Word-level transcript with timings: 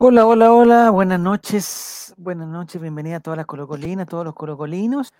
Hola, 0.00 0.26
hola, 0.26 0.52
hola, 0.52 0.90
buenas 0.90 1.18
noches, 1.18 2.14
buenas 2.16 2.46
noches, 2.46 2.80
bienvenida 2.80 3.16
a 3.16 3.20
todas 3.20 3.36
las 3.36 3.46
colocolinas, 3.46 4.06
todos 4.06 4.24
los 4.24 4.32
colocolinos. 4.32 5.12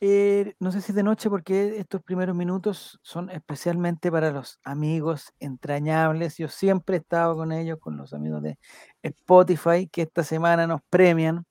Eh, 0.00 0.54
no 0.60 0.72
sé 0.72 0.80
si 0.80 0.94
de 0.94 1.02
noche 1.02 1.28
porque 1.28 1.78
estos 1.78 2.02
primeros 2.02 2.34
minutos 2.34 2.98
son 3.02 3.28
especialmente 3.28 4.10
para 4.10 4.30
los 4.30 4.60
amigos 4.64 5.34
entrañables. 5.40 6.38
Yo 6.38 6.48
siempre 6.48 6.96
he 6.96 7.00
estado 7.00 7.36
con 7.36 7.52
ellos, 7.52 7.78
con 7.78 7.98
los 7.98 8.14
amigos 8.14 8.42
de 8.42 8.58
Spotify, 9.02 9.88
que 9.88 10.02
esta 10.02 10.24
semana 10.24 10.66
nos 10.66 10.80
premian 10.88 11.44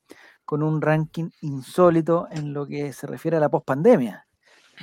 con 0.44 0.64
un 0.64 0.82
ranking 0.82 1.30
insólito 1.42 2.28
en 2.32 2.54
lo 2.54 2.66
que 2.66 2.92
se 2.92 3.05
refiere 3.05 3.38
a 3.38 3.39
la 3.39 3.50
pospandemia. 3.50 4.25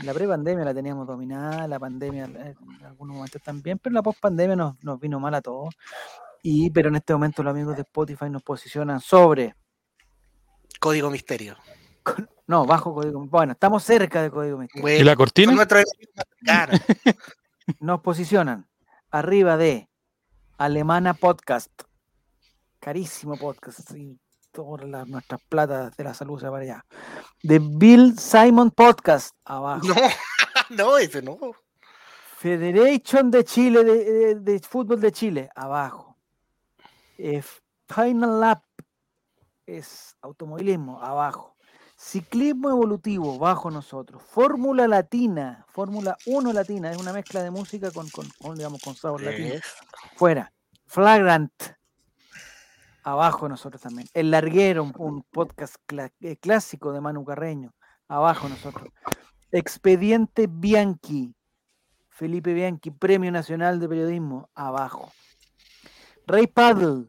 La 0.05 0.14
prepandemia 0.14 0.64
la 0.64 0.75
teníamos 0.75 1.09
dominada, 1.09 1.66
la 1.66 1.80
pandemia 1.80 2.27
eh, 2.27 2.55
en 2.78 2.86
algunos 2.86 3.16
momentos 3.16 3.42
también, 3.42 3.80
pero 3.83 3.95
la 3.95 4.02
pospandemia 4.02 4.55
nos 4.55 5.00
vino 5.00 5.19
mal 5.19 5.34
a 5.34 5.42
todos. 5.42 5.75
Y, 6.42 6.70
pero 6.70 6.88
en 6.88 6.96
este 6.96 7.12
momento 7.12 7.42
los 7.42 7.52
amigos 7.52 7.76
de 7.76 7.82
Spotify 7.82 8.30
nos 8.30 8.42
posicionan 8.42 9.00
sobre. 9.00 9.54
Código 10.78 11.10
Misterio. 11.10 11.56
No, 12.46 12.64
bajo 12.66 12.94
código. 12.94 13.24
Bueno, 13.26 13.52
estamos 13.52 13.84
cerca 13.84 14.22
de 14.22 14.30
código 14.30 14.56
misterio. 14.58 14.98
¿Y 14.98 15.04
la 15.04 15.14
cortina? 15.14 15.52
Nos 17.80 18.00
posicionan 18.00 18.66
arriba 19.10 19.56
de 19.56 19.88
Alemana 20.58 21.14
Podcast. 21.14 21.70
Carísimo 22.80 23.36
podcast. 23.36 23.88
Sí, 23.92 24.18
todas 24.50 24.88
las, 24.88 25.06
nuestras 25.06 25.41
platas 25.48 25.96
de 25.96 26.02
la 26.02 26.12
salud 26.12 26.41
se 26.41 26.46
para 26.46 26.62
allá. 26.62 26.84
De 27.42 27.60
Bill 27.60 28.18
Simon 28.18 28.72
Podcast. 28.72 29.36
Abajo. 29.44 29.86
No, 29.86 29.94
no, 30.70 30.98
ese 30.98 31.22
no. 31.22 31.38
Federation 32.36 33.30
de 33.30 33.44
Chile, 33.44 33.84
de, 33.84 34.04
de, 34.04 34.34
de 34.36 34.58
fútbol 34.58 35.00
de 35.00 35.12
Chile. 35.12 35.50
Abajo. 35.54 36.09
Eh, 37.22 37.42
Final 37.86 38.40
Lap 38.40 38.62
es 39.66 40.16
automovilismo. 40.22 41.02
Abajo. 41.02 41.54
Ciclismo 41.96 42.70
evolutivo, 42.70 43.38
bajo 43.38 43.70
nosotros. 43.70 44.22
Fórmula 44.22 44.88
latina, 44.88 45.66
Fórmula 45.68 46.16
1 46.24 46.52
latina, 46.54 46.91
es 46.91 46.96
una 46.96 47.12
mezcla 47.12 47.42
de 47.42 47.50
música 47.50 47.91
con, 47.91 48.08
con, 48.08 48.26
con 48.41 48.56
digamos, 48.56 48.80
con 48.82 48.94
sabor 48.94 49.20
latino. 49.20 49.56
Fuera. 50.16 50.50
Flagrant, 50.86 51.52
abajo 53.02 53.48
nosotros 53.50 53.82
también. 53.82 54.08
El 54.14 54.30
Larguero, 54.30 54.82
un, 54.82 54.92
un 54.96 55.22
podcast 55.30 55.76
cl 55.86 56.10
eh, 56.20 56.36
clásico 56.36 56.91
de 56.92 57.02
Manu 57.02 57.24
Carreño, 57.24 57.74
abajo 58.08 58.48
nosotros. 58.48 58.88
Expediente 59.52 60.46
Bianchi, 60.48 61.34
Felipe 62.08 62.54
Bianchi, 62.54 62.91
Premio 62.91 63.30
Nacional 63.30 63.78
de 63.78 63.88
Periodismo, 63.88 64.48
abajo. 64.54 65.12
Rey 66.31 66.47
Paddle. 66.47 67.06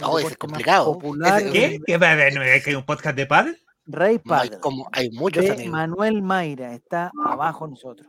No, 0.00 0.18
es 0.18 0.36
complicado. 0.36 0.92
Popular, 0.94 1.42
¿Qué? 1.50 1.80
¿Qué? 1.84 1.98
¿No 1.98 2.42
es 2.42 2.62
que 2.64 2.70
hay 2.70 2.76
un 2.76 2.84
podcast 2.86 3.16
de 3.16 3.26
paddle? 3.26 3.58
Rey 3.86 4.16
No, 4.16 4.22
Paddle. 4.24 4.60
como, 4.60 4.88
hay 4.92 5.10
muchos 5.10 5.42
de 5.44 5.50
amigos. 5.52 5.72
Manuel 5.72 6.22
Mayra, 6.22 6.74
está 6.74 7.10
abajo 7.24 7.66
nosotros. 7.66 8.06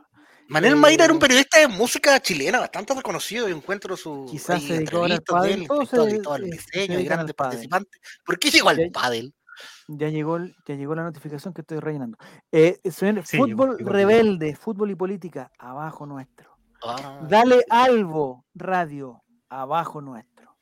Manuel 0.48 0.74
Eh, 0.74 0.76
Mayra 0.76 1.04
era 1.04 1.12
un 1.14 1.18
periodista 1.18 1.58
de 1.58 1.68
música 1.68 2.20
chilena 2.20 2.60
bastante 2.60 2.94
reconocido. 2.94 3.48
Yo 3.48 3.56
encuentro 3.56 3.96
su 3.96 4.26
Quizás 4.30 4.62
se 4.62 4.74
dedicó 4.74 5.04
al 5.04 5.22
pádel, 5.22 5.66
todo 5.66 5.80
el 5.82 5.86
se- 5.88 6.22
se 6.22 6.56
diseño 6.56 7.00
y 7.00 7.04
grandes 7.04 7.34
participantes. 7.34 8.00
¿Por 8.24 8.38
qué 8.38 8.50
llegó 8.50 8.68
al 8.68 8.76
Ya- 8.78 8.90
pádel? 8.92 9.34
Ya 9.88 10.08
llegó, 10.08 10.38
ya 10.38 10.74
llegó 10.74 10.94
la 10.94 11.02
notificación 11.04 11.52
que 11.54 11.62
estoy 11.62 11.78
rellenando. 11.80 12.16
Eh, 12.52 12.78
señor, 12.90 13.26
Sí, 13.26 13.36
fútbol 13.36 13.48
llegó, 13.70 13.76
llegó, 13.78 13.90
rebelde, 13.90 14.54
fútbol 14.56 14.90
y 14.90 14.94
política, 14.94 15.50
abajo 15.58 16.06
nuestro. 16.06 16.56
Ah, 16.82 17.20
Dale 17.28 17.64
Albo, 17.68 18.44
radio, 18.54 19.22
abajo 19.50 20.00
nuestro. 20.00 20.56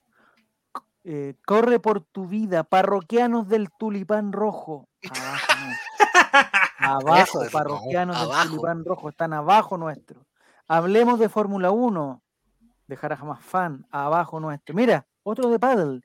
Eh, 1.04 1.36
corre 1.46 1.78
por 1.78 2.00
tu 2.00 2.26
vida, 2.26 2.64
parroquianos 2.64 3.48
del 3.48 3.68
tulipán 3.78 4.32
rojo, 4.32 4.88
abajo 5.10 5.54
nuestro. 5.64 5.88
Abajo, 6.80 7.44
no, 7.44 7.50
parroquianos 7.50 8.20
del 8.20 8.48
tulipán 8.48 8.84
rojo, 8.84 9.08
están 9.08 9.32
abajo 9.32 9.76
nuestro. 9.76 10.26
Hablemos 10.68 11.18
de 11.18 11.28
Fórmula 11.28 11.70
1, 11.70 12.22
de 12.86 12.96
Jara 12.96 13.16
Jamás 13.16 13.44
Fan, 13.44 13.86
abajo 13.90 14.40
nuestro. 14.40 14.74
Mira, 14.74 15.06
otro 15.22 15.50
de 15.50 15.58
paddle. 15.58 16.00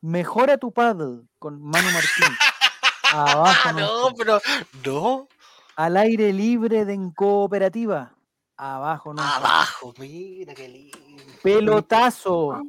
Mejora 0.00 0.56
tu 0.56 0.72
paddle 0.72 1.22
con 1.38 1.60
Manu 1.60 1.88
Martín. 1.90 2.36
Abajo 3.12 3.72
no, 3.72 4.10
nuestro. 4.10 4.14
pero 4.16 4.40
no. 4.84 5.28
Al 5.76 5.96
aire 5.96 6.32
libre 6.32 6.84
de 6.84 6.92
en 6.92 7.10
cooperativa. 7.10 8.12
Abajo 8.62 9.14
nuestro. 9.14 9.36
Abajo, 9.36 9.94
mira 9.96 10.52
qué 10.52 10.68
lindo. 10.68 10.98
Pelotazo. 11.42 12.60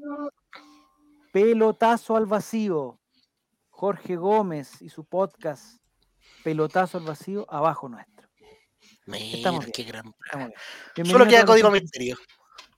Pelotazo 1.34 2.16
al 2.16 2.25
vacío. 2.25 2.97
Jorge 3.69 4.16
Gómez 4.16 4.81
y 4.81 4.88
su 4.88 5.03
podcast. 5.03 5.81
Pelotazo 6.46 6.97
al 6.97 7.03
vacío, 7.03 7.46
abajo 7.50 7.90
nuestro. 7.90 8.29
Mira, 9.06 9.38
Estamos 9.38 9.66
bien, 9.66 9.74
qué 9.74 9.84
gran. 9.84 10.16
Estamos 10.24 10.52
bien. 10.96 11.07
Solo 11.07 11.28
queda 11.28 11.44
toda 11.44 11.57
la 11.57 11.81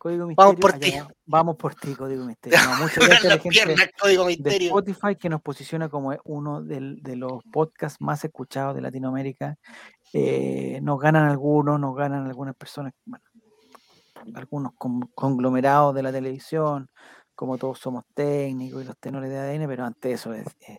código 0.04 0.28
misterio. 0.28 0.50
Vamos 0.52 0.60
por 0.60 0.80
ti. 0.80 0.92
va- 1.00 1.08
Vamos 1.26 1.56
por 1.56 1.76
ti, 1.76 1.96
Código 1.96 2.26
Misterio. 2.28 2.60
No, 2.66 2.76
muchas 2.84 2.98
gracias 3.08 3.26
a 3.26 3.36
la 3.36 3.42
gente 3.42 3.92
código 4.00 4.26
de. 4.26 4.66
Spotify 4.66 5.16
que 5.16 5.30
nos 5.30 5.42
posiciona 5.42 5.88
como 5.90 6.14
uno 6.26 6.62
del- 6.62 7.02
de 7.02 7.16
los 7.16 7.42
podcasts 7.52 8.02
más 8.02 8.24
escuchados 8.26 8.76
de 8.76 8.82
Latinoamérica. 8.82 9.56
Eh, 10.12 10.80
nos 10.84 11.00
ganan 11.00 11.30
algunos, 11.30 11.80
nos 11.80 11.96
ganan 11.96 12.28
algunas 12.28 12.56
personas, 12.56 12.94
bueno, 13.06 13.24
algunos 14.36 14.74
con- 14.78 15.10
conglomerados 15.16 15.96
de 15.96 16.04
la 16.04 16.12
televisión, 16.12 16.90
como 17.36 17.58
todos 17.58 17.80
somos 17.80 18.04
técnicos 18.14 18.84
y 18.84 18.86
los 18.86 18.98
tenores 19.00 19.30
de 19.30 19.40
ADN, 19.40 19.68
pero 19.68 19.86
ante 19.86 20.12
eso 20.12 20.34
es, 20.34 20.46
es, 20.60 20.78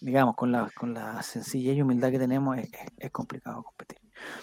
digamos, 0.00 0.34
con 0.36 0.52
la, 0.52 0.68
con 0.78 0.92
la 0.92 1.22
sencillez 1.22 1.76
y 1.76 1.82
humildad 1.82 2.10
que 2.10 2.18
tenemos, 2.18 2.58
es 2.98 3.10
complicado 3.10 3.62
competir. 3.62 3.98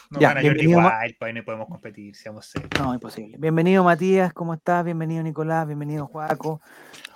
No 0.09 0.19
Ya, 0.19 0.29
gana 0.29 0.41
Jordi 0.41 0.55
bienvenido, 0.65 0.81
Ma- 0.81 0.99
Wild, 1.01 1.15
pues 1.19 1.27
ahí 1.29 1.33
no 1.33 1.43
podemos 1.45 1.67
competir, 1.67 2.15
seamos 2.15 2.45
serios. 2.47 2.69
No, 2.79 2.93
imposible. 2.93 3.37
Bienvenido 3.39 3.83
Matías, 3.83 4.33
¿cómo 4.33 4.53
estás? 4.53 4.83
Bienvenido 4.85 5.23
Nicolás, 5.23 5.65
bienvenido 5.67 6.07
Juaco, 6.07 6.61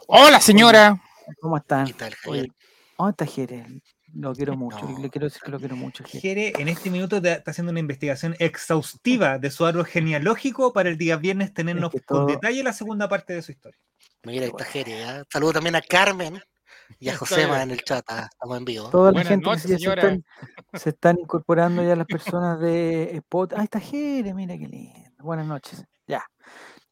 Hola, 0.08 0.40
señora. 0.40 1.00
¿cómo 1.40 1.58
están? 1.58 1.86
¿Qué 1.88 1.94
tal, 1.94 2.16
Javier? 2.16 2.48
¿dónde 2.98 3.12
está 3.12 3.26
Jerez? 3.26 3.68
Lo 4.14 4.34
quiero 4.34 4.56
mucho, 4.58 4.80
No. 4.90 4.98
le 5.00 5.10
quiero 5.10 5.26
decir 5.28 5.42
que 5.44 5.52
lo 5.52 5.60
quiero 5.60 5.76
mucho, 5.76 6.04
Jerez. 6.04 6.22
Jere 6.22 6.54
en 6.58 6.68
este 6.70 6.90
minuto 6.90 7.22
te- 7.22 7.34
está 7.34 7.52
haciendo 7.52 7.72
una 7.72 7.80
investigación 7.82 8.36
exhaustiva 8.40 9.38
de 9.38 9.52
su 9.52 9.66
árbol 9.66 9.86
genealógico 9.86 10.72
para 10.74 10.90
el 10.90 10.98
día 10.98 11.18
viernes 11.18 11.54
tenernos 11.54 11.92
que 11.92 12.00
con 12.00 12.20
todo- 12.20 12.28
detalle 12.28 12.64
la 12.64 12.74
segunda 12.74 13.08
parte 13.10 13.34
de 13.34 13.42
su 13.42 13.52
historia. 13.52 13.78
Mira, 14.24 14.46
ahí 14.46 14.50
está 14.50 14.64
Jere. 14.66 15.04
¿ah? 15.04 15.24
Saludo 15.32 15.54
también 15.54 15.76
a 15.76 15.82
Carmen 15.82 16.42
y 17.00 17.10
a 17.10 17.18
Josema 17.18 17.62
en 17.64 17.72
el 17.72 17.82
chat. 17.84 18.04
ah, 18.10 18.28
Estamos 18.32 18.58
en 18.58 18.66
vivo. 18.66 18.90
Toda 18.90 19.12
la 19.12 19.12
Buenas 19.14 19.28
gente 19.30 19.44
que 19.44 19.50
noches, 19.50 19.62
se, 19.64 19.70
ya 19.70 19.76
se 19.78 19.80
señora. 19.84 20.02
están, 20.02 20.26
se 20.80 20.90
están 20.90 21.18
incorporando 21.22 21.84
ya 21.84 21.96
las 21.96 22.08
personas 22.08 22.60
de 22.60 23.16
Spot. 23.18 23.54
Ah, 23.56 23.64
está 23.64 23.80
Jere, 23.80 24.34
mira 24.34 24.58
qué 24.58 24.68
lindo. 24.68 25.10
Buenas 25.20 25.46
noches. 25.46 25.84
Ya. 26.08 26.24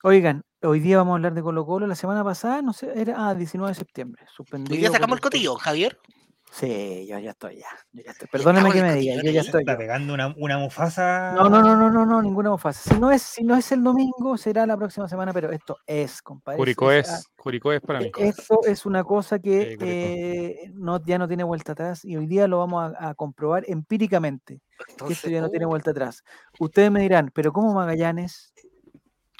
Oigan, 0.03 0.43
hoy 0.61 0.79
día 0.79 0.97
vamos 0.97 1.13
a 1.13 1.15
hablar 1.15 1.33
de 1.33 1.41
Colo 1.41 1.65
Colo. 1.65 1.87
La 1.87 1.95
semana 1.95 2.23
pasada, 2.23 2.61
no 2.61 2.73
sé, 2.73 2.91
era 2.95 3.27
ah, 3.29 3.33
19 3.35 3.71
de 3.71 3.75
septiembre. 3.75 4.25
Suspendido. 4.35 4.73
Hoy 4.73 4.79
día 4.79 4.91
sacamos 4.91 5.17
el- 5.17 5.21
cotillo, 5.21 5.55
Javier. 5.55 5.97
Sí, 6.55 7.05
yo 7.09 7.19
ya 7.19 7.31
estoy 7.31 7.57
ya. 7.57 7.67
yo 7.91 8.01
ya 8.01 8.11
estoy. 8.11 8.29
Perdóneme 8.31 8.69
Estamos 8.69 8.75
que 8.75 8.93
me 8.93 8.95
diga, 9.01 9.21
yo 9.21 9.29
ya 9.29 9.41
estoy. 9.41 9.59
Está 9.63 9.77
pegando 9.77 10.13
una, 10.13 10.33
una 10.37 10.57
mufasa. 10.57 11.33
No, 11.33 11.49
no, 11.49 11.61
no, 11.61 11.75
no, 11.75 11.89
no, 11.89 12.05
no, 12.05 12.21
ninguna 12.21 12.51
bofasa. 12.51 12.93
Si 12.93 12.97
no 12.97 13.11
es, 13.11 13.23
si 13.23 13.43
no 13.43 13.57
es 13.57 13.73
el 13.73 13.83
domingo, 13.83 14.37
será 14.37 14.65
la 14.65 14.77
próxima 14.77 15.09
semana, 15.09 15.33
pero 15.33 15.51
esto 15.51 15.75
es, 15.85 16.21
compadre. 16.21 16.57
Curicó 16.57 16.93
es- 16.93 17.27
Curicó 17.35 17.73
es 17.73 17.81
para 17.81 17.99
mí. 17.99 18.05
E- 18.05 18.27
Esto 18.29 18.61
es 18.65 18.85
una 18.85 19.03
cosa 19.03 19.39
que 19.39 19.75
Sí, 19.77 19.85
eh, 19.85 20.71
no, 20.75 21.03
ya 21.05 21.17
no 21.17 21.27
tiene 21.27 21.43
vuelta 21.43 21.73
atrás 21.73 22.05
y 22.05 22.15
hoy 22.15 22.25
día 22.25 22.47
lo 22.47 22.59
vamos 22.59 22.93
a, 22.97 23.09
a 23.09 23.15
comprobar 23.15 23.65
empíricamente, 23.67 24.61
que 24.77 24.83
esto 24.83 24.93
Entonces, 25.03 25.31
ya 25.31 25.41
no 25.41 25.49
tiene 25.49 25.65
oh, 25.65 25.69
vuelta 25.69 25.91
atrás. 25.91 26.23
Ustedes 26.57 26.89
me 26.89 27.01
dirán, 27.01 27.31
pero 27.33 27.51
¿cómo 27.51 27.73
Magallanes? 27.73 28.53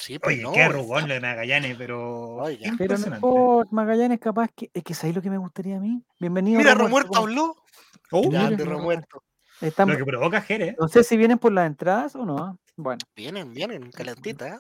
Sí, 0.06 0.20
pues 0.20 0.36
Oye, 0.36 0.44
no, 0.44 0.52
qué 0.52 0.60
es 0.62 0.66
arrugón 0.70 1.02
fa- 1.02 1.08
lo 1.08 1.14
de 1.16 1.20
Magallanes, 1.20 1.76
pero. 1.78 2.36
Oiga. 2.36 2.72
Pero 2.78 2.96
no 2.98 3.64
Magallanes 3.72 4.20
capaz 4.20 4.50
que... 4.56 4.70
Es 4.72 4.84
que 4.84 4.94
¿sabéis 4.94 5.16
lo 5.16 5.22
que 5.24 5.32
me 5.32 5.38
gustaría 5.40 5.78
a 5.78 5.80
mí? 5.80 6.04
Bienvenido. 6.20 6.60
Mira, 6.60 6.76
Romuerto, 6.76 7.10
Romuerto 7.10 7.10
¿cómo- 7.10 7.22
habló. 7.24 7.56
Oh, 8.12 8.30
Grande 8.30 8.64
Romuerto. 8.66 9.24
están- 9.62 9.90
lo 9.90 9.98
que 9.98 10.06
provoca 10.06 10.42
Jere. 10.42 10.76
No 10.80 10.88
sé 10.88 11.04
si 11.04 11.18
vienen 11.18 11.40
por 11.40 11.52
las 11.54 11.66
entradas 11.66 12.16
o 12.16 12.24
no. 12.24 12.60
Bueno, 12.78 13.00
Vienen, 13.16 13.52
vienen, 13.54 13.90
calentita. 13.92 14.48
¿eh? 14.48 14.60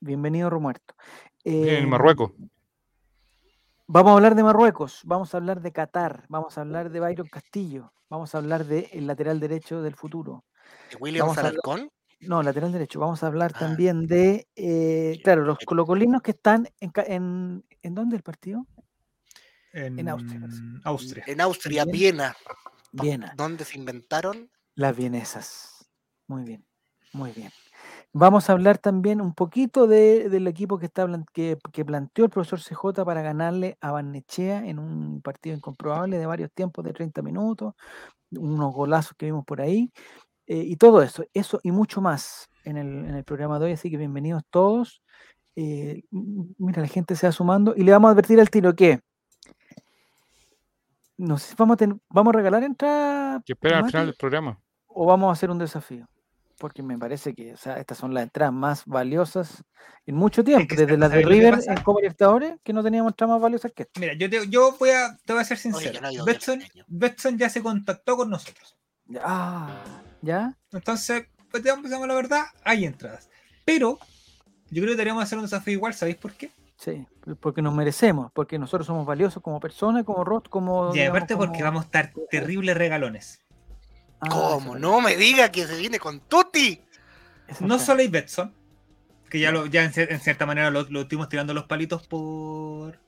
bienvenido 0.00 0.50
Romuerto. 0.50 0.94
Bien, 1.42 1.64
Eh, 1.68 1.78
en 1.78 1.88
Marruecos. 1.88 2.32
Vamos 3.86 4.10
a 4.10 4.14
hablar 4.14 4.34
de 4.34 4.42
Marruecos, 4.42 5.00
vamos 5.04 5.32
a 5.34 5.38
hablar 5.38 5.60
de 5.62 5.72
Qatar, 5.72 6.24
vamos 6.28 6.56
a 6.58 6.62
hablar 6.62 6.90
de 6.90 7.00
Byron 7.00 7.28
Castillo, 7.28 7.92
vamos 8.10 8.34
a 8.34 8.38
hablar 8.38 8.64
del 8.66 9.06
lateral 9.06 9.38
derecho 9.40 9.80
del 9.82 9.94
futuro. 9.94 10.44
¿De 10.90 10.96
William 10.96 11.28
Alarcón? 11.30 11.90
No, 12.22 12.42
lateral 12.42 12.72
derecho. 12.72 13.00
Vamos 13.00 13.22
a 13.22 13.26
hablar 13.26 13.52
Ah. 13.54 13.58
también 13.58 14.06
de, 14.06 14.46
eh, 14.56 15.20
claro, 15.24 15.44
los 15.44 15.58
colocolinos 15.58 16.22
que 16.22 16.32
están 16.32 16.68
en, 16.80 16.92
en, 17.06 17.64
¿en 17.82 17.94
dónde 17.94 18.16
el 18.16 18.22
partido? 18.22 18.66
En, 19.72 19.98
En 19.98 20.08
Austria. 20.08 20.40
En 21.26 21.40
Austria. 21.40 21.84
Viena, 21.86 22.36
Viena, 22.92 23.32
donde 23.36 23.64
se 23.64 23.78
inventaron. 23.78 24.50
las 24.74 24.96
vienesas. 24.96 25.90
Muy 26.28 26.44
bien, 26.44 26.64
muy 27.12 27.30
bien. 27.32 27.50
Vamos 28.14 28.48
a 28.48 28.52
hablar 28.52 28.76
también 28.78 29.20
un 29.22 29.34
poquito 29.34 29.86
de- 29.86 30.28
del 30.28 30.46
equipo 30.46 30.78
que, 30.78 30.86
está, 30.86 31.06
que, 31.32 31.58
que 31.72 31.84
planteó 31.84 32.26
el 32.26 32.30
profesor 32.30 32.60
CJ 32.60 33.04
para 33.04 33.22
ganarle 33.22 33.78
a 33.80 33.90
Barnechea 33.92 34.66
en 34.66 34.78
un 34.78 35.22
partido 35.22 35.56
incomprobable 35.56 36.18
de 36.18 36.26
varios 36.26 36.52
tiempos 36.52 36.84
de 36.84 36.92
30 36.92 37.22
minutos, 37.22 37.74
unos 38.30 38.72
golazos 38.74 39.14
que 39.16 39.26
vimos 39.26 39.44
por 39.46 39.60
ahí, 39.62 39.90
eh, 40.52 40.64
y 40.66 40.76
todo 40.76 41.00
eso, 41.02 41.24
eso 41.32 41.60
y 41.62 41.70
mucho 41.70 42.00
más 42.02 42.48
en 42.64 42.76
el, 42.76 42.86
en 43.08 43.14
el 43.14 43.24
programa 43.24 43.58
de 43.58 43.64
hoy, 43.66 43.72
así 43.72 43.90
que 43.90 43.96
bienvenidos 43.96 44.42
todos. 44.50 45.02
Eh, 45.56 46.02
mira, 46.10 46.82
la 46.82 46.88
gente 46.88 47.16
se 47.16 47.26
va 47.26 47.32
sumando 47.32 47.74
y 47.76 47.82
le 47.84 47.92
vamos 47.92 48.08
a 48.08 48.12
advertir 48.12 48.38
al 48.40 48.50
tiro 48.50 48.74
que 48.74 49.00
no 51.16 51.38
sé 51.38 51.50
si 51.50 51.54
vamos 51.56 51.74
a, 51.74 51.76
ten- 51.78 52.00
vamos 52.08 52.34
a 52.34 52.36
regalar 52.36 52.62
entrada 52.64 53.40
Que 53.46 53.52
esperan 53.52 53.84
al 53.84 53.90
final 53.90 54.06
del 54.06 54.16
programa. 54.16 54.58
o 54.88 55.06
vamos 55.06 55.28
a 55.28 55.32
hacer 55.32 55.50
un 55.50 55.58
desafío. 55.58 56.06
Porque 56.58 56.82
me 56.82 56.96
parece 56.98 57.34
que 57.34 57.54
o 57.54 57.56
sea, 57.56 57.78
estas 57.78 57.98
son 57.98 58.12
las 58.14 58.22
entradas 58.24 58.52
más 58.52 58.84
valiosas 58.86 59.64
en 60.06 60.14
mucho 60.14 60.44
tiempo. 60.44 60.68
que 60.68 60.76
Desde 60.76 60.96
las 60.98 61.10
de 61.10 61.22
¿sabes 61.22 61.24
lo 61.24 61.30
que 61.30 61.34
River 61.34 61.54
en 61.66 61.82
Copa 61.82 62.00
Libertadores, 62.00 62.54
que 62.62 62.72
no 62.72 62.82
teníamos 62.82 63.12
entradas 63.12 63.34
más 63.34 63.42
valiosas 63.42 63.72
que 63.72 63.82
esta. 63.84 63.98
Mira, 64.00 64.12
yo, 64.14 64.28
te, 64.30 64.48
yo 64.48 64.76
voy 64.78 64.90
a, 64.90 65.16
te 65.24 65.32
voy 65.32 65.42
a 65.42 65.44
ser 65.44 65.58
sincero. 65.58 66.00
no. 66.14 66.24
Betson 66.88 67.38
ya 67.38 67.48
se 67.48 67.62
contactó 67.62 68.16
con 68.16 68.30
nosotros. 68.30 68.76
Ah, 69.20 69.82
¿ya? 70.22 70.56
Entonces, 70.72 71.26
pues 71.50 71.62
digamos 71.62 71.84
digamos 71.84 72.08
la 72.08 72.14
verdad, 72.14 72.44
hay 72.64 72.84
entradas. 72.86 73.28
Pero 73.64 73.98
yo 74.70 74.80
creo 74.82 74.84
que 74.86 74.90
deberíamos 74.92 75.22
hacer 75.22 75.36
un 75.38 75.44
desafío 75.44 75.74
igual, 75.74 75.92
¿sabéis 75.94 76.16
por 76.16 76.32
qué? 76.32 76.50
Sí, 76.76 77.06
porque 77.40 77.62
nos 77.62 77.74
merecemos, 77.74 78.32
porque 78.32 78.58
nosotros 78.58 78.86
somos 78.86 79.06
valiosos 79.06 79.42
como 79.42 79.60
personas, 79.60 80.04
como 80.04 80.24
rostro, 80.24 80.50
como... 80.50 80.90
Y 80.90 80.94
digamos, 80.98 81.16
aparte 81.18 81.36
porque 81.36 81.52
como- 81.58 81.64
vamos 81.64 81.82
a 81.82 81.84
estar 81.84 82.12
terribles 82.30 82.76
regalones. 82.76 83.40
Ah, 84.20 84.28
¿Cómo? 84.30 84.76
No 84.76 85.00
me 85.00 85.16
diga 85.16 85.50
que 85.52 85.66
se 85.66 85.76
viene 85.76 85.98
con 86.00 86.20
Tutti. 86.20 86.80
No 87.60 87.78
solo 87.78 88.00
hay 88.00 88.08
Betson, 88.08 88.52
que 89.28 89.38
ya, 89.38 89.52
lo, 89.52 89.66
ya 89.66 89.84
en, 89.84 89.92
en 89.94 90.20
cierta 90.20 90.46
manera 90.46 90.70
lo, 90.70 90.82
lo 90.90 91.02
estuvimos 91.02 91.28
tirando 91.28 91.54
los 91.54 91.64
palitos 91.64 92.06
por, 92.06 92.98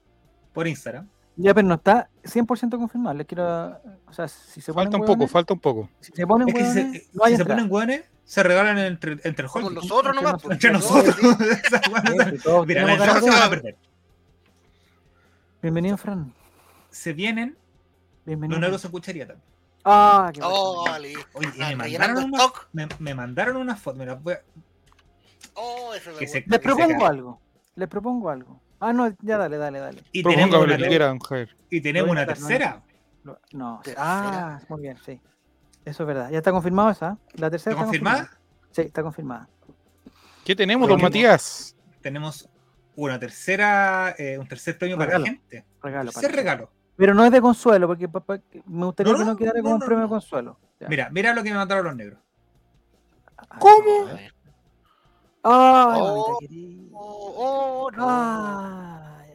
por 0.53 0.69
Instagram. 0.69 1.09
Ya, 1.37 1.53
pero 1.53 1.67
no 1.67 1.75
está 1.75 2.09
100% 2.23 2.79
confirmado. 2.79 3.17
Les 3.17 3.27
quiero... 3.27 3.77
O 4.07 4.13
sea, 4.13 4.29
si 4.29 4.61
se 4.61 4.73
ponen 4.73 4.93
Falta 4.93 4.97
un 4.99 5.03
poco, 5.07 5.25
hueones- 5.25 5.31
falta 5.31 5.55
un 5.55 5.61
poco. 5.61 5.89
Si 6.01 6.13
se 6.13 6.27
ponen 6.27 6.49
Es 6.49 6.55
que 6.55 6.65
si 6.65 6.73
se, 6.73 6.81
hueones, 6.83 7.09
no 7.15 7.25
hay 7.25 7.31
si 7.33 7.37
se 7.37 7.43
entrada. 7.43 7.59
ponen 7.59 7.69
guanes, 7.71 8.05
se 8.25 8.43
regalan 8.45 8.79
entre, 8.79 9.13
entre 9.25 9.45
el 9.47 9.51
Como 9.51 9.71
nosotros 9.71 10.17
entre 10.51 10.71
nomás. 10.71 10.85
nosotros. 10.85 11.17
pues, 11.21 11.35
Entre 11.51 12.33
nosotros, 12.33 12.67
Mira, 12.67 12.87
la 12.97 13.21
se 13.21 13.31
de- 13.31 13.37
a 13.37 13.51
perder. 13.51 13.77
Bienvenido, 15.63 15.97
Fran. 15.97 16.33
Se 16.91 17.13
vienen 17.13 17.57
Bienvenido. 18.25 18.61
los 18.69 18.87
cuchería 18.87 19.27
también. 19.27 19.45
Ah, 19.85 20.31
qué 20.33 20.41
Oh. 20.43 20.85
Oye, 20.89 21.15
Ah, 21.61 21.75
me 21.77 21.85
rellenando 21.85 22.21
mandaron, 22.23 22.25
una, 22.33 22.53
me, 22.73 22.89
me 23.01 23.15
mandaron 23.15 23.57
una 23.57 23.77
foto. 23.77 23.97
Me 23.99 24.07
las 24.07 24.23
voy 24.23 24.35
a- 24.35 24.41
Oh, 25.55 25.93
eso 25.95 26.11
me. 26.13 26.21
Les 26.47 26.61
propongo 26.61 27.07
algo. 27.07 27.41
Les 27.75 27.89
propongo 27.89 28.31
algo. 28.31 28.61
Ah, 28.85 28.93
no, 28.93 29.09
ya 29.23 29.39
dale, 29.39 29.57
dale, 29.57 29.79
dale. 29.79 30.03
Y 30.13 30.23
tenemos 30.23 30.49
una, 30.57 30.59
lo 30.67 30.73
que 30.73 30.79
ter- 30.79 30.89
quiera, 30.89 31.17
Javier. 31.29 31.57
y 31.71 31.81
tenemos 31.81 32.11
una 32.11 32.27
tercera. 32.27 32.83
No, 33.25 33.81
sí. 33.83 33.91
¿Tercera? 33.91 33.97
ah, 33.99 34.61
muy 34.69 34.83
bien, 34.83 34.97
sí. 35.05 35.21
Eso 35.85 36.03
es 36.03 36.07
verdad. 36.07 36.31
Ya 36.31 36.39
está 36.39 36.51
confirmado 36.53 36.91
esa. 36.91 37.19
La 37.35 37.51
tercera 37.51 37.73
¿Está 37.73 37.83
está 37.83 37.85
confirmada? 37.85 38.31
Sí, 38.71 38.81
está 38.83 39.03
confirmada. 39.03 39.49
¿Qué 40.45 40.55
tenemos, 40.55 40.89
don 40.89 41.01
Matías? 41.01 41.77
Tenemos 42.03 42.49
una 42.97 43.19
tercera, 43.19 44.15
eh, 44.19 44.39
un 44.39 44.47
tercer 44.47 44.77
premio 44.79 44.97
para 44.99 45.13
la 45.13 45.19
Regalo. 45.19 45.25
gente. 45.39 45.65
Regalo. 45.83 46.11
Tercer 46.13 46.31
para- 46.31 46.37
regalo. 46.43 46.71
Pero 46.97 47.15
no 47.15 47.25
es 47.25 47.33
de 47.33 47.41
consuelo, 47.41 47.87
porque 47.89 48.09
pa- 48.09 48.21
pa- 48.21 48.39
me 48.67 48.87
gustaría 48.87 49.13
No, 49.13 49.19
que 49.19 49.25
no 49.25 49.31
no, 49.33 49.37
quedara 49.37 49.59
no, 49.59 49.63
como 49.63 49.75
un 49.77 49.81
no, 49.81 49.87
premio 49.87 50.03
de 50.03 50.07
no. 50.07 50.11
consuelo. 50.11 50.59
Ya. 50.81 50.89
Mira, 50.89 51.09
mira 51.11 51.35
lo 51.35 51.43
que 51.43 51.51
me 51.51 51.57
mandaron 51.57 51.85
los 51.87 51.97
negros. 51.97 52.19
Ah, 53.37 53.59
¿Cómo? 53.59 54.07
a 54.07 54.11
A 54.11 54.15
ver. 54.15 54.34
Ay, 55.45 56.01
Oh, 56.01 56.17
mamita 56.17 56.39
querida. 56.41 56.89
Oh, 56.95 57.35
oh, 57.37 57.91
no. 57.91 58.07
Ay. 58.09 59.31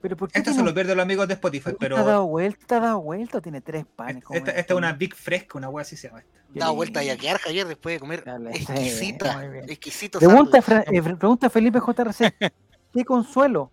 Pero 0.00 0.16
¿por 0.16 0.30
qué 0.30 0.38
Estos 0.38 0.52
tiene 0.52 0.58
son 0.58 0.64
los 0.66 0.74
verdes 0.74 0.94
los 0.96 1.02
amigos 1.02 1.26
de 1.26 1.34
Spotify, 1.34 1.70
¿Está 1.70 1.78
pero 1.80 1.96
dado 2.04 2.26
vuelta, 2.26 2.76
ha 2.76 2.80
dado 2.80 3.00
vuelta 3.00 3.38
o 3.38 3.42
tiene 3.42 3.60
tres 3.60 3.84
panes? 3.96 4.22
esta, 4.30 4.52
en- 4.52 4.58
esta 4.58 4.74
es 4.74 4.78
una 4.78 4.92
Big 4.92 5.14
Fresca, 5.14 5.58
una 5.58 5.68
wea 5.68 5.82
así 5.82 5.96
se 5.96 6.06
llama 6.08 6.20
esta. 6.20 6.38
Qué 6.52 6.60
Da 6.60 6.70
vuelta 6.70 7.02
y 7.04 7.10
a 7.10 7.16
quedar 7.16 7.38
Javier 7.38 7.66
después 7.66 7.96
de 7.96 8.00
comer. 8.00 8.24
Dale, 8.24 8.50
Exquisita. 8.50 9.44
Exquisito. 9.66 10.18
Pregunta, 10.20 10.58
eh, 10.86 11.02
pregunta 11.02 11.50
Felipe 11.50 11.80
JRC. 11.80 12.32
¿Qué 12.94 13.04
consuelo? 13.04 13.72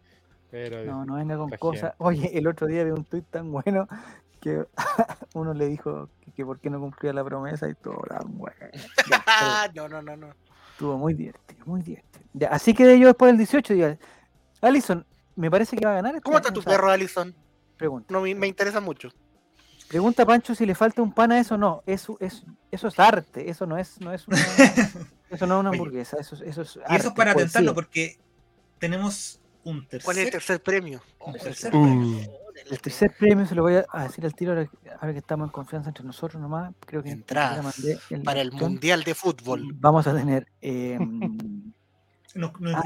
Pero, 0.50 0.84
No, 0.84 1.06
no 1.06 1.16
venga 1.16 1.38
con 1.38 1.50
cosas. 1.52 1.94
Oye, 2.00 2.38
el 2.38 2.48
otro 2.48 2.66
día 2.68 2.84
vi 2.84 2.92
un 2.92 3.06
tuit 3.06 3.26
tan 3.30 3.52
bueno 3.52 3.88
que 4.46 4.64
uno 5.34 5.56
le 5.56 5.68
dijo 5.68 6.08
que, 6.22 6.32
que 6.32 6.46
por 6.46 6.60
qué 6.60 6.70
no 6.70 6.80
cumplía 6.80 7.12
la 7.14 7.24
promesa 7.24 7.68
y 7.68 7.74
todo 7.74 8.00
bueno. 8.28 8.56
Ya, 9.10 9.24
Ah, 9.28 9.68
no, 9.74 9.90
no, 9.90 10.04
no, 10.04 10.16
no. 10.16 10.28
estuvo 10.72 10.98
muy 11.00 11.16
divertido, 11.16 11.66
muy 11.66 11.82
divertido. 11.82 12.24
Ya, 12.34 12.50
así 12.50 12.76
que 12.76 13.00
yo 13.00 13.08
después 13.08 13.30
del 13.30 13.38
18 13.40 13.74
digo, 13.74 13.98
Alison, 14.62 15.04
me 15.36 15.50
parece 15.50 15.76
que 15.76 15.84
va 15.86 15.94
a 15.94 15.96
ganar. 15.96 16.14
este 16.16 16.22
¿Cómo 16.24 16.38
está 16.38 16.50
año, 16.50 16.60
tu 16.60 16.64
perro, 16.64 16.92
Alison? 16.92 17.34
Pregunta. 17.76 18.14
No, 18.14 18.22
me, 18.22 18.36
me 18.36 18.46
interesa 18.46 18.80
mucho. 18.80 19.10
Pregunta 19.88 20.26
Pancho 20.28 20.54
si 20.54 20.66
le 20.66 20.76
falta 20.76 21.02
un 21.02 21.12
pan 21.12 21.32
a 21.32 21.40
eso. 21.40 21.58
No, 21.58 21.82
eso 21.88 22.18
es, 22.20 22.44
eso 22.72 22.88
es 22.88 23.00
arte. 23.00 23.50
Eso 23.50 23.66
no 23.66 23.78
es, 23.80 24.00
no 24.00 24.14
es 24.14 24.28
una, 24.28 24.38
eso 25.32 25.48
no 25.48 25.56
es 25.56 25.60
una 25.62 25.70
hamburguesa. 25.70 26.18
Eso, 26.20 26.36
es- 26.36 26.42
eso 26.42 26.62
es 26.62 26.76
Y 26.76 26.80
arte, 26.82 26.96
eso 26.98 27.08
es 27.10 27.14
para 27.16 27.34
poesía. 27.34 27.48
tentarlo 27.48 27.74
porque 27.74 28.18
tenemos 28.80 29.40
un 29.64 29.88
tercer, 29.88 30.06
¿Cuál 30.06 30.18
es 30.20 30.26
el 30.26 30.32
tercer 30.32 30.62
premio? 30.62 31.02
Oh, 31.18 31.30
un 31.30 31.36
el 31.36 31.42
tercer 31.42 31.76
Uh. 31.76 31.82
premio. 31.84 32.20
El 32.70 32.80
tercer 32.82 33.14
premio 33.20 33.46
se 33.46 33.54
lo 33.56 33.64
voy 33.64 33.76
a, 33.76 34.04
decir 34.04 34.26
al 34.26 34.34
tiro 34.34 34.52
ahora, 34.54 34.66
que- 34.66 34.90
ahora 34.90 35.12
que 35.14 35.20
estamos 35.20 35.48
en 35.48 35.52
confianza 35.52 35.90
entre 35.90 36.04
nosotros 36.06 36.42
nomás. 36.42 36.74
Creo 36.86 37.04
que 37.04 37.10
Entradas 37.10 37.64
mandé 37.64 38.00
el 38.10 38.24
Para 38.24 38.42
el 38.42 38.52
botón. 38.52 38.72
Mundial 38.74 39.04
de 39.04 39.14
Fútbol. 39.14 39.74
Vamos 39.76 40.08
a 40.08 40.14
tener. 40.16 40.48
Eh, 40.62 40.98
Nos, 42.34 42.60
nos 42.60 42.76
ah, 42.76 42.82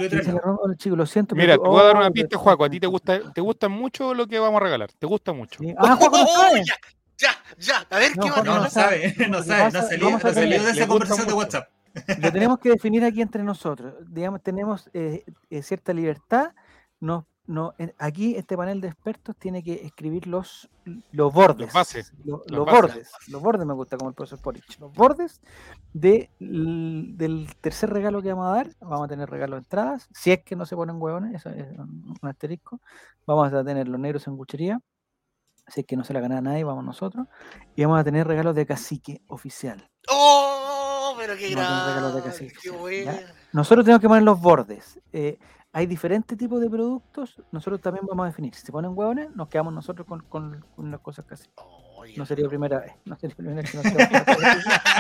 chicos, 0.78 0.98
lo 0.98 1.06
siento. 1.08 1.34
Mira, 1.36 1.54
te 1.54 1.60
pero- 1.60 1.72
voy 1.72 1.82
a 1.82 1.86
dar 1.86 1.96
oh, 1.96 2.00
una 2.00 2.12
pista, 2.12 2.30
pero- 2.30 2.40
Juaco. 2.42 2.64
A 2.66 2.70
ti 2.70 2.80
te 2.80 2.88
gusta, 2.88 3.34
te 3.34 3.42
gusta 3.42 3.68
mucho 3.70 4.14
lo 4.14 4.28
que 4.28 4.38
vamos 4.40 4.62
a 4.62 4.64
regalar. 4.64 4.92
Te 4.94 5.08
gusta 5.08 5.34
mucho. 5.34 5.60
Sí. 5.64 5.74
Ah, 5.78 5.96
Juaco 5.96 6.18
no 6.18 6.24
Oh, 6.28 6.28
sabe. 6.28 6.64
ya, 6.66 6.76
ya, 7.18 7.32
ya. 7.58 7.88
A 7.90 7.98
ver, 8.00 8.16
No, 8.16 8.24
¿qué 8.24 8.30
Juan, 8.30 8.46
No, 8.46 8.60
no 8.60 8.70
sabe, 8.70 9.16
no 9.30 9.42
sabe, 9.44 9.72
no 9.72 9.82
salió, 9.82 10.10
no 10.60 10.66
de 10.66 10.72
esa 10.72 10.88
conversación 10.88 11.28
de. 11.28 11.34
WhatsApp. 11.34 11.70
Lo 12.20 12.32
tenemos 12.32 12.60
que 12.60 12.70
definir 12.70 13.04
aquí 13.04 13.22
entre 13.22 13.42
nosotros. 13.44 13.96
Digamos, 14.08 14.44
tenemos 14.44 14.90
eh, 14.94 15.24
eh, 15.50 15.64
cierta 15.64 15.94
libertad. 15.94 16.52
No, 17.00 17.26
no, 17.50 17.74
en- 17.80 17.94
aquí 17.98 18.36
este 18.36 18.56
panel 18.56 18.80
de 18.80 18.90
expertos 18.90 19.36
tiene 19.38 19.64
que 19.64 19.74
escribir 19.86 20.28
los, 20.28 20.70
los 21.12 21.34
bordes. 21.34 21.74
bases, 21.74 22.14
lo- 22.24 22.44
las 22.48 22.52
los 22.58 22.66
bases. 22.66 22.82
bordes. 22.82 23.12
Los 23.28 23.42
bordes 23.42 23.66
me 23.66 23.74
gusta 23.74 23.98
como 23.98 24.10
el 24.10 24.16
profesor 24.16 24.40
Porich. 24.40 24.80
Los 24.80 24.94
bordes 24.94 25.42
de, 25.94 26.30
l- 26.40 27.06
del 27.16 27.48
tercer 27.60 27.90
regalo 27.90 28.22
que 28.22 28.30
vamos 28.34 28.48
a 28.48 28.56
dar. 28.56 28.70
Vamos 28.82 29.06
a 29.06 29.08
tener 29.08 29.30
regalo 29.30 29.56
de 29.56 29.62
entradas. 29.62 30.08
Si 30.14 30.32
es 30.32 30.44
que 30.44 30.56
no 30.56 30.66
se 30.68 30.76
ponen 30.76 31.02
huevones, 31.02 31.34
eso 31.36 31.50
es 31.50 31.68
un, 31.78 32.16
un 32.22 32.30
asterisco. 32.30 32.80
Vamos 33.26 33.52
a 33.52 33.64
tener 33.64 33.88
los 33.88 34.00
negros 34.00 34.28
en 34.28 34.38
cuchería. 34.38 34.80
Si 35.68 35.82
es 35.82 35.86
que 35.88 35.96
no 35.98 36.04
se 36.04 36.14
la 36.14 36.20
gana 36.20 36.42
nadie, 36.42 36.64
vamos 36.64 36.84
nosotros. 36.86 37.28
Y 37.76 37.84
vamos 37.84 38.00
a 38.00 38.04
tener 38.04 38.28
regalos 38.28 38.56
de 38.56 38.66
cacique 38.68 39.22
oficial. 39.28 39.90
Oh, 40.10 41.14
pero 41.18 41.36
qué 41.36 41.50
grande. 41.50 43.24
Nosotros 43.54 43.84
tenemos 43.86 44.02
que 44.02 44.08
poner 44.08 44.24
los 44.24 44.40
bordes. 44.40 45.00
Eh, 45.12 45.40
hay 45.72 45.86
diferentes 45.86 46.38
tipos 46.38 46.60
de 46.62 46.70
productos. 46.70 47.42
Nosotros 47.52 47.82
también 47.82 48.06
vamos 48.08 48.24
a 48.24 48.28
definir. 48.28 48.54
Si 48.56 48.66
se 48.66 48.72
ponen 48.72 48.92
huevones, 48.96 49.36
nos 49.36 49.48
quedamos 49.50 49.74
nosotros 49.74 50.08
con, 50.08 50.22
con, 50.24 50.66
con 50.76 50.92
las 50.92 51.00
cosas 51.02 51.26
casi. 51.26 51.48
No 52.18 52.26
sería 52.26 52.46
la 52.46 52.50
primera 52.50 52.80
vez. 52.80 52.94
No 53.06 53.18
sería 53.20 53.36
la 53.38 53.44
primera 53.44 53.62
vez 53.62 53.72
que 53.72 53.78
nos 53.78 53.86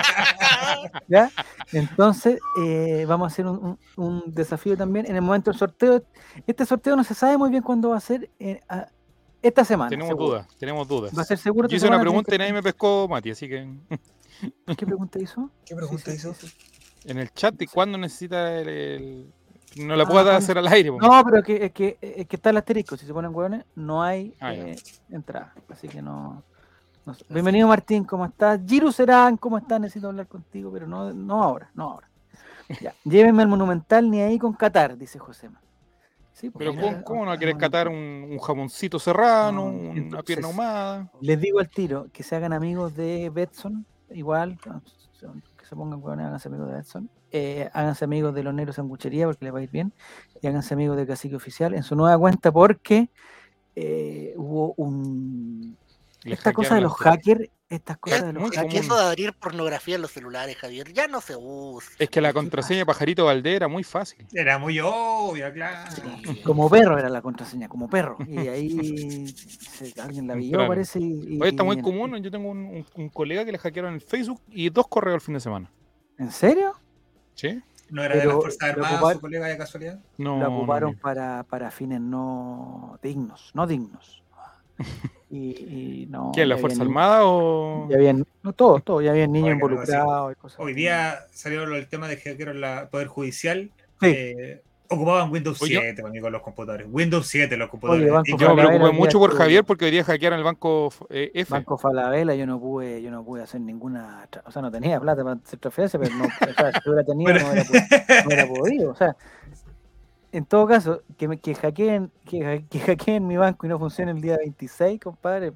¿Ya? 1.07 1.31
Entonces, 1.71 2.39
eh, 2.61 3.05
vamos 3.07 3.25
a 3.25 3.27
hacer 3.33 3.47
un, 3.47 3.77
un- 3.95 4.05
un 4.05 4.23
desafío 4.33 4.77
también 4.77 5.05
en 5.07 5.15
el 5.15 5.21
momento 5.21 5.51
del 5.51 5.59
sorteo. 5.59 6.03
Este 6.45 6.65
sorteo 6.65 6.95
no 6.95 7.03
se 7.03 7.13
sabe 7.13 7.37
muy 7.37 7.49
bien 7.49 7.63
cuándo 7.63 7.89
va 7.89 7.97
a 7.97 8.01
ser. 8.01 8.29
eh, 8.39 8.61
a- 8.69 8.87
esta 9.41 9.63
semana. 9.63 9.89
Tenemos 9.89 10.09
seguro. 10.09 10.25
dudas, 10.27 10.47
tenemos 10.59 10.85
dudas. 10.87 11.17
Va 11.17 11.21
a 11.21 11.25
ser 11.25 11.37
seguro. 11.37 11.69
Yo 11.69 11.77
hice 11.77 11.87
una 11.87 12.01
pregunta 12.01 12.35
y 12.35 12.37
nadie 12.37 12.51
me 12.51 12.61
pescó, 12.61 13.07
Mati, 13.09 13.31
así 13.31 13.47
que 13.47 13.73
que- 14.67 14.75
¿Qué 14.75 14.85
pregunta 14.85 15.17
hizo? 15.17 15.49
¿Qué 15.65 15.75
pregunta 15.77 16.13
hizo? 16.13 16.35
en 17.05 17.17
el 17.17 17.31
chat, 17.31 17.59
¿y 17.61 17.65
cuándo 17.65 17.97
necesita 17.97 18.59
el, 18.59 18.67
el- 18.67 19.33
No 19.77 19.95
la 19.95 20.03
Ah, 20.03 20.07
puedo 20.07 20.23
¿cuándo? 20.23 20.31
hacer 20.37 20.57
al 20.57 20.67
aire. 20.67 20.91
No, 20.91 21.23
pero 21.23 21.43
que, 21.43 21.65
es, 21.65 21.71
que, 21.71 21.97
es 22.01 22.27
que 22.27 22.35
está 22.35 22.49
el 22.49 22.57
asterisco. 22.57 22.97
Si 22.97 23.05
se 23.05 23.13
ponen 23.13 23.33
hueones, 23.33 23.65
no 23.75 24.01
hay 24.03 24.35
Ah, 24.39 24.53
eh, 24.53 24.75
entrada. 25.09 25.53
Así 25.69 25.87
que 25.87 26.01
no. 26.01 26.43
no 27.05 27.13
sé. 27.13 27.23
Bienvenido, 27.29 27.67
Martín. 27.67 28.03
¿Cómo 28.03 28.25
estás? 28.25 28.59
Giru 28.65 28.91
Serán, 28.91 29.37
¿cómo 29.37 29.57
estás? 29.57 29.79
Necesito 29.79 30.07
hablar 30.07 30.27
contigo, 30.27 30.71
pero 30.71 30.87
no, 30.87 31.13
no 31.13 31.43
ahora, 31.43 31.69
no 31.75 31.83
ahora. 31.91 32.09
Ya. 32.81 32.93
Llévenme 33.03 33.43
al 33.43 33.47
Monumental 33.47 34.09
ni 34.09 34.21
ahí 34.21 34.39
con 34.39 34.53
Qatar, 34.53 34.97
dice 34.97 35.19
Josema. 35.19 35.61
Sí, 36.33 36.49
pues, 36.49 36.67
Pero 36.69 36.81
¿cómo, 36.81 37.03
cómo 37.03 37.25
no 37.25 37.31
al 37.31 37.37
querés 37.39 37.57
catar 37.57 37.89
un, 37.89 37.95
un 38.31 38.39
jamoncito 38.39 38.97
serrano, 38.97 39.65
No, 39.65 39.77
una 39.77 39.93
entonces- 39.99 40.25
pierna 40.25 40.47
ahumada? 40.47 41.11
Les 41.19 41.39
digo 41.39 41.59
al 41.59 41.69
tiro 41.69 42.07
que 42.13 42.23
se 42.23 42.33
hagan 42.35 42.53
amigos 42.53 42.95
de 42.95 43.29
Betson, 43.29 43.85
igual, 44.11 44.57
que 44.57 45.65
se 45.65 45.75
pongan 45.75 46.01
hueones, 46.01 46.25
háganse 46.27 46.47
amigos 46.47 46.67
de 46.69 46.73
Betson. 46.75 47.09
Eh, 47.31 47.69
háganse 47.73 48.05
amigos 48.05 48.33
de 48.33 48.43
los 48.43 48.53
negros 48.53 48.75
sanguchería 48.77 49.25
porque 49.27 49.45
les 49.45 49.53
va 49.53 49.59
a 49.59 49.63
ir 49.63 49.69
bien. 49.69 49.93
Y 50.41 50.47
háganse 50.47 50.73
amigos 50.73 50.97
de 50.97 51.05
Cacique 51.05 51.35
Oficial 51.35 51.73
en 51.73 51.83
su 51.83 51.95
nueva 51.95 52.17
cuenta 52.17 52.51
porque 52.51 53.09
eh, 53.75 54.33
hubo 54.35 54.73
un, 54.77 55.77
Esta 56.25 56.51
cosa 56.53 56.75
de 56.75 56.81
los 56.81 56.93
hackers, 56.95 57.49
estas 57.69 57.97
cosas 57.99 58.19
Es, 58.21 58.25
de 58.25 58.33
los 58.33 58.41
muy 58.41 58.49
es 58.49 58.55
que 58.55 58.65
hackers. 58.65 58.85
eso 58.85 58.97
de 58.97 59.03
abrir 59.05 59.33
pornografía 59.33 59.95
en 59.95 60.01
los 60.01 60.09
celulares, 60.11 60.57
Javier, 60.57 60.91
ya 60.91 61.07
no 61.07 61.21
se 61.21 61.35
usa. 61.37 61.91
Es 61.99 62.09
que 62.09 62.19
la 62.19 62.33
contraseña 62.33 62.79
de 62.79 62.85
Pajarito 62.87 63.25
Valdés 63.25 63.55
era 63.57 63.67
muy 63.67 63.83
fácil. 63.83 64.25
Era 64.33 64.57
muy 64.57 64.79
obvia, 64.83 65.53
claro. 65.53 65.91
Sí. 65.91 66.41
Como 66.41 66.67
perro 66.67 66.97
era 66.97 67.09
la 67.09 67.21
contraseña, 67.21 67.69
como 67.69 67.87
perro. 67.87 68.17
Y 68.27 68.39
ahí 68.47 69.27
se- 69.27 70.01
alguien 70.01 70.25
la 70.27 70.33
vio, 70.33 70.45
Entraron. 70.45 70.67
parece. 70.67 70.99
Y, 70.99 71.35
y- 71.35 71.39
Oye, 71.39 71.51
está 71.51 71.63
muy 71.63 71.77
y- 71.77 71.81
común. 71.83 72.17
Yo 72.23 72.31
tengo 72.31 72.49
un, 72.49 72.57
un- 72.65 72.85
un 72.95 73.09
colega 73.09 73.45
que 73.45 73.51
le 73.51 73.59
hackearon 73.59 73.93
el 73.93 74.01
Facebook 74.01 74.41
y 74.49 74.69
dos 74.71 74.87
correos 74.87 75.15
el 75.15 75.21
fin 75.21 75.35
de 75.35 75.39
semana. 75.39 75.71
¿En 76.17 76.31
serio? 76.31 76.73
¿Sí? 77.39 77.61
No 77.89 78.03
era 78.03 78.15
de 78.15 78.21
Pero 78.21 78.33
las 78.33 78.41
Fuerzas 78.41 78.61
lo 78.61 78.73
Armadas, 78.85 79.01
ocupar- 79.01 79.13
su 79.15 79.19
colega 79.21 79.47
de 79.47 79.57
casualidad. 79.57 79.99
No. 80.17 80.37
la 80.39 80.49
ocuparon 80.49 80.91
no. 80.93 80.99
para, 80.99 81.43
para 81.43 81.71
fines 81.71 81.99
no 82.01 82.99
dignos, 83.01 83.51
no 83.53 83.65
dignos. 83.67 84.21
Y, 85.31 85.37
y 86.01 86.07
no. 86.09 86.31
¿Qué? 86.33 86.43
¿La 86.43 86.55
ya 86.55 86.61
Fuerza 86.61 86.81
había 86.81 86.85
ni- 86.85 86.89
Armada 86.91 87.19
o.? 87.25 87.87
Ya 87.87 87.97
habían, 87.97 88.25
no, 88.41 88.51
todo, 88.53 88.79
todo, 88.79 88.99
ya 88.99 89.11
había 89.11 89.27
niños 89.27 89.51
involucrados 89.53 90.31
y 90.31 90.35
cosas. 90.35 90.59
Hoy 90.59 90.73
día 90.73 91.19
salió 91.31 91.63
el 91.65 91.87
tema 91.87 92.07
de 92.07 92.17
que 92.19 92.31
hackearon 92.31 92.59
la 92.59 92.89
Poder 92.89 93.05
Judicial. 93.07 93.69
Sí. 94.01 94.07
eh, 94.07 94.63
ocupaban 94.89 95.31
Windows 95.31 95.61
Oye. 95.61 95.79
7 95.79 96.01
conmigo 96.01 96.29
los 96.29 96.41
computadores. 96.41 96.87
Windows 96.89 97.27
7 97.27 97.55
los 97.57 97.69
computadores. 97.69 98.03
Oye, 98.03 98.11
Banco 98.11 98.25
Y 98.27 98.37
Yo 98.37 98.55
me 98.55 98.65
preocupé 98.65 98.91
mucho 98.91 99.19
por 99.19 99.35
Javier 99.37 99.63
porque 99.63 99.85
hoy 99.85 99.91
día 99.91 100.03
hackearon 100.03 100.39
el 100.39 100.43
banco 100.45 100.91
eh, 101.09 101.31
F. 101.33 101.51
Banco 101.53 101.77
Falabella, 101.77 102.33
yo 102.35 102.45
no 102.45 102.59
pude, 102.59 103.01
yo 103.01 103.11
no 103.11 103.23
pude 103.23 103.43
hacer 103.43 103.61
ninguna, 103.61 104.27
o 104.45 104.51
sea, 104.51 104.61
no 104.61 104.71
tenía 104.71 104.99
plata 104.99 105.23
para 105.23 105.39
hacer 105.43 105.59
transferencia, 105.59 105.99
pero 105.99 106.15
no, 106.15 106.25
o 106.25 106.53
sea, 106.53 106.71
si 106.71 106.89
hubiera 106.89 107.05
tenido, 107.05 107.31
Pero- 107.33 107.45
no 107.45 107.51
hubiera, 107.51 107.65
pu- 107.69 108.21
no 108.23 108.27
hubiera 108.27 108.47
podido. 108.47 108.91
O 108.91 108.95
sea, 108.95 109.15
en 110.31 110.45
todo 110.45 110.67
caso, 110.67 111.01
que, 111.17 111.27
me, 111.27 111.39
que 111.39 111.55
hackeen, 111.55 112.11
que, 112.25 112.65
que 112.69 112.79
hackeen 112.79 113.25
mi 113.25 113.37
banco 113.37 113.65
y 113.65 113.69
no 113.69 113.79
funcione 113.79 114.11
el 114.11 114.21
día 114.21 114.37
26, 114.37 114.99
compadre, 114.99 115.53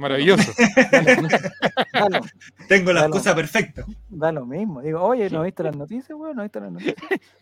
Maravilloso. 0.00 0.52
Tengo 2.68 2.92
la 2.92 3.02
excusa 3.02 3.34
perfecta. 3.34 3.84
da 4.08 4.32
lo 4.32 4.46
mismo. 4.46 4.80
Digo, 4.80 5.00
oye, 5.02 5.28
¿no 5.30 5.42
viste 5.42 5.62
las 5.62 5.76
noticias, 5.76 6.16
weón? 6.18 6.36
¿No 6.36 6.42
viste 6.42 6.60
las 6.60 6.72
noticias? 6.72 6.96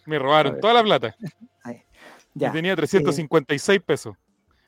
Me 0.06 0.18
robaron 0.18 0.58
toda 0.60 0.74
la 0.74 0.82
plata. 0.82 1.14
Ya, 2.34 2.48
Y 2.48 2.52
tenía 2.52 2.76
356 2.76 3.80
pesos. 3.82 4.16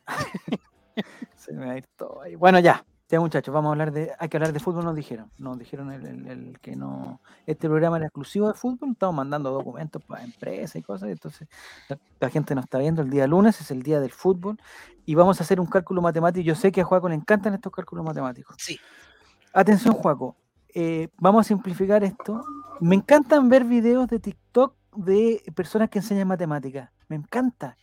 se 1.37 1.52
me 1.52 1.66
va 1.66 1.73
a 1.73 1.76
ir 1.78 1.87
todo 1.97 2.23
ahí. 2.23 2.35
Bueno, 2.35 2.59
ya, 2.59 2.85
ya 3.09 3.20
muchachos, 3.20 3.52
vamos 3.54 3.70
a 3.70 3.73
hablar 3.73 3.92
de, 3.92 4.11
hay 4.18 4.28
que 4.28 4.37
hablar 4.37 4.52
de 4.52 4.61
fútbol, 4.61 4.85
nos 4.85 4.97
dijeron, 4.97 5.30
nos 5.38 5.59
dijeron 5.59 5.92
el, 5.92 6.04
el- 6.06 6.26
el 6.26 6.59
que 6.61 6.75
no, 6.75 7.20
este 7.47 7.68
programa 7.68 7.99
era 7.99 8.06
exclusivo 8.06 8.49
de 8.49 8.54
fútbol, 8.54 8.90
estamos 8.92 9.14
mandando 9.14 9.50
documentos 9.50 10.02
para 10.04 10.25
empresas 10.25 10.76
y 10.76 10.82
cosas, 10.82 11.11
entonces 11.11 11.49
la, 11.88 11.99
la 12.18 12.30
gente 12.30 12.54
nos 12.54 12.64
está 12.64 12.78
viendo 12.78 13.02
el 13.02 13.11
día 13.11 13.26
lunes, 13.26 13.61
es 13.61 13.70
el 13.70 13.82
día 13.82 14.00
del 14.00 14.11
fútbol, 14.12 14.59
y 15.11 15.14
vamos 15.17 15.40
a 15.40 15.43
hacer 15.43 15.59
un 15.59 15.67
cálculo 15.67 16.00
matemático, 16.00 16.45
yo 16.45 16.55
sé 16.55 16.71
que 16.71 16.83
a 16.83 16.85
Juaco 16.85 17.09
le 17.09 17.17
encantan 17.17 17.52
estos 17.52 17.73
cálculos 17.73 18.05
matemáticos. 18.05 18.55
Sí. 18.61 18.79
Atención, 19.52 19.93
Juaco, 19.95 20.37
eh, 20.73 21.09
vamos 21.19 21.45
a 21.45 21.49
simplificar 21.49 22.05
esto. 22.05 22.45
Me 22.79 22.95
encantan 22.95 23.49
ver 23.49 23.64
videos 23.64 24.07
de 24.09 24.21
TikTok 24.21 24.76
de 24.95 25.43
personas 25.57 25.90
que 25.90 25.99
enseñan 25.99 26.29
matemáticas, 26.29 26.90
me 27.09 27.17
encanta. 27.17 27.76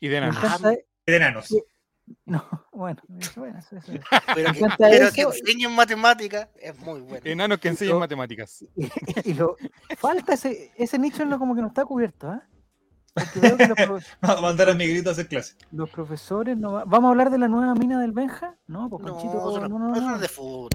Y 0.00 0.08
de 0.08 0.20
Me 0.20 0.26
nada. 0.28 0.38
encanta, 0.46 0.70
De 0.70 1.16
enanos. 1.16 1.48
No, 2.26 2.44
bueno, 2.72 3.00
bueno, 3.36 3.58
eso- 3.58 3.76
eso. 3.78 3.92
Pero, 4.34 4.52
que, 4.52 4.66
pero 4.78 5.10
que 5.12 5.22
enseñen 5.22 5.72
matemáticas 5.74 6.48
es 6.60 6.78
muy 6.78 7.00
bueno. 7.00 7.22
Enanos 7.24 7.58
que 7.58 7.68
enseñan 7.68 7.94
Yo- 7.94 8.00
matemáticas. 8.00 8.62
y, 8.76 8.90
y 9.30 9.32
lo, 9.32 9.56
falta 9.96 10.34
ese, 10.34 10.72
ese 10.76 10.98
nicho 10.98 11.22
en 11.22 11.30
lo 11.30 11.38
como 11.38 11.54
que 11.54 11.62
no 11.62 11.68
está 11.68 11.86
cubierto, 11.86 12.28
¿ah? 12.28 12.42
Porque 13.16 13.40
veo 13.40 13.56
que 13.56 13.66
los, 13.66 13.76
pro- 13.86 13.98
Vamos 14.20 14.38
a 14.38 14.40
mandar 14.42 14.68
a 14.70 14.74
Miguelito 14.74 15.08
a 15.08 15.12
hacer 15.12 15.26
clase. 15.26 15.54
los 15.72 15.88
profesores 15.90 16.56
no 16.58 16.72
va- 16.72 16.84
¿Vamos 16.84 17.08
a 17.08 17.10
hablar 17.12 17.30
de 17.30 17.38
la 17.38 17.48
nueva 17.48 17.74
mina 17.74 17.98
del 18.00 18.12
Benja? 18.12 18.54
No, 18.66 18.88
pues 18.90 19.02
No, 19.04 19.12
Panchito, 19.14 19.58
no, 19.60 19.68
no, 19.68 19.78
no, 19.78 19.88
no, 19.94 20.10
no 20.12 20.18
de 20.18 20.28
fútbol. 20.28 20.68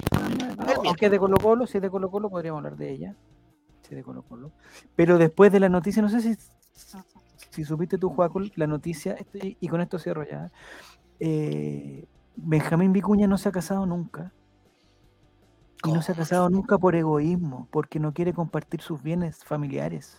Aunque 0.85 1.05
es 1.05 1.11
de 1.11 1.19
Colo 1.19 1.37
Colo, 1.37 1.67
si 1.67 1.77
es 1.77 1.81
de 1.81 1.89
Colo 1.89 2.09
Colo 2.09 2.29
podríamos 2.29 2.57
hablar 2.59 2.75
de 2.77 2.91
ella. 2.91 3.15
Si 3.83 3.89
es 3.93 3.97
de 3.97 4.03
Colo 4.03 4.23
Colo. 4.23 4.51
Pero 4.95 5.17
después 5.17 5.51
de 5.51 5.59
la 5.59 5.69
noticia, 5.69 6.01
no 6.01 6.09
sé 6.09 6.21
si, 6.21 6.35
si 7.51 7.63
supiste 7.63 7.97
tú, 7.97 8.09
Juaco, 8.09 8.41
la 8.55 8.67
noticia, 8.67 9.13
esto- 9.13 9.37
y, 9.41 9.67
con 9.67 9.81
esto 9.81 9.99
cierro 9.99 10.23
ya. 10.27 10.51
eh, 11.19 12.05
Benjamín 12.35 12.91
Vicuña 12.93 13.27
no 13.27 13.37
se 13.37 13.49
ha 13.49 13.51
casado 13.51 13.85
nunca. 13.85 14.31
Y 15.83 15.91
no 15.91 16.01
se 16.01 16.11
ha 16.11 16.15
casado 16.15 16.49
nunca 16.49 16.77
por 16.77 16.95
egoísmo, 16.95 17.67
porque 17.71 17.99
no 17.99 18.13
quiere 18.13 18.33
compartir 18.33 18.81
sus 18.81 19.01
bienes 19.03 19.43
familiares. 19.43 20.17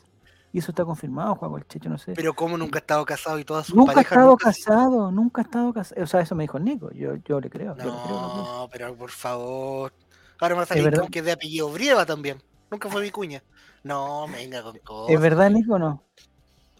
Y 0.53 0.59
eso 0.59 0.71
está 0.73 0.85
confirmado, 0.85 1.35
Juaco, 1.35 1.57
el 1.57 1.67
Checho, 1.67 1.89
no 1.89 1.97
sé. 1.97 2.13
Pero 2.15 2.35
como 2.35 2.59
nunca 2.59 2.79
ha 2.79 2.81
estado 2.81 3.05
casado 3.07 3.39
y 3.39 3.45
todas 3.45 3.67
sus 3.67 3.75
Nunca 3.75 3.93
ha 3.93 3.95
parejas 3.95 4.13
estado 4.13 4.31
nunca- 4.31 4.45
casado, 4.45 5.11
nunca 5.11 5.41
ha 5.41 5.45
estado 5.45 5.73
casado. 5.73 6.03
O 6.03 6.07
sea, 6.07 6.21
eso 6.21 6.35
me 6.35 6.45
dijo 6.45 6.59
el 6.59 6.65
Nico, 6.65 6.91
yo, 6.93 7.15
yo 7.25 7.41
le 7.41 7.49
creo. 7.49 7.75
yo 7.79 7.85
le. 7.85 7.91
No, 7.91 8.69
pero 8.71 8.95
por 8.95 9.11
favor. 9.11 9.93
Ahora 10.41 10.55
me 10.55 10.59
va 10.59 10.63
a 10.65 10.67
salir 10.67 10.93
con 10.93 11.09
que 11.09 11.21
es 11.21 11.25
de 11.25 11.33
apellido 11.33 11.71
Brieva 11.71 12.05
también. 12.05 12.43
Nunca 12.71 12.89
fue 12.91 13.01
Vicuña. 13.03 13.43
No, 13.85 14.27
venga 14.29 14.63
con 14.63 14.77
cosas. 14.79 15.15
¿Es 15.15 15.21
verdad, 15.21 15.51
Nico, 15.51 15.75
o 15.75 15.79
no? 15.79 16.05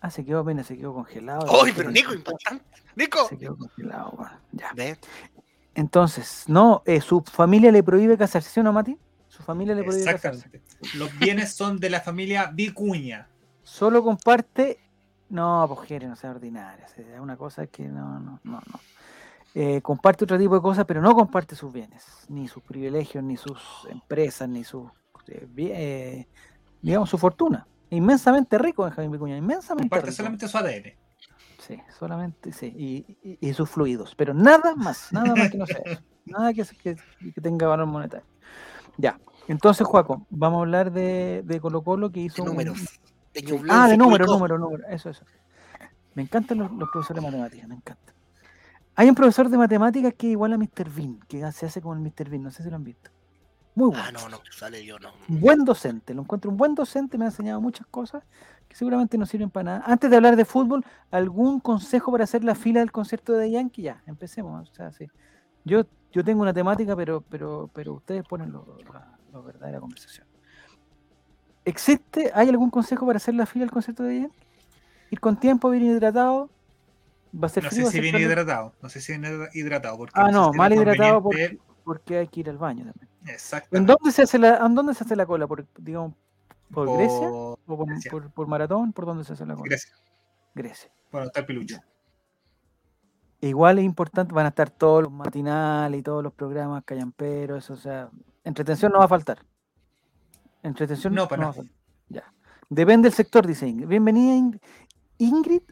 Ah, 0.01 0.11
se 0.11 0.25
quedó 0.25 0.41
apenas, 0.41 0.67
se 0.67 0.77
quedó 0.77 0.93
congelado. 0.93 1.47
¡Ay, 1.65 1.73
pero 1.75 1.91
Nico, 1.91 2.13
impactante! 2.13 2.65
¡Nico! 2.97 3.27
Se 3.29 3.39
quedó 3.39 3.57
congelado, 3.57 4.13
bueno, 4.17 4.37
ya. 4.53 4.73
¿Ves? 4.75 4.99
Entonces, 5.75 6.45
no, 6.49 6.83
eh, 6.85 7.01
su 7.01 7.23
familia 7.23 7.73
le 7.73 7.83
prohíbe 7.83 8.19
casarse, 8.19 8.51
¿sí 8.51 8.61
o 8.61 8.63
no, 8.63 8.73
Mati? 8.73 8.99
Su 9.29 9.43
familia 9.43 9.75
le 9.75 9.85
prohíbe 9.85 10.05
casarse. 10.05 10.47
Exactamente. 10.47 10.99
Los 10.99 11.19
bienes 11.19 11.55
son 11.55 11.79
de 11.79 11.89
la 11.91 12.01
familia 12.01 12.51
Vicuña. 12.53 13.29
Solo 13.73 14.03
comparte. 14.05 14.79
No, 15.31 15.65
pues 15.67 15.89
Jere, 15.89 16.07
no 16.07 16.15
sea 16.15 16.31
ordinaria. 16.31 16.85
Es 16.95 17.19
una 17.19 17.39
cosa 17.39 17.67
que 17.67 17.85
no, 17.89 18.21
no, 18.21 18.39
no, 18.45 18.61
no. 18.71 18.81
Eh, 19.55 19.81
comparte 19.81 20.25
otro 20.25 20.39
tipo 20.39 20.55
de 20.55 20.61
cosas, 20.61 20.85
pero 20.85 21.01
no 21.01 21.15
comparte 21.15 21.57
sus 21.57 21.73
bienes, 21.73 22.05
ni 22.29 22.49
sus 22.49 22.63
privilegios, 22.63 23.25
ni 23.25 23.39
sus 23.39 23.87
empresas, 23.89 24.47
ni 24.47 24.63
sus. 24.63 24.91
eh, 25.29 25.49
eh, 25.57 26.27
digamos, 26.83 27.09
su 27.09 27.17
fortuna. 27.17 27.67
Inmensamente 27.89 28.59
rico, 28.59 28.85
Benjamín 28.85 29.11
Vicuña, 29.13 29.37
inmensamente 29.39 29.89
Comparte 29.89 30.07
rico. 30.07 30.17
solamente 30.17 30.49
su 30.49 30.59
ADN. 30.59 30.97
Sí, 31.59 31.81
solamente, 31.99 32.53
sí, 32.53 32.75
y, 32.77 33.17
y- 33.23 33.39
y 33.49 33.55
sus 33.55 33.71
fluidos, 33.71 34.15
pero 34.17 34.35
nada 34.35 34.75
más, 34.75 35.13
nada 35.13 35.35
más 35.37 35.51
que 35.51 35.57
no 35.57 35.67
sea 35.67 35.79
eso, 35.79 36.03
nada 36.27 36.53
que, 36.53 36.65
que, 36.83 36.97
que 37.35 37.41
tenga 37.41 37.69
valor 37.69 37.87
monetario. 37.87 38.27
Ya, 38.99 39.19
entonces, 39.49 39.87
Juaco, 39.87 40.27
vamos 40.29 40.59
a 40.59 40.61
hablar 40.63 40.93
de, 40.93 41.43
de 41.45 41.61
Colo 41.61 41.83
Colo 41.83 42.11
que 42.11 42.21
hizo 42.21 42.43
un-. 42.43 42.57
De 43.35 43.41
Ah, 43.69 43.89
de 43.89 43.97
números, 43.97 44.27
publicó- 44.27 44.35
números, 44.39 44.61
números, 44.61 44.87
eso, 44.91 45.11
eso. 45.11 45.25
Me 46.15 46.23
encantan 46.23 46.59
los, 46.59 46.71
los 46.73 46.89
profesores 46.91 47.23
de 47.23 47.31
matemáticas, 47.31 47.69
me 47.69 47.75
encantan. 47.77 48.15
Hay 48.95 49.09
un 49.09 49.15
profesor 49.15 49.49
de 49.49 49.57
matemáticas 49.57 50.13
que 50.15 50.27
es 50.27 50.33
igual 50.33 50.53
a 50.53 50.59
Mr. 50.59 50.91
Bean, 50.91 51.19
que 51.27 51.51
se 51.53 51.67
hace 51.67 51.81
como 51.81 51.95
el 51.95 52.01
Mr. 52.01 52.29
Bean, 52.29 52.43
no 52.43 52.51
sé 52.51 52.63
si 52.63 52.69
lo 52.69 52.77
han 52.77 52.85
visto. 52.85 53.11
Muy 53.75 53.89
bueno. 53.89 54.03
Ah, 54.07 54.13
no, 54.13 54.29
no, 54.29 54.39
sale 54.51 54.85
yo, 54.85 54.99
no. 54.99 55.13
Buen 55.29 55.65
docente, 55.65 56.13
lo 56.13 56.21
encuentro 56.23 56.51
un 56.51 56.59
buen 56.59 56.75
docente, 56.75 57.17
me 57.17 57.25
ha 57.25 57.29
enseñado 57.29 57.59
muchas 57.63 57.87
cosas 57.87 58.23
que 58.69 58.77
seguramente 58.77 59.17
no 59.17 59.25
sirven 59.25 59.49
para 59.49 59.65
nada. 59.65 59.83
Antes 59.87 60.11
de 60.11 60.17
hablar 60.17 60.37
de 60.37 60.45
fútbol, 60.45 60.85
¿algún 61.11 61.59
consejo 61.61 62.13
para 62.13 62.25
hacer 62.25 62.45
la 62.45 62.55
fila 62.55 62.81
del 62.81 62.93
concierto 62.93 63.33
de 63.33 63.51
Yankee? 63.51 63.81
Ya, 63.83 64.03
empecemos. 64.07 64.69
O 64.71 64.75
sea, 64.75 64.93
sí. 64.93 65.07
Yo, 65.65 65.85
yo 66.13 66.23
tengo 66.23 66.43
una 66.43 66.53
temática, 66.53 66.95
pero, 66.95 67.23
pero, 67.23 67.71
pero 67.73 67.95
ustedes 67.95 68.25
ponen 68.25 68.53
lo, 68.53 68.67
la, 68.93 69.17
la 69.33 69.41
verdadera 69.41 69.81
conversación. 69.81 70.27
¿Existe, 71.65 72.31
hay 72.35 72.49
algún 72.49 72.71
consejo 72.71 73.07
para 73.07 73.19
hacer 73.19 73.35
la 73.35 73.47
fila 73.47 73.65
del 73.65 73.71
concierto 73.71 74.03
de 74.03 74.21
Yankee? 74.23 74.37
Ir 75.11 75.21
con 75.21 75.39
tiempo, 75.39 75.71
bien 75.71 75.85
hidratado. 75.85 76.51
Va 77.35 77.47
a 77.47 77.49
ser 77.49 77.63
No 77.65 77.71
frío. 77.71 77.87
sé 77.87 77.93
si 77.93 78.01
viene 78.01 78.19
calor? 78.19 78.31
hidratado. 78.33 78.73
No 78.83 78.89
sé 78.89 79.01
si 79.01 79.13
viene 79.13 79.49
hidratado. 79.55 79.97
Porque 79.99 80.13
Ah, 80.21 80.31
no, 80.31 80.53
mal 80.53 80.73
hidratado 80.73 81.23
porque, 81.23 81.59
porque 81.85 82.19
hay 82.19 82.29
que 82.29 82.41
ir 82.41 82.51
al 82.51 82.59
baño 82.59 82.85
también. 82.85 83.09
¿En 83.23 83.29
Exactamente. 83.29 83.93
dónde 83.93 84.13
se 84.13 84.23
hace 84.23 84.39
la, 84.39 84.57
¿en 84.65 84.75
dónde 84.75 84.95
se 84.95 85.05
hace 85.05 85.15
la 85.17 85.25
cola? 85.27 85.47
¿Por, 85.47 85.67
digamos, 85.79 86.15
por 86.73 86.93
Grecia? 86.97 87.29
Por- 87.29 87.59
¿O 87.67 87.77
por, 87.77 87.87
Grecia. 87.87 88.11
por- 88.11 88.31
por 88.33 88.47
maratón? 88.49 88.93
¿Por 88.93 89.07
dónde 89.07 89.25
se 89.25 89.33
hace 89.35 89.47
la 89.47 89.55
cola? 89.55 89.67
Grecia. 89.69 89.93
Grecia. 90.55 90.91
Bueno, 91.11 91.27
está 91.29 91.41
el 91.41 91.47
pilucho. 91.47 91.77
Igual 93.41 93.79
es 93.79 93.85
importante, 93.85 94.33
van 94.33 94.47
a 94.47 94.51
estar 94.51 94.71
todos 94.71 95.03
los 95.03 95.13
matinales 95.13 95.99
y 95.99 96.03
todos 96.03 96.23
los 96.23 96.33
programas 96.33 96.85
callamperos, 96.85 97.65
eso, 97.65 97.73
o 97.73 97.77
sea, 97.77 98.09
entretención 98.45 98.93
no 98.93 98.99
va 99.01 99.07
a 99.07 99.09
faltar. 99.09 99.39
Entretención 100.63 101.15
No, 101.15 101.23
no, 101.23 101.29
para 101.29 101.43
a 101.49 101.51
nada. 101.51 101.63
Ya. 102.09 102.33
Depende 102.69 103.09
del 103.09 103.15
sector, 103.17 103.47
dice 103.47 103.67
Ingrid. 103.67 103.87
Bienvenida, 103.89 104.35
Ingrid. 104.35 104.61
Ingrid, 105.19 105.63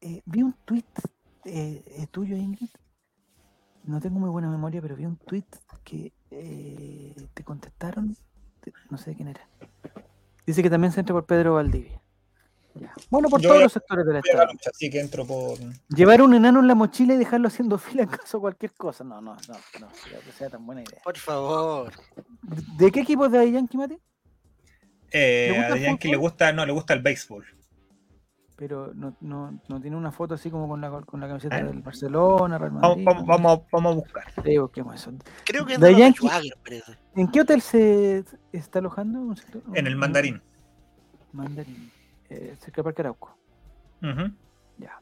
eh, 0.00 0.22
vi 0.26 0.42
un 0.42 0.54
tweet 0.64 0.84
tuyo, 2.10 2.36
Ingrid. 2.36 2.68
No 3.84 4.00
tengo 4.00 4.18
muy 4.20 4.30
buena 4.30 4.48
memoria, 4.48 4.80
pero 4.80 4.94
vi 4.96 5.06
un 5.06 5.16
tweet 5.16 5.44
que 5.82 6.12
eh, 6.30 7.14
te 7.34 7.42
contestaron, 7.42 8.16
te- 8.60 8.72
no 8.90 8.96
sé 8.98 9.10
de 9.10 9.16
quién 9.16 9.28
era. 9.28 9.40
Dice 10.46 10.62
que 10.62 10.70
también 10.70 10.92
se 10.92 11.00
entra 11.00 11.14
por 11.14 11.24
Pedro 11.26 11.54
Valdivia. 11.54 12.00
Ya. 12.74 12.92
Bueno, 13.10 13.28
por 13.28 13.40
Yo 13.40 13.50
todos 13.50 13.62
los 13.62 13.72
sectores 13.72 14.06
a 14.08 14.12
la 14.12 14.18
Estado. 14.20 14.46
lucha, 14.52 14.70
así 14.72 14.88
que 14.88 15.00
entro 15.00 15.26
por. 15.26 15.58
Llevar 15.88 16.22
un 16.22 16.32
enano 16.34 16.60
en 16.60 16.68
la 16.68 16.74
mochila 16.74 17.14
y 17.14 17.18
dejarlo 17.18 17.48
haciendo 17.48 17.76
fila 17.78 18.04
en 18.04 18.08
caso 18.08 18.38
de 18.38 18.40
cualquier 18.40 18.72
cosa. 18.74 19.04
No, 19.04 19.20
no, 19.20 19.34
no, 19.34 19.54
no, 19.80 19.88
que 20.24 20.32
sea 20.32 20.48
tan 20.48 20.64
buena 20.64 20.82
idea. 20.82 21.00
Por 21.04 21.18
favor. 21.18 21.92
¿De 22.78 22.90
qué 22.90 23.00
equipo 23.00 23.26
es 23.26 23.32
de 23.32 23.50
Yankee, 23.52 23.76
Mati? 23.76 23.98
Eh, 25.12 25.48
¿Le 25.50 25.58
gusta 25.58 25.72
a 25.74 25.76
el 25.76 25.82
Yankee 25.82 26.08
le 26.10 26.16
gusta, 26.16 26.52
no, 26.52 26.64
le 26.66 26.72
gusta 26.72 26.94
el 26.94 27.02
béisbol. 27.02 27.44
pero 28.56 28.92
no, 28.94 29.16
no, 29.20 29.60
no 29.68 29.80
tiene 29.80 29.96
una 29.96 30.12
foto 30.12 30.34
así 30.34 30.48
como 30.50 30.68
con 30.68 30.80
la, 30.80 30.90
con 31.02 31.18
la 31.20 31.26
camiseta 31.26 31.56
Ah. 31.56 31.62
del 31.64 31.80
Barcelona, 31.80 32.58
Real 32.58 32.70
Vamos, 32.72 32.90
Madrid. 32.90 33.04
vamos, 33.04 33.26
vamos, 33.26 33.60
vamos 33.72 33.92
a 33.92 33.94
buscar. 33.96 34.24
Sí, 34.44 34.56
busquemos 34.58 34.94
eso. 34.94 35.12
Creo 35.44 35.66
que 35.66 35.78
de 35.78 35.94
Yankee- 35.96 36.18
Schwager, 36.28 36.56
parece. 36.62 36.98
¿En 37.16 37.28
qué 37.30 37.40
hotel 37.40 37.60
se 37.60 38.24
está 38.52 38.78
alojando? 38.78 39.34
En 39.74 39.86
el 39.86 39.96
mandarín. 39.96 40.40
Mandarín. 41.32 41.90
Eh, 42.30 42.54
cerca 42.60 42.76
del 42.76 42.84
Parque 42.84 43.02
Arauco. 43.02 43.36
Ya. 44.78 45.00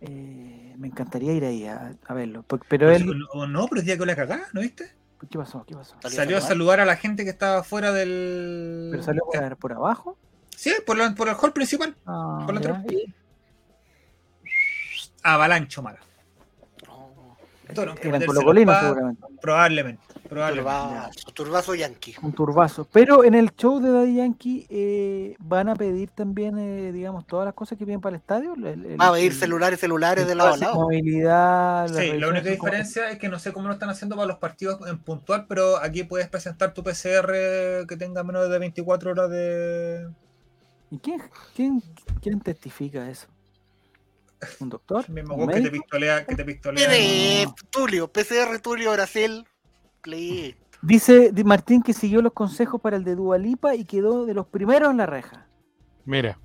Eh, 0.00 0.74
me 0.78 0.88
encantaría 0.88 1.32
ir 1.32 1.44
ahí 1.44 1.66
a, 1.66 1.94
a 2.06 2.14
verlo. 2.14 2.44
Pero 2.68 2.90
él. 2.90 3.04
No, 3.34 3.46
no, 3.46 3.66
pero 3.68 3.82
día 3.82 3.98
con 3.98 4.06
la 4.06 4.16
cagada, 4.16 4.46
¿no 4.52 4.60
viste? 4.60 4.96
¿Qué 5.30 5.38
pasó? 5.38 5.64
¿Qué 5.66 5.74
pasó? 5.74 5.96
Salió 6.00 6.08
a 6.08 6.10
Salió 6.10 6.36
a 6.36 6.40
saludar. 6.40 6.48
saludar 6.48 6.80
a 6.80 6.84
la 6.86 6.96
gente 6.96 7.24
que 7.24 7.30
estaba 7.30 7.64
fuera 7.64 7.92
del. 7.92 8.88
¿Pero 8.92 9.02
salió 9.02 9.22
por, 9.24 9.56
por 9.56 9.72
abajo? 9.72 10.18
Sí, 10.56 10.72
por, 10.86 10.96
la- 10.96 11.14
por 11.14 11.28
el 11.28 11.34
hall 11.34 11.52
principal. 11.52 11.96
Ah, 12.06 12.42
Por 12.46 12.54
la 12.62 12.82
Avalancho 15.22 15.82
mala. 15.82 16.00
Tuvieron 17.74 17.96
que 17.96 18.26
colocolinos 18.26 18.74
pa- 18.74 18.80
seguramente. 18.82 19.22
Probablemente. 19.40 20.02
Probablemente. 20.28 20.70
Turbazo, 20.70 21.32
turbazo 21.32 21.74
yankee. 21.74 22.14
Un 22.22 22.32
turbazo. 22.32 22.86
Pero 22.92 23.24
en 23.24 23.34
el 23.34 23.50
show 23.56 23.80
de 23.80 23.90
Daddy 23.90 24.16
Yankee 24.16 24.66
eh, 24.68 25.36
van 25.38 25.70
a 25.70 25.74
pedir 25.74 26.10
también, 26.10 26.58
eh, 26.58 26.92
digamos, 26.92 27.26
todas 27.26 27.46
las 27.46 27.54
cosas 27.54 27.78
que 27.78 27.86
piden 27.86 28.00
para 28.02 28.16
el 28.16 28.20
estadio. 28.20 28.54
El- 28.54 28.66
el- 28.66 29.00
Va 29.00 29.08
a 29.08 29.12
pedir 29.12 29.32
el- 29.32 29.38
celulares, 29.38 29.80
celulares 29.80 30.22
el 30.24 30.28
de 30.28 30.34
lado 30.34 30.52
a 30.54 30.56
lado. 30.58 30.74
Movilidad. 30.74 31.88
Sí, 31.88 32.12
la 32.18 32.28
única 32.28 32.42
como- 32.56 32.70
diferencia 32.70 33.10
es 33.10 33.18
que 33.18 33.28
no 33.30 33.38
sé 33.38 33.52
cómo 33.54 33.68
lo 33.68 33.72
están 33.74 33.88
haciendo 33.88 34.16
para 34.16 34.26
los 34.28 34.36
partidos 34.36 34.78
en 34.86 34.98
puntual, 34.98 35.46
pero 35.48 35.78
aquí 35.78 36.04
puedes 36.04 36.28
presentar 36.28 36.74
tu 36.74 36.82
PCR 36.82 37.86
que 37.86 37.96
tenga 37.96 38.22
menos 38.22 38.50
de 38.50 38.58
24 38.58 39.12
horas 39.12 39.30
de. 39.30 40.08
¿Y 40.90 40.98
quién, 40.98 41.22
quién, 41.56 41.82
quién 42.20 42.40
testifica 42.40 43.08
eso? 43.08 43.28
¿Un 44.60 44.68
doctor? 44.68 45.04
El 45.08 45.14
mismo 45.14 45.34
¿Un 45.34 45.48
que 45.48 45.60
te 45.60 45.70
pistolea, 45.70 46.24
que 46.26 46.34
te 46.36 46.44
pistolea. 46.44 46.88
Tiene. 46.88 47.46
Tulio, 47.70 48.08
PCR 48.08 48.58
Tulio 48.62 48.92
Brasil. 48.92 49.44
Cle- 50.02 50.56
Dice 50.80 51.32
Di 51.32 51.42
Martín 51.42 51.82
que 51.82 51.92
siguió 51.92 52.22
los 52.22 52.32
consejos 52.32 52.80
para 52.80 52.96
el 52.96 53.02
de 53.04 53.16
Dualipa 53.16 53.74
y 53.74 53.84
quedó 53.84 54.26
de 54.26 54.34
los 54.34 54.46
primeros 54.46 54.90
en 54.92 54.98
la 54.98 55.06
reja. 55.06 55.46
Mira, 56.04 56.38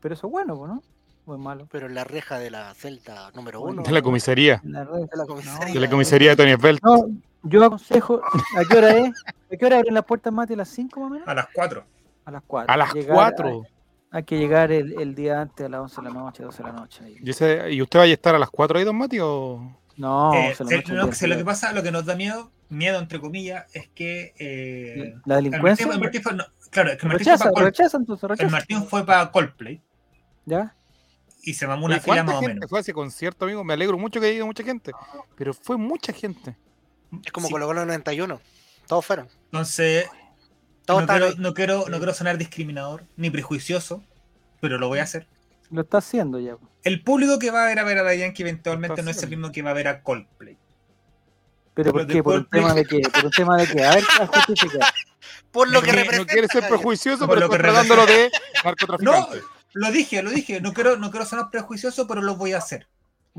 Pero 0.00 0.14
eso 0.14 0.26
es 0.28 0.30
bueno, 0.32 0.54
¿o 0.54 0.66
¿no? 0.66 0.82
¿O 1.26 1.34
es 1.34 1.40
malo? 1.40 1.68
Pero 1.70 1.86
en 1.86 1.94
la 1.94 2.04
reja 2.04 2.38
de 2.38 2.50
la 2.50 2.72
Celta 2.74 3.30
número 3.34 3.60
uno. 3.60 3.82
de 3.82 3.90
la 3.92 4.00
comisaría. 4.00 4.60
En 4.64 4.72
la 4.72 4.84
reja. 4.84 5.06
De 5.10 5.16
la 5.16 5.26
comisaría. 5.26 5.74
De 5.74 5.80
la 5.80 5.90
comisaría 5.90 6.30
de 6.30 6.36
Tony 6.36 6.54
Belt. 6.54 6.80
No, 6.82 7.08
yo 7.42 7.64
aconsejo. 7.64 8.22
¿A 8.56 8.64
qué 8.70 8.78
hora 8.78 8.96
es? 8.96 9.10
¿A 9.52 9.56
qué 9.56 9.66
hora 9.66 9.78
abren 9.78 9.92
las 9.94 10.04
puertas, 10.04 10.32
Mati? 10.32 10.54
¿A 10.54 10.56
las 10.56 10.68
5 10.70 11.00
más 11.00 11.06
o 11.08 11.12
menos? 11.12 11.28
A 11.28 11.34
las 11.34 11.46
4. 11.52 11.84
A 12.24 12.30
las 12.30 12.42
4. 12.46 12.72
A 12.72 12.76
las 12.76 12.92
4. 13.06 13.62
Hay, 14.16 14.24
que 14.24 14.38
llegar 14.38 14.72
el, 14.72 15.00
el 15.00 15.14
día 15.14 15.42
antes, 15.42 15.66
a 15.66 15.68
las 15.68 15.80
11 15.80 15.96
de 15.96 16.02
la 16.08 16.14
noche, 16.14 16.42
12 16.42 16.58
de 16.62 16.68
la 16.68 16.72
noche. 16.74 17.16
¿Y, 17.22 17.30
ese- 17.30 17.70
¿Y 17.72 17.82
usted 17.82 17.98
vaya 17.98 18.12
a 18.12 18.14
estar 18.14 18.34
a 18.34 18.38
las 18.38 18.50
4 18.50 18.78
ahí, 18.78 18.84
don 18.84 18.96
Mati? 18.96 19.18
O... 19.20 19.76
No, 19.96 20.32
Eh, 20.34 20.48
11 20.58 20.64
de 20.64 20.64
la 20.64 20.68
se- 20.68 20.76
noche. 20.76 20.92
no, 20.94 21.06
el 21.06 21.14
se- 21.14 21.26
lo 21.28 21.36
que 21.36 21.44
pasa, 21.44 21.72
lo 21.72 21.82
que 21.82 21.90
nos 21.90 22.04
da 22.06 22.14
miedo, 22.16 22.50
miedo 22.68 22.98
entre 22.98 23.20
comillas, 23.20 23.66
es 23.74 23.88
que. 23.88 24.34
eh, 24.38 25.14
La 25.26 25.38
el 25.38 25.44
delincuencia. 25.44 25.86
Martín- 25.86 25.92
el 25.96 26.00
Martín 26.02 26.22
fue- 26.22 26.34
no, 26.34 26.44
claro, 26.70 26.90
es 26.92 26.96
que 26.98 27.06
el 27.06 27.08
Martín, 27.12 27.24
fue 27.24 27.32
Rechaza, 27.32 27.44
para 27.44 27.50
Coldplay, 27.52 27.64
rechaza, 27.70 27.96
entonces 27.98 28.22
el 28.24 28.28
rechaza. 28.30 28.50
Martín 28.50 28.84
fue 28.86 29.04
para 29.06 29.30
Coldplay 29.30 29.82
¿Ya? 30.46 30.74
y 31.42 31.54
se 31.54 31.66
mamó 31.66 31.86
una 31.86 32.00
fila 32.00 32.06
¿Cuánta 32.16 32.24
más 32.24 32.34
o 32.36 32.40
gente 32.40 32.54
menos. 32.54 32.70
fue 32.70 32.78
a 32.78 32.82
ese 32.82 32.92
concierto, 32.92 33.44
amigo? 33.44 33.64
Me 33.64 33.74
alegro 33.74 33.98
mucho 33.98 34.20
que 34.20 34.26
haya 34.26 34.36
ido 34.36 34.46
mucha 34.46 34.64
gente. 34.64 34.92
Pero 35.36 35.52
fue 35.54 35.76
mucha 35.76 36.12
gente. 36.12 36.56
Es 37.24 37.30
como 37.32 37.46
Sí, 37.48 37.52
Colo 37.52 37.66
Colo 37.66 37.84
91. 37.84 38.40
Todos 38.88 39.04
fueron. 39.04 39.28
Entonces, 39.46 40.06
No 40.88 41.06
quiero, 41.06 41.34
no, 41.36 41.54
quiero, 41.54 41.84
no 41.88 41.96
quiero 41.98 42.14
sonar 42.14 42.38
discriminador 42.38 43.04
ni 43.16 43.30
prejuicioso, 43.30 44.02
pero 44.60 44.78
lo 44.78 44.88
voy 44.88 45.00
a 45.00 45.02
hacer. 45.04 45.26
Lo 45.70 45.82
está 45.82 45.98
haciendo 45.98 46.38
ya. 46.38 46.56
El 46.84 47.02
público 47.02 47.38
que 47.38 47.50
va 47.50 47.64
a 47.64 47.66
ver 47.66 47.78
a 47.80 47.84
ver 47.84 47.98
a 47.98 48.02
la 48.04 48.14
Yankee 48.14 48.42
eventualmente 48.42 49.02
no 49.02 49.10
es 49.10 49.22
el 49.22 49.30
mismo 49.30 49.50
que 49.50 49.62
va 49.62 49.70
a 49.70 49.74
ver 49.74 49.88
a 49.88 50.02
Coldplay. 50.02 50.56
¿Pero 51.74 51.88
Lo 51.88 51.92
por 51.92 52.06
qué? 52.06 52.22
¿Por 52.22 52.34
un 52.38 52.48
tema 52.48 52.72
de 52.74 52.84
qué? 52.84 53.00
¿Por 53.00 53.24
un 53.24 53.30
tema 53.32 53.56
de 53.56 53.66
qué? 53.66 53.84
A 53.84 53.94
ver, 53.96 54.04
haz 54.20 54.28
justificar. 54.30 54.92
Por 55.50 55.68
lo 55.68 55.74
No 55.74 55.80
que 55.80 55.86
quiere- 55.90 55.98
No 56.04 56.10
representa. 56.12 56.32
quiere 56.32 56.48
ser 56.48 56.68
prejuicioso, 56.68 57.26
Por 57.26 57.34
pero 57.36 57.46
lo 57.46 57.50
que 57.50 57.56
está 57.56 57.68
tratándolo 57.68 58.06
de 58.06 58.30
narcotraficante. 58.64 59.40
Lo 59.72 59.90
dije, 59.90 60.22
lo 60.22 60.30
dije. 60.30 60.60
No 60.60 60.72
quiero, 60.72 60.96
no 60.96 61.10
quiero 61.10 61.26
sonar 61.26 61.50
prejuicioso, 61.50 62.06
pero 62.06 62.22
lo 62.22 62.36
voy 62.36 62.52
a 62.52 62.58
hacer. 62.58 62.88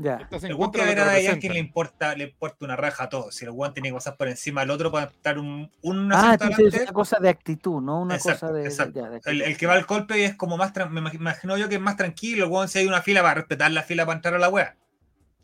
Ya. 0.00 0.28
El 0.30 0.54
weón 0.54 0.70
que 0.70 0.80
a 0.80 0.84
ver 0.84 1.00
a 1.00 1.12
que 1.38 1.48
la 1.48 1.54
le 1.54 1.58
importa, 1.60 2.14
le 2.14 2.24
importa 2.24 2.64
una 2.64 2.76
raja 2.76 3.04
a 3.04 3.08
todos. 3.08 3.34
Si 3.34 3.44
el 3.44 3.50
weón 3.50 3.74
tiene 3.74 3.88
que 3.88 3.94
pasar 3.94 4.16
por 4.16 4.28
encima 4.28 4.60
del 4.60 4.70
otro 4.70 4.92
para 4.92 5.06
estar 5.06 5.38
un, 5.38 5.70
un 5.82 6.12
Ah, 6.12 6.30
adelante, 6.32 6.80
una 6.82 6.92
cosa 6.92 7.18
de 7.18 7.28
actitud, 7.28 7.80
no 7.82 8.02
una 8.02 8.14
Exacto, 8.14 8.46
cosa 8.46 8.52
de. 8.52 8.62
de- 8.62 8.68
exacto. 8.68 9.00
ya, 9.00 9.08
de 9.10 9.20
el, 9.44 9.56
que 9.56 9.66
va 9.66 9.74
al 9.74 9.86
Coldplay 9.86 10.22
es 10.22 10.34
como 10.36 10.56
más, 10.56 10.72
me 10.90 11.00
imag- 11.00 11.14
imagino 11.14 11.56
yo 11.58 11.68
que 11.68 11.74
es 11.74 11.80
más 11.80 11.96
tranquilo. 11.96 12.44
El 12.46 12.50
weón 12.52 12.68
si 12.68 12.78
hay 12.78 12.86
una 12.86 13.02
fila 13.02 13.22
va 13.22 13.32
a 13.32 13.34
respetar 13.34 13.70
la 13.72 13.82
fila 13.82 14.06
para 14.06 14.16
entrar 14.16 14.34
a 14.34 14.38
la 14.38 14.48
wea. 14.48 14.76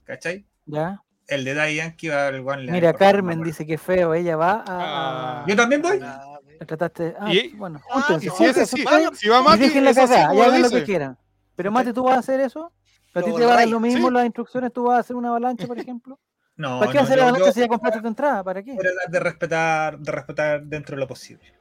¿Cachai? 0.05 0.47
Ya. 0.67 1.03
El 1.27 1.45
de 1.45 1.55
Daddy 1.55 1.77
Yankee 1.77 2.09
va 2.09 2.29
al 2.29 2.41
weón 2.41 2.69
a 2.69 2.73
Mira, 2.73 2.93
Carmen 2.93 3.43
dice 3.43 3.67
que 3.67 3.79
feo, 3.79 4.15
ella 4.15 4.37
va 4.37 4.53
a. 4.53 4.65
Ah. 4.69 5.43
a- 5.43 5.47
Yo 5.49 5.57
también 5.57 5.83
voy. 5.83 5.99
La 5.99 6.67
trataste. 6.67 7.15
Ah, 7.19 7.33
Y- 7.35 7.49
bueno, 7.57 7.81
Ah, 7.93 8.17
Y 8.21 8.29
si, 8.31 8.85
vaya, 8.85 9.11
si 9.13 9.29
va 9.29 9.43
Mati, 9.43 9.59
déjenla 9.65 9.91
es 9.91 9.99
así 9.99 10.13
cagar, 10.13 10.25
y 10.25 10.29
como 10.29 10.39
lo 10.39 10.45
hagan 10.49 10.63
lo 10.63 10.71
que 10.71 10.85
quieran. 10.85 11.19
Pero 11.57 11.73
Mate, 11.73 11.93
¿tú 11.93 12.05
vas 12.05 12.17
a 12.17 12.19
hacer 12.21 12.41
eso? 12.41 12.73
¿A 13.15 13.23
ti 13.23 13.27
te 13.27 13.31
va 13.33 13.37
a 13.37 13.41
dar 13.41 13.51
borráis. 13.51 13.71
lo 13.71 13.81
mismo 13.81 14.09
Sí. 14.09 14.15
las 14.15 14.25
instrucciones? 14.27 14.73
¿Tú 14.73 14.85
vas 14.85 14.97
a 14.97 15.01
hacer 15.01 15.17
una 15.17 15.29
avalancha, 15.31 15.67
por 15.67 15.79
ejemplo? 15.89 16.19
No, 16.57 16.79
¿Para 16.81 16.93
qué 16.93 16.99
no, 16.99 17.05
hacer 17.05 17.17
la 17.19 17.23
yo 17.25 17.29
avalancha 17.31 17.53
si 17.53 17.61
ya 17.61 17.69
compraste 17.69 18.01
tu 18.01 18.09
entrada? 18.09 18.45
¿Para 18.45 18.63
qué? 18.63 18.73
voy 18.75 18.87
a 18.87 18.91
tratar 18.93 19.11
de 19.11 19.21
respetar, 19.21 19.99
de 19.99 20.13
respetar 20.13 20.63
dentro 20.65 20.97
de 20.97 21.01
lo 21.01 21.09
posible. 21.09 21.53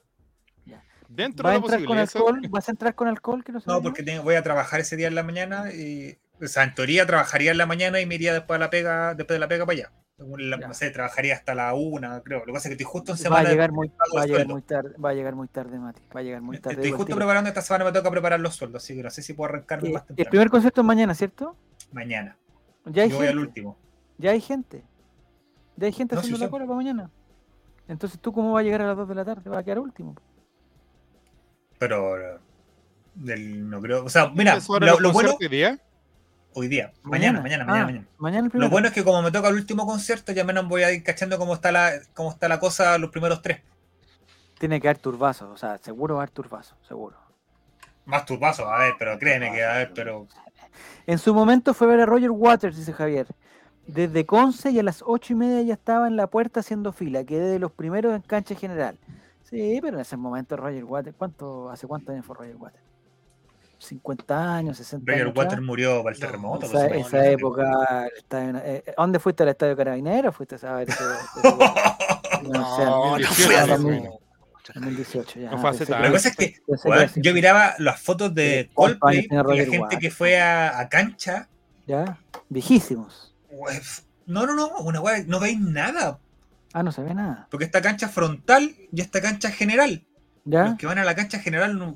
Dentro 1.09 1.43
¿Vas 1.43 1.51
a 1.51 1.53
de 1.55 1.59
lo 1.59 1.65
entrar 1.65 1.79
con 1.79 1.97
posible. 1.97 2.03
eso- 2.03 2.17
alcohol? 2.27 2.41
¿Vas 2.49 2.67
a 2.67 2.71
entrar 2.71 2.95
con 2.95 3.07
alcohol? 3.07 3.43
Que 3.43 3.51
no, 3.51 3.81
porque 3.83 4.01
tengo- 4.03 4.23
voy 4.23 4.33
a 4.35 4.41
trabajar 4.41 4.79
ese 4.79 4.95
día 4.95 5.07
en 5.07 5.13
la 5.15 5.21
mañana 5.23 5.71
y, 5.71 6.17
o 6.41 6.47
sea, 6.47 6.63
en 6.63 6.73
teoría 6.73 7.05
trabajaría 7.05 7.51
en 7.51 7.57
la 7.59 7.67
mañana 7.67 7.99
y 8.01 8.05
me 8.07 8.15
iría 8.15 8.33
después 8.33 8.55
de 8.59 8.65
la 8.65 8.69
pega, 8.71 9.13
después 9.13 9.35
de 9.35 9.39
la 9.39 9.47
pega 9.47 9.65
para 9.65 9.77
allá. 9.77 9.91
La- 10.17 10.57
no 10.57 10.73
sé, 10.75 10.91
trabajaría 10.91 11.33
hasta 11.35 11.55
la 11.55 11.73
una, 11.73 12.21
creo. 12.21 12.39
Lo 12.39 12.45
que 12.45 12.51
pasa 12.53 12.69
es 12.69 12.75
que 12.75 12.83
estoy 12.83 12.91
justo 12.91 13.11
en 13.11 13.15
Va 13.15 13.19
a 13.19 13.23
semana. 13.23 13.49
de- 13.49 13.55
llegar 13.55 13.71
muy, 13.71 13.87
va 14.15 14.21
a 14.21 14.23
el 14.25 14.29
llegar 14.31 14.47
muy 14.47 14.61
tarde, 14.61 14.95
va 15.03 15.09
a 15.09 15.13
llegar 15.13 15.35
muy 15.35 15.47
tarde, 15.47 15.79
Mati. 15.79 16.01
Va 16.15 16.19
a 16.19 16.23
llegar 16.23 16.41
muy 16.41 16.59
tarde. 16.59 16.75
Estoy 16.75 16.91
justo 16.91 17.15
preparando 17.15 17.47
esta 17.49 17.61
semana, 17.61 17.85
me 17.85 17.91
toca 17.91 18.11
preparar 18.11 18.39
los 18.39 18.55
sueldos, 18.55 18.83
así 18.83 18.95
que 18.95 19.01
no 19.03 19.09
sé 19.09 19.23
si 19.23 19.33
puedo 19.33 19.49
arrancarme 19.49 19.89
Eh, 19.89 19.93
más 19.93 20.01
el 20.03 20.07
temprano. 20.09 20.29
primer 20.29 20.49
concierto 20.49 20.81
es 20.81 20.87
mañana, 20.87 21.15
¿cierto? 21.15 21.55
Mañana. 21.91 22.37
Ya 22.85 23.03
hay 23.03 23.09
Yo 23.09 23.17
voy 23.17 23.27
al 23.27 23.39
último. 23.39 23.75
Ya 24.19 24.31
hay 24.31 24.41
gente. 24.41 24.83
Ya 25.77 25.87
hay 25.87 25.93
gente 25.93 26.13
No, 26.15 26.19
haciendo 26.19 26.37
sí 26.37 26.43
la 26.43 26.49
cola 26.51 26.65
para 26.65 26.75
mañana. 26.75 27.09
Entonces, 27.87 28.19
¿tú 28.19 28.31
cómo 28.31 28.53
vas 28.53 28.61
a 28.61 28.63
llegar 28.63 28.81
a 28.83 28.87
las 28.87 28.97
2 28.97 29.09
de 29.09 29.15
la 29.15 29.25
tarde? 29.25 29.49
Va 29.49 29.57
a 29.59 29.63
quedar 29.63 29.79
último. 29.79 30.15
Pero 31.79 32.39
del, 33.15 33.67
no 33.69 33.81
creo. 33.81 34.05
O 34.05 34.09
sea, 34.09 34.29
mira, 34.29 34.57
¿Eso 34.57 34.77
era 34.77 34.85
lo, 34.87 34.93
los 34.93 35.01
lo 35.01 35.11
bueno 35.11 35.35
día? 35.49 35.79
Hoy 36.55 36.67
día, 36.67 36.91
mañana, 37.03 37.41
mañana, 37.41 37.65
mañana, 37.65 37.83
Ah, 37.83 37.85
mañana. 37.85 38.07
Mañana 38.17 38.49
el 38.53 38.59
Lo 38.59 38.69
bueno 38.69 38.87
es 38.87 38.93
que 38.93 39.03
como 39.03 39.21
me 39.21 39.31
toca 39.31 39.49
el 39.49 39.55
último 39.55 39.85
concierto, 39.85 40.31
ya 40.31 40.43
menos 40.43 40.67
voy 40.67 40.83
a 40.83 40.91
ir 40.91 41.03
cachando 41.03 41.37
cómo 41.37 41.53
está 41.53 41.71
la, 41.71 41.91
cómo 42.13 42.31
está 42.31 42.47
la 42.47 42.59
cosa 42.59 42.97
los 42.97 43.09
primeros 43.11 43.41
tres. 43.41 43.61
Tiene 44.59 44.79
que 44.79 44.87
haber 44.87 44.99
turbazos, 44.99 45.49
o 45.49 45.57
sea, 45.57 45.77
seguro 45.79 46.15
va 46.15 46.21
a 46.21 46.23
haber 46.23 46.33
turbazos, 46.33 46.77
seguro. 46.87 47.17
Más 48.05 48.25
turbazos, 48.25 48.65
a 48.67 48.77
ver, 48.79 48.93
pero 48.99 49.17
créeme 49.19 49.51
que 49.51 49.63
a 49.63 49.77
ver, 49.77 49.91
pero. 49.93 50.27
En 51.05 51.19
su 51.19 51.33
momento 51.33 51.73
fue 51.73 51.87
ver 51.87 52.01
a 52.01 52.05
Roger 52.05 52.31
Waters, 52.31 52.77
dice 52.77 52.93
Javier. 52.93 53.27
Desde 53.87 54.25
Conce 54.25 54.71
y 54.71 54.79
a 54.79 54.83
las 54.83 55.03
ocho 55.05 55.33
y 55.33 55.35
media 55.35 55.61
ya 55.61 55.73
estaba 55.73 56.07
en 56.07 56.15
la 56.15 56.27
puerta 56.27 56.61
haciendo 56.61 56.93
fila. 56.93 57.23
Quedé 57.25 57.49
de 57.49 57.59
los 57.59 57.71
primeros 57.71 58.15
en 58.15 58.21
cancha 58.21 58.55
general. 58.55 58.97
Sí, 59.43 59.79
pero 59.81 59.97
en 59.97 60.01
ese 60.01 60.15
momento 60.15 60.55
Roger 60.55 60.85
Waters, 60.85 61.15
¿cuánto, 61.17 61.69
¿hace 61.69 61.85
cuántos 61.85 62.13
años 62.13 62.25
fue 62.25 62.35
Roger 62.35 62.55
Waters? 62.55 62.83
50 63.85 64.55
años, 64.55 64.77
60 64.77 65.11
Roger 65.11 65.27
años. 65.27 65.39
Atrás. 65.45 65.61
murió 65.61 66.03
para 66.03 66.15
el 66.15 66.21
No, 66.21 66.27
terremoto. 66.27 66.65
Esa, 66.65 66.87
pues, 66.87 67.07
esa 67.07 67.17
no, 67.17 67.23
no, 67.23 67.29
época, 67.29 68.07
el 68.07 68.17
estadio- 68.17 68.61
eh, 68.63 68.83
¿a 68.97 69.01
¿dónde 69.01 69.19
fuiste 69.19 69.43
al 69.43 69.49
estadio 69.49 69.75
Carabinero? 69.77 70.31
¿Fuiste 70.31 70.55
a 70.65 70.73
ver 70.73 70.87
ese, 70.89 71.03
ese- 71.03 72.49
No, 72.49 72.59
no 72.59 73.17
2018, 73.17 73.49
fue 73.51 73.67
no, 73.67 73.83
bueno. 73.83 74.19
2018 74.75 75.39
ya. 75.39 75.51
No 75.51 75.57
fue 75.57 75.69
hace 75.69 75.85
tanto. 75.85 75.99
Lo 76.03 76.07
que 76.09 76.13
pasa 76.13 76.29
es 76.29 76.35
que, 76.37 76.55
así. 77.03 77.21
yo 77.21 77.33
miraba 77.33 77.73
las 77.79 78.01
fotos 78.01 78.33
de 78.33 78.69
¿cuántos 78.73 78.99
Coldplay 78.99 79.27
y 79.29 79.35
la 79.35 79.43
gente 79.65 79.79
Waters? 79.79 80.01
que 80.01 80.11
fue 80.11 80.39
a, 80.41 80.79
a 80.79 80.89
cancha. 80.89 81.49
Ya, 81.85 82.17
viejísimos. 82.49 83.35
weón, 83.51 83.81
No, 84.25 84.45
no, 84.45 84.55
no, 84.55 84.69
una 84.79 85.01
weá, 85.01 85.21
no 85.27 85.39
veis 85.41 85.59
nada. 85.59 86.17
Ah, 86.71 86.81
no 86.81 86.91
se 86.93 87.03
ve 87.03 87.13
nada. 87.13 87.47
Porque 87.51 87.65
esta 87.65 87.81
cancha 87.81 88.07
frontal 88.07 88.73
y 88.91 89.01
esta 89.01 89.21
cancha 89.21 89.51
general. 89.51 90.03
¿Ya? 90.45 90.65
Los 90.69 90.77
que 90.77 90.87
van 90.87 90.97
a 90.97 91.03
la 91.03 91.13
cancha 91.15 91.39
general 91.39 91.77
no. 91.77 91.95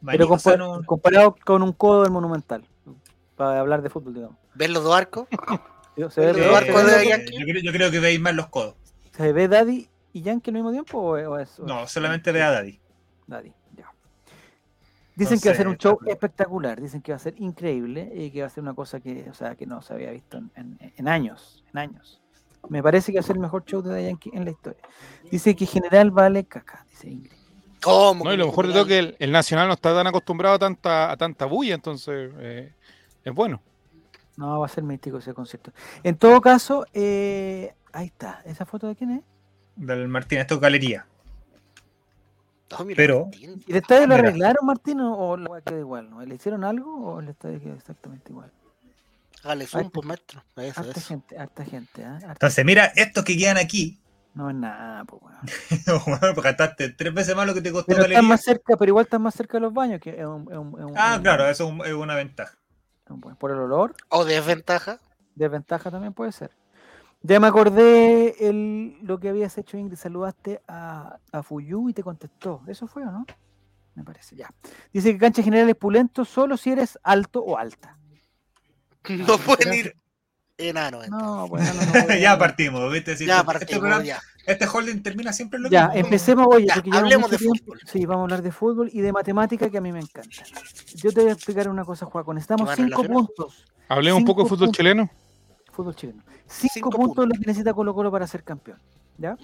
Pero 0.00 0.28
marico, 0.28 0.34
o 0.34 0.38
sea, 0.38 0.54
compa- 0.54 0.58
no- 0.58 0.84
comparado 0.84 1.36
con 1.44 1.62
un 1.62 1.72
codo 1.72 2.02
del 2.02 2.12
Monumental. 2.12 2.64
Para 3.36 3.60
hablar 3.60 3.82
de 3.82 3.90
fútbol, 3.90 4.14
digamos. 4.14 4.36
¿Ves 4.54 4.70
los 4.70 4.82
dos 4.84 4.94
arcos? 4.94 5.28
¿Se 6.10 6.20
ve, 6.20 6.26
los 6.32 6.36
ve- 6.36 6.56
arcos 6.56 6.86
de 6.86 7.08
Yankee. 7.08 7.38
yo, 7.38 7.44
creo, 7.46 7.62
yo 7.62 7.72
creo 7.72 7.90
que 7.90 7.98
veis 8.00 8.20
más 8.20 8.34
los 8.34 8.48
codos. 8.48 8.74
¿Se 9.16 9.32
ve 9.32 9.48
Daddy 9.48 9.88
y 10.12 10.22
Yankee 10.22 10.50
al 10.50 10.54
mismo 10.54 10.70
tiempo 10.72 10.98
o, 10.98 11.10
o 11.12 11.38
es- 11.38 11.58
o 11.60 11.64
No, 11.66 11.84
es- 11.84 11.90
solamente 11.90 12.30
ve 12.32 12.42
a 12.42 12.50
Daddy. 12.50 12.80
Daddy, 13.26 13.52
ya. 13.76 13.92
Dicen 15.16 15.40
que 15.40 15.48
va 15.48 15.52
a 15.54 15.56
ser 15.56 15.66
un 15.68 15.76
show 15.76 15.96
claro. 15.98 16.12
espectacular, 16.12 16.80
dicen 16.80 17.02
que 17.02 17.10
va 17.12 17.16
a 17.16 17.18
ser 17.20 17.34
increíble 17.38 18.10
y 18.14 18.30
que 18.30 18.40
va 18.42 18.46
a 18.46 18.50
ser 18.50 18.62
una 18.62 18.74
cosa 18.74 19.00
que, 19.00 19.28
o 19.28 19.34
sea, 19.34 19.56
que 19.56 19.66
no 19.66 19.82
se 19.82 19.92
había 19.94 20.10
visto 20.12 20.38
en, 20.38 20.50
en- 20.54 20.92
en 20.96 21.08
años, 21.08 21.64
en 21.72 21.78
años. 21.78 22.20
Me 22.68 22.82
parece 22.82 23.10
que 23.12 23.18
va 23.18 23.20
a 23.20 23.24
ser 23.24 23.36
el 23.36 23.42
mejor 23.42 23.64
show 23.64 23.82
de 23.82 23.90
Daddy 23.90 24.04
Yankee 24.06 24.30
en 24.34 24.44
la 24.44 24.50
historia. 24.52 24.82
Dice 25.30 25.54
que 25.56 25.66
general 25.66 26.10
vale 26.12 26.44
caca, 26.44 26.84
dice 26.90 27.08
Ingrid. 27.08 27.37
¿Cómo? 27.82 28.24
No, 28.24 28.32
y 28.32 28.36
lo 28.36 28.46
mejor 28.46 28.66
de 28.66 28.72
todo 28.72 28.82
es 28.82 28.88
que 28.88 28.98
el, 28.98 29.16
el 29.18 29.32
Nacional 29.32 29.68
no 29.68 29.74
está 29.74 29.94
tan 29.94 30.06
acostumbrado 30.06 30.56
a 30.56 30.58
tanta, 30.58 31.10
a 31.10 31.16
tanta 31.16 31.44
bulla, 31.46 31.74
entonces 31.74 32.30
eh, 32.38 32.72
es 33.24 33.32
bueno. 33.34 33.60
No, 34.36 34.60
va 34.60 34.66
a 34.66 34.68
ser 34.68 34.84
místico 34.84 35.18
ese 35.18 35.34
concierto. 35.34 35.72
En 36.02 36.16
todo 36.16 36.40
caso, 36.40 36.86
eh, 36.94 37.74
ahí 37.92 38.06
está. 38.06 38.40
¿Esa 38.44 38.64
foto 38.66 38.86
de 38.86 38.94
quién 38.96 39.10
es? 39.10 39.20
Del 39.76 40.06
Martín, 40.08 40.38
esto 40.38 40.54
es 40.56 40.60
galería. 40.60 41.06
No, 42.70 42.84
mira, 42.84 42.96
pero- 42.96 43.24
Martín. 43.26 43.62
¿Y 43.66 43.70
el 43.72 43.76
estadio 43.78 44.06
lo 44.06 44.14
arreglaron, 44.14 44.66
Martín, 44.66 45.00
o- 45.00 45.36
la 45.36 45.48
weá 45.50 45.60
queda 45.62 45.78
igual? 45.78 46.10
¿no? 46.10 46.24
¿Le 46.24 46.34
hicieron 46.34 46.64
algo 46.64 47.14
o 47.14 47.20
el 47.20 47.28
estadio 47.28 47.60
queda 47.60 47.74
exactamente 47.74 48.30
igual? 48.30 48.50
Hágale 49.42 49.66
zoom, 49.66 49.84
Ay, 49.84 49.90
pues, 49.92 50.06
maestro. 50.06 50.42
Eso, 50.56 50.80
Harta 50.80 50.98
eso. 50.98 51.08
gente, 51.08 51.38
harta 51.38 51.64
gente, 51.64 52.04
¿ah? 52.04 52.14
Harta- 52.16 52.32
Entonces, 52.32 52.64
mira, 52.64 52.86
estos 52.96 53.24
que 53.24 53.36
quedan 53.36 53.56
aquí, 53.56 53.98
No 54.38 54.50
es 54.50 54.54
nada, 54.54 55.04
pues, 55.04 55.20
weón. 55.20 55.40
bueno, 56.06 56.32
pues 56.32 56.44
gastaste 56.44 56.90
tres 56.90 57.12
veces 57.12 57.34
más 57.34 57.44
lo 57.44 57.54
que 57.54 57.60
te 57.60 57.72
costó 57.72 57.86
Pero 57.88 58.02
galería. 58.02 58.22
más 58.22 58.40
cerca, 58.40 58.76
pero 58.76 58.90
igual 58.90 59.04
están 59.04 59.20
más 59.20 59.34
cerca 59.34 59.54
de 59.56 59.62
los 59.62 59.74
baños, 59.74 60.00
que 60.00 60.10
es 60.10 60.24
un, 60.24 60.42
es 60.52 60.56
un- 60.56 60.78
es 60.78 60.84
un- 60.84 60.92
Ah, 60.96 61.10
es 61.14 61.16
un- 61.16 61.22
claro, 61.24 61.48
eso 61.48 61.64
es 61.64 61.70
un- 61.72 61.84
es 61.84 61.92
una 61.92 62.14
ventaja. 62.14 62.56
por 63.40 63.50
el 63.50 63.58
olor, 63.58 63.96
O 64.10 64.24
desventaja. 64.24 65.00
desventaja 65.34 65.90
también 65.90 66.12
puede 66.12 66.30
ser. 66.30 66.52
Ya 67.20 67.40
me 67.40 67.48
acordé 67.48 68.48
el, 68.48 68.96
lo 69.02 69.18
que 69.18 69.28
habías 69.28 69.58
hecho, 69.58 69.76
Ingrid. 69.76 69.98
Saludaste 69.98 70.62
a, 70.68 71.18
a 71.32 71.42
Fuyu 71.42 71.88
y 71.88 71.92
te 71.92 72.04
contestó. 72.04 72.62
¿Eso 72.68 72.86
fue 72.86 73.02
o 73.02 73.10
no? 73.10 73.26
Me 73.96 74.04
parece, 74.04 74.36
ya. 74.36 74.54
Dice 74.92 75.12
que 75.12 75.18
cancha 75.18 75.42
general 75.42 75.68
es 75.68 75.74
pulento 75.74 76.24
solo 76.24 76.56
si 76.56 76.70
eres 76.70 76.96
alto 77.02 77.42
o 77.42 77.58
alta. 77.58 77.98
No 79.08 79.36
pueden 79.38 79.74
ir 79.74 79.96
entonces. 80.58 81.10
No, 81.10 81.48
bueno, 81.48 81.66
no, 81.74 82.06
no, 82.08 82.14
ya 82.20 82.38
partimos, 82.38 82.92
¿viste? 82.92 83.16
Ya 83.24 83.36
este, 83.36 83.46
partimos, 83.46 83.80
programa- 83.80 84.04
ya. 84.04 84.20
este 84.46 84.66
holding 84.66 85.02
termina 85.02 85.32
siempre 85.32 85.56
en 85.58 85.62
lo 85.64 85.68
Ya, 85.70 85.88
mismo. 85.88 86.00
empecemos, 86.04 86.46
oye, 86.50 86.66
Ya, 86.66 86.74
porque 86.74 86.90
llevamos 86.90 87.04
hablemos 87.04 87.30
de 87.30 87.38
tiempo. 87.38 87.58
fútbol. 87.64 87.80
Sí, 87.86 88.06
vamos 88.06 88.20
a 88.20 88.24
hablar 88.24 88.42
de 88.42 88.52
fútbol 88.52 88.90
y 88.92 89.00
de 89.00 89.12
matemática 89.12 89.70
que 89.70 89.78
a 89.78 89.80
mí 89.80 89.92
me 89.92 90.00
encanta. 90.00 90.42
Yo 90.96 91.12
te 91.12 91.20
voy 91.20 91.30
a 91.30 91.32
explicar 91.32 91.68
una 91.68 91.84
cosa, 91.84 92.06
Juaco. 92.06 92.34
Necesitamos 92.34 92.68
¿Va 92.68 92.76
cinco 92.76 93.04
puntos. 93.04 93.64
Hablemos 93.88 94.18
un 94.20 94.24
poco 94.26 94.42
de 94.42 94.48
fútbol 94.48 94.66
puntos. 94.66 94.76
chileno. 94.76 95.10
Fútbol 95.72 95.94
chileno. 95.94 96.22
Cinco, 96.46 96.72
Cinco 96.74 96.90
puntos, 96.90 97.06
puntos. 97.16 97.26
lo 97.28 97.32
que 97.40 97.46
necesita 97.46 97.72
Colo 97.74 97.94
Colo 97.94 98.10
para 98.10 98.26
ser 98.26 98.42
campeón. 98.42 98.78
¿Ya? 99.16 99.36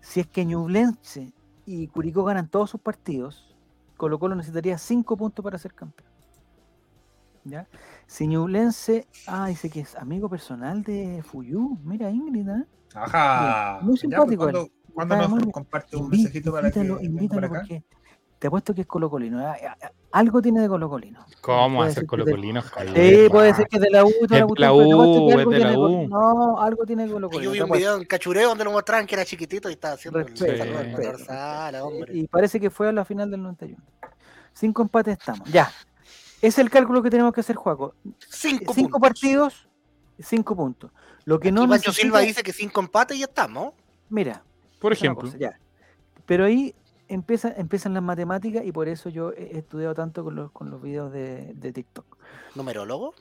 Si 0.00 0.20
es 0.20 0.26
que 0.26 0.44
Ñublense 0.44 1.32
y 1.64 1.86
Curicó 1.88 2.24
ganan 2.24 2.48
todos 2.48 2.70
sus 2.70 2.80
partidos, 2.80 3.54
Colo 3.96 4.18
Colo 4.18 4.34
necesitaría 4.34 4.76
cinco 4.78 5.16
puntos 5.16 5.42
para 5.44 5.58
ser 5.58 5.72
campeón. 5.74 6.10
¿Ya? 7.44 7.66
Si 8.06 8.26
Ñublense, 8.26 9.06
ah, 9.26 9.46
dice 9.48 9.68
que 9.70 9.80
es 9.80 9.96
amigo 9.96 10.28
personal 10.28 10.82
de 10.82 11.22
Fuyu. 11.24 11.78
Mira, 11.82 12.10
Ingrid, 12.10 12.48
¿eh? 12.48 12.64
Ajá. 12.94 13.78
Muy 13.82 13.96
simpático 13.96 14.42
pues, 14.44 14.52
¿Cuándo, 14.54 14.70
cuándo 14.94 15.14
Está 15.16 15.28
nos 15.28 15.44
muy 15.44 15.52
comparte 15.52 15.96
un 15.96 16.06
Inví- 16.06 16.10
mensajito 16.18 16.52
para 16.52 16.70
que 16.70 16.78
invítalo, 16.80 17.00
venga 17.00 17.10
invítalo 17.14 17.48
porque 17.48 17.82
te 18.38 18.46
apuesto 18.48 18.74
que 18.74 18.80
es 18.82 18.86
Colo 18.86 19.08
Colino. 19.08 19.40
Algo 20.12 20.42
tiene 20.42 20.60
de 20.60 20.68
Colo 20.68 20.88
Colino. 20.90 21.24
¿Cómo 21.40 21.82
hacer 21.82 21.94
que 21.94 22.00
de- 22.02 22.06
Colocolino, 22.06 22.60
Javier? 22.62 23.22
Sí, 23.24 23.28
puede 23.30 23.54
ser 23.54 23.66
que 23.66 23.76
es 23.76 23.82
de 23.82 23.90
la 23.90 24.04
U, 24.04 24.08
de 24.28 24.36
la 24.38 24.42
apuesto 24.44 24.54
que 24.54 24.68
U, 24.70 25.28
es 25.30 25.36
algo 25.36 25.50
de 25.52 25.58
la 25.58 25.64
tiene 25.68 25.76
Colo- 25.76 26.04
U. 26.04 26.08
No, 26.08 26.60
algo 26.60 26.84
tiene 26.86 27.08
Colo 27.08 27.26
Yo 27.28 27.30
Colino. 27.32 27.52
vi 27.52 27.60
un 27.60 27.70
video 27.70 27.96
en 27.96 28.04
Cachureo 28.04 28.48
donde 28.50 28.64
lo 28.64 28.72
mostraban 28.72 29.06
que 29.06 29.14
era 29.14 29.24
chiquitito 29.24 29.68
y 29.68 29.72
estaba 29.72 29.94
haciendo 29.94 30.18
el 30.20 30.26
Respeto, 30.26 30.56
saludo 30.58 30.78
al 31.30 31.74
hombre. 31.76 32.16
Y 32.16 32.26
parece 32.28 32.60
que 32.60 32.68
fue 32.70 32.88
a 32.88 32.92
la 32.92 33.04
final 33.04 33.30
del 33.30 33.42
91. 33.42 33.82
Cinco 34.52 34.82
empates 34.82 35.18
estamos. 35.18 35.50
Ya. 35.50 35.70
Es 36.42 36.58
el 36.58 36.68
cálculo 36.70 37.02
que 37.02 37.08
tenemos 37.10 37.32
que 37.32 37.40
hacer, 37.40 37.56
Juaco. 37.56 37.94
Cinco, 38.28 38.74
Cinco 38.74 38.74
puntos. 38.74 39.00
partidos, 39.00 39.68
cinco 40.18 40.54
puntos. 40.56 40.90
Lo 41.24 41.38
que 41.38 41.50
no 41.52 41.62
y 41.64 41.68
Pancho 41.68 41.90
necesita- 41.90 42.02
Silva 42.02 42.20
dice 42.20 42.42
que 42.42 42.52
cinco 42.52 42.80
empates 42.80 43.16
y 43.16 43.20
ya 43.20 43.26
estamos. 43.26 43.72
Mira, 44.10 44.42
Por 44.80 44.92
ejemplo. 44.92 45.22
cosa, 45.22 45.38
ya. 45.38 45.58
Pero 46.26 46.44
ahí 46.44 46.74
empieza, 47.08 47.52
empiezan 47.56 47.94
las 47.94 48.02
matemáticas 48.02 48.64
y 48.64 48.72
por 48.72 48.88
eso 48.88 49.08
yo 49.08 49.30
he 49.32 49.56
estudiado 49.56 49.94
tanto 49.94 50.24
con 50.24 50.34
los, 50.34 50.50
con 50.50 50.68
los 50.70 50.82
videos 50.82 51.12
de, 51.12 51.54
de 51.54 51.72
TikTok. 51.72 52.16
Numerólogo. 52.56 53.14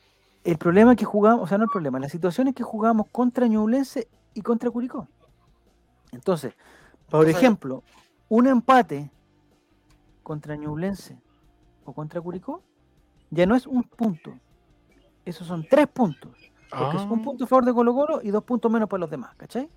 El 0.44 0.58
problema 0.58 0.94
es 0.94 0.98
que 0.98 1.06
jugamos, 1.06 1.44
o 1.44 1.48
sea, 1.48 1.60
no 1.60 1.66
el 1.66 1.70
problema, 1.70 2.00
la 2.00 2.10
situación 2.10 2.48
es 2.48 2.56
que 2.56 2.64
jugamos 2.64 3.06
contra 3.12 3.46
Ñublense 3.46 4.08
y 4.34 4.42
contra 4.42 4.72
Curicó. 4.72 5.08
Entonces, 6.12 6.56
por 7.10 7.30
ejemplo, 7.30 7.84
un 8.30 8.48
empate 8.48 9.12
contra 10.24 10.56
Ñublense 10.56 11.20
o 11.86 11.94
contra 11.94 12.20
Curicó 12.20 12.64
ya 13.32 13.46
no 13.48 13.56
es 13.56 13.66
un 13.66 13.84
punto. 13.84 14.34
Esos 15.26 15.48
son 15.48 15.66
tres 15.68 15.88
puntos. 15.88 16.32
Porque 16.70 16.98
es 16.98 17.04
un 17.04 17.20
Ah. 17.20 17.24
punto 17.24 17.44
a 17.44 17.48
favor 17.48 17.66
de 17.66 17.74
Colo 17.74 17.94
Colo 17.94 18.20
y 18.24 18.30
dos 18.30 18.44
puntos 18.44 18.72
menos 18.72 18.88
para 18.88 19.00
los 19.02 19.10
demás, 19.10 19.36
¿cachai? 19.36 19.68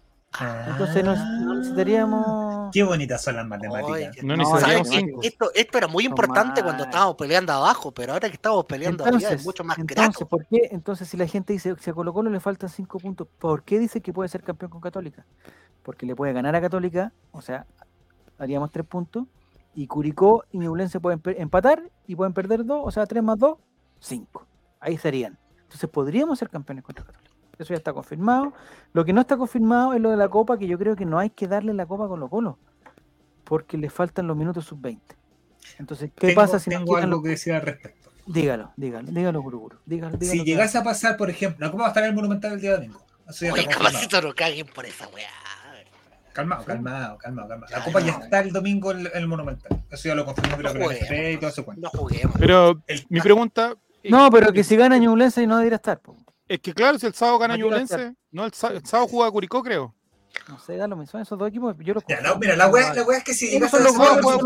Entonces 0.68 1.04
no, 1.04 1.14
no 1.14 1.54
necesitaríamos... 1.54 2.70
Qué 2.72 2.82
bonitas 2.82 3.22
son 3.22 3.36
las 3.36 3.46
matemáticas. 3.46 4.16
No 4.24 4.36
No, 4.36 4.44
cinco. 4.84 5.20
Esto, 5.22 5.50
esto 5.54 5.78
era 5.78 5.86
muy 5.86 6.04
importante 6.06 6.60
cuando 6.62 6.84
estábamos 6.84 7.14
peleando 7.14 7.52
abajo, 7.52 7.92
pero 7.92 8.12
ahora 8.14 8.28
que 8.28 8.34
estamos 8.34 8.64
peleando 8.64 9.04
arriba 9.04 9.30
es 9.30 9.44
mucho 9.44 9.62
más 9.62 9.78
entonces, 9.78 10.04
grato. 10.12 10.26
¿por 10.26 10.44
qué? 10.46 10.68
Entonces, 10.72 11.08
si 11.08 11.16
la 11.16 11.28
gente 11.28 11.52
dice 11.52 11.76
si 11.78 11.90
a 11.90 11.94
Colo 11.94 12.12
Colo 12.12 12.30
le 12.30 12.40
faltan 12.40 12.68
cinco 12.68 12.98
puntos, 12.98 13.28
¿por 13.38 13.62
qué 13.62 13.78
dice 13.78 14.00
que 14.00 14.12
puede 14.12 14.28
ser 14.28 14.42
campeón 14.42 14.70
con 14.72 14.80
Católica? 14.80 15.24
Porque 15.84 16.04
le 16.04 16.16
puede 16.16 16.32
ganar 16.32 16.56
a 16.56 16.60
Católica, 16.60 17.12
o 17.30 17.40
sea, 17.40 17.66
haríamos 18.38 18.72
tres 18.72 18.86
puntos, 18.86 19.26
y 19.74 19.86
Curicó 19.86 20.44
y 20.52 20.58
Ñublense 20.58 21.00
pueden 21.00 21.20
empatar 21.38 21.82
y 22.06 22.14
pueden 22.16 22.32
perder 22.32 22.64
dos, 22.64 22.82
o 22.84 22.90
sea, 22.90 23.06
tres 23.06 23.22
más 23.22 23.38
dos, 23.38 23.58
cinco. 24.00 24.46
Ahí 24.80 24.96
serían. 24.98 25.38
Entonces, 25.62 25.88
podríamos 25.90 26.38
ser 26.38 26.48
campeones 26.50 26.84
contra 26.84 27.04
Católica. 27.04 27.34
Eso 27.58 27.72
ya 27.72 27.78
está 27.78 27.92
confirmado. 27.92 28.52
Lo 28.92 29.04
que 29.04 29.12
no 29.12 29.20
está 29.20 29.36
confirmado 29.36 29.94
es 29.94 30.00
lo 30.00 30.10
de 30.10 30.16
la 30.16 30.28
Copa, 30.28 30.58
que 30.58 30.66
yo 30.66 30.78
creo 30.78 30.94
que 30.96 31.04
no 31.04 31.18
hay 31.18 31.30
que 31.30 31.46
darle 31.48 31.72
la 31.74 31.86
Copa 31.86 32.04
a 32.04 32.08
Colo 32.08 32.28
Colo, 32.28 32.58
porque 33.44 33.76
le 33.78 33.90
faltan 33.90 34.26
los 34.26 34.36
minutos 34.36 34.64
sub-20. 34.66 35.00
Entonces, 35.78 36.10
¿qué 36.14 36.28
Tengo- 36.28 36.40
pasa 36.40 36.58
si 36.58 36.70
Tengo 36.70 36.96
algo 36.96 37.10
los- 37.16 37.22
que 37.22 37.28
decir 37.30 37.52
al 37.54 37.62
respecto. 37.62 38.10
Dígalo, 38.26 38.72
dígalo, 38.76 39.10
dígalo, 39.10 39.42
Guru 39.42 39.58
Guru. 39.60 39.78
Dígalo, 39.86 40.16
dígalo, 40.16 40.38
Si 40.40 40.44
llegase 40.44 40.78
a 40.78 40.82
pasar, 40.82 41.16
por 41.16 41.30
ejemplo, 41.30 41.66
la 41.66 41.70
Copa 41.70 41.82
va 41.82 41.88
a 41.88 41.90
estar 41.90 42.02
en 42.04 42.10
el 42.10 42.14
Monumental 42.16 42.52
el 42.52 42.60
día 42.60 42.74
domingo. 42.74 43.00
Eso 43.28 43.44
ya 43.46 43.52
Oye, 43.52 43.62
está 43.62 43.74
capacito 43.76 44.20
no 44.22 44.34
caguen 44.34 44.66
por 44.66 44.84
esa 44.86 45.06
weá. 45.08 45.28
Calmado, 46.34 46.64
calmado, 46.64 47.16
calmado, 47.18 47.48
calmado. 47.48 47.70
La 47.72 47.78
Ya, 47.78 47.84
Copa 47.84 48.00
ya. 48.00 48.12
está 48.12 48.40
el 48.40 48.52
domingo 48.52 48.90
en 48.92 49.08
el 49.14 49.26
Monumental. 49.28 49.84
Eso 49.90 50.08
ya 50.08 50.14
lo 50.14 50.24
confirmó 50.24 50.56
creo 50.58 50.72
que 50.72 50.78
la 50.78 50.84
juguemos, 50.84 51.02
NFP 51.08 51.32
y 51.32 51.36
todo 51.38 51.50
ese 51.50 51.62
cuento. 51.62 51.82
No 51.82 51.90
juguemos. 51.98 52.36
Pero 52.38 52.82
El- 52.86 53.06
mi 53.08 53.20
pregunta 53.20 53.74
No, 54.04 54.30
pero 54.30 54.52
que 54.52 54.64
si 54.64 54.76
gana 54.76 54.98
Ñublense 54.98 55.46
no 55.46 55.56
debería 55.58 55.76
estar. 55.76 56.00
po. 56.00 56.16
es 56.46 56.58
que, 56.60 56.74
claro, 56.74 56.98
si 56.98 57.06
el 57.06 57.14
sábado 57.14 57.38
gana 57.38 57.56
No. 57.56 57.64
Ñublense, 57.64 58.14
no, 58.32 58.44
el, 58.44 58.52
el 58.72 58.86
sábado 58.86 59.08
juega 59.08 59.30
Curicó, 59.30 59.62
creo. 59.62 59.94
No 60.48 60.58
sé, 60.58 60.76
da 60.76 60.88
lo 60.88 60.96
mismo. 60.96 61.12
Son 61.12 61.20
esos 61.22 61.38
dos 61.38 61.48
equipos. 61.48 61.76
Yo 61.78 61.94
los 61.94 62.02
Ya, 62.08 62.18
mira, 62.40 62.56
la 62.56 62.66
weá, 62.66 62.92
la 62.92 63.02
weá 63.04 63.18
es 63.18 63.24
que 63.24 63.32
si 63.34 63.56
son 63.56 63.62
a 63.62 63.78
los 63.84 63.96
juegos, 63.96 64.42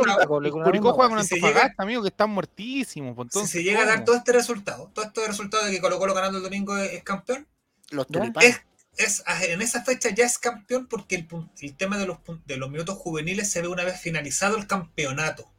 Curicó 0.62 0.92
juega 0.92 1.08
con 1.08 1.18
Antofagasta, 1.18 1.82
amigo, 1.82 2.02
que 2.02 2.08
están 2.08 2.28
muertísimos. 2.30 3.16
pues, 3.16 3.28
si 3.32 3.46
se 3.46 3.62
llega 3.64 3.82
a 3.82 3.86
dar 3.86 4.04
todo 4.04 4.14
este 4.16 4.32
resultado, 4.32 4.90
todo 4.92 5.06
este 5.06 5.26
resultado 5.26 5.64
de 5.64 5.70
que 5.72 5.80
Colo 5.80 5.98
Colo 5.98 6.12
ganando 6.14 6.36
el 6.38 6.44
domingo 6.44 6.76
es, 6.76 7.02
campeón, 7.02 7.46
Los 7.90 8.06
tulipanes. 8.06 8.60
Es, 8.98 9.22
en 9.48 9.62
esa 9.62 9.82
fecha 9.84 10.10
ya 10.10 10.24
es 10.26 10.38
campeón 10.38 10.86
porque 10.86 11.16
el, 11.16 11.28
el 11.60 11.76
tema 11.76 11.98
de 11.98 12.06
los, 12.06 12.18
de 12.46 12.56
los 12.56 12.70
minutos 12.70 12.96
juveniles 12.96 13.50
se 13.50 13.62
ve 13.62 13.68
una 13.68 13.84
vez 13.84 14.00
finalizado 14.00 14.56
el 14.56 14.66
campeonato. 14.66 15.50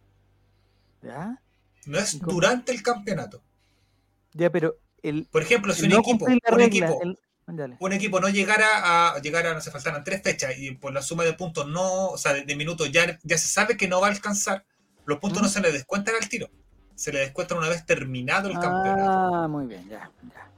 ¿Ya? 1.01 1.41
No 1.85 1.97
es 1.97 2.19
durante 2.19 2.71
el 2.71 2.83
campeonato. 2.83 3.41
Ya, 4.33 4.49
pero 4.51 4.77
el. 5.01 5.25
Por 5.31 5.41
ejemplo, 5.41 5.73
si 5.73 5.83
un 5.83 5.89
no 5.89 5.99
equipo, 5.99 6.25
un 6.25 6.61
equipo, 6.61 6.99
el- 7.01 7.17
un 7.79 7.93
equipo 7.93 8.19
no 8.19 8.29
llegara 8.29 9.13
a 9.15 9.19
llegar 9.21 9.47
a, 9.47 9.53
no 9.53 9.61
se 9.61 9.71
faltaran 9.71 10.03
tres 10.03 10.21
fechas 10.21 10.53
y 10.57 10.71
por 10.71 10.93
la 10.93 11.01
suma 11.01 11.23
de 11.23 11.33
puntos 11.33 11.67
no, 11.67 12.09
o 12.09 12.17
sea, 12.17 12.33
de, 12.33 12.43
de 12.43 12.55
minutos 12.55 12.91
ya, 12.91 13.17
ya 13.23 13.37
se 13.37 13.47
sabe 13.47 13.77
que 13.77 13.87
no 13.87 14.01
va 14.01 14.07
a 14.07 14.11
alcanzar, 14.11 14.65
los 15.05 15.19
puntos 15.19 15.41
no 15.41 15.49
se 15.49 15.61
le 15.61 15.71
descuentan 15.71 16.15
al 16.21 16.29
tiro, 16.29 16.49
se 16.95 17.11
le 17.13 17.19
descuentan 17.19 17.57
una 17.57 17.69
vez 17.69 17.85
terminado 17.85 18.49
el 18.49 18.59
campeonato. 18.59 19.33
Ah, 19.33 19.47
muy 19.49 19.65
bien, 19.65 19.87
ya, 19.89 20.11
ya. 20.35 20.51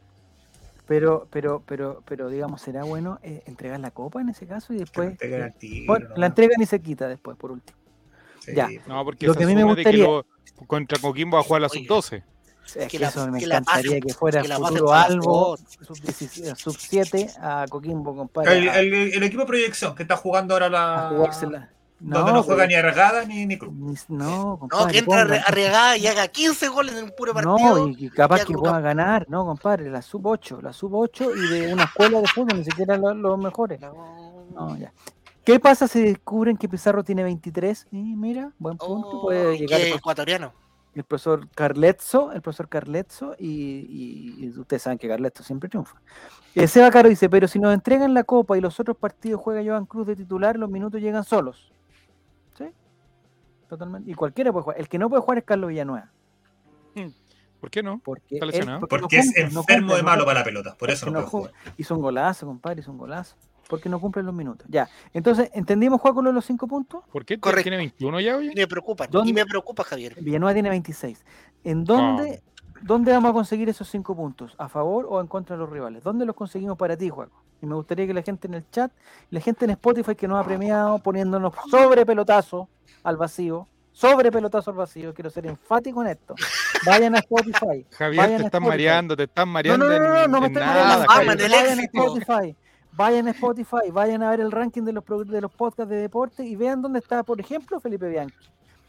Pero, 0.92 1.26
pero, 1.32 1.64
pero, 1.66 2.04
pero, 2.06 2.28
digamos, 2.28 2.62
será 2.62 2.84
bueno 2.84 3.18
eh, 3.24 3.44
entregar 3.46 3.80
la 3.80 3.92
copa 3.92 4.20
en 4.20 4.28
ese 4.28 4.46
caso 4.46 4.74
y 4.74 4.76
Que 4.76 4.82
después. 4.82 5.18
la 5.22 5.48
eh, 5.48 5.54
tiro, 5.58 5.86
bueno, 5.88 6.10
¿no? 6.10 6.16
la 6.18 6.26
entregan 6.26 6.62
y 6.62 6.66
se 6.66 6.82
quita 6.82 7.08
después, 7.08 7.38
por 7.38 7.54
último. 7.54 7.80
Sí, 8.40 8.52
ya. 8.54 8.68
No, 8.88 9.02
porque 9.06 9.26
Lo 9.26 9.34
que 9.34 9.46
a 9.46 9.48
mí 9.48 9.56
me 9.56 9.62
que 9.62 9.68
gustaría- 9.74 10.04
lo- 10.04 10.26
contra 10.68 11.00
Coquimbo 11.00 11.38
va 11.38 11.42
a 11.42 11.46
jugar 11.46 11.62
la 11.62 11.68
Oye. 11.70 11.88
sub-12. 11.88 12.24
Es 12.66 12.74
Que 12.74 12.88
que 12.90 13.00
la- 13.00 13.08
eso 13.08 13.26
me 13.32 13.40
que 13.40 13.46
encantaría 13.46 14.02
que 14.02 14.14
fuera 14.14 14.42
que 14.42 14.50
futuro 14.50 14.92
Albo, 14.92 15.56
dos. 15.58 15.62
sub 15.88 15.98
17 16.02 16.56
sub 16.58 16.76
7 16.78 17.30
a 17.40 17.66
Coquimbo, 17.70 18.14
compadre. 18.14 18.58
El, 18.58 18.68
el- 18.68 19.14
el 19.14 19.24
equipo 19.24 19.44
de 19.44 19.48
proyección 19.48 19.96
que 19.96 20.04
está 20.04 20.18
jugando 20.18 20.56
ahora 20.56 20.66
a 20.66 20.70
la. 20.70 21.70
Jugársela. 22.02 22.20
donde 22.20 22.34
no 22.34 22.44
juega 22.44 22.68
ni 22.68 22.74
Arregada 22.76 23.26
ni, 23.26 23.46
ni 23.46 23.58
Cruz. 23.58 23.74
ni- 23.74 24.18
No, 24.18 24.26
No, 24.30 24.58
compadre. 24.60 24.92
que 24.92 24.98
entre 25.00 25.16
pongan- 25.16 25.44
arriesgada 25.48 25.98
y 25.98 26.08
haga 26.08 26.28
15 26.28 26.68
goles 26.70 26.96
en 26.96 27.04
un 27.06 27.12
puro 27.18 27.34
partido. 27.34 27.58
No, 27.58 27.88
y, 27.88 28.06
y 28.06 28.10
capaz 28.10 28.40
ya 28.40 28.46
que 28.46 28.54
pueda 28.54 28.74
campo. 28.74 28.84
ganar, 28.86 29.26
no, 29.30 29.46
compadre, 29.46 29.90
la 29.90 30.02
sub 30.02 30.26
8, 30.26 30.60
la 30.62 30.74
sub 30.74 30.94
8 30.96 31.32
y 31.36 31.48
de 31.50 31.74
una 31.74 31.84
escuela 31.84 32.20
de 32.22 32.28
fútbol, 32.28 32.58
ni 32.60 32.64
siquiera 32.66 32.98
lo- 32.98 33.14
los 33.14 33.38
mejores. 33.38 33.80
No. 33.82 34.46
No, 34.54 34.78
ya. 34.78 34.92
¿Qué 35.44 35.60
pasa 35.60 35.88
si 35.88 36.02
descubren 36.02 36.56
que 36.58 36.70
Pizarro 36.70 37.04
tiene 37.04 37.24
23? 37.24 37.88
Y 37.92 37.98
mira, 38.16 38.52
buen 38.60 38.78
punto, 38.78 39.10
Oh, 39.10 39.22
puede 39.24 39.56
y 39.56 39.60
llegar 39.60 39.82
el, 39.82 39.94
ecuatoriano. 39.94 40.54
el 40.94 41.04
profesor 41.04 41.48
Carletzo, 41.56 42.32
el 42.32 42.42
profesor 42.42 42.70
Carletzo, 42.70 43.36
y, 43.40 43.48
y- 43.50 44.46
y 44.46 44.50
ustedes 44.60 44.84
saben 44.84 45.00
que 45.00 45.08
Carletzo 45.08 45.42
siempre 45.44 45.68
triunfa. 45.70 46.00
Eh, 46.54 46.68
Seba 46.68 46.92
Caro 46.92 47.10
dice, 47.10 47.28
pero 47.30 47.48
si 47.48 47.58
nos 47.60 47.74
entregan 47.74 48.14
la 48.14 48.24
copa 48.24 48.56
y 48.58 48.62
los 48.62 48.80
otros 48.80 48.98
partidos 48.98 49.42
juega 49.42 49.64
Joan 49.66 49.86
Cruz 49.86 50.06
de 50.06 50.16
titular, 50.16 50.58
los 50.58 50.70
minutos 50.70 51.02
llegan 51.02 51.24
solos. 51.24 51.72
Totalmente. 53.72 54.12
Y 54.12 54.14
cualquiera 54.16 54.52
puede 54.52 54.64
jugar. 54.64 54.80
El 54.82 54.90
que 54.90 55.00
no 55.00 55.10
puede 55.10 55.22
jugar 55.22 55.38
es 55.38 55.46
Carlos 55.46 55.70
Villanueva. 55.70 56.12
¿Por 57.62 57.70
qué 57.70 57.82
no? 57.82 58.02
Porque, 58.04 58.36
Está 58.36 58.46
lesionado. 58.46 58.82
no 58.82 58.88
Porque 58.88 59.16
es 59.18 59.26
cumple, 59.28 59.44
no 59.44 59.60
enfermo 59.62 59.64
cumple, 59.66 59.96
de 59.96 60.02
no 60.02 60.06
malo 60.10 60.26
para 60.26 60.40
la 60.40 60.44
pelota. 60.44 60.76
Por 60.78 60.92
eso 60.92 61.06
no 61.06 61.14
no 61.14 61.18
puede 61.20 61.30
juega. 61.30 61.48
jugar. 61.60 61.74
Hizo 61.78 61.96
un 61.96 62.02
golazo, 62.02 62.46
compadre, 62.48 62.82
hizo 62.82 62.92
un 62.92 62.98
golazo. 62.98 63.38
Porque 63.70 63.88
no 63.88 64.02
cumple 64.02 64.24
los 64.24 64.34
minutos. 64.34 64.68
Ya. 64.70 64.90
Entonces, 65.14 65.50
¿entendimos, 65.54 66.02
de 66.04 66.34
los 66.34 66.44
cinco 66.46 66.68
puntos? 66.68 67.02
¿Por 67.14 67.24
qué 67.24 67.40
Correcto. 67.40 67.64
tiene 67.64 67.78
21 67.78 68.20
ya, 68.20 68.36
oye? 68.36 68.52
Y 68.52 68.56
me 68.56 68.68
preocupa, 68.68 69.08
¿Dónde? 69.08 69.30
y 69.30 69.34
me 69.34 69.46
preocupa, 69.46 69.86
Javier. 69.86 70.22
Villanueva 70.22 70.54
tiene 70.54 70.70
26. 70.70 71.24
¿En 71.64 71.86
dónde, 71.86 72.42
dónde 72.82 73.12
vamos 73.12 73.32
a 73.32 73.34
conseguir 73.34 73.70
esos 73.70 73.90
cinco 73.90 74.16
puntos? 74.16 74.56
¿A 74.58 74.70
favor 74.70 75.06
o 75.10 75.20
en 75.22 75.28
contra 75.28 75.56
de 75.56 75.62
los 75.62 75.70
rivales? 75.70 76.04
¿Dónde 76.04 76.26
los 76.26 76.36
conseguimos 76.36 76.78
para 76.78 76.98
ti, 76.98 77.10
Juaco? 77.10 77.42
Y 77.62 77.66
me 77.66 77.76
gustaría 77.76 78.08
que 78.08 78.14
la 78.14 78.24
gente 78.24 78.48
en 78.48 78.56
el 78.56 78.70
chat, 78.72 78.92
la 79.30 79.40
gente 79.40 79.66
en 79.66 79.72
Spotify 79.72 80.16
que 80.16 80.28
nos 80.28 80.40
ha 80.40 80.44
premiado 80.44 81.00
poniéndonos 81.00 81.54
sobre 81.70 82.06
pelotazo 82.06 82.68
al 83.04 83.18
vacío, 83.18 83.68
sobre 83.92 84.32
pelotazo 84.32 84.72
al 84.72 84.78
vacío, 84.78 85.14
quiero 85.14 85.30
ser 85.30 85.46
enfático 85.46 86.02
en 86.02 86.10
esto. 86.10 86.36
Vayan 86.86 87.16
a 87.16 87.20
Spotify. 87.20 87.86
Javier, 87.92 88.38
te 88.38 88.46
están 88.46 88.64
mareando, 88.64 89.16
te 89.16 89.24
están 89.24 89.50
mareando 89.50 89.88
no, 89.88 90.00
no, 90.00 90.00
no, 90.00 90.14
no, 90.14 90.28
no 90.28 90.42
me 90.42 90.50
nada, 90.50 91.06
mareando. 91.08 91.56
Vayan 91.56 91.80
a. 91.80 91.84
Spotify. 91.84 92.56
Vayan 92.94 93.28
a 93.28 93.32
Spotify, 93.32 93.90
vayan 93.92 94.22
a 94.22 94.32
ver 94.32 94.42
el 94.42 94.52
ranking 94.52 94.84
de 94.84 94.92
los, 94.92 95.06
de 95.28 95.40
los 95.40 95.52
podcasts 95.52 95.90
de 95.90 95.96
deporte 95.96 96.44
y 96.44 96.58
vean 96.58 96.82
dónde 96.82 97.00
está, 97.00 97.24
por 97.24 97.40
ejemplo, 97.40 97.80
Felipe 97.80 98.10
Bianchi. 98.10 98.36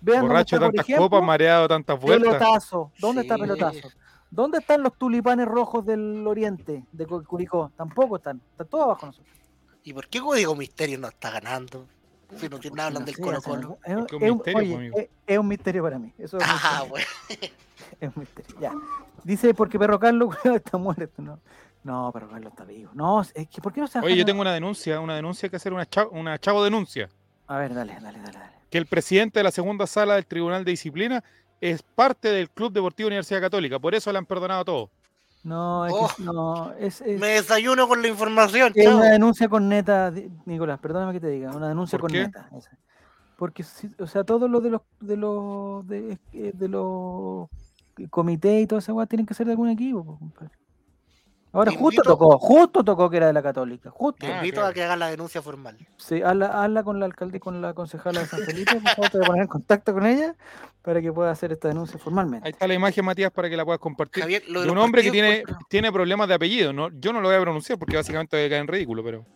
Vean 0.02 0.22
Borracho 0.26 0.58
tantas 0.58 0.86
está, 0.88 0.98
por 0.98 1.10
copas, 1.10 1.22
mareado 1.26 1.68
tantas 1.68 1.98
vueltas. 1.98 2.28
Pelotazo. 2.34 2.92
¿Dónde 2.98 3.22
está 3.22 3.38
pelotazo? 3.38 3.88
¿Dónde 4.30 4.58
están 4.58 4.82
los 4.82 4.96
tulipanes 4.98 5.46
rojos 5.46 5.84
del 5.86 6.26
oriente 6.26 6.84
de 6.90 7.06
Cu- 7.06 7.22
Curicó? 7.24 7.70
Tampoco 7.76 8.16
están. 8.16 8.40
Están 8.50 8.66
todos 8.66 8.84
abajo 8.84 9.06
nosotros. 9.06 9.32
¿Y 9.84 9.92
por 9.92 10.08
qué 10.08 10.20
Código 10.20 10.54
Misterio 10.56 10.98
no 10.98 11.08
está 11.08 11.30
ganando? 11.30 11.86
Si 12.36 12.48
no 12.48 12.58
tiene 12.58 12.76
nada 12.76 12.88
hablan 12.88 13.04
del 13.04 13.18
Colo 13.18 13.42
Colo. 13.42 13.78
Es, 13.84 13.94
un 13.94 14.00
misterio, 14.00 14.36
oye, 14.36 14.42
pues, 14.52 14.64
amigo. 14.78 14.96
es- 14.98 15.08
es 15.26 15.38
un 15.38 15.48
misterio 15.48 15.82
para 15.82 15.98
mí. 15.98 16.12
Eso 16.18 16.38
es 16.38 16.44
un 16.44 16.50
Ah, 16.50 16.84
misterio. 16.84 16.88
bueno. 16.88 17.06
Es 18.00 18.08
un 18.16 18.20
misterio. 18.20 18.56
Ya. 18.60 18.72
Dice, 19.22 19.54
porque 19.54 19.78
Perro 19.78 19.98
Carlos 20.00 20.34
está 20.44 20.78
muerto. 20.78 21.20
No, 21.22 21.38
no 21.84 22.10
Perro 22.12 22.28
Carlos 22.30 22.52
está 22.52 22.64
vivo. 22.64 22.90
No, 22.94 23.20
es 23.20 23.32
que 23.48 23.60
¿por 23.60 23.72
qué 23.72 23.82
no 23.82 23.86
se 23.86 23.98
Oye, 24.00 24.16
yo 24.16 24.24
tengo 24.24 24.40
una 24.40 24.54
denuncia, 24.54 24.98
una 24.98 25.14
denuncia 25.14 25.48
que 25.48 25.56
hacer, 25.56 25.72
una 25.74 25.84
chavo, 25.86 26.10
una 26.12 26.38
chavo 26.38 26.64
denuncia. 26.64 27.08
A 27.48 27.58
ver, 27.58 27.74
dale, 27.74 27.94
dale, 28.00 28.18
dale. 28.18 28.32
dale. 28.38 28.61
Que 28.72 28.78
el 28.78 28.86
presidente 28.86 29.38
de 29.38 29.44
la 29.44 29.50
segunda 29.50 29.86
sala 29.86 30.14
del 30.14 30.24
Tribunal 30.26 30.64
de 30.64 30.70
Disciplina 30.70 31.22
es 31.60 31.82
parte 31.82 32.28
del 32.28 32.48
Club 32.50 32.72
Deportivo 32.72 33.08
Universidad 33.08 33.40
Católica. 33.42 33.78
Por 33.78 33.94
eso 33.94 34.10
le 34.10 34.16
han 34.18 34.24
perdonado 34.26 34.64
todo. 34.64 34.90
No, 35.44 35.84
es 35.86 35.92
Oh, 35.94 36.10
que 36.16 36.22
no, 36.22 36.72
es, 36.78 37.00
es- 37.02 37.20
Me 37.20 37.28
desayuno 37.28 37.86
con 37.86 38.00
la 38.00 38.08
información, 38.08 38.72
es 38.74 38.84
chao. 38.84 38.96
una 38.96 39.10
denuncia 39.10 39.48
con 39.48 39.68
neta, 39.68 40.10
Nicolás, 40.46 40.78
perdóname 40.80 41.12
que 41.12 41.20
te 41.20 41.28
diga, 41.28 41.50
una 41.54 41.68
denuncia 41.68 41.98
¿Por 41.98 42.08
con 42.08 42.12
qué? 42.12 42.24
neta. 42.26 42.48
esa. 42.56 42.70
Porque, 43.36 43.62
si- 43.62 43.90
o 43.98 44.06
sea, 44.06 44.24
todos 44.24 44.48
los 44.48 44.62
de 44.62 44.70
los 44.70 44.80
de 45.00 45.16
los 45.16 45.86
de, 45.86 46.18
eh, 46.32 46.52
de 46.54 46.68
los 46.68 47.48
comités 48.08 48.62
y 48.62 48.66
toda 48.66 48.78
esa 48.78 48.92
weá 48.94 49.04
tienen 49.06 49.26
que 49.26 49.34
ser 49.34 49.44
de 49.46 49.52
algún 49.52 49.68
equipo, 49.68 50.04
po, 50.04 50.18
compadre. 50.18 50.52
Ahora 51.54 51.70
Te 51.70 51.76
justo 51.76 52.00
invito- 52.02 52.10
tocó, 52.12 52.38
justo 52.38 52.82
tocó 52.82 53.10
que 53.10 53.18
era 53.18 53.26
de 53.26 53.34
la 53.34 53.42
Católica, 53.42 53.90
justo. 53.90 54.24
Te 54.26 54.32
Ah, 54.32 54.36
invito 54.38 54.54
claro. 54.56 54.68
a 54.68 54.72
que 54.72 54.82
hagas 54.84 54.98
la 54.98 55.08
denuncia 55.10 55.42
formal. 55.42 55.76
Sí, 55.98 56.22
hazla, 56.22 56.46
hazla 56.64 56.82
con 56.82 56.98
la 56.98 57.04
alcalde, 57.06 57.40
con 57.40 57.60
la 57.60 57.74
concejala 57.74 58.20
de 58.20 58.26
San 58.26 58.40
Felipe, 58.40 58.72
por 58.80 58.88
favor, 58.90 59.10
te 59.10 59.18
voy 59.18 59.24
a 59.24 59.26
poner 59.26 59.42
en 59.42 59.48
contacto 59.48 59.92
con 59.92 60.06
ella 60.06 60.34
para 60.80 61.02
que 61.02 61.12
pueda 61.12 61.30
hacer 61.30 61.52
esta 61.52 61.68
denuncia 61.68 61.98
formalmente. 61.98 62.46
Ahí 62.46 62.52
está 62.52 62.66
la 62.66 62.72
imagen, 62.74 63.04
Matías, 63.04 63.30
para 63.30 63.50
que 63.50 63.56
la 63.58 63.64
puedas 63.66 63.80
compartir. 63.80 64.22
Javier, 64.22 64.42
lo 64.48 64.60
de 64.60 64.60
de 64.60 64.66
los 64.66 64.72
un 64.72 64.78
hombre 64.82 65.02
que 65.02 65.10
tiene, 65.10 65.44
tiene 65.68 65.92
problemas 65.92 66.26
de 66.28 66.34
apellido. 66.34 66.72
¿no? 66.72 66.88
Yo 66.98 67.12
no 67.12 67.20
lo 67.20 67.28
voy 67.28 67.36
a 67.36 67.40
pronunciar 67.42 67.78
porque 67.78 67.96
básicamente 67.96 68.34
voy 68.36 68.46
a 68.46 68.48
caer 68.48 68.60
en 68.62 68.68
ridículo, 68.68 69.04
pero. 69.04 69.26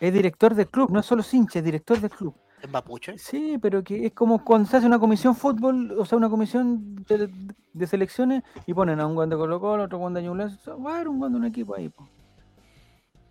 Es 0.00 0.12
director 0.12 0.54
del 0.54 0.68
club, 0.68 0.90
no 0.90 1.00
es 1.00 1.06
solo 1.06 1.22
hincha, 1.30 1.58
es 1.58 1.64
director 1.64 2.00
del 2.00 2.10
club. 2.10 2.34
¿Es 2.62 2.70
mapuche? 2.70 3.18
Sí, 3.18 3.58
pero 3.60 3.84
que 3.84 4.06
es 4.06 4.12
como 4.12 4.42
cuando 4.44 4.68
se 4.68 4.78
hace 4.78 4.86
una 4.86 4.98
comisión 4.98 5.36
fútbol, 5.36 5.94
o 5.98 6.04
sea, 6.06 6.16
una 6.18 6.30
comisión 6.30 6.96
de, 7.06 7.30
de 7.72 7.86
selecciones 7.86 8.42
y 8.66 8.72
ponen 8.74 8.98
a 9.00 9.06
un 9.06 9.14
guante 9.14 9.34
de 9.34 9.38
Colo 9.40 9.60
Colo, 9.60 9.84
otro 9.84 9.98
guante 9.98 10.20
de 10.20 10.26
Ñublense, 10.26 10.70
va 10.70 10.92
a 10.92 10.94
haber 10.96 11.08
un 11.08 11.18
guante 11.18 11.34
de 11.34 11.40
un 11.40 11.46
equipo 11.46 11.74
ahí. 11.76 11.88
Po. 11.90 12.08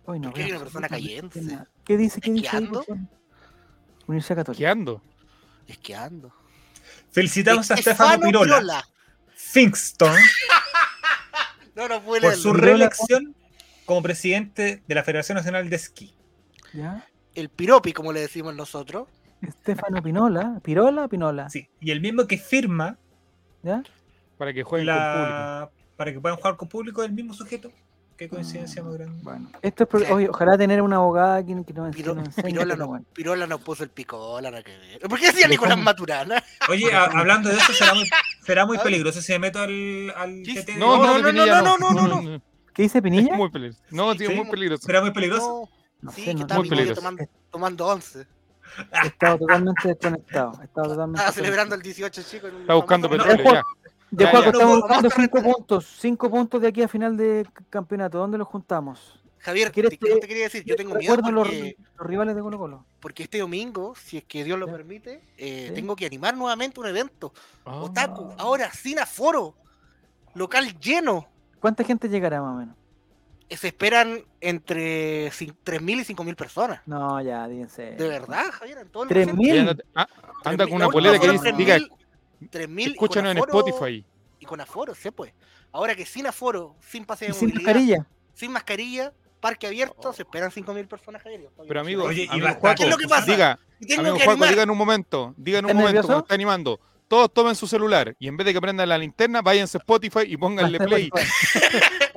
Hoy 0.06 0.20
no 0.20 0.30
¿Por 0.30 0.38
qué 0.38 0.44
dice? 0.44 1.58
¿Qué 1.84 1.96
dice 1.96 2.20
ahí. 2.22 2.48
Universidad 4.06 4.36
Católica. 4.36 4.74
¿Qué 4.74 4.92
Esquiando. 5.66 6.32
Felicitamos 7.10 7.70
a 7.70 7.74
Estefano 7.74 8.10
Stefano 8.10 8.26
Pirola, 8.26 8.54
Pirola. 8.56 8.88
Fingston, 9.34 10.14
No, 11.74 11.88
no 11.88 12.00
puede 12.02 12.20
por 12.22 12.30
leerlo. 12.30 12.42
su 12.42 12.52
reelección 12.52 13.34
como 13.84 14.02
presidente 14.02 14.82
de 14.86 14.94
la 14.94 15.02
Federación 15.02 15.36
Nacional 15.36 15.68
de 15.68 15.76
Esquí. 15.76 16.14
¿Ya? 16.72 17.04
El 17.36 17.48
piropi, 17.50 17.92
como 17.92 18.12
le 18.12 18.20
decimos 18.20 18.54
nosotros. 18.56 19.06
Estefano 19.42 20.02
Pinola, 20.02 20.58
Pirola, 20.62 21.06
Pinola. 21.08 21.48
Sí, 21.50 21.68
y 21.80 21.90
el 21.90 22.00
mismo 22.00 22.26
que 22.26 22.38
firma 22.38 22.96
¿Ya? 23.62 23.82
Para 24.38 24.52
que 24.52 24.62
jueguen 24.62 24.88
con 24.88 24.96
público. 24.96 25.18
la... 25.28 25.70
para 25.96 26.12
que 26.12 26.20
puedan 26.20 26.36
jugar 26.38 26.56
con 26.56 26.68
público 26.68 27.02
el 27.04 27.12
mismo 27.12 27.34
sujeto. 27.34 27.70
Qué 28.16 28.28
coincidencia 28.30 28.82
más 28.82 28.94
grande. 28.94 29.18
Bueno, 29.22 29.50
esto 29.60 29.82
es 29.82 29.88
pro- 29.90 30.14
oye, 30.14 30.28
ojalá 30.30 30.56
tener 30.56 30.80
una 30.80 30.96
abogada 30.96 31.44
que, 31.44 31.48
que 31.66 31.72
nos, 31.74 31.94
que 31.94 32.02
Piro- 32.02 32.14
nos 32.14 32.26
enseñe. 32.28 32.46
Pirola, 32.46 32.74
no, 32.76 32.86
bueno. 32.86 33.04
Pirola 33.12 33.46
no 33.46 33.58
puso 33.58 33.84
el 33.84 33.90
picola, 33.90 34.50
nada 34.50 34.62
que 34.62 34.74
ver. 34.74 35.00
¿Por 35.00 35.18
qué 35.18 35.26
decía 35.26 35.46
Nicolás 35.46 35.76
Maturana? 35.78 36.42
Oye, 36.70 36.90
a- 36.94 37.04
hablando 37.04 37.50
de 37.50 37.56
eso, 37.56 37.74
será 37.74 37.92
muy, 37.92 38.08
será 38.42 38.66
peligroso 38.82 39.20
si 39.20 39.32
me 39.32 39.38
meto 39.40 39.58
al, 39.60 40.14
al 40.16 40.42
TT. 40.42 40.78
No, 40.78 40.96
No, 40.96 41.18
no, 41.18 41.30
no, 41.30 41.46
no, 41.62 41.76
no, 41.76 41.92
no, 42.08 42.22
no, 42.22 42.42
¿Qué 42.72 42.82
dice 42.84 42.98
Es 42.98 43.04
Pinilla? 43.04 43.34
muy 43.36 43.50
peligroso. 43.50 43.82
No, 43.90 44.14
tío, 44.14 44.30
sí. 44.30 44.34
muy 44.34 44.46
peligroso. 44.50 44.82
¿Será 44.86 45.02
muy 45.02 45.10
peligroso? 45.10 45.68
No 46.00 46.10
sí, 46.12 46.24
sé, 46.24 46.34
que 46.34 46.42
estaba 46.42 46.62
tomando, 46.94 47.24
tomando 47.50 47.86
once. 47.86 48.26
He 49.02 49.06
estado 49.06 49.38
totalmente 49.38 49.88
desconectado. 49.88 50.52
totalmente 50.74 51.18
Estaba 51.18 51.32
celebrando 51.32 51.74
el 51.74 51.82
18 51.82 52.22
chico. 52.22 52.46
en 52.48 52.54
un 52.56 52.60
Está 52.62 52.74
buscando 52.74 53.08
petróleo, 53.08 53.44
ya. 53.44 53.62
De 54.10 54.24
Ya, 54.24 54.30
Juaco, 54.30 54.44
ya. 54.44 54.50
estamos 54.50 54.76
buscando 54.80 55.08
vamos 55.08 55.12
a 55.12 55.16
cinco 55.22 55.38
retar- 55.38 55.52
puntos. 55.54 55.96
Cinco 56.00 56.30
puntos 56.30 56.60
de 56.62 56.68
aquí 56.68 56.82
a 56.82 56.88
final 56.88 57.16
de 57.16 57.46
campeonato. 57.70 58.18
¿Dónde 58.18 58.38
los 58.38 58.46
juntamos? 58.48 59.20
Javier, 59.38 59.70
¿Quieres 59.70 59.96
te, 59.96 59.96
te 60.18 60.26
quería 60.26 60.44
decir, 60.44 60.64
yo 60.64 60.74
tengo 60.74 60.94
miedo 60.96 61.14
Recuerdo 61.16 61.30
los, 61.36 61.46
porque, 61.48 61.76
los 61.96 62.06
rivales 62.06 62.34
de 62.34 62.42
Colo 62.42 62.58
Colo. 62.58 62.84
porque 62.98 63.22
este 63.22 63.38
domingo, 63.38 63.94
si 63.94 64.16
es 64.18 64.24
que 64.24 64.42
Dios 64.42 64.58
lo 64.58 64.66
permite, 64.66 65.22
eh, 65.38 65.66
Sí. 65.68 65.74
tengo 65.74 65.94
que 65.94 66.04
animar 66.06 66.36
nuevamente 66.36 66.80
un 66.80 66.86
evento. 66.86 67.32
Ah. 67.64 67.76
Otaku, 67.82 68.32
ahora 68.38 68.72
sin 68.72 68.98
aforo, 68.98 69.54
local 70.34 70.76
lleno. 70.80 71.28
¿Cuánta 71.60 71.84
gente 71.84 72.08
llegará 72.08 72.42
más 72.42 72.54
o 72.54 72.58
menos? 72.58 72.76
Se 73.48 73.68
esperan 73.68 74.24
entre 74.40 75.28
cin- 75.30 75.54
3.000 75.64 76.00
y 76.00 76.04
5.000 76.14 76.34
personas. 76.34 76.80
No, 76.86 77.20
ya, 77.22 77.46
díganse. 77.46 77.92
¿De 77.92 78.08
verdad, 78.08 78.46
Javier? 78.50 78.78
En 78.78 78.88
todo 78.88 79.04
el 79.04 79.08
¿Tres 79.08 79.26
recinto. 79.26 79.42
mil? 79.42 79.52
Oye, 79.52 79.60
anda, 79.70 79.84
ah, 79.94 80.08
anda 80.44 80.64
3.000. 80.64 80.68
con 80.68 80.76
una 80.76 80.88
polera 80.88 81.18
que 81.18 81.30
dice, 81.30 81.52
diga, 81.52 81.76
3.000, 81.78 81.90
3.000 82.50 82.78
y 82.88 82.90
escúchanos 82.92 83.30
en 83.32 83.38
Spotify. 83.38 84.04
Y 84.40 84.46
con 84.46 84.60
aforo, 84.60 84.94
se 84.94 85.12
puede. 85.12 85.32
Ahora 85.72 85.94
que 85.94 86.04
sin 86.06 86.26
aforo, 86.26 86.74
sin 86.80 87.04
pase 87.04 87.26
¿Y 87.26 87.28
de 87.28 87.34
sin 87.34 87.48
movilidad, 87.48 87.72
mascarilla? 87.74 88.06
sin 88.34 88.52
mascarilla, 88.52 89.12
parque 89.40 89.66
abierto, 89.68 90.12
se 90.12 90.22
esperan 90.22 90.50
5.000 90.50 90.88
personas, 90.88 91.22
Javier. 91.22 91.48
Pero 91.68 91.80
amigo, 91.80 92.04
Oye, 92.04 92.24
y 92.24 92.28
amigo 92.28 92.48
Juaco, 92.60 92.76
¿Qué 92.76 92.82
es 92.84 92.90
lo 92.90 92.96
que 92.96 93.06
pasa? 93.08 93.30
diga, 93.30 93.58
amigo 93.98 94.16
que 94.16 94.24
Juaco, 94.24 94.46
diga 94.46 94.62
en 94.64 94.70
un 94.70 94.78
momento, 94.78 95.34
diga 95.36 95.58
en 95.60 95.66
un 95.66 95.70
¿Estás 95.70 95.82
momento 95.92 96.18
está 96.18 96.34
animando. 96.34 96.80
Todos 97.08 97.32
tomen 97.32 97.54
su 97.54 97.66
celular 97.68 98.16
y 98.18 98.26
en 98.28 98.36
vez 98.36 98.46
de 98.46 98.52
que 98.52 98.60
prendan 98.60 98.88
la 98.88 98.98
linterna, 98.98 99.40
váyanse 99.40 99.78
a 99.78 99.80
Spotify 99.80 100.20
y 100.26 100.36
pónganle 100.36 100.78
play. 100.78 101.10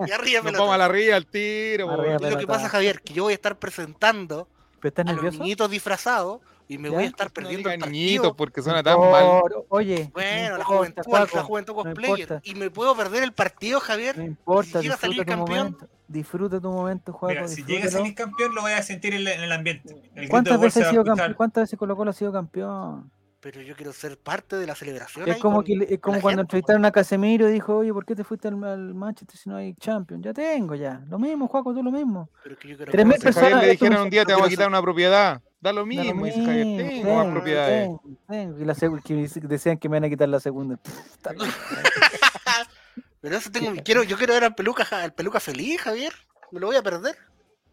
Y 0.08 0.12
arriba, 0.12 0.42
Nos 0.44 0.54
vamos 0.54 0.74
a 0.74 0.78
la 0.78 0.88
ría 0.88 1.16
al 1.18 1.26
tiro. 1.28 1.92
Arriba, 1.92 2.18
lo 2.30 2.38
que 2.38 2.48
pasa, 2.48 2.70
Javier, 2.70 3.02
que 3.02 3.14
yo 3.14 3.24
voy 3.24 3.34
a 3.34 3.36
estar 3.36 3.58
presentando 3.60 4.48
¿Pero 4.80 4.90
estás 4.90 5.08
a 5.08 5.14
los 5.14 5.34
niñitos 5.38 5.70
disfrazados 5.70 6.40
y 6.70 6.78
me 6.78 6.90
¿Ya? 6.90 6.96
voy 6.96 7.04
a 7.04 7.08
estar 7.08 7.28
No 7.28 7.34
perdiendo 7.34 7.70
el 7.70 7.80
niñitos 7.82 8.28
partido. 8.30 8.36
porque 8.36 8.62
No 8.62 8.64
suena 8.64 8.82
tan 8.84 9.00
mal. 9.00 9.42
Oye, 9.70 10.10
Bueno, 10.14 10.32
no 10.32 10.58
la 10.58 10.64
importa, 10.64 10.66
juventud, 10.66 11.04
Juaco, 11.04 11.36
la 11.38 11.44
juventud 11.44 11.74
no 11.76 11.84
cosplayer. 11.84 12.20
importa. 12.20 12.42
y 12.44 12.56
me 12.56 12.70
puedo 12.72 12.96
perder 12.96 13.24
el 13.24 13.34
partido, 13.34 13.80
Javier. 13.82 14.18
No 14.18 14.24
importa, 14.24 14.80
Si 14.80 14.84
llega 14.84 14.96
a 14.96 14.98
salir 14.98 15.26
campeón. 15.26 15.58
momento. 15.58 15.88
Disfruta 16.08 16.60
tu 16.62 16.72
momento. 16.72 17.20
Mira, 17.24 17.48
si 17.48 17.64
llega 17.66 17.88
a 17.88 17.92
salir 17.92 18.16
campeón, 18.16 18.56
lo 18.56 18.62
voy 18.62 18.72
a 18.72 18.82
sentir 18.82 19.14
en, 19.14 19.28
en 19.28 19.42
el 19.42 19.52
ambiente. 19.52 19.96
El 20.16 20.30
¿Cuántas 20.30 20.60
veces 20.62 20.86
ha 20.88 20.90
sido? 20.92 21.04
¿Cuántas 21.36 21.64
veces 21.64 21.78
Colo 21.78 21.96
Colo 21.98 22.12
ha 22.12 22.14
sido 22.14 22.32
campeón? 22.32 23.12
Pero 23.42 23.62
yo 23.62 23.74
quiero 23.74 23.94
ser 23.94 24.18
parte 24.18 24.58
de 24.58 24.68
la 24.68 24.76
celebración. 24.76 25.30
Es 25.30 25.38
como, 25.38 25.58
con- 25.58 25.66
que, 25.66 25.76
le- 25.78 25.86
es 25.94 26.00
como 26.02 26.20
cuando 26.20 26.42
gente, 26.42 26.42
entrevistaron 26.58 26.84
a 26.84 26.92
Casemiro 26.92 27.48
y 27.48 27.54
dijo, 27.54 27.78
oye, 27.78 27.94
¿por 27.94 28.06
qué 28.06 28.14
te 28.14 28.26
fuiste 28.26 28.50
al, 28.50 28.62
al 28.66 28.94
Manchester 28.94 29.38
si 29.38 29.50
no 29.50 29.56
hay 29.56 29.74
Champions? 29.76 30.24
Ya 30.26 30.34
tengo, 30.34 30.76
ya. 30.76 31.02
Lo 31.08 31.18
mismo, 31.18 31.48
Juaco, 31.48 31.74
tú 31.74 31.82
lo 31.82 31.90
mismo. 31.92 32.30
pero 32.44 32.58
que 32.58 32.68
yo 32.68 32.76
quiero 32.76 32.92
Tres 32.92 33.06
mil 33.06 33.18
personas, 33.18 33.64
le 33.64 33.78
se- 33.78 33.88
un 33.88 34.10
día 34.10 34.26
te 34.26 34.34
vamos 34.34 34.48
a 34.48 34.50
quitar 34.50 34.68
una 34.68 34.82
propiedad, 34.82 35.42
da 35.62 35.72
lo 35.72 35.86
Da 35.86 36.04
lo 36.04 36.14
mismo, 36.16 36.26
dice 36.26 36.44
Javier, 36.46 36.66
mismo, 36.66 37.02
tengo 37.04 37.16
más 37.16 37.28
propiedades. 37.32 37.84
tengo, 37.88 38.02
tengo. 38.28 38.60
Y 38.60 38.66
la 38.66 38.74
seg- 38.76 39.02
que 39.04 39.30
decían 39.48 39.78
que 39.78 39.88
me 39.88 39.96
van 39.98 40.04
a 40.04 40.10
quitar 40.10 40.28
la 40.28 40.42
segunda. 40.42 40.78
Pero 43.22 43.36
eso 43.38 43.50
tengo, 43.52 43.72
quiero, 43.84 44.04
yo 44.04 44.18
quiero 44.18 44.34
ver 44.34 44.44
al 44.46 44.56
peluca, 44.56 44.84
al 44.92 45.14
peluca 45.14 45.40
feliz, 45.40 45.82
Javier. 45.82 46.14
Me 46.52 46.60
lo 46.60 46.68
voy 46.68 46.76
a 46.76 46.84
perder. 46.84 47.16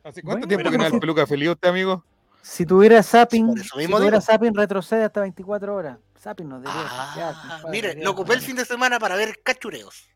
¿Hace 0.05 0.22
cuánto 0.22 0.46
Bueno, 0.46 0.48
tiempo 0.48 0.70
que 0.70 0.79
no 0.79 0.87
el 0.87 1.00
peluca 1.00 1.26
feliz 1.26 1.48
usted, 1.50 1.68
amigo? 1.68 2.05
Si 2.48 2.64
tuviera 2.64 3.02
zapping, 3.02 3.59
si 3.59 3.88
tuviera 3.88 4.20
zapping, 4.20 4.54
retrocede 4.54 5.02
hasta 5.02 5.20
24 5.20 5.74
horas. 5.74 5.98
Zapping 6.16 6.48
no 6.48 6.61
debería 6.61 6.80
Ah, 6.87 7.62
mire, 7.70 7.88
debería 7.88 8.04
lo 8.04 8.12
ocupé 8.12 8.35
el 8.35 8.40
fin 8.40 8.54
de 8.54 8.64
semana 8.64 9.00
para 9.00 9.16
ver 9.16 9.40
cachureos. 9.42 10.09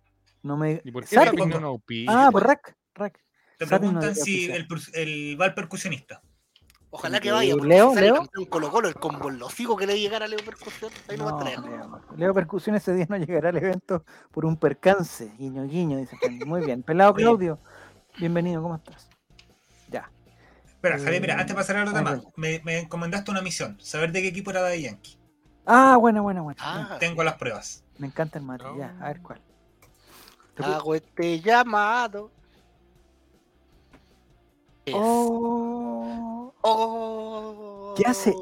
No 0.42 0.56
me... 0.56 0.80
¿Y 0.84 0.92
por 0.92 1.04
qué 1.04 1.16
Zapping. 1.16 1.48
No 1.48 1.58
nos 1.58 1.82
pide? 1.82 2.06
Ah, 2.08 2.28
por 2.30 2.46
rack. 2.46 2.76
rack. 2.94 3.20
Te 3.58 3.66
Zapping 3.66 3.92
no 3.92 3.98
preguntan 3.98 4.24
si 4.24 4.48
el, 4.48 4.68
el 4.94 5.40
va 5.40 5.46
el 5.46 5.54
percusionista. 5.54 6.22
Ojalá 6.90 7.18
que 7.18 7.32
vaya, 7.32 7.52
porque 7.52 7.68
Leo, 7.68 7.88
si 7.90 7.94
sale 7.96 8.06
Leo. 8.06 8.14
campeón 8.14 8.44
Colo 8.46 8.70
Colo, 8.70 8.88
el 8.88 8.94
combo 8.94 9.28
hocico 9.44 9.76
que 9.76 9.86
le 9.88 9.98
llegara 9.98 10.26
a 10.26 10.28
Leo 10.28 10.38
Percusión, 10.44 10.92
ahí 11.08 11.16
no, 11.16 11.24
va 11.24 11.40
a 11.40 11.44
lejos. 11.44 11.68
Leo, 11.68 12.02
Leo 12.16 12.34
Percusión 12.34 12.76
ese 12.76 12.94
día 12.94 13.06
no 13.08 13.16
llegará 13.16 13.48
al 13.48 13.56
evento 13.56 14.04
por 14.30 14.46
un 14.46 14.56
percance. 14.56 15.32
Guiño, 15.36 15.64
guiño, 15.64 15.98
dice. 15.98 16.16
Muy 16.46 16.64
bien. 16.64 16.84
Pelado. 16.84 17.12
Claudio, 17.12 17.58
bienvenido, 18.18 18.62
¿cómo 18.62 18.76
estás? 18.76 19.09
Espera, 20.80 20.96
Eh, 20.96 21.00
Javier, 21.04 21.20
mira, 21.20 21.34
antes 21.34 21.48
de 21.48 21.54
pasar 21.54 21.76
a 21.76 21.84
los 21.84 21.92
ah, 21.92 21.98
demás, 21.98 22.20
me, 22.36 22.60
me 22.64 22.78
encomendaste 22.78 23.30
una 23.30 23.42
misión, 23.42 23.76
saber 23.82 24.12
de 24.12 24.22
qué 24.22 24.28
equipo 24.28 24.50
era 24.50 24.62
de 24.62 24.80
Yankee. 24.80 25.18
Ah, 25.66 25.98
bueno, 26.00 26.22
bueno, 26.22 26.42
bueno. 26.42 26.58
Ah, 26.62 26.96
Tengo 26.98 27.22
las 27.22 27.34
pruebas. 27.34 27.84
Me 27.98 28.06
encanta 28.06 28.38
el 28.38 28.46
mate. 28.46 28.64
Ya, 28.78 28.96
a 28.98 29.08
ver 29.08 29.20
cuál. 29.20 29.42
Te 30.54 30.62
pu- 30.62 30.74
hago 30.74 30.94
este 30.94 31.40
llamado. 31.40 32.30
Es- 34.86 34.94
Oh, 34.96 36.54
Oh. 36.62 37.94
¿Qué 37.96 38.06
hace? 38.06 38.34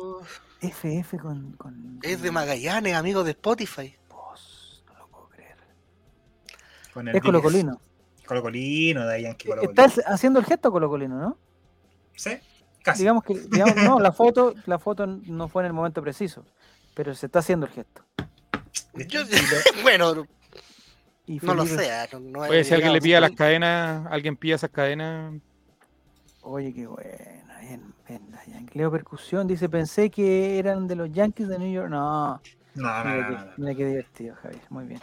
FF 0.61 1.19
con. 1.19 1.53
con 1.53 1.99
Es 2.03 2.23
de 2.23 2.31
Magallanes, 2.31 2.95
amigo 2.95 3.25
de 3.25 3.33
Spotify. 3.33 3.95
Vos, 4.09 4.85
no 4.87 4.97
lo 4.99 5.09
puedo 5.09 5.29
creer. 5.29 5.57
Con 6.95 7.09
el 7.09 7.17
Es 7.17 7.23
colocolino. 7.23 7.81
Colocolino 8.27 9.07
de 9.07 9.23
Yankee 9.23 9.49
Colo 9.49 9.63
Está 9.63 9.87
haciendo 10.07 10.39
el 10.39 10.45
gesto 10.47 10.71
colocolino, 10.71 11.19
¿no? 11.19 11.37
¿Sí? 12.19 12.31
Casi. 12.83 13.03
Digamos 13.03 13.23
que, 13.25 13.35
digamos, 13.35 13.77
no, 13.77 14.01
la 14.01 14.13
foto, 14.21 14.55
la 14.67 14.79
foto 14.79 15.07
no 15.07 15.49
fue 15.49 15.63
en 15.63 15.67
el 15.69 15.73
momento 15.73 16.03
preciso, 16.03 16.45
pero 16.95 17.15
se 17.15 17.27
está 17.27 17.39
haciendo 17.39 17.67
el 17.67 17.73
gesto. 17.73 18.03
Bueno, 19.83 20.27
Y 21.27 21.39
no 21.39 21.55
lo 21.55 21.65
sé. 21.67 21.91
ah, 21.93 22.07
No, 22.13 22.21
no 22.21 22.41
Oye, 22.41 22.65
si 22.65 22.75
alguien 22.75 22.93
le 22.93 23.01
pilla 23.01 23.21
las 23.21 23.31
cadenas, 23.33 24.07
alguien 24.11 24.37
pilla 24.37 24.57
esas 24.57 24.71
cadenas. 24.71 25.35
Oye, 26.43 26.73
qué 26.75 26.87
buena. 26.87 27.59
Bien, 27.61 27.95
bien, 28.09 28.23
la 28.31 28.45
Yankee. 28.47 28.79
Leo 28.79 28.91
Percusión 28.91 29.47
dice, 29.47 29.69
pensé 29.69 30.11
que 30.11 30.59
eran 30.59 30.87
de 30.89 30.97
los 30.97 31.13
Yankees 31.13 31.49
de 31.49 31.59
New 31.59 31.71
York. 31.73 31.91
No, 31.91 32.41
No, 32.75 33.05
no, 33.05 33.11
mira, 33.11 33.17
no, 33.17 33.29
qué, 33.29 33.35
no, 33.35 33.45
no. 33.45 33.53
mira 33.59 33.75
qué 33.75 33.87
divertido, 33.87 34.35
Javier. 34.43 34.63
Muy 34.71 34.85
bien. 34.87 35.01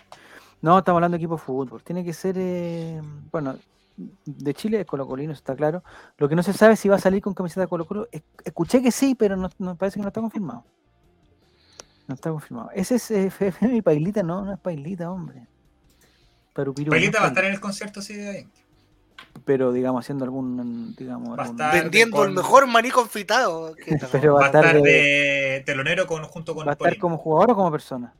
No, 0.61 0.79
estamos 0.79 0.97
hablando 0.97 1.15
de 1.17 1.21
equipo 1.23 1.35
de 1.35 1.41
fútbol. 1.41 1.83
Tiene 1.83 2.03
que 2.03 2.13
ser, 2.13 2.35
eh, 2.39 2.99
bueno, 3.31 3.55
de 3.97 4.53
Chile 4.53 4.81
es 4.81 4.85
Colo 4.85 5.07
Colino, 5.07 5.31
está 5.33 5.55
claro. 5.55 5.83
Lo 6.17 6.27
que 6.27 6.35
no 6.35 6.43
se 6.43 6.53
sabe 6.53 6.73
es 6.73 6.79
si 6.79 6.89
va 6.89 6.95
a 6.97 6.99
salir 6.99 7.21
con 7.21 7.33
camiseta 7.33 7.61
de 7.61 7.67
Colo 7.67 7.85
Colo. 7.85 8.07
Es- 8.11 8.23
Escuché 8.43 8.81
que 8.81 8.91
sí, 8.91 9.15
pero 9.15 9.35
no, 9.37 9.49
no- 9.57 9.75
parece 9.75 9.95
que 9.95 10.01
no 10.01 10.09
está 10.09 10.21
confirmado. 10.21 10.63
No 12.07 12.15
está 12.15 12.29
confirmado. 12.29 12.69
Ese 12.73 12.95
es 12.95 13.09
eh, 13.11 13.25
FF 13.31 13.61
mi 13.67 13.81
Pailita, 13.81 14.21
no, 14.23 14.43
no 14.43 14.53
es 14.53 14.59
Pailita, 14.59 15.09
hombre. 15.11 15.47
No 16.57 16.71
es 16.71 16.89
Pailita 16.89 17.19
va 17.19 17.25
a 17.25 17.27
estar 17.29 17.45
en 17.45 17.53
el 17.53 17.59
concierto 17.59 18.01
sí, 18.01 18.13
de 18.15 18.33
Yankee. 18.41 18.61
Pero 19.43 19.71
digamos, 19.73 20.05
haciendo 20.05 20.23
algún, 20.25 20.95
digamos, 20.95 21.37
Va 21.37 21.43
a 21.43 21.45
algún- 21.45 21.59
estar- 21.61 21.73
Vendiendo 21.83 22.23
el 22.23 22.31
mejor 22.33 22.67
maní 22.67 22.91
confitado. 22.91 23.75
que- 23.75 23.97
Pero 24.11 24.35
Va 24.35 24.43
a 24.43 24.45
estar 24.47 24.73
de- 24.75 24.81
de 24.81 25.63
telonero 25.65 26.05
con, 26.07 26.23
junto 26.25 26.53
con 26.55 26.65
va 26.67 26.71
a 26.71 26.73
estar 26.73 26.87
Polino, 26.89 27.01
como 27.01 27.17
jugador 27.17 27.51
o 27.51 27.55
como 27.55 27.71
persona. 27.71 28.13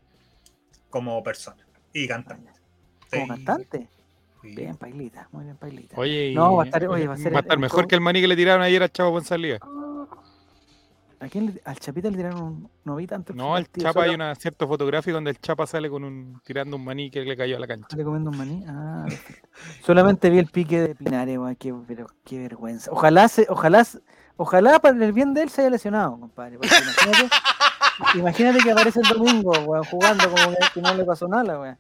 como 0.90 1.22
persona 1.24 1.66
y 1.94 2.08
cantante. 2.08 2.50
Como 3.12 3.24
Sí. 3.24 3.30
cantante. 3.30 3.90
Bien, 4.54 4.76
Pailita, 4.76 5.28
muy 5.32 5.46
bien, 5.46 5.58
Pailita. 5.58 5.96
Oye, 5.98 6.34
No, 6.36 6.56
va 6.56 6.64
a 6.64 6.66
estar- 6.66 6.88
oye, 6.88 7.08
va 7.08 7.14
a 7.14 7.18
ser 7.18 7.34
el- 7.34 7.46
el 7.50 7.60
mejor 7.60 7.84
co- 7.84 7.88
que 7.88 7.96
el 7.96 8.02
maní 8.02 8.22
que 8.22 8.28
le 8.28 8.36
tiraron 8.36 8.62
ayer 8.62 8.84
al 8.84 8.92
Chavo 8.92 9.12
González. 9.12 9.60
¿A 11.20 11.28
quién 11.30 11.46
le- 11.48 11.62
al 11.64 11.80
Chapita 11.80 12.10
le 12.12 12.18
tiraron 12.18 12.42
un 12.44 12.70
no 12.84 12.96
vi 12.98 13.08
tanto 13.08 13.34
No, 13.34 13.56
al 13.56 13.68
Chapa 13.72 14.04
hay 14.04 14.14
una 14.14 14.36
cierta 14.36 14.68
fotografía 14.68 15.14
donde 15.14 15.32
el 15.32 15.40
Chapa 15.40 15.66
sale 15.66 15.90
con 15.90 16.04
un 16.04 16.40
tirando 16.44 16.76
un 16.76 16.84
maní 16.84 17.10
que 17.10 17.22
le 17.22 17.36
cayó 17.38 17.56
a 17.56 17.60
la 17.60 17.66
cancha. 17.68 17.88
sale 17.90 18.04
comiendo 18.04 18.30
un 18.32 18.38
maní. 18.38 18.64
Ah, 18.68 19.06
perfecto. 19.08 19.48
Solamente 19.84 20.30
vi 20.30 20.40
el 20.40 20.48
pique 20.48 20.82
de 20.82 20.94
Pinares, 20.94 21.40
qué, 21.58 21.74
pero 21.88 22.08
qué 22.26 22.38
vergüenza. 22.40 22.92
Ojalá 22.92 23.28
se, 23.30 23.48
ojalá, 23.50 23.84
ojalá 24.36 24.78
para 24.80 25.04
el 25.04 25.14
bien 25.14 25.34
de 25.34 25.44
él 25.44 25.50
se 25.50 25.62
haya 25.62 25.70
lesionado, 25.72 26.20
compadre. 26.20 26.58
porque 26.58 26.76
imagínate, 26.76 27.30
imagínate 28.20 28.60
que 28.60 28.72
aparece 28.72 29.00
el 29.00 29.08
domingo, 29.08 29.52
weón, 29.66 29.86
jugando 29.86 30.30
como 30.30 30.50
que, 30.52 30.58
que 30.76 30.82
no 30.82 30.94
le 30.94 31.06
pasó 31.06 31.28
nada, 31.30 31.60
weón. 31.60 31.78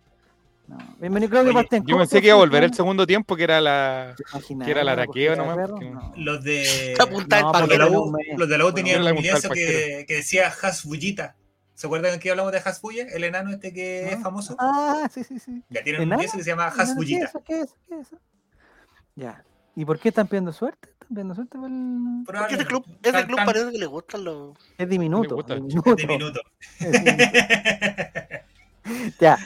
No. 0.67 0.78
Bienvenido, 0.99 1.30
Claudio 1.30 1.51
Oye. 1.56 1.67
Yo 1.71 1.84
¿Cómo 1.86 1.97
pensé 1.99 2.21
que 2.21 2.28
iba 2.28 2.36
a 2.36 2.39
volver 2.39 2.63
el 2.63 2.73
segundo 2.73 3.06
tiempo, 3.06 3.36
que 3.36 3.43
era 3.43 3.62
la. 3.62 4.15
¿Te 4.17 4.23
imaginas, 4.32 4.65
que 4.65 4.71
era 4.71 4.80
weón, 4.82 4.89
araqueo 4.89 5.36
nomás, 5.36 5.69
No. 5.69 6.13
Los 6.17 6.43
de, 6.43 6.95
los 6.97 7.69
de 7.69 7.78
la. 7.78 7.88
U, 7.88 8.01
un 8.04 8.12
mes. 8.13 8.25
los 8.36 8.49
de 8.49 8.58
la 8.58 8.65
U 8.65 8.73
tenían 8.73 9.06
el 9.06 9.15
lienzo 9.15 9.49
que, 9.49 10.06
que 10.08 10.15
decía 10.15 10.47
Hasbullita. 10.49 11.36
¿Se 11.75 11.86
acuerdan 11.88 12.19
que 12.19 12.32
hablamos 12.32 12.51
de 12.54 12.60
Hasbulla? 12.60 13.04
El 13.10 13.25
enano 13.25 13.51
este 13.51 13.73
que 13.73 14.13
es 14.13 14.23
famoso. 14.23 14.56
Ah, 14.58 15.08
sí, 15.12 15.23
sí, 15.23 15.38
sí. 15.39 15.62
Ya 15.69 15.84
tienen 15.84 16.12
un 16.12 16.19
que 16.19 16.28
se 16.30 16.41
llama 16.41 16.67
¿Enano? 16.67 16.75
¿Qué 16.78 16.82
es 16.84 16.89
Hasbullita. 16.89 17.25
eso? 17.25 17.43
¿Qué 17.45 17.60
es 17.60 17.63
eso? 17.65 17.75
¿Qué 17.88 17.95
es 17.95 18.08
eso? 18.08 18.17
Ya. 19.15 19.43
¿Y 19.75 19.84
por 19.84 19.99
qué 19.99 20.08
están 20.10 20.28
pidiendo 20.28 20.54
suerte? 20.54 20.89
¿Están 20.89 21.08
pidiendo 21.10 21.36
suerte 21.36 21.58
por 21.58 21.69
el... 21.69 22.23
Porque 22.25 22.56
ese 22.56 22.65
club, 22.65 22.86
ese 23.04 23.25
club 23.25 23.36
tan- 23.36 23.45
parece 23.45 23.71
que 23.71 23.78
le 23.78 23.86
gustan 23.86 24.23
los. 24.23 24.58
Es 24.78 24.88
diminuto. 24.89 25.38
Es 25.45 25.97
diminuto. 25.97 26.39
ya. 29.19 29.38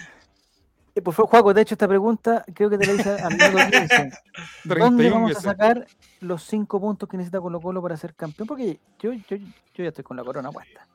Eh, 0.99 1.01
Por 1.01 1.13
favor, 1.13 1.29
Juaco, 1.29 1.53
te 1.53 1.61
he 1.61 1.63
hecho 1.63 1.75
esta 1.75 1.87
pregunta, 1.87 2.43
creo 2.53 2.69
que 2.69 2.77
te 2.77 2.85
la 2.85 2.93
hice 2.93 3.15
15. 3.15 4.11
¿Dónde 4.65 5.03
31 5.03 5.15
vamos 5.15 5.37
a 5.37 5.41
sacar 5.41 5.87
los 6.19 6.43
cinco 6.43 6.79
puntos 6.81 7.07
que 7.07 7.15
necesita 7.15 7.39
Colo 7.39 7.61
Colo 7.61 7.81
para 7.81 7.95
ser 7.95 8.13
campeón? 8.15 8.47
Porque 8.47 8.79
yo, 8.99 9.13
yo, 9.13 9.37
yo 9.37 9.83
ya 9.83 9.87
estoy 9.87 10.03
con 10.03 10.17
la 10.17 10.23
corona 10.23 10.51
puesta. 10.51 10.85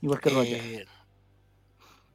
Igual 0.00 0.20
que 0.20 0.30
Roger. 0.30 0.60
eh, 0.64 0.86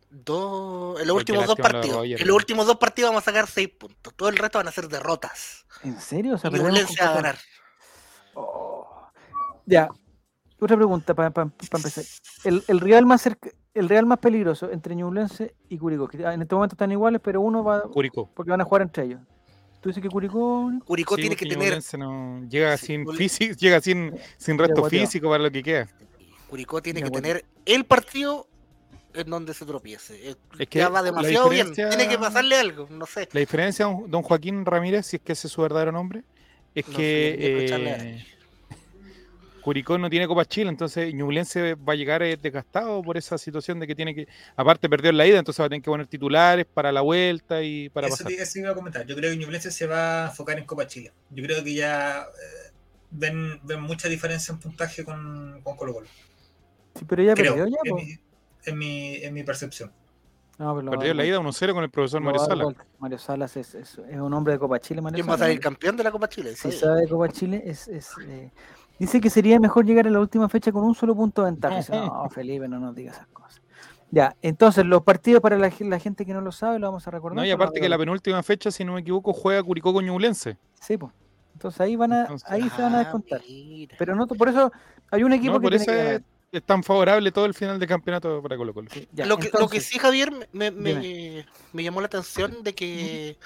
dos, 0.09 0.99
en 0.99 1.07
los 1.07 1.15
últimos 1.15 1.47
dos 1.47 1.55
partidos. 1.55 1.97
Roger, 1.97 2.21
En 2.21 2.27
los 2.27 2.35
últimos 2.35 2.67
dos 2.67 2.75
partidos 2.77 3.11
vamos 3.11 3.23
a 3.23 3.25
sacar 3.31 3.47
seis 3.47 3.69
puntos. 3.69 4.13
Todo 4.13 4.27
el 4.27 4.35
resto 4.35 4.59
van 4.59 4.67
a 4.67 4.71
ser 4.71 4.89
derrotas. 4.89 5.65
¿En 5.83 5.99
serio? 6.01 6.35
O 6.35 6.37
sea, 6.37 6.51
Y 6.51 6.59
a 6.59 7.11
ganar. 7.13 7.37
Oh. 8.33 9.07
Ya. 9.65 9.89
Otra 10.59 10.75
pregunta 10.75 11.13
para 11.13 11.27
empezar. 11.27 12.03
El, 12.43 12.63
el 12.67 12.79
rival 12.81 13.05
más 13.05 13.21
cerca, 13.21 13.49
el 13.77 13.87
rival 13.89 14.05
más 14.05 14.19
peligroso 14.19 14.71
entre 14.71 14.95
Ñublense 14.95 15.53
y 15.69 15.77
Curicó. 15.77 16.07
que 16.07 16.17
en 16.21 16.41
este 16.41 16.55
momento 16.55 16.73
están 16.75 16.91
iguales, 16.91 17.21
pero 17.23 17.41
uno 17.41 17.63
va 17.63 17.83
Curicó. 17.83 18.29
porque 18.33 18.51
van 18.51 18.61
a 18.61 18.63
jugar 18.65 18.81
entre 18.83 19.05
ellos. 19.05 19.21
¿Tú 19.81 19.89
dices 19.89 20.01
que 20.01 20.09
Curicó? 20.09 20.71
Curicó 20.85 21.15
Sí, 21.15 21.21
tiene 21.21 21.35
que 21.35 21.45
tener. 21.45 21.79
No- 21.97 22.43
llega 22.49 22.75
Sí, 22.77 22.87
sin 22.87 23.07
físico, 23.13 23.55
llega 23.59 23.79
sin, 23.81 24.13
sin 24.37 24.57
resto 24.57 24.83
físico 24.85 25.29
para 25.29 25.43
lo 25.43 25.51
que 25.51 25.63
queda. 25.63 25.87
Curicó 26.49 26.81
tiene 26.81 27.01
que 27.03 27.11
tener 27.11 27.45
el 27.65 27.85
partido 27.85 28.47
en 29.13 29.29
donde 29.29 29.53
se 29.53 29.65
tropiece. 29.65 30.35
Es 30.59 30.67
que 30.67 30.79
ya 30.79 30.89
va 30.89 31.01
demasiado 31.03 31.49
bien. 31.49 31.73
Tiene 31.73 32.07
que 32.07 32.17
pasarle 32.17 32.55
algo, 32.57 32.87
no 32.89 33.05
sé. 33.05 33.27
La 33.31 33.39
diferencia, 33.39 33.85
don 33.85 34.09
don 34.09 34.21
Joaquín 34.23 34.65
Ramírez, 34.65 35.05
si 35.07 35.17
es 35.17 35.21
que 35.21 35.33
ese 35.33 35.47
es 35.47 35.53
su 35.53 35.61
verdadero 35.61 35.91
nombre, 35.91 36.23
es 36.75 36.85
No 36.87 36.91
sé, 36.93 36.97
que 36.97 37.71
a 37.73 37.77
eh, 37.77 38.25
Curicó 39.67 39.97
no 39.97 40.09
tiene 40.09 40.27
Copa 40.29 40.45
Chile, 40.45 40.69
entonces 40.69 41.13
Ñublense 41.13 41.75
va 41.75 41.91
a 41.91 41.95
llegar 41.97 42.23
eh, 42.23 42.37
desgastado 42.41 43.01
por 43.01 43.17
esa 43.17 43.37
situación 43.37 43.81
de 43.81 43.85
que 43.87 43.95
tiene 43.95 44.15
que, 44.15 44.25
aparte 44.55 44.87
perdió 44.87 45.09
en 45.09 45.17
la 45.17 45.27
ida, 45.27 45.39
entonces 45.39 45.59
va 45.61 45.65
a 45.65 45.69
tener 45.69 45.81
que 45.81 45.91
poner 45.91 46.07
titulares 46.07 46.65
para 46.73 46.89
la 46.93 47.01
vuelta 47.01 47.61
y 47.61 47.89
para 47.89 48.07
Eso, 48.07 48.23
pasar. 48.23 48.31
eso 48.31 48.59
iba 48.59 48.69
a 48.69 48.73
comentar. 48.75 49.05
Yo 49.05 49.13
creo 49.17 49.29
que 49.29 49.35
Ñublense 49.35 49.69
se 49.69 49.85
va 49.85 50.23
a 50.23 50.27
enfocar 50.29 50.57
en 50.57 50.63
Copa 50.63 50.87
Chile. 50.87 51.11
Yo 51.31 51.43
creo 51.43 51.61
que 51.65 51.73
ya 51.73 52.21
eh, 52.21 52.71
ven, 53.11 53.59
ven 53.63 53.81
mucha 53.81 54.07
diferencia 54.07 54.53
en 54.53 54.59
puntaje 54.59 55.03
con, 55.03 55.59
con 55.63 55.75
Colo 55.75 55.93
Colo. 55.95 56.07
Sí, 56.95 57.03
pero 57.05 57.23
ya 57.23 57.33
Creo, 57.33 57.55
perdió 57.55 57.67
ya, 57.67 57.89
en, 57.91 57.95
mi, 57.95 58.19
en, 58.67 58.77
mi, 58.77 59.15
en 59.17 59.33
mi 59.33 59.43
percepción. 59.43 59.91
No, 60.59 60.75
pero 60.77 60.91
Perdió 60.91 61.11
en 61.11 61.17
la 61.17 61.25
ida 61.25 61.39
1-0 61.39 61.73
con 61.73 61.83
el 61.83 61.89
profesor 61.89 62.21
Mario 62.21 62.37
lo 62.37 62.39
va 62.39 62.45
a 62.45 62.47
dar 62.47 62.57
Sala. 62.57 62.63
vuelta. 62.63 62.85
Mario 62.99 63.17
Salas 63.19 63.57
es, 63.57 63.75
es- 63.75 63.99
es 64.09 64.17
un 64.17 64.33
hombre 64.33 64.53
de 64.53 64.59
Copa 64.59 64.79
Chile, 64.79 65.01
Mario 65.01 65.15
¿Quién 65.17 65.27
va 65.29 65.33
a 65.33 65.37
Salas. 65.37 65.49
salir 65.49 65.59
campeón 65.59 65.97
de 65.97 66.03
la 66.05 66.11
Copa 66.11 66.29
Chile? 66.29 66.55
Si 66.55 66.71
Sí. 66.71 66.79
sabe 66.79 67.01
de 67.01 67.07
Copa 67.09 67.27
Chile, 67.27 67.61
es, 67.65 67.87
es, 67.89 68.11
eh, 68.25 68.49
dice 68.99 69.21
que 69.21 69.29
sería 69.29 69.59
mejor 69.59 69.85
llegar 69.85 70.07
a 70.07 70.09
la 70.11 70.19
última 70.19 70.49
fecha 70.49 70.71
con 70.71 70.83
un 70.83 70.95
solo 70.95 71.15
punto 71.15 71.43
de 71.43 71.51
ventaja. 71.51 71.77
Dice, 71.77 71.91
No, 71.95 72.29
Felipe, 72.29 72.67
no 72.67 72.79
nos 72.79 72.95
diga 72.95 73.11
esas 73.11 73.27
cosas. 73.27 73.61
Ya, 74.09 74.35
entonces 74.41 74.85
los 74.85 75.03
partidos 75.03 75.41
para 75.41 75.57
la, 75.57 75.69
gen- 75.69 75.89
la 75.89 75.99
gente 75.99 76.25
que 76.25 76.33
no 76.33 76.39
lo 76.41 76.51
sabe, 76.53 76.79
lo 76.79 76.87
vamos 76.87 77.05
a 77.07 77.11
recordar. 77.11 77.35
No, 77.35 77.45
y 77.45 77.51
aparte 77.51 77.81
que 77.81 77.89
la 77.89 77.97
penúltima 77.97 78.41
fecha, 78.41 78.71
si 78.71 78.85
no 78.85 78.93
me 78.93 79.01
equivoco, 79.01 79.33
juega 79.33 79.61
Curicó 79.63 79.91
con 79.93 80.05
Ñublense. 80.05 80.57
Sí, 80.79 80.97
pues. 80.97 81.11
Entonces 81.53 81.81
ahí 81.81 81.95
van 81.97 82.13
a, 82.13 82.21
Entonces- 82.21 82.49
ahí 82.49 82.69
se 82.69 82.81
van 82.81 82.93
a 82.93 82.97
Ah, 82.99 83.03
descontar. 83.03 83.41
mira. 83.47 83.95
Pero 83.99 84.15
no, 84.15 84.25
por 84.27 84.47
eso 84.47 84.71
hay 85.11 85.23
un 85.23 85.33
equipo 85.33 85.53
No, 85.53 85.59
que 85.59 85.63
por 85.63 85.77
tiene 85.77 85.83
eso 85.83 86.21
que 86.51 86.57
es, 86.57 86.63
tan 86.63 86.83
favorable 86.83 87.31
todo 87.33 87.45
el 87.45 87.53
final 87.53 87.79
de 87.79 87.87
campeonato 87.87 88.41
para 88.41 88.55
Colo 88.55 88.73
Colo. 88.73 88.89
Sí, 88.93 89.07
ya, 89.11 89.25
lo, 89.25 89.37
que, 89.37 89.45
lo 89.47 89.51
que 89.51 89.57
entonces, 89.57 89.85
sí, 89.85 89.99
Javier, 89.99 90.31
me, 90.53 90.71
me, 90.71 91.45
me 91.73 91.83
llamó 91.83 91.99
la 91.99 92.05
atención 92.07 92.63
de 92.63 92.73
que, 92.73 93.37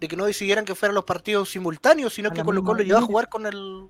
de 0.00 0.08
que 0.08 0.16
no 0.16 0.24
decidieran 0.24 0.64
que 0.64 0.74
fueran 0.74 0.96
los 0.96 1.04
partidos 1.04 1.50
simultáneos, 1.50 2.12
sino 2.14 2.30
A 2.30 2.32
que 2.32 2.42
Colo 2.42 2.64
Colo 2.64 2.82
iba 2.82 2.98
a 2.98 3.02
jugar 3.02 3.28
con 3.28 3.46
el 3.46 3.86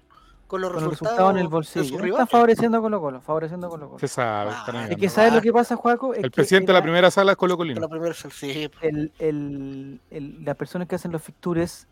con 0.49 0.61
los 0.63 0.73
con 0.73 0.81
resultados 0.81 1.13
resultado 1.17 1.31
en 1.31 1.37
el 1.39 1.49
bolsillo. 1.49 1.99
rival. 1.99 2.21
Está 2.23 2.27
favoreciendo 2.27 2.79
a 2.79 2.81
Colo 2.81 3.01
Colo, 3.01 3.21
favoreciendo 3.21 3.67
a 3.67 3.71
Colo 3.71 3.87
Colo. 3.87 3.99
Se 4.01 4.09
sabe. 4.09 4.51
Ah, 4.53 4.87
es 4.91 4.97
que. 4.97 5.09
¿sabes 5.09 5.33
lo 5.35 5.41
que 5.41 5.53
pasa, 5.53 5.77
Juaco? 5.77 6.13
Es 6.15 6.19
el 6.19 6.25
que 6.25 6.31
presidente 6.31 6.69
de 6.69 6.73
la 6.73 6.79
era- 6.79 6.85
primera 6.85 7.11
sala 7.13 7.33
es 7.33 7.37
Colo 7.39 7.57
Colino. 7.57 7.81
la 7.81 7.89
primera 7.89 8.15
sí. 8.15 8.69
el, 8.81 9.13
el- 9.21 10.01
el- 10.11 10.45
las 10.45 10.57
personas 10.57 10.89
que 10.89 10.97
hacen 10.97 11.13
los 11.13 11.23
fixtures 11.23 11.87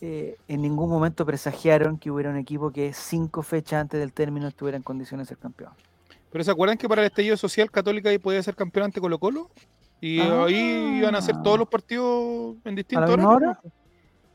eh, 0.00 0.36
en 0.48 0.60
ningún 0.60 0.90
momento 0.90 1.24
presagiaron 1.24 1.98
que 1.98 2.10
hubiera 2.10 2.28
un 2.30 2.36
equipo 2.36 2.70
que 2.70 2.92
cinco 2.92 3.42
fechas 3.42 3.80
antes 3.80 3.98
del 3.98 4.12
término 4.12 4.46
estuviera 4.48 4.76
en 4.76 4.82
condiciones 4.82 5.26
de 5.26 5.34
ser 5.34 5.38
campeón. 5.38 5.70
Pero 6.30 6.44
¿se 6.44 6.50
acuerdan 6.50 6.76
que 6.76 6.88
para 6.88 7.00
el 7.02 7.06
estallido 7.06 7.36
social 7.36 7.70
Católica 7.70 8.10
ahí 8.10 8.18
podía 8.18 8.42
ser 8.42 8.54
campeón 8.54 8.86
ante 8.86 9.00
Colo 9.00 9.18
Colo? 9.18 9.50
Y 10.00 10.20
Ah. 10.20 10.44
ahí 10.44 10.98
iban 10.98 11.14
a 11.14 11.18
hacer 11.18 11.40
todos 11.42 11.58
los 11.58 11.68
partidos 11.68 12.56
en 12.64 12.74
¿A 12.74 12.76
distintos 12.76 13.08
la 13.08 13.16
misma 13.16 13.34
hora? 13.34 13.60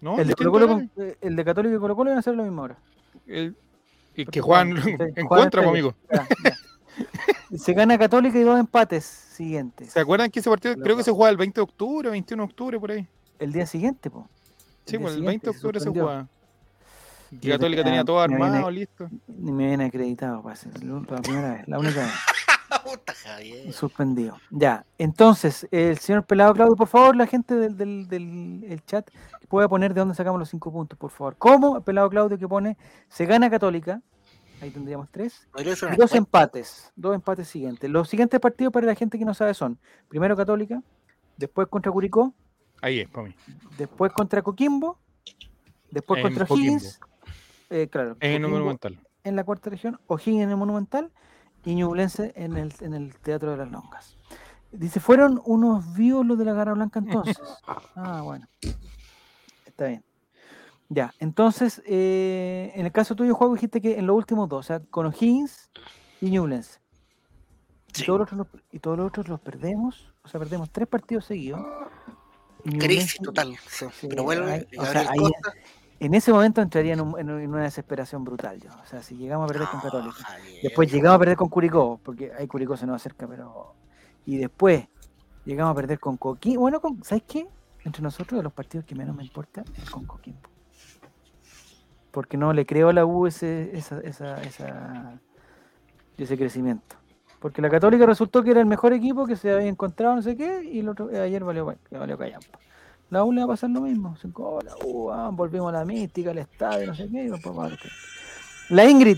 ¿No? 0.01 0.17
el, 0.17 0.27
de 0.29 0.33
Colo 0.33 0.51
-Colo 0.53 0.67
con- 0.67 0.91
eh, 0.97 1.17
el 1.21 1.35
de 1.35 1.45
Católico 1.45 1.75
y 1.75 1.79
Colo 1.79 1.95
Colo 1.95 2.09
iban 2.09 2.19
a 2.19 2.21
ser 2.23 2.33
a 2.33 2.37
la 2.37 2.43
misma 2.43 2.61
hora. 2.63 2.77
El- 3.29 3.55
Que, 4.31 4.41
juegan- 4.41 4.75
en 5.15 5.27
contra, 5.27 5.67
amigo. 5.67 5.95
Ya, 6.11 6.27
ya. 6.43 6.57
Se 7.57 7.73
gana 7.73 7.97
Católica 7.97 8.37
y 8.37 8.41
dos 8.41 8.59
empates 8.59 9.05
siguientes. 9.05 9.91
¿Se 9.93 9.99
acuerdan 9.99 10.29
que 10.29 10.39
ese 10.41 10.49
partido 10.49 10.75
creo 10.75 10.97
que 10.97 11.03
se 11.03 11.11
juega 11.11 11.29
el 11.31 11.37
20 11.37 11.55
de 11.59 11.63
octubre, 11.63 12.09
21 12.09 12.43
de 12.43 12.45
octubre, 12.49 12.79
por 12.79 12.91
ahí? 12.91 13.07
El 13.39 13.53
día 13.53 13.65
siguiente, 13.65 14.09
po. 14.09 14.27
Sí, 14.85 14.97
pues 14.97 15.13
el 15.13 15.19
siguiente 15.21 15.25
20 15.27 15.45
de 15.45 15.49
octubre 15.51 15.79
se 15.79 15.85
suspendió. 15.85 16.03
juega. 16.05 16.27
Y 17.31 17.49
Católica 17.49 17.83
tenía- 17.83 18.01
tenía 18.01 18.05
todo 18.05 18.19
me 18.27 18.35
viene- 18.35 18.45
armado, 18.45 18.71
listo. 18.71 19.09
Ni 19.27 19.51
me 19.51 19.67
viene 19.67 19.85
acreditado, 19.85 20.41
parece. 20.43 20.67
La 20.83 21.21
primera 21.21 21.53
vez, 21.53 21.67
la 21.67 21.79
única 21.79 22.01
vez. 22.01 22.11
Puta, 22.83 23.13
Javier. 23.13 23.73
Suspendido. 23.73 24.37
Ya. 24.51 24.85
Entonces, 24.97 25.67
el 25.71 25.97
señor 25.97 26.25
Pelado 26.25 26.53
Claudio, 26.53 26.75
por 26.75 26.87
favor, 26.87 27.15
la 27.15 27.25
gente 27.27 27.55
del, 27.55 27.75
del, 27.77 28.07
del- 28.07 28.63
el 28.67 28.85
chat, 28.85 29.09
puede 29.47 29.67
poner 29.67 29.93
de 29.93 29.99
dónde 30.01 30.15
sacamos 30.15 30.39
los 30.39 30.49
cinco 30.49 30.71
puntos, 30.71 30.97
por 30.97 31.11
favor. 31.11 31.35
¿Cómo? 31.37 31.81
Pelado 31.81 32.09
Claudio 32.09 32.37
que 32.37 32.47
pone, 32.47 32.77
se 33.07 33.25
gana 33.25 33.49
Católica. 33.49 34.01
Ahí 34.61 34.71
tendríamos 34.71 35.07
tres. 35.09 35.47
Y 35.57 35.63
dos 35.95 36.13
empates. 36.13 36.91
Dos 36.95 37.15
empates 37.15 37.47
siguientes. 37.47 37.89
Los 37.89 38.09
siguientes 38.09 38.39
partidos 38.41 38.73
para 38.73 38.85
la 38.87 38.95
gente 38.95 39.17
que 39.17 39.23
no 39.25 39.33
sabe 39.33 39.53
son, 39.53 39.79
primero 40.09 40.35
Católica, 40.35 40.81
después 41.37 41.67
contra 41.69 41.91
Curicó, 41.91 42.33
Ahí 42.81 42.99
es, 42.99 43.09
para 43.09 43.27
mí. 43.27 43.35
después 43.77 44.11
contra 44.13 44.41
Coquimbo, 44.41 44.97
después 45.91 46.19
En 46.23 46.33
contra. 46.35 46.45
Higgins. 46.55 46.99
eh, 47.69 47.87
claro, 47.89 48.17
En 48.19 48.43
el 48.43 48.49
Monumental. 48.49 48.99
en 49.23 49.35
la 49.35 49.43
cuarta 49.43 49.69
región, 49.69 49.99
O'Higgins 50.07 50.43
en 50.43 50.49
el 50.51 50.57
Monumental 50.57 51.11
Ñublense 51.65 52.33
en 52.35 52.57
el, 52.57 52.73
en 52.81 52.93
el 52.93 53.15
Teatro 53.19 53.51
de 53.51 53.57
las 53.57 53.71
Longas. 53.71 54.15
Dice, 54.71 54.99
fueron 54.99 55.41
unos 55.45 55.93
vivos 55.95 56.25
los 56.25 56.37
de 56.37 56.45
la 56.45 56.53
Garra 56.53 56.73
Blanca 56.73 56.99
entonces. 56.99 57.37
ah, 57.95 58.21
bueno. 58.23 58.47
Está 59.65 59.87
bien. 59.87 60.03
Ya, 60.89 61.13
entonces, 61.19 61.81
eh, 61.85 62.71
en 62.75 62.85
el 62.85 62.91
caso 62.91 63.15
tuyo, 63.15 63.35
juego 63.35 63.53
dijiste 63.53 63.81
que 63.81 63.97
en 63.99 64.07
los 64.07 64.15
últimos 64.15 64.49
dos, 64.49 64.65
o 64.65 64.67
sea, 64.67 64.79
con 64.79 65.05
O'Higgins 65.05 65.69
y. 66.21 66.35
Y, 66.37 66.39
Sí. 67.93 68.05
todos 68.05 68.19
los 68.19 68.27
otros 68.33 68.37
los, 68.53 68.61
y 68.71 68.79
todos 68.79 68.97
los 68.97 69.07
otros 69.07 69.27
los 69.29 69.39
perdemos, 69.39 70.13
o 70.23 70.27
sea, 70.27 70.39
perdemos 70.39 70.69
tres 70.71 70.87
partidos 70.87 71.25
seguidos. 71.25 71.61
y 72.63 72.77
Crisis 72.77 73.17
total. 73.21 73.55
sí. 73.67 73.85
Pero 74.07 74.29
hay- 74.29 74.67
o 74.77 74.85
sea, 74.85 75.09
ahí-. 75.09 75.19
En 75.99 76.13
ese 76.13 76.31
momento 76.31 76.61
entraría 76.61 76.93
en, 76.93 77.01
un- 77.01 77.19
en 77.19 77.29
un- 77.29 77.41
en 77.41 77.49
una 77.53 77.63
desesperación 77.63 78.23
brutal 78.23 78.59
yo. 78.59 78.69
O 78.81 78.85
sea, 78.85 79.01
si 79.03 79.15
llegamos 79.17 79.49
a 79.49 79.53
perder 79.53 79.67
con 79.67 79.77
No, 79.77 79.83
Católica. 79.83 80.15
Javier. 80.23 80.59
Después 80.63 80.91
llegamos 80.91 81.15
a 81.15 81.19
perder 81.19 81.37
con 81.37 81.49
Curicó, 81.49 81.99
porque 82.03 82.31
ahí 82.37 82.47
Curicó 82.47 82.77
se 82.77 82.85
nos 82.85 82.95
acerca, 82.95 83.27
pero. 83.27 83.73
Y 84.25 84.37
después 84.37 84.87
llegamos 85.45 85.71
a 85.73 85.75
perder 85.75 85.99
con 85.99 86.15
Coquimbo. 86.17 86.61
Bueno, 86.61 86.79
con... 86.79 87.03
¿sabes 87.03 87.23
qué? 87.27 87.47
Entre 87.83 88.01
nosotros, 88.01 88.37
de 88.39 88.43
los 88.43 88.53
partidos 88.53 88.85
que 88.85 88.95
menos 88.95 89.15
me 89.15 89.23
importa 89.23 89.63
es 89.75 89.89
con 89.89 90.05
Coquimbo. 90.05 90.39
Porque 92.11 92.37
no 92.37 92.53
le 92.53 92.65
creo 92.65 92.89
a 92.89 92.93
la 92.93 93.05
U 93.05 93.27
ese, 93.27 93.75
esa, 93.77 93.99
esa, 94.01 94.41
esa- 94.43 95.19
ese 96.17 96.37
crecimiento. 96.37 96.95
Porque 97.39 97.61
la 97.61 97.69
Católica 97.69 98.05
resultó 98.05 98.43
que 98.43 98.51
era 98.51 98.59
el 98.59 98.65
mejor 98.65 98.91
equipo 98.93 99.25
que 99.25 99.35
se 99.35 99.51
había 99.51 99.67
encontrado, 99.67 100.15
no 100.15 100.21
sé 100.21 100.35
qué, 100.35 100.63
y 100.63 100.79
el 100.79 100.89
otro, 100.89 101.09
eh, 101.09 101.19
ayer 101.21 101.43
valió, 101.43 101.73
valió 101.91 102.17
callampa. 102.17 102.59
La 103.09 103.23
U 103.23 103.31
le 103.31 103.41
va 103.41 103.45
a 103.45 103.49
pasar 103.49 103.69
lo 103.71 103.81
mismo. 103.81 104.15
Cinco, 104.21 104.59
oh, 104.85 105.11
ah, 105.11 105.29
volvimos 105.33 105.69
a 105.73 105.79
la 105.79 105.85
mística, 105.85 106.31
al 106.31 106.37
estadio, 106.37 106.87
no 106.87 106.95
sé 106.95 107.09
qué. 107.09 107.31
La 108.69 108.87
Ingrid 108.87 109.17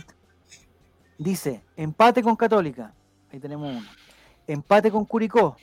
dice, 1.18 1.64
empate 1.76 2.24
con 2.24 2.36
Católica. 2.36 2.94
Ahí 3.32 3.40
tenemos 3.40 3.70
uno. 3.70 3.88
Empate 4.48 4.92
con 4.92 5.06
Curicó. 5.06 5.58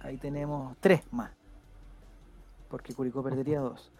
Ahí 0.00 0.16
tenemos 0.16 0.76
tres 0.80 1.02
más. 1.12 1.30
Porque 2.68 2.94
Curicó 2.94 3.22
perdería 3.22 3.60
dos. 3.60 3.92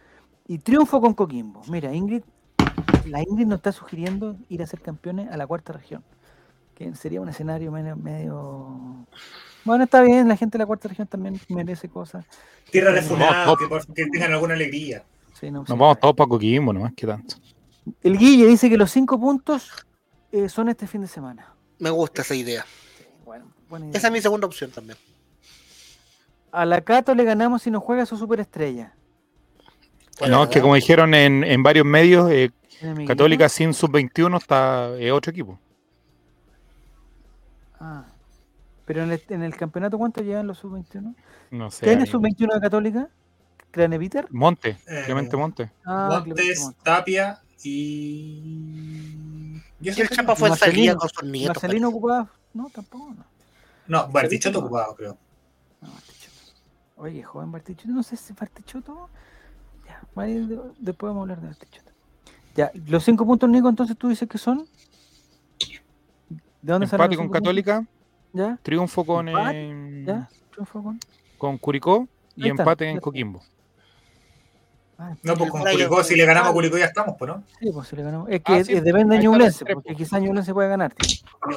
Y 0.47 0.59
triunfo 0.59 1.01
con 1.01 1.15
Coquimbo. 1.15 1.63
Mira, 1.69 1.95
Ingrid, 1.95 2.23
la 3.07 3.23
Ingrid 3.23 3.47
nos 3.47 3.59
está 3.59 3.73
sugiriendo 3.73 4.37
ir 4.49 4.63
a 4.63 4.67
ser 4.67 4.81
campeones 4.81 5.31
a 5.31 5.37
la 5.37 5.47
cuarta 5.47 5.73
región. 5.73 6.03
Que 6.75 6.95
sería 6.95 7.21
un 7.21 7.29
escenario 7.29 7.71
medio... 7.71 9.07
Bueno, 9.65 9.85
está 9.85 10.03
bien, 10.03 10.29
la 10.29 10.37
gente 10.37 10.57
de 10.59 10.63
la 10.63 10.67
cuarta 10.67 10.89
región 10.89 11.07
también 11.07 11.41
merece 11.49 11.89
cosas. 11.89 12.25
Tierra 12.71 12.93
de 12.93 13.01
que, 13.03 13.67
por- 13.69 13.87
que 13.95 14.07
tengan 14.07 14.33
alguna 14.33 14.55
alegría. 14.55 15.05
Sí, 15.39 15.51
no, 15.51 15.65
sí. 15.65 15.73
Nos 15.73 15.79
vamos 15.79 16.01
todos 16.01 16.15
para 16.15 16.29
Coquimbo, 16.29 16.73
nomás 16.73 16.93
que 16.95 17.07
tanto. 17.07 17.37
El 18.03 18.19
Guille 18.19 18.47
dice 18.47 18.69
que 18.71 18.77
los 18.77 18.91
cinco 18.91 19.19
puntos 19.19 19.71
eh, 20.33 20.49
son 20.49 20.69
este 20.69 20.87
fin 20.87 21.01
de 21.01 21.09
semana. 21.09 21.55
Me 21.79 21.91
gusta 21.91 22.23
esa 22.23 22.35
idea. 22.35 22.65
Bueno, 23.25 23.47
buena 23.69 23.87
idea. 23.87 23.99
Esa 23.99 24.09
es 24.09 24.13
mi 24.13 24.21
segunda 24.21 24.47
opción 24.47 24.71
también. 24.71 24.99
A 26.53 26.65
la 26.65 26.81
Cato 26.81 27.15
le 27.15 27.25
ganamos 27.25 27.63
si 27.63 27.71
nos 27.71 27.83
juega 27.83 28.05
su 28.07 28.17
superestrella. 28.17 28.95
No, 30.29 30.45
es 30.45 30.49
que 30.51 30.61
como 30.61 30.75
dijeron 30.75 31.15
en, 31.15 31.45
en 31.45 31.63
varios 31.63 31.87
medios, 31.87 32.31
eh. 32.31 32.51
Católica 33.07 33.49
sin 33.51 33.75
sub-21 33.75 34.39
está 34.39 34.91
eh, 34.99 35.13
otro 35.13 35.31
equipo. 35.31 35.59
Ah. 37.79 38.05
Pero 38.91 39.05
en 39.05 39.13
el, 39.13 39.23
en 39.29 39.43
el 39.45 39.55
campeonato, 39.55 39.97
¿cuánto 39.99 40.21
llevan 40.21 40.49
los 40.49 40.59
sub-21? 40.59 41.15
No 41.53 41.71
sé. 41.71 41.87
¿Quién 41.87 42.01
es 42.03 42.13
amigo. 42.13 42.29
sub-21 42.29 42.55
de 42.55 42.61
Católica? 42.61 43.09
¿Craneviter? 43.71 44.27
Monte, 44.33 44.79
Eh, 44.89 45.03
Clemente 45.07 45.37
Monte. 45.37 45.71
Ah, 45.87 46.21
Clemente 46.25 46.55
Montes. 46.61 46.83
Tapia 46.83 47.41
y. 47.63 49.63
¿Y 49.81 49.83
Y 49.87 49.89
eso 49.91 50.03
el? 50.03 50.09
Chapa 50.09 50.35
fue 50.35 50.49
Marcelino- 50.51 50.97
con 50.97 51.09
sus 51.09 51.23
nietos. 51.23 51.63
Marcelino 51.63 51.89
ocupaba. 51.91 52.33
No, 52.53 52.69
tampoco. 52.71 53.15
No. 53.15 53.25
No, 53.87 54.09
Bartichotto 54.09 54.59
no. 54.61 54.67
ocupado, 54.67 54.97
creo. 54.97 55.17
No, 55.81 55.89
Bartichotto. 55.89 56.53
Oye, 56.97 57.23
joven 57.23 57.53
Bartichotto, 57.53 57.93
no 57.93 58.03
sé 58.03 58.17
si 58.17 58.33
Bartichotto. 58.33 59.09
Ya, 59.87 60.03
después 60.81 61.11
vamos 61.11 61.19
a 61.19 61.21
hablar 61.21 61.41
de 61.41 61.47
Bartichotto. 61.47 61.93
Ya, 62.57 62.73
los 62.89 63.05
cinco 63.05 63.25
puntos, 63.25 63.49
Nico, 63.49 63.69
entonces 63.69 63.97
tú 63.97 64.09
dices 64.09 64.29
que 64.29 64.39
son. 64.39 64.67
¿De 66.29 66.73
dónde 66.73 66.89
salen 66.89 67.05
Empate 67.05 67.17
con 67.17 67.27
puntos? 67.27 67.41
Católica, 68.33 68.57
¿Ya? 68.57 68.59
triunfo 68.63 69.05
con, 69.05 69.29
Empate, 69.29 69.71
eh, 69.71 70.05
¿Ya? 70.07 70.29
Triunfo 70.53 70.83
con. 70.83 70.99
con 71.39 71.59
Curicó 71.59 72.09
y 72.37 72.49
está, 72.49 72.63
empate 72.63 72.89
en. 72.89 73.01
Coquimbo. 73.01 73.43
Ah, 74.99 75.15
No, 75.23 75.35
pues 75.35 75.51
con 75.51 75.63
Curicó, 75.63 76.05
si 76.05 76.15
le 76.15 76.25
ganamos 76.27 76.51
a. 76.51 76.53
Curicó 76.53 76.77
ya 76.79 76.85
estamos, 76.87 77.17
pues, 77.19 77.31
¿no? 77.31 77.43
Sí, 77.59 77.71
pues 77.73 77.89
si 77.89 77.97
le 77.97 78.03
ganamos. 78.03 78.29
Es 78.29 78.43
que 78.43 78.53
Ah, 78.53 78.65
sí, 78.65 78.73
eh, 78.75 78.81
depende 78.81 79.17
de 79.17 79.23
Ñublense, 79.23 79.65
porque 79.65 79.89
pues. 79.89 79.97
quizás 79.97 80.21
Ñublense 80.23 80.53
puede 80.53 80.69
ganar. 80.69 80.95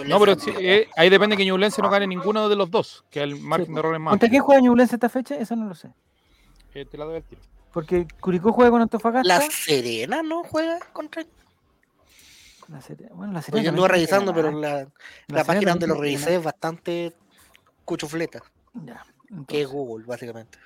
No, 0.08 0.20
pero 0.20 0.40
sí, 0.40 0.52
eh, 0.60 0.88
ahí 0.96 1.10
depende 1.10 1.36
que 1.38 1.46
Ñublense 1.46 1.82
no 1.82 1.90
gane 1.90 2.08
ninguno 2.08 2.48
de 2.50 2.56
los 2.56 2.72
dos, 2.72 3.04
que 3.10 3.22
el 3.22 3.36
margen 3.40 3.68
pues. 3.68 3.76
de 3.76 3.80
error 3.80 3.96
es 3.96 4.02
más. 4.02 4.12
¿Contra 4.12 4.30
quién 4.30 4.42
juega 4.42 4.62
Ñublense 4.62 4.96
esta 4.96 5.10
fecha? 5.10 5.36
Eso 5.36 5.56
no 5.56 5.66
lo 5.68 5.76
sé. 5.76 5.90
Eh, 6.74 6.86
te 6.86 6.98
la 6.98 7.06
doy 7.06 7.18
al 7.18 7.24
tiro. 7.24 7.42
Porque 7.72 8.08
Curicó 8.20 8.54
juega 8.54 8.70
con 8.72 8.82
Antofagasta. 8.82 9.28
La 9.28 9.42
Serena 9.42 10.22
no 10.24 10.44
juega 10.44 10.80
contra. 10.94 11.24
La 12.70 12.82
Serena- 12.82 13.12
bueno, 13.14 13.34
la 13.34 13.42
Pues 13.42 13.64
yo 13.64 13.70
anduve 13.70 13.88
que 13.88 13.94
revisando, 13.94 14.34
pero 14.34 14.52
la, 14.52 14.88
La 15.28 15.44
página 15.44 15.72
donde 15.72 15.88
lo 15.88 15.96
revisé 15.96 16.36
es 16.36 16.44
bastante 16.44 17.14
cuchufleta, 17.86 18.42
Ya, 18.74 19.04
que 19.48 19.62
es 19.62 19.68
Google, 19.68 20.06
básicamente. 20.06 20.58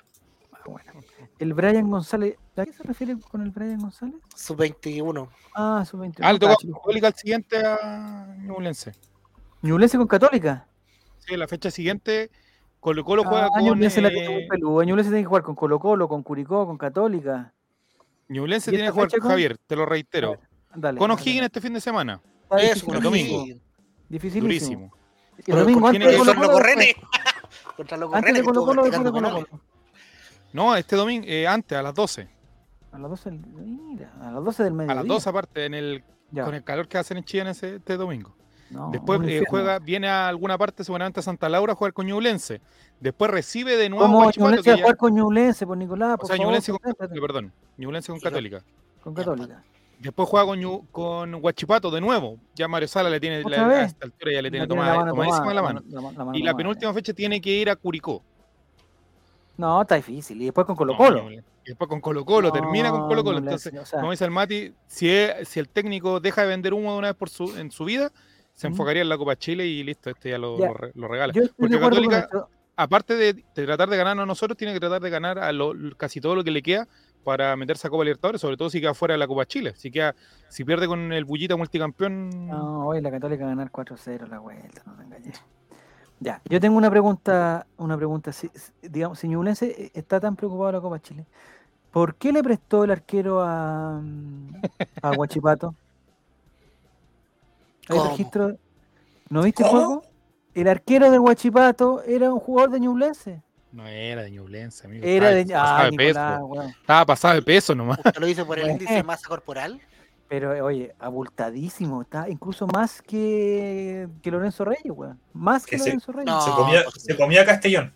ah, 0.52 0.58
bueno. 0.66 0.92
El 1.38 1.54
Brian 1.54 1.90
González. 1.90 2.36
¿A 2.56 2.64
qué 2.64 2.72
se 2.72 2.82
refiere 2.82 3.16
con 3.18 3.42
el 3.42 3.50
Brian 3.50 3.78
González? 3.78 4.16
Sub 4.34 4.56
21. 4.56 5.28
Ah, 5.54 5.84
su 5.88 5.96
20. 5.98 6.22
Ah, 6.24 6.32
le 6.32 6.38
tocó 6.38 6.52
a 6.52 6.56
Católica 6.56 7.06
al 7.08 7.14
siguiente 7.14 7.56
a 7.64 8.34
Ñublense. 8.38 8.92
Ñublense 9.62 9.96
con 9.98 10.06
Católica. 10.06 10.66
Sí, 11.18 11.36
la 11.36 11.46
fecha 11.48 11.70
siguiente, 11.70 12.30
Colo 12.80 13.04
Colo 13.04 13.24
juega 13.24 13.46
Ah, 13.46 13.50
con. 13.50 13.64
Ñublense 13.64 14.00
la 14.00 14.10
tiene 14.10 14.44
eh. 14.44 14.48
Ñublense 14.60 15.10
tiene 15.10 15.22
que 15.22 15.26
jugar 15.28 15.42
con 15.42 15.54
Colo 15.56 15.78
Colo, 15.78 16.08
con 16.08 16.22
Curicó, 16.22 16.66
con 16.66 16.78
Católica. 16.78 17.52
Ñublense 18.28 18.70
¿Y 18.70 18.74
tiene 18.74 18.88
que 18.88 18.92
jugar 18.92 19.10
con? 19.10 19.20
Javier, 19.30 19.58
te 19.66 19.74
lo 19.76 19.86
reitero. 19.86 20.38
Dale. 20.80 20.98
Con 20.98 21.10
O'Higgins 21.10 21.44
este 21.46 21.60
fin 21.60 21.72
de 21.74 21.80
semana. 21.80 22.20
Eso, 22.58 22.86
con 22.86 23.00
domingo. 23.02 23.42
O'Higgins. 23.42 23.62
Dificilísimo. 24.08 24.90
Durísimo. 24.90 24.92
El 25.46 25.64
domingo 25.64 25.86
antes 25.88 26.06
de 26.12 26.16
Colo 26.18 26.34
Colo. 26.34 26.52
correne. 26.52 26.96
Contra 27.76 27.96
los 27.96 28.12
Antes 28.14 28.34
de 28.34 28.42
correnes. 28.42 28.42
Colo 28.42 28.60
Colo, 28.66 28.82
después 28.82 29.04
de 29.04 29.10
practicando 29.10 29.12
Colo 29.12 29.26
penales. 29.28 29.48
Colo. 29.50 29.62
No, 30.52 30.76
este 30.76 30.96
domingo, 30.96 31.24
eh, 31.28 31.46
antes, 31.46 31.76
a 31.78 31.82
las 31.82 31.94
12. 31.94 32.28
A 32.90 32.98
las 32.98 33.10
12 33.10 33.30
del, 33.30 33.40
mira, 33.40 34.12
a 34.22 34.30
las 34.32 34.44
12 34.44 34.62
del 34.64 34.72
A 34.72 34.76
mediodía. 34.76 34.94
las 34.96 35.06
12 35.06 35.28
aparte, 35.28 35.64
en 35.66 35.74
el, 35.74 36.02
Ya. 36.30 36.44
con 36.44 36.54
el 36.54 36.64
calor 36.64 36.88
que 36.88 36.96
hacen 36.98 37.18
en 37.18 37.24
Chile 37.24 37.42
en 37.42 37.48
ese, 37.48 37.76
este 37.76 37.96
domingo. 37.98 38.34
No, 38.70 38.90
Después 38.90 39.20
eh, 39.24 39.44
juega, 39.48 39.78
viene 39.78 40.08
a 40.08 40.28
alguna 40.28 40.56
parte, 40.58 40.84
seguramente 40.84 41.20
a 41.20 41.22
Santa 41.22 41.48
Laura, 41.48 41.72
a 41.74 41.76
jugar 41.76 41.92
con 41.92 42.06
Ñublense. 42.06 42.60
Después 43.00 43.30
recibe 43.30 43.76
de 43.76 43.88
nuevo 43.90 44.04
a 44.04 44.08
¿Cómo 44.08 44.18
Huachipato, 44.20 44.48
Ñublense 44.50 44.70
va 44.70 44.74
a 44.74 44.76
ya- 44.78 44.82
jugar 44.82 44.96
con 44.96 45.14
Ñublense, 45.14 45.66
por 45.66 45.76
Nicolás? 45.78 46.14
o 46.14 46.18
Por 46.18 46.26
sea, 46.26 46.36
favor, 46.36 46.46
Ñublense 46.46 46.72
con. 46.72 46.80
Católica, 46.80 47.26
perdón. 47.26 47.52
Ñublense 47.76 48.10
con 48.12 48.18
Sí. 48.18 48.24
Católica. 48.24 48.62
Con 49.02 49.14
Católica. 49.14 49.62
Después 50.00 50.28
juega 50.28 50.46
con, 50.46 50.86
con 50.92 51.34
Huachipato 51.44 51.90
de 51.90 52.00
nuevo. 52.00 52.38
Ya 52.54 52.68
Mario 52.68 52.86
Sala 52.88 53.10
le 53.10 53.18
tiene, 53.18 53.40
¿Otra 53.44 53.66
la- 53.66 53.74
a 53.80 53.84
esta 53.84 54.06
altura 54.06 54.32
ya 54.32 54.42
le 54.42 54.50
tiene 54.50 54.66
tomada, 54.66 54.92
la 54.92 54.98
mano 55.00 55.10
tomadísima 55.12 55.54
la 55.54 55.62
mano. 55.62 55.82
la 55.88 56.00
mano- 56.00 56.18
la 56.18 56.24
mano 56.24 56.38
Y 56.38 56.42
la 56.42 56.50
tomada, 56.52 56.56
penúltima 56.56 56.94
fecha 56.94 57.12
tiene 57.12 57.40
que 57.40 57.50
ir 57.50 57.68
a 57.68 57.76
Curicó. 57.76 58.22
No, 59.56 59.82
está 59.82 59.96
difícil. 59.96 60.40
Y 60.40 60.44
después 60.46 60.66
con 60.66 60.76
Colo 60.76 60.96
Colo. 60.96 61.30
Y 61.32 61.40
después 61.66 61.88
con 61.88 62.00
Colo 62.00 62.24
Colo, 62.24 62.52
termina 62.52 62.90
con 62.90 63.08
Colo 63.08 63.24
Colo. 63.24 63.38
Entonces, 63.38 63.74
o 63.74 63.84
sea, 63.84 63.98
como 64.00 64.12
dice 64.12 64.24
el 64.24 64.30
Mati, 64.30 64.72
si, 64.86 65.10
es- 65.10 65.48
si 65.48 65.58
el 65.60 65.68
técnico 65.68 66.20
deja 66.20 66.42
de 66.42 66.48
vender 66.48 66.72
humo 66.74 66.92
de 66.92 66.98
una 66.98 67.08
vez 67.08 67.16
por 67.16 67.28
su, 67.28 67.56
en 67.58 67.70
su 67.72 67.84
vida, 67.84 68.12
se 68.54 68.68
enfocaría 68.68 69.02
en 69.02 69.08
la 69.08 69.18
Copa 69.18 69.36
Chile 69.36 69.66
y 69.66 69.82
listo, 69.82 70.10
este 70.10 70.30
ya 70.30 70.38
lo, 70.38 70.58
Ya. 70.58 70.68
lo 70.68 70.74
re- 70.74 70.92
lo 70.94 71.08
regala. 71.08 71.32
yo 71.32 71.42
porque 71.56 71.78
Católica-. 71.78 72.28
Aparte 72.80 73.16
de, 73.16 73.32
de 73.34 73.66
tratar 73.66 73.88
de 73.88 73.96
ganarnos 73.96 74.22
a 74.22 74.26
nosotros, 74.26 74.56
tiene 74.56 74.72
que 74.72 74.78
tratar 74.78 75.02
de 75.02 75.10
ganar 75.10 75.40
a 75.40 75.50
lo- 75.52 75.74
casi 75.96 76.20
todo 76.20 76.36
lo 76.36 76.44
que 76.44 76.52
le 76.52 76.62
queda 76.62 76.86
para 77.24 77.54
meterse 77.56 77.86
a 77.86 77.90
Copa 77.90 78.04
Libertadores, 78.04 78.40
sobre 78.40 78.56
todo 78.56 78.70
si 78.70 78.80
queda 78.80 78.94
fuera 78.94 79.12
de 79.14 79.18
la 79.18 79.26
Copa 79.26 79.46
Chile. 79.46 79.74
Si, 79.76 79.90
queda, 79.90 80.14
si 80.48 80.64
pierde 80.64 80.86
con 80.86 81.12
el 81.12 81.24
Bullita 81.24 81.56
multicampeón. 81.56 82.46
No, 82.46 82.86
hoy 82.86 83.00
la 83.00 83.10
Católica 83.10 83.44
va 83.44 83.52
a 83.52 83.54
ganar 83.54 83.70
4-0 83.70 84.28
la 84.28 84.38
vuelta, 84.38 84.82
no 84.86 84.94
me 84.94 85.04
engañé. 85.04 85.32
Ya, 86.20 86.42
yo 86.48 86.60
tengo 86.60 86.76
una 86.76 86.90
pregunta, 86.90 87.66
una 87.76 87.96
pregunta, 87.96 88.32
si, 88.32 88.50
digamos, 88.82 89.18
si 89.20 89.28
Ñublense 89.28 89.66
eh, 89.66 89.90
está 89.94 90.18
tan 90.18 90.34
preocupado 90.34 90.66
de 90.66 90.72
la 90.72 90.80
Copa 90.80 91.00
Chile, 91.00 91.26
¿por 91.92 92.16
qué 92.16 92.32
le 92.32 92.42
prestó 92.42 92.82
el 92.84 92.90
arquero 92.90 93.40
a, 93.40 94.00
mm, 94.02 94.54
a 95.02 95.14
Guachipato? 95.14 95.74
¿Hay 97.88 97.96
¿Cómo? 97.98 98.10
registro? 98.10 98.56
¿No 99.30 99.42
viste 99.42 99.62
¿Cómo? 99.62 99.72
juego? 99.72 100.02
El 100.54 100.66
arquero 100.66 101.10
de 101.10 101.18
Guachipato 101.18 102.02
era 102.02 102.32
un 102.32 102.40
jugador 102.40 102.70
de 102.70 102.80
Ñublense. 102.80 103.42
No 103.72 103.86
era 103.86 104.22
de 104.22 104.30
Ñublense, 104.30 104.86
amigo. 104.86 105.04
Era 105.06 105.30
de... 105.30 105.40
estaba, 105.42 105.64
pasado 105.66 105.88
Ah, 105.88 105.96
peso. 105.96 106.62
Estaba 106.80 107.06
pasado 107.06 107.34
de 107.34 107.42
peso 107.42 107.74
nomás. 107.74 107.98
¿Usted 107.98 108.20
lo 108.20 108.26
dice 108.26 108.44
por 108.44 108.58
el 108.58 108.64
Bueno. 108.64 108.72
índice 108.80 108.94
de 108.94 109.02
masa 109.02 109.28
corporal? 109.28 109.80
Pero 110.28 110.64
oye, 110.64 110.94
abultadísimo, 110.98 112.02
está 112.02 112.28
incluso 112.28 112.66
más 112.66 113.00
que, 113.02 114.08
que 114.22 114.30
Lorenzo 114.30 114.64
Reyes, 114.64 114.84
weón. 114.94 115.18
Más 115.32 115.64
que. 115.64 115.78
Lorenzo 115.78 116.12
Reyes. 116.12 116.26
No. 116.26 116.40
Se 116.42 116.50
comía, 116.50 116.82
pues, 116.84 117.02
se 117.02 117.16
comía 117.16 117.44
Castellón. 117.46 117.92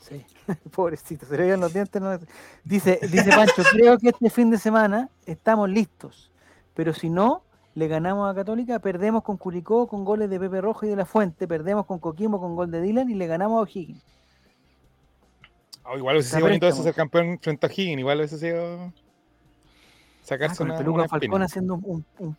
Sí, 0.00 0.24
pobrecito, 0.70 1.26
se 1.26 1.36
le 1.36 1.42
veían 1.44 1.60
los 1.60 1.72
dientes. 1.72 2.00
no- 2.00 2.18
Dice, 2.62 2.98
dice 3.10 3.30
Pancho, 3.30 3.62
creo 3.72 3.98
que 3.98 4.08
este 4.10 4.30
fin 4.30 4.50
de 4.50 4.58
semana 4.58 5.08
estamos 5.26 5.68
listos, 5.68 6.30
pero 6.74 6.92
si 6.92 7.08
no, 7.10 7.42
le 7.74 7.88
ganamos 7.88 8.30
a 8.30 8.34
Católica, 8.34 8.78
perdemos 8.78 9.22
con 9.24 9.36
Curicó 9.36 9.86
con 9.88 10.04
goles 10.04 10.28
de 10.30 10.38
Pepe 10.38 10.60
Rojo 10.60 10.86
y 10.86 10.90
de 10.90 10.96
la 10.96 11.06
Fuente, 11.06 11.48
perdemos 11.48 11.86
con 11.86 11.98
Coquimbo 11.98 12.38
con 12.40 12.54
gol 12.54 12.70
de 12.70 12.80
Dylan 12.82 13.10
y 13.10 13.14
le 13.14 13.26
ganamos 13.26 13.58
a 13.58 13.62
O'Higgins. 13.62 14.02
Ah, 15.84 15.96
igual 15.96 16.16
hubiese 16.16 16.30
sido 16.30 16.42
bonito 16.46 16.66
eso 16.66 16.82
ser 16.82 16.94
campeón 16.94 17.38
frente 17.40 17.66
a 17.66 17.70
Higgins. 17.70 18.00
Igual 18.00 18.18
hubiese 18.18 18.38
sido. 18.38 18.80
Ah, 18.84 18.90
Sacarse 20.22 20.62
el 20.62 20.70
una, 20.70 20.78
Peluca 20.78 20.94
una 21.00 21.08
Falcón 21.08 21.42
espina. 21.42 21.44
haciendo 21.44 21.74
un, 21.74 22.04
un- 22.18 22.36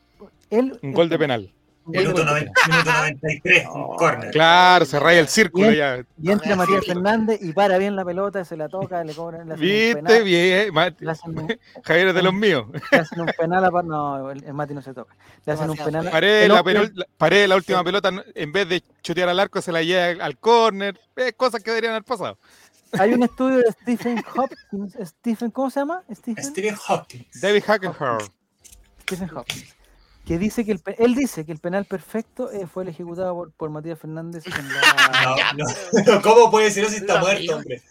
Un 0.81 0.93
gol 0.93 1.07
de 1.09 1.19
penal. 1.19 1.51
un 1.85 1.93
gol 1.93 1.93
de 1.93 1.99
Minuto, 1.99 2.15
penal. 2.21 2.51
90, 2.51 2.61
minuto 2.67 2.91
93, 2.91 3.65
un 3.67 3.81
Oh, 3.83 3.95
corner. 3.95 4.31
Claro, 4.31 4.85
se 4.85 4.99
raya 4.99 5.19
el 5.19 5.27
círculo 5.27 5.67
Bien. 5.67 5.77
ya. 5.77 6.05
Y 6.19 6.31
entra 6.31 6.53
Ah, 6.53 6.55
Matías. 6.55 6.83
Fernández 6.83 7.39
y 7.43 7.53
para 7.53 7.77
bien 7.77 7.95
la 7.95 8.03
pelota, 8.03 8.43
se 8.43 8.57
la 8.57 8.67
toca, 8.69 9.03
le 9.03 9.13
cobran 9.13 9.51
un 9.51 9.59
Viste, 9.59 9.95
penal, 9.97 10.23
bien. 10.23 10.73
Mati. 10.73 11.05
un- 11.05 11.59
Javier 11.83 12.07
es 12.07 12.15
de 12.15 12.23
los 12.23 12.33
míos. 12.33 12.65
le 12.91 12.97
hacen 12.97 13.19
un 13.21 13.27
penal 13.37 13.65
a 13.65 13.69
no, 13.83 14.31
el, 14.31 14.43
el 14.43 14.53
Mati 14.55 14.73
no 14.73 14.81
se 14.81 14.95
toca. 14.95 15.15
Le 15.45 15.53
hacen 15.53 15.69
un 15.69 15.77
penal. 15.77 16.07
a- 16.07 16.11
Paré 16.11 16.47
la, 16.47 16.63
la- 16.63 17.05
Paredes, 17.17 17.49
la 17.49 17.55
última 17.55 17.83
pelota, 17.83 18.09
no- 18.09 18.23
en 18.33 18.51
vez 18.51 18.67
de 18.67 18.81
chutear 19.03 19.29
al 19.29 19.39
arco, 19.39 19.61
se 19.61 19.71
la 19.71 19.83
lleva 19.83 20.25
al 20.25 20.39
córner. 20.39 20.99
Eh, 21.17 21.33
cosas 21.33 21.61
que 21.61 21.69
deberían 21.69 21.93
haber 21.93 22.03
pasado. 22.03 22.39
Hay 22.99 23.13
un 23.13 23.23
estudio 23.23 23.57
de 23.57 23.71
Stephen 23.71 24.23
Hopkins, 24.35 24.97
Stephen, 25.09 25.51
¿cómo 25.51 25.69
se 25.69 25.79
llama? 25.79 26.03
Stephen, 26.13 26.43
Stephen 26.43 26.75
Hawkins. 26.87 27.41
David 27.41 27.63
Hackenhurst. 27.65 28.31
Stephen 29.03 29.29
Hopkins. 29.35 29.75
Que 30.25 30.39
dice 30.39 30.65
que 30.65 30.71
el, 30.71 30.79
pe- 30.79 30.95
él 31.03 31.13
dice 31.13 31.45
que 31.45 31.51
el 31.51 31.59
penal 31.59 31.85
perfecto 31.85 32.51
eh, 32.51 32.65
fue 32.65 32.83
el 32.83 32.89
ejecutado 32.89 33.35
por, 33.35 33.51
por 33.51 33.69
Matías 33.69 33.99
Fernández. 33.99 34.43
en 34.47 34.67
la- 34.73 35.53
No, 35.57 36.13
no. 36.15 36.21
¿Cómo 36.23 36.49
puede 36.49 36.65
decir 36.65 36.83
eso 36.83 36.91
si 36.93 36.97
está 36.99 37.19
muerto, 37.19 37.57
hombre? 37.57 37.81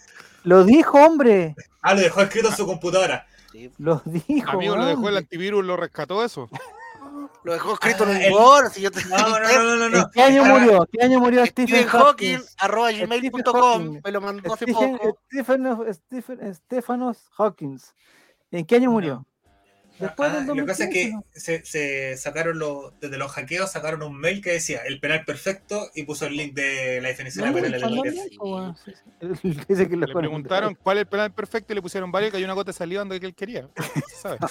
Lo 0.42 0.64
dijo, 0.64 0.98
hombre. 0.98 1.54
Ah, 1.80 1.94
lo 1.94 2.00
dejó 2.00 2.20
escrito 2.22 2.48
en 2.48 2.56
su 2.56 2.66
computadora. 2.66 3.26
Sí. 3.52 3.70
Lo 3.78 4.02
dijo. 4.04 4.50
Amigo, 4.50 4.74
lo 4.76 4.84
dejó 4.84 5.08
el 5.08 5.16
antivirus, 5.16 5.64
lo 5.64 5.76
rescató 5.76 6.24
eso. 6.24 6.48
Lo 7.44 7.52
dejó 7.52 7.74
escrito 7.74 8.04
en 8.04 8.08
Ah, 8.08 8.12
un 8.12 8.22
el- 8.22 8.32
board. 8.32 8.70
Si 8.72 8.80
yo 8.80 8.90
te 8.90 9.04
No, 9.04 9.16
no, 9.18 9.38
no, 9.38 9.62
no, 9.62 9.76
no. 9.76 9.84
¿En 9.86 9.92
no. 9.92 10.10
qué 10.10 10.22
año 10.22 10.44
murió? 10.44 10.88
¿Qué 10.90 11.04
año 11.04 11.20
murió 11.20 11.44
Stephen 11.46 11.82
Stephen 11.82 11.88
Hawking, 11.88 12.38
arroba 12.58 12.88
Stephen 12.90 13.08
gmail.com, 13.20 14.00
me 14.02 14.10
lo 14.10 14.20
mandó 14.20 14.52
hace 14.54 14.64
Stephen, 14.64 14.96
poco. 14.98 15.18
Stephen, 15.26 15.94
Stephen, 15.94 16.54
Stephanos 16.54 17.30
Hawkins. 17.36 17.94
¿En 18.50 18.64
qué 18.64 18.76
año 18.76 18.90
murió? 18.90 19.26
Después 19.98 20.30
Ah, 20.32 20.36
del 20.38 20.46
lo 20.46 20.54
que 20.54 20.62
pasa 20.64 20.84
es 20.84 20.90
2015, 20.90 20.90
que 20.90 21.12
¿no? 21.12 21.24
se, 21.32 21.64
se 21.64 22.16
sacaron 22.16 22.58
los, 22.58 22.92
desde 23.00 23.16
los 23.16 23.30
hackeos 23.30 23.70
sacaron 23.70 24.02
un 24.02 24.18
mail 24.18 24.42
que 24.42 24.52
decía 24.52 24.80
el 24.86 24.98
penal 24.98 25.24
perfecto 25.24 25.88
y 25.94 26.02
puso 26.02 26.26
el 26.26 26.36
link 26.36 26.52
de 26.54 27.00
la 27.00 27.08
definición 27.08 27.46
No, 27.48 27.54
de 27.54 27.60
no, 27.62 27.76
penales 27.78 28.30
de 29.68 29.88
que 29.88 29.96
Le 29.96 30.08
preguntaron 30.08 30.76
cuál 30.82 30.98
es 30.98 31.02
el 31.02 31.06
penal 31.06 31.32
perfecto 31.32 31.72
y 31.72 31.76
le 31.76 31.82
pusieron 31.82 32.10
varios 32.10 32.32
que 32.32 32.38
hay 32.38 32.44
una 32.44 32.54
gota 32.54 32.72
de 32.72 32.76
saliva 32.78 33.00
donde 33.00 33.16
él 33.16 33.34
quería. 33.34 33.68
Se 34.08 34.16
sabe. 34.16 34.38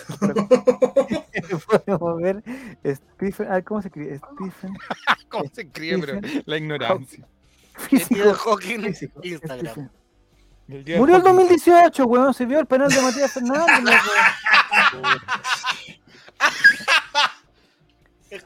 Podemos 1.86 2.22
ver 2.22 2.44
Stephen, 2.86 3.48
ah, 3.52 3.62
¿cómo 3.62 3.82
se 3.82 3.90
escribe? 3.90 4.18
Stephen 4.18 4.78
¿Cómo 5.30 5.46
se 5.54 5.62
escribe? 5.64 6.00
Pero 6.00 6.22
la 6.46 6.58
ignorancia. 6.58 7.28
Stephen 7.86 8.08
físico. 8.08 8.34
Hawking, 8.34 8.82
físico, 8.84 9.20
Instagram. 9.24 9.90
El 10.70 10.98
Murió 10.98 11.18
hockey. 11.18 11.34
2018, 11.34 12.06
weón. 12.06 12.34
Se 12.34 12.46
vio 12.46 12.60
el 12.60 12.66
penal 12.66 12.90
de 12.90 13.02
Matías 13.02 13.34
Fernández. 13.34 13.96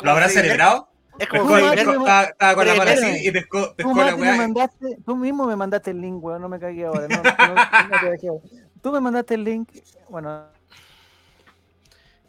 ¿Lo 0.01 0.11
habrá 0.11 0.27
si- 0.27 0.35
celebrado? 0.35 0.89
Es 1.19 1.27
como 1.29 1.45
me- 1.45 1.73
estaba, 1.73 2.23
estaba 2.25 2.55
con 2.55 2.67
la 2.67 2.75
mano 2.75 2.91
Espérame. 2.91 3.13
así 3.15 3.27
y 3.27 3.31
pescó, 3.31 3.73
Tú, 3.75 3.95
la 3.95 4.15
me 4.15 4.37
mandaste, 4.37 4.97
tú 5.03 5.15
mismo 5.15 5.45
me 5.47 5.55
mandaste 5.55 5.89
el 5.91 6.01
link, 6.01 6.23
weón. 6.23 6.41
No 6.41 6.49
me 6.49 6.59
cagué 6.59 6.85
ahora. 6.85 7.07
No, 7.07 7.23
no, 7.23 7.55
no 7.55 7.99
te 8.01 8.09
dejé. 8.11 8.27
Tú 8.83 8.91
me 8.91 8.99
mandaste 8.99 9.33
el 9.33 9.43
link. 9.43 9.69
Bueno, 10.09 10.45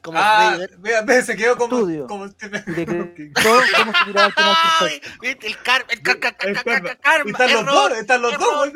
como 0.00 0.18
Ah, 0.18 0.56
vea, 0.78 1.22
se 1.22 1.36
quedó 1.36 1.58
como, 1.58 1.76
Estudio. 1.76 2.06
como 2.06 2.28
decretó 2.28 3.42
cómo 3.76 3.92
se 3.92 4.04
tiraba 4.06 4.32
el 7.22 7.28
Están 7.30 7.52
los 7.52 7.66
dos, 7.66 7.92
están 7.98 8.22
los 8.22 8.38
dos, 8.38 8.68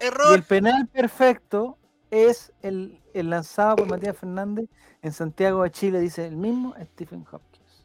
error. 0.00 0.32
Y 0.32 0.34
el 0.34 0.42
penal 0.42 0.88
perfecto 0.88 1.78
es 2.10 2.52
el 2.62 3.00
lanzado 3.14 3.76
por 3.76 3.88
Matías 3.88 4.16
Fernández 4.16 4.68
en 5.02 5.12
Santiago 5.12 5.62
de 5.62 5.70
Chile, 5.70 6.00
dice 6.00 6.26
el 6.26 6.36
mismo 6.36 6.74
Stephen 6.80 7.24
Hopkins, 7.30 7.84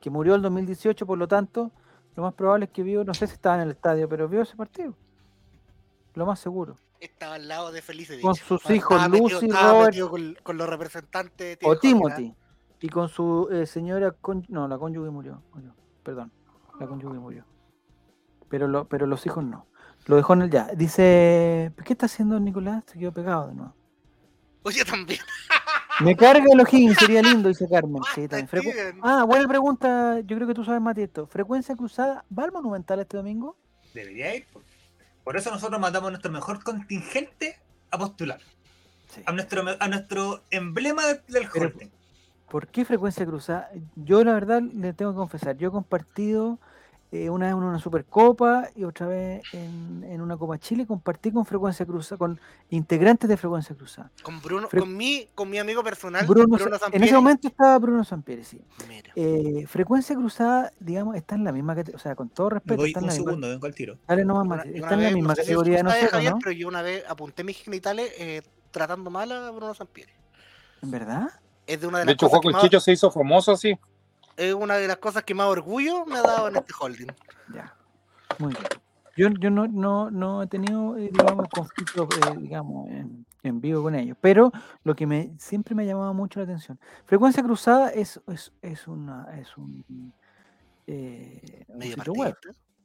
que 0.00 0.10
murió 0.10 0.34
el 0.34 0.42
2018, 0.42 1.06
por 1.06 1.18
lo 1.18 1.26
tanto, 1.28 1.70
lo 2.14 2.22
más 2.22 2.34
probable 2.34 2.66
es 2.66 2.70
que 2.70 2.82
vio, 2.82 3.04
no 3.04 3.14
sé 3.14 3.26
si 3.26 3.34
estaba 3.34 3.56
en 3.56 3.62
el 3.62 3.70
estadio, 3.72 4.08
pero 4.08 4.28
vio 4.28 4.42
ese 4.42 4.56
partido. 4.56 4.94
Lo 6.14 6.24
más 6.26 6.40
seguro. 6.40 6.76
Estaba 6.98 7.34
al 7.34 7.46
lado 7.46 7.72
de 7.72 7.82
Felice. 7.82 8.20
Con 8.20 8.34
sus 8.34 8.68
hijos, 8.70 8.98
metido- 9.10 9.28
Lucy, 9.28 9.46
estaba 9.46 9.72
Robert- 9.72 9.86
metido 9.88 10.10
con, 10.10 10.36
con 10.42 10.56
los 10.56 10.68
representantes. 10.68 11.58
O 11.62 11.74
Stephen 11.74 11.98
Hawking, 12.00 12.16
Timothy. 12.16 12.34
Y 12.80 12.88
con 12.88 13.08
su 13.08 13.48
eh, 13.52 13.66
señora, 13.66 14.12
con- 14.12 14.44
no, 14.48 14.66
la 14.66 14.78
cónyuge 14.78 15.10
murió, 15.10 15.42
murió, 15.52 15.74
Perdón, 16.02 16.32
la 16.80 16.86
cónyuge 16.86 17.18
murió. 17.18 17.44
Pero, 18.48 18.66
lo, 18.68 18.86
pero 18.86 19.06
los 19.06 19.26
hijos 19.26 19.44
no. 19.44 19.66
Lo 20.06 20.16
dejó 20.16 20.34
en 20.34 20.42
el 20.42 20.50
ya. 20.50 20.68
Dice, 20.68 21.72
¿qué 21.84 21.92
está 21.92 22.06
haciendo 22.06 22.38
Nicolás? 22.38 22.84
Se 22.86 22.98
quedó 22.98 23.12
pegado 23.12 23.48
de 23.48 23.54
nuevo. 23.54 23.74
¿Ah? 24.66 24.68
Oye, 24.68 24.84
también. 24.84 25.20
Me 26.00 26.16
carga 26.16 26.44
el 26.52 26.60
ojín, 26.60 26.94
sería 26.98 27.22
lindo, 27.22 27.48
dice 27.48 27.68
Carmen. 27.68 28.02
Sí, 28.14 28.22
Basta, 28.22 28.36
también. 28.36 28.48
Frecu- 28.48 28.72
Steven. 28.72 29.00
Ah, 29.02 29.24
buena 29.24 29.48
pregunta. 29.48 30.20
Yo 30.20 30.36
creo 30.36 30.48
que 30.48 30.54
tú 30.54 30.64
sabes, 30.64 30.80
Mati, 30.80 31.02
esto. 31.02 31.26
¿Frecuencia 31.26 31.74
cruzada 31.76 32.24
va 32.36 32.44
al 32.44 32.52
Monumental 32.52 33.00
este 33.00 33.16
domingo? 33.16 33.56
Debería 33.94 34.34
ir. 34.34 34.46
Por, 34.52 34.62
por 35.24 35.36
eso 35.36 35.50
nosotros 35.50 35.80
mandamos 35.80 36.08
a 36.08 36.10
nuestro 36.10 36.30
mejor 36.32 36.62
contingente 36.62 37.58
a 37.90 37.98
postular. 37.98 38.40
Sí. 39.14 39.22
A 39.24 39.32
nuestro, 39.32 39.64
a 39.78 39.88
nuestro 39.88 40.42
emblema 40.50 41.06
del, 41.06 41.20
del 41.28 41.48
Pero-. 41.52 41.72
¿Por 42.50 42.68
qué 42.68 42.84
frecuencia 42.84 43.24
cruzada? 43.26 43.70
Yo, 43.96 44.22
la 44.22 44.32
verdad, 44.34 44.60
le 44.62 44.92
tengo 44.92 45.12
que 45.12 45.16
confesar. 45.16 45.56
Yo 45.56 45.68
he 45.68 45.72
compartido 45.72 46.58
eh, 47.12 47.30
una 47.30 47.46
vez 47.46 47.52
en 47.54 47.62
una 47.62 47.78
Supercopa 47.78 48.68
y 48.74 48.84
otra 48.84 49.06
vez 49.06 49.42
en, 49.52 50.04
en 50.04 50.20
una 50.20 50.36
Copa 50.36 50.58
Chile. 50.58 50.86
Compartí 50.86 51.30
con 51.30 51.44
frecuencia 51.46 51.86
cruzada, 51.86 52.18
con 52.18 52.40
integrantes 52.70 53.28
de 53.28 53.36
frecuencia 53.36 53.74
cruzada. 53.76 54.10
Con 54.22 54.40
Bruno, 54.42 54.68
Fre- 54.68 54.80
con 54.80 54.96
mi, 54.96 55.28
con 55.34 55.48
mi 55.48 55.58
amigo 55.58 55.82
personal, 55.84 56.26
Bruno, 56.26 56.56
Bruno, 56.56 56.76
en 56.92 57.02
ese 57.04 57.14
momento 57.14 57.48
estaba 57.48 57.78
Bruno 57.78 58.02
Sampieri, 58.04 58.44
sí. 58.44 58.60
Eh, 59.14 59.64
frecuencia 59.68 60.16
cruzada, 60.16 60.72
digamos, 60.80 61.16
está 61.16 61.34
en 61.36 61.44
la 61.44 61.52
misma 61.52 61.74
categoría. 61.74 61.96
O 61.96 62.00
sea, 62.00 62.14
con 62.14 62.28
todo 62.28 62.48
Me 62.50 62.54
respeto, 62.56 62.76
voy 62.76 62.88
está 62.90 63.00
en 63.00 63.06
la 63.06 63.12
misma. 63.12 63.24
segundo, 63.24 63.48
vengo 63.48 63.66
al 63.66 63.74
tiro. 63.74 63.98
Dale 64.06 64.24
nomás, 64.24 64.44
Una- 64.46 64.62
en 64.64 64.80
la 64.80 64.96
vez, 64.96 65.14
misma 65.14 65.28
no 65.28 65.34
sé 65.36 65.42
si 65.42 65.46
categoría 65.48 65.84
Javier, 66.10 66.32
¿no? 66.32 66.38
pero 66.40 66.52
yo 66.52 66.68
una 66.68 66.82
vez 66.82 67.04
apunté 67.08 67.44
mis 67.44 67.56
genitales 67.58 68.12
eh, 68.18 68.42
tratando 68.70 69.10
mal 69.10 69.30
a 69.32 69.50
Bruno 69.52 69.74
Sampieri. 69.74 70.12
¿En 70.82 70.90
verdad? 70.90 71.28
Es 71.66 71.80
de 71.80 71.86
una 71.86 71.98
de 71.98 72.04
De 72.04 72.12
las 72.12 72.14
hecho, 72.14 72.50
más, 72.52 72.62
Chicho 72.62 72.80
se 72.80 72.92
hizo 72.92 73.10
famoso 73.10 73.52
así. 73.52 73.76
Es 74.36 74.54
una 74.54 74.74
de 74.74 74.88
las 74.88 74.98
cosas 74.98 75.24
que 75.24 75.34
más 75.34 75.46
orgullo 75.46 76.04
me 76.06 76.18
ha 76.18 76.22
dado 76.22 76.48
en 76.48 76.56
este 76.56 76.72
holding. 76.78 77.08
Ya. 77.54 77.74
Muy 78.38 78.52
bien. 78.52 78.66
Yo, 79.16 79.30
yo 79.40 79.50
no, 79.50 79.66
no, 79.66 80.10
no 80.10 80.42
he 80.42 80.46
tenido, 80.46 80.96
eh, 80.98 81.10
digamos, 81.10 81.48
conflictos, 81.48 82.06
eh, 82.16 82.36
digamos, 82.38 82.90
en, 82.90 83.24
en 83.42 83.60
vivo 83.62 83.82
con 83.82 83.94
ellos. 83.94 84.16
Pero 84.20 84.52
lo 84.84 84.94
que 84.94 85.06
me 85.06 85.32
siempre 85.38 85.74
me 85.74 85.84
ha 85.84 85.86
llamado 85.86 86.12
mucho 86.12 86.40
la 86.40 86.44
atención. 86.44 86.78
Frecuencia 87.06 87.42
cruzada 87.42 87.90
es, 87.90 88.20
es, 88.26 88.52
es 88.60 88.86
una 88.86 89.26
es 89.38 89.56
un, 89.56 90.12
eh, 90.86 91.64
un 91.68 91.82
sitio 91.82 92.12
web. 92.12 92.36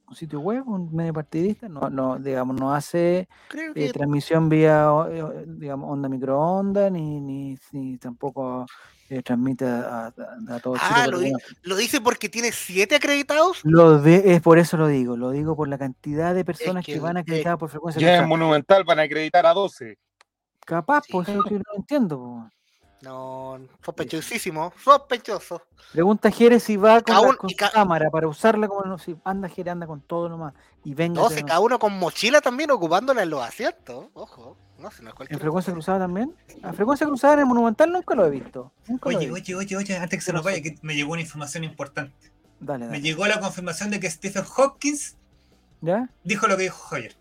Un 0.08 0.16
sitio 0.16 0.40
web, 0.42 0.68
un 0.68 0.94
medio 0.94 1.14
partidista. 1.14 1.70
No, 1.70 1.90
no, 1.90 2.18
digamos, 2.18 2.58
no 2.60 2.74
hace 2.74 3.28
eh, 3.76 3.92
transmisión 3.94 4.50
vía, 4.50 4.90
eh, 5.10 5.46
digamos, 5.48 5.90
onda 5.90 6.10
microondas, 6.10 6.92
ni, 6.92 7.20
ni, 7.22 7.58
ni 7.72 7.98
tampoco 7.98 8.66
eh, 9.14 9.22
transmite 9.22 9.66
a, 9.66 10.08
a- 10.08 10.56
a 10.56 10.60
todo. 10.62 10.76
Ah, 10.80 11.06
lo 11.08 11.20
di- 11.20 11.32
teléfono. 11.32 11.56
lo 11.64 11.76
dice 11.76 12.00
porque 12.00 12.30
tiene 12.30 12.52
siete 12.54 12.96
acreditados. 12.96 13.60
Lo 13.64 14.00
de, 14.00 14.34
es 14.36 14.42
por 14.42 14.58
eso 14.58 14.78
lo 14.78 14.88
digo, 14.88 15.18
lo 15.18 15.32
digo 15.32 15.56
por 15.56 15.68
la 15.68 15.78
cantidad 15.78 16.34
de 16.34 16.46
personas 16.46 16.86
que 16.86 16.94
que, 16.94 17.00
van 17.00 17.18
acreditadas 17.18 17.60
por 17.60 17.70
frecuencia 17.70 18.00
Ya 18.02 18.08
cruzada. 18.08 18.28
Monumental 18.28 18.84
van 18.86 19.00
a 19.00 19.02
acreditar 19.04 19.46
a 19.46 19.54
12. 19.54 19.98
Capaz, 20.66 21.04
Sí. 21.06 21.12
pues 21.12 21.28
eso 21.28 21.44
que 21.44 21.56
no 21.56 21.64
entiendo. 21.76 22.18
po. 22.18 22.50
No, 23.02 23.60
sospechosísimo, 23.84 24.72
sospechoso. 24.82 25.64
Pregunta 25.92 26.30
Jerez 26.30 26.62
si 26.64 26.78
va 26.78 27.02
con, 27.02 27.16
la- 27.16 27.34
con 27.36 27.50
su 27.50 27.56
ca- 27.58 27.72
cámara 27.72 28.10
para 28.12 28.28
usarla 28.28 28.68
como 28.68 28.84
no 28.86 28.98
si 29.00 29.18
anda 29.24 29.50
Jerez, 29.50 29.72
anda 29.72 29.88
con 29.88 30.02
todo 30.02 30.30
nomás. 30.30 30.54
Y 30.84 30.94
venga. 30.94 31.20
No, 31.22 31.30
se 31.30 31.44
cada 31.44 31.60
uno 31.60 31.80
con 31.80 31.98
mochila 31.98 32.42
también 32.42 32.70
ocupándola 32.72 33.24
en 33.24 33.30
los 33.32 33.42
asientos. 33.44 34.06
Ojo, 34.14 34.56
no 34.82 34.92
sé, 34.92 35.04
no 35.04 35.12
es 35.12 35.32
¿En 35.32 35.40
frecuencia 35.40 35.72
cruzada 35.74 36.00
también? 36.00 36.36
¿A 36.64 36.74
frecuencia 36.74 37.08
cruzada 37.08 37.34
en 37.36 37.40
el 37.42 37.46
Monumental 37.46 37.92
nunca 37.92 38.16
lo 38.16 38.26
he 38.26 38.30
visto. 38.30 38.72
Nunca 38.88 39.10
lo 39.10 39.12
he 39.12 39.18
Oye, 39.18 39.26
visto. 39.32 39.58
oye, 39.58 39.66
oye, 39.66 39.78
oye, 39.78 39.98
antes 39.98 40.20
que 40.20 40.26
se 40.26 40.34
nos 40.34 40.44
vaya, 40.44 40.62
que 40.62 40.76
me 40.82 40.96
llegó 40.96 41.14
una 41.14 41.22
información 41.22 41.64
importante. 41.64 42.32
Dale, 42.60 42.86
Me 42.86 42.92
dale. 42.92 43.02
llegó 43.02 43.26
la 43.28 43.40
confirmación 43.40 43.90
de 43.92 44.00
que 44.00 44.10
Stephen 44.10 44.44
Hopkins 44.58 45.16
¿Ya? 45.82 46.10
dijo 46.24 46.48
lo 46.48 46.58
que 46.58 46.64
dijo 46.64 46.78
Javier. 46.78 47.16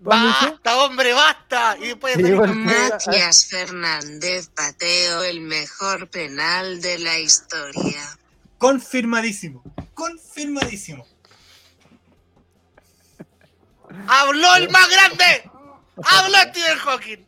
¿Dónde 0.00 0.26
dice? 0.28 0.50
¡Basta, 0.50 0.76
hombre, 0.84 1.12
basta! 1.12 1.76
Y 1.78 1.86
después 1.88 2.16
de. 2.18 2.34
Matías 2.36 3.46
Fernández 3.46 4.48
pateó 4.54 5.22
el 5.22 5.40
mejor 5.40 6.10
penal 6.10 6.82
de 6.82 6.98
la 6.98 7.18
historia. 7.18 8.02
Confirmadísimo. 8.58 9.62
Confirmadísimo. 9.94 11.06
¡Habló 14.08 14.56
el 14.56 14.68
más 14.70 14.88
grande! 14.90 15.50
¡Habló 16.02 16.36
Stephen 16.50 16.78
Hawking! 16.78 17.26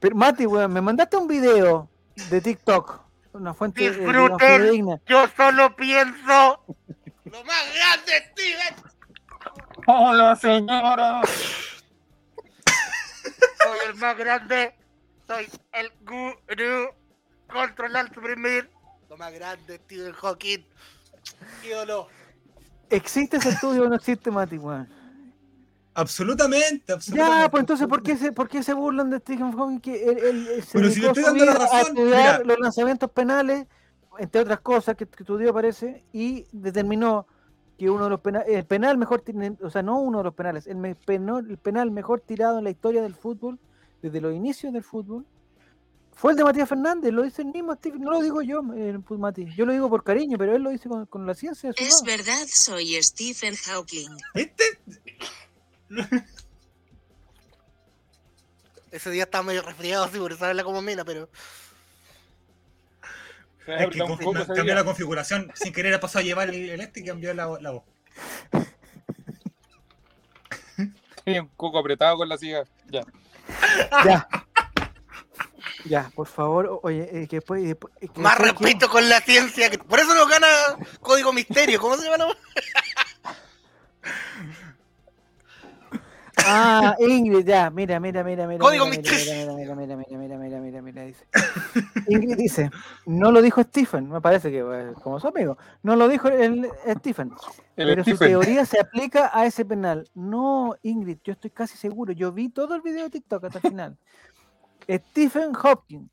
Pero, 0.00 0.16
Mati, 0.16 0.46
weón, 0.46 0.72
me 0.72 0.80
mandaste 0.80 1.16
un 1.16 1.28
video 1.28 1.88
de 2.28 2.40
TikTok. 2.40 3.00
Una 3.32 3.54
fuente 3.54 3.84
eh, 3.86 3.90
Disfruten. 3.90 4.38
fidedigna. 4.38 5.00
Yo 5.06 5.26
solo 5.36 5.74
pienso. 5.76 6.64
¡Lo 7.24 7.44
más 7.44 7.74
grande, 7.74 8.12
Steven! 8.32 8.74
Hola, 9.86 10.36
señora. 10.36 11.22
Soy 13.62 13.78
el 13.88 13.94
más 13.96 14.16
grande. 14.16 14.74
Soy 15.26 15.48
el 15.72 15.92
gurú. 16.00 16.90
Controlar, 17.52 18.12
suprimir. 18.12 18.70
Lo 19.08 19.16
más 19.16 19.32
grande, 19.32 19.76
Stephen 19.84 20.12
Hawking. 20.12 20.64
Ídolo. 21.64 22.08
¿Existe 22.90 23.36
ese 23.36 23.50
estudio 23.50 23.84
o 23.84 23.88
no 23.88 23.94
existe, 23.94 24.30
Mati, 24.30 24.58
weón? 24.58 24.88
Absolutamente, 26.00 26.92
absolutamente. 26.92 27.42
Ya, 27.44 27.50
pues 27.50 27.60
entonces, 27.60 27.86
¿por 27.86 28.02
qué 28.02 28.16
se, 28.16 28.32
por 28.32 28.48
qué 28.48 28.62
se 28.62 28.72
burlan 28.72 29.10
de 29.10 29.18
Stephen 29.18 29.52
Hawking? 29.52 29.80
Que 29.80 30.02
él, 30.04 30.18
él- 30.18 30.48
él 30.48 30.62
se 30.64 30.72
Pero 30.78 30.90
si 30.90 31.00
le 31.00 31.06
estoy 31.08 31.22
dando 31.24 31.44
la 31.44 31.54
razón, 31.54 31.94
mira. 31.94 32.38
los 32.42 32.58
lanzamientos 32.58 33.10
penales, 33.10 33.66
entre 34.18 34.40
otras 34.40 34.60
cosas 34.60 34.96
que, 34.96 35.06
que 35.06 35.22
estudió, 35.22 35.52
parece, 35.52 36.02
y 36.12 36.46
determinó 36.52 37.26
que 37.78 37.88
uno 37.90 38.04
de 38.04 38.10
los 38.10 38.20
penales, 38.20 38.48
el 38.48 38.64
penal 38.64 38.96
mejor, 38.98 39.22
o 39.62 39.70
sea, 39.70 39.82
no 39.82 40.00
uno 40.00 40.18
de 40.18 40.24
los 40.24 40.34
penales, 40.34 40.66
el, 40.66 40.76
me- 40.76 40.94
penal, 40.94 41.46
el 41.50 41.58
penal 41.58 41.90
mejor 41.90 42.20
tirado 42.20 42.58
en 42.58 42.64
la 42.64 42.70
historia 42.70 43.02
del 43.02 43.14
fútbol, 43.14 43.58
desde 44.02 44.20
los 44.20 44.34
inicios 44.34 44.72
del 44.72 44.82
fútbol, 44.84 45.26
fue 46.12 46.32
el 46.32 46.36
de 46.36 46.44
Matías 46.44 46.68
Fernández, 46.68 47.12
lo 47.14 47.22
dice 47.22 47.40
el 47.40 47.48
mismo 47.48 47.72
Stephen, 47.74 48.02
no 48.02 48.10
lo 48.10 48.20
digo 48.20 48.42
yo, 48.42 48.62
eh, 48.76 48.98
pues, 49.06 49.18
Mati, 49.18 49.46
yo 49.56 49.64
lo 49.64 49.72
digo 49.72 49.88
por 49.88 50.04
cariño, 50.04 50.36
pero 50.36 50.54
él 50.54 50.62
lo 50.62 50.68
dice 50.70 50.86
con, 50.88 51.06
con 51.06 51.26
la 51.26 51.34
ciencia 51.34 51.70
de 51.70 51.76
su 51.76 51.82
Es 51.82 52.02
lado. 52.02 52.04
verdad, 52.18 52.46
soy 52.46 53.02
Stephen 53.02 53.54
Hawking. 53.54 54.10
¿Viste? 54.34 54.64
Ese 58.90 59.10
día 59.10 59.24
estaba 59.24 59.44
medio 59.44 59.62
resfriado, 59.62 60.04
así 60.04 60.18
por 60.18 60.32
eso 60.32 60.44
habla 60.44 60.64
como 60.64 60.82
mina, 60.82 61.04
pero. 61.04 61.28
Es 63.66 63.88
que 63.90 63.98
cambió 64.54 64.74
la 64.74 64.84
configuración. 64.84 65.52
Sin 65.54 65.72
querer 65.72 65.94
ha 65.94 66.00
pasado 66.00 66.20
a 66.20 66.22
llevar 66.24 66.48
el, 66.48 66.70
el 66.70 66.80
este 66.80 67.00
y 67.00 67.04
cambió 67.04 67.32
la, 67.34 67.46
la 67.60 67.70
voz. 67.70 67.84
un 71.26 71.46
coco 71.56 71.78
apretado 71.78 72.16
con 72.16 72.28
la 72.28 72.36
silla. 72.38 72.64
Ya. 72.88 73.04
Ya. 74.04 74.28
Ya, 75.86 76.10
por 76.14 76.26
favor, 76.26 76.80
oye, 76.82 77.08
eh, 77.22 77.26
que 77.28 77.36
después, 77.36 77.64
eh, 77.64 77.74
que 78.00 78.20
Más 78.20 78.36
después 78.38 78.52
que- 78.58 78.64
respeto 78.64 78.90
con 78.90 79.08
la 79.08 79.20
ciencia. 79.20 79.70
que- 79.70 79.78
Por 79.78 79.98
eso 79.98 80.14
nos 80.14 80.28
gana 80.28 80.46
Código 81.00 81.32
Misterio. 81.32 81.80
¿Cómo 81.80 81.96
se 81.96 82.04
llama 82.04 82.18
la 82.18 82.36
Ah, 86.46 86.96
Ingrid, 86.98 87.46
ya, 87.46 87.70
mira, 87.70 87.98
mira, 88.00 88.22
mira, 88.24 88.46
mira. 88.46 88.58
Código 88.60 88.86
mira, 88.86 89.02
mira, 89.02 89.54
mira, 89.54 89.74
mira, 89.74 89.96
mira, 89.96 90.18
mira, 90.18 90.38
mira, 90.38 90.60
mira, 90.60 90.82
mira, 90.82 91.02
dice. 91.02 91.24
Ingrid 92.08 92.36
dice, 92.36 92.70
no 93.06 93.30
lo 93.32 93.42
dijo 93.42 93.62
Stephen, 93.62 94.08
me 94.08 94.20
parece 94.20 94.50
que 94.50 94.58
eh, 94.58 94.92
como 95.02 95.18
su 95.20 95.28
amigo, 95.28 95.58
no 95.82 95.96
lo 95.96 96.08
dijo 96.08 96.28
el, 96.28 96.68
Stephen, 96.98 97.32
El 97.76 97.88
pero 97.88 98.04
su 98.04 98.10
Stephen. 98.16 98.28
teoría 98.28 98.64
se 98.66 98.80
aplica 98.80 99.30
a 99.32 99.46
ese 99.46 99.64
penal. 99.64 100.08
No, 100.14 100.76
Ingrid, 100.82 101.18
yo 101.24 101.32
estoy 101.32 101.50
casi 101.50 101.76
seguro, 101.76 102.12
yo 102.12 102.32
vi 102.32 102.48
todo 102.48 102.74
el 102.74 102.80
video 102.82 103.04
de 103.04 103.10
TikTok 103.10 103.44
hasta 103.44 103.58
el 103.58 103.62
final. 103.70 103.96
Stephen 104.88 105.52
Hopkins 105.62 106.10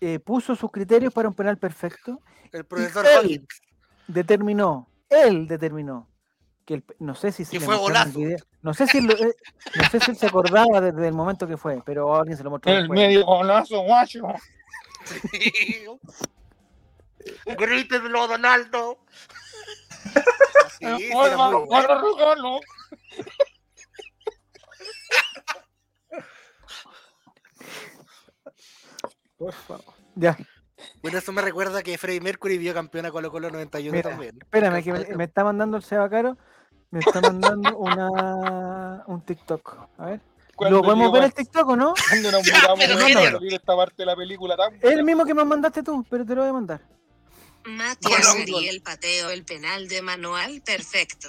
eh, 0.00 0.18
puso 0.18 0.54
sus 0.56 0.70
criterios 0.70 1.12
para 1.12 1.28
un 1.28 1.34
penal 1.34 1.58
perfecto, 1.58 2.20
El 2.52 2.64
profesor 2.64 3.04
él 3.06 3.12
Hawking. 3.22 3.46
determinó, 4.06 4.88
él 5.10 5.46
determinó 5.46 6.08
que 6.64 6.74
el, 6.74 6.84
no 6.98 7.14
sé 7.14 7.30
si 7.32 7.44
se 7.44 7.60
fue 7.60 7.76
golazo. 7.76 8.18
video, 8.18 8.38
no 8.62 8.72
sé 8.74 8.86
si 8.86 8.98
él 8.98 9.06
lo- 9.06 9.14
eh, 9.16 9.34
no 9.74 9.88
sé 9.90 10.00
si 10.00 10.10
él 10.12 10.16
se 10.16 10.26
acordaba 10.26 10.80
desde 10.80 11.06
el 11.08 11.14
momento 11.14 11.46
que 11.46 11.56
fue, 11.56 11.82
pero 11.84 12.14
alguien 12.16 12.36
se 12.36 12.42
lo 12.44 12.50
mostró 12.50 12.72
El 12.72 12.78
después. 12.80 12.98
medio 12.98 13.24
golazo, 13.26 13.80
guacho. 13.82 14.22
Grítenlo, 17.46 18.26
Donaldo. 18.28 18.98
Sí, 20.78 20.86
sí, 20.98 21.10
bueno. 21.12 21.66
Por 29.36 29.52
favor. 29.52 29.94
Ya, 30.14 30.36
Bueno, 31.02 31.18
eso 31.18 31.32
me 31.32 31.42
recuerda 31.42 31.82
que 31.82 31.98
Freddie 31.98 32.20
Mercury 32.20 32.56
vio 32.58 32.72
campeona 32.74 33.10
Colo 33.10 33.30
Colo 33.30 33.50
91 33.50 33.92
Mira, 33.96 34.10
también. 34.10 34.38
espérame 34.40 34.82
que 34.82 34.92
me, 34.92 35.16
me 35.16 35.24
está 35.24 35.42
mandando 35.44 35.76
el 35.76 35.82
Seba 35.82 36.08
Caro, 36.08 36.36
me 36.94 37.00
está 37.00 37.20
mandando 37.20 37.76
una 37.76 39.02
un 39.06 39.20
TikTok. 39.20 39.76
A 39.98 40.06
ver. 40.06 40.20
¿Lo 40.70 40.80
podemos 40.80 41.12
ver 41.12 41.24
el 41.24 41.34
TikTok 41.34 41.68
o 41.68 41.76
no? 41.76 41.94
Cuando 42.08 42.30
nos 42.30 42.42
mudamos 42.46 42.88
no 42.88 43.00
salir 43.00 43.54
esta 43.54 43.76
parte 43.76 43.94
de 43.96 44.06
la 44.06 44.14
película 44.14 44.56
tan 44.56 44.74
Es 44.76 44.92
el 44.92 45.02
mismo 45.02 45.24
que 45.24 45.34
me 45.34 45.44
mandaste 45.44 45.82
tú, 45.82 46.06
pero 46.08 46.24
te 46.24 46.36
lo 46.36 46.42
voy 46.42 46.50
a 46.50 46.52
mandar. 46.52 46.80
Matías 47.64 48.28
Colón. 48.28 48.42
Ariel 48.42 48.80
pateó 48.80 49.30
el 49.30 49.44
penal 49.44 49.88
de 49.88 50.02
manual 50.02 50.62
perfecto. 50.64 51.28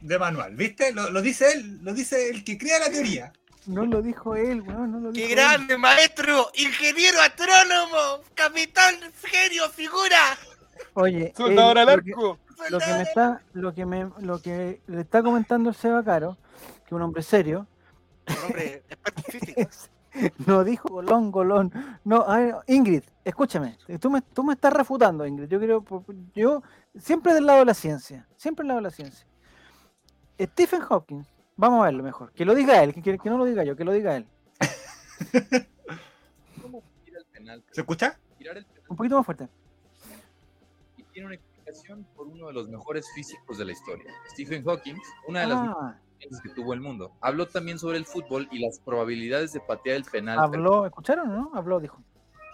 De 0.00 0.18
manual, 0.18 0.56
¿viste? 0.56 0.92
Lo, 0.92 1.10
lo 1.10 1.22
dice 1.22 1.52
él, 1.52 1.78
lo 1.82 1.94
dice 1.94 2.30
el 2.30 2.42
que 2.42 2.58
crea 2.58 2.80
la 2.80 2.90
teoría. 2.90 3.32
No 3.66 3.86
lo 3.86 4.02
dijo 4.02 4.34
él, 4.34 4.62
weón, 4.62 4.90
no 4.90 4.98
lo 4.98 5.12
dijo 5.12 5.26
¡Qué 5.26 5.32
él. 5.32 5.38
grande, 5.38 5.78
maestro! 5.78 6.50
¡Ingeniero 6.54 7.20
astrónomo! 7.20 8.22
¡Capitán, 8.34 8.96
genio, 9.22 9.68
figura! 9.68 10.36
Oye, 11.00 11.32
al 11.38 11.54
lo 11.54 11.74
que- 11.74 11.80
arco. 12.12 12.38
lo 12.70 12.78
que 12.78 12.92
me 12.92 13.02
está, 13.02 13.40
lo 13.52 13.72
que 13.74 13.86
me, 13.86 14.10
lo 14.20 14.40
que 14.40 14.80
le 14.86 15.00
está 15.00 15.22
comentando 15.22 15.70
el 15.70 15.74
Seba 15.74 16.02
Caro, 16.04 16.36
que 16.80 16.86
es 16.86 16.92
un 16.92 17.02
hombre 17.02 17.22
serio, 17.22 17.66
Un 18.28 18.44
hombre 18.44 18.82
experto 18.88 19.22
en 19.56 19.68
no 20.46 20.64
dijo 20.64 20.88
golón, 20.88 21.30
golón. 21.30 21.72
No, 22.04 22.22
a 22.22 22.38
ver, 22.38 22.54
Ingrid, 22.66 23.04
escúchame, 23.24 23.78
tú 24.00 24.10
me, 24.10 24.20
tú 24.20 24.42
me 24.42 24.54
estás 24.54 24.72
refutando, 24.72 25.24
Ingrid. 25.24 25.46
Yo 25.48 25.60
creo, 25.60 25.84
yo 26.34 26.62
siempre 26.98 27.32
del 27.32 27.46
lado 27.46 27.60
de 27.60 27.66
la 27.66 27.74
ciencia, 27.74 28.26
siempre 28.36 28.64
del 28.64 28.68
lado 28.68 28.78
de 28.80 28.84
la 28.84 28.90
ciencia. 28.90 29.24
Stephen 30.40 30.80
Hawking, 30.80 31.22
vamos 31.56 31.80
a 31.82 31.84
verlo 31.84 32.02
mejor, 32.02 32.32
que 32.32 32.44
lo 32.44 32.54
diga 32.56 32.82
él, 32.82 32.92
que, 32.92 33.02
que- 33.02 33.18
que 33.18 33.30
no 33.30 33.38
lo 33.38 33.44
diga 33.44 33.62
yo, 33.62 33.76
que 33.76 33.84
lo 33.84 33.92
diga 33.92 34.16
él. 34.16 34.26
¿Cómo 36.60 36.82
tira 37.04 37.18
el 37.20 37.26
penal? 37.26 37.64
¿Se 37.70 37.80
escucha? 37.82 38.18
Tirar 38.38 38.56
el 38.56 38.64
penal 38.66 38.84
Un 38.88 38.96
poquito 38.96 39.16
más 39.16 39.24
fuerte. 39.26 39.48
Tiene 41.20 41.26
una 41.26 41.34
explicación 41.34 42.06
por 42.16 42.28
uno 42.28 42.46
de 42.46 42.52
los 42.54 42.68
mejores 42.68 43.06
físicos 43.14 43.58
de 43.58 43.66
la 43.66 43.72
historia, 43.72 44.10
Stephen 44.30 44.64
Hawking, 44.64 44.94
una 45.28 45.40
de 45.42 45.46
las 45.48 45.58
Ah, 45.58 45.98
mejores 46.18 46.40
que 46.42 46.48
tuvo 46.50 46.72
el 46.72 46.80
mundo. 46.80 47.12
Habló 47.20 47.46
también 47.46 47.78
sobre 47.78 47.98
el 47.98 48.06
fútbol 48.06 48.48
y 48.50 48.60
las 48.60 48.80
probabilidades 48.80 49.52
de 49.52 49.60
patear 49.60 49.96
el 49.96 50.04
penal. 50.04 50.38
habló, 50.38 50.86
¿escucharon 50.86 51.28
no? 51.28 51.50
Habló, 51.54 51.78
dijo. 51.78 52.02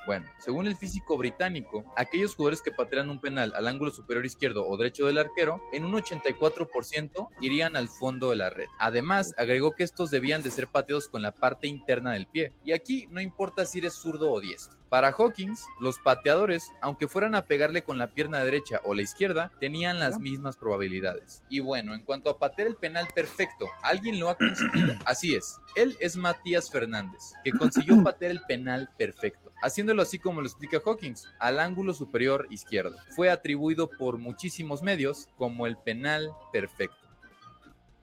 Bueno, 0.06 0.26
según 0.38 0.68
el 0.68 0.76
físico 0.76 1.16
británico, 1.18 1.84
aquellos 1.96 2.36
jugadores 2.36 2.62
que 2.62 2.70
patean 2.70 3.10
un 3.10 3.20
penal 3.20 3.52
al 3.56 3.66
ángulo 3.66 3.90
superior 3.90 4.24
izquierdo 4.24 4.64
o 4.64 4.76
derecho 4.76 5.06
del 5.06 5.18
arquero, 5.18 5.60
en 5.72 5.84
un 5.84 5.94
84% 5.94 7.28
irían 7.40 7.74
al 7.74 7.88
fondo 7.88 8.30
de 8.30 8.36
la 8.36 8.50
red. 8.50 8.68
Además, 8.78 9.34
agregó 9.36 9.72
que 9.72 9.82
estos 9.82 10.12
debían 10.12 10.42
de 10.42 10.52
ser 10.52 10.68
pateados 10.68 11.08
con 11.08 11.22
la 11.22 11.32
parte 11.32 11.66
interna 11.66 12.12
del 12.12 12.28
pie. 12.28 12.52
Y 12.64 12.72
aquí 12.72 13.08
no 13.10 13.20
importa 13.20 13.66
si 13.66 13.80
eres 13.80 13.94
zurdo 13.94 14.30
o 14.30 14.40
diestro. 14.40 14.76
Para 14.88 15.08
Hawkins, 15.08 15.66
los 15.80 15.98
pateadores, 15.98 16.70
aunque 16.80 17.08
fueran 17.08 17.34
a 17.34 17.46
pegarle 17.46 17.82
con 17.82 17.98
la 17.98 18.14
pierna 18.14 18.44
derecha 18.44 18.80
o 18.84 18.94
la 18.94 19.02
izquierda, 19.02 19.50
tenían 19.58 19.98
las 19.98 20.20
mismas 20.20 20.56
probabilidades. 20.56 21.42
Y 21.48 21.58
bueno, 21.58 21.92
en 21.92 22.02
cuanto 22.02 22.30
a 22.30 22.38
patear 22.38 22.68
el 22.68 22.76
penal 22.76 23.08
perfecto, 23.12 23.66
¿alguien 23.82 24.20
lo 24.20 24.28
ha 24.28 24.36
conseguido? 24.36 24.94
Así 25.04 25.34
es, 25.34 25.58
él 25.74 25.96
es 25.98 26.16
Matías 26.16 26.70
Fernández, 26.70 27.32
que 27.42 27.50
consiguió 27.50 28.00
patear 28.04 28.30
el 28.30 28.42
penal 28.42 28.88
perfecto, 28.96 29.52
haciéndolo 29.66 30.02
así 30.02 30.18
como 30.18 30.40
lo 30.40 30.46
explica 30.46 30.80
Hawkins, 30.84 31.28
al 31.38 31.60
ángulo 31.60 31.92
superior 31.92 32.46
izquierdo. 32.50 32.96
Fue 33.14 33.30
atribuido 33.30 33.88
por 33.90 34.18
muchísimos 34.18 34.82
medios 34.82 35.28
como 35.36 35.66
el 35.66 35.76
penal 35.76 36.30
perfecto. 36.52 36.96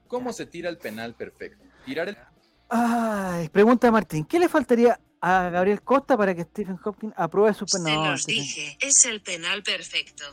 ¿Cómo 0.06 0.32
se 0.32 0.46
tira 0.46 0.68
el 0.68 0.78
penal 0.78 1.14
perfecto? 1.14 1.64
Tirar 1.84 2.08
el 2.08 2.16
Ay, 2.68 3.48
pregunta 3.48 3.90
Martín, 3.90 4.24
¿qué 4.24 4.38
le 4.38 4.48
faltaría 4.48 4.98
a 5.20 5.48
Gabriel 5.50 5.82
Costa 5.82 6.16
para 6.16 6.34
que 6.34 6.42
Stephen 6.42 6.78
Hopkins 6.82 7.14
apruebe 7.16 7.54
su 7.54 7.66
Se 7.66 7.78
penal? 7.78 8.12
los 8.12 8.26
dije, 8.26 8.76
es 8.80 9.04
el 9.04 9.20
penal 9.22 9.62
perfecto. 9.62 10.24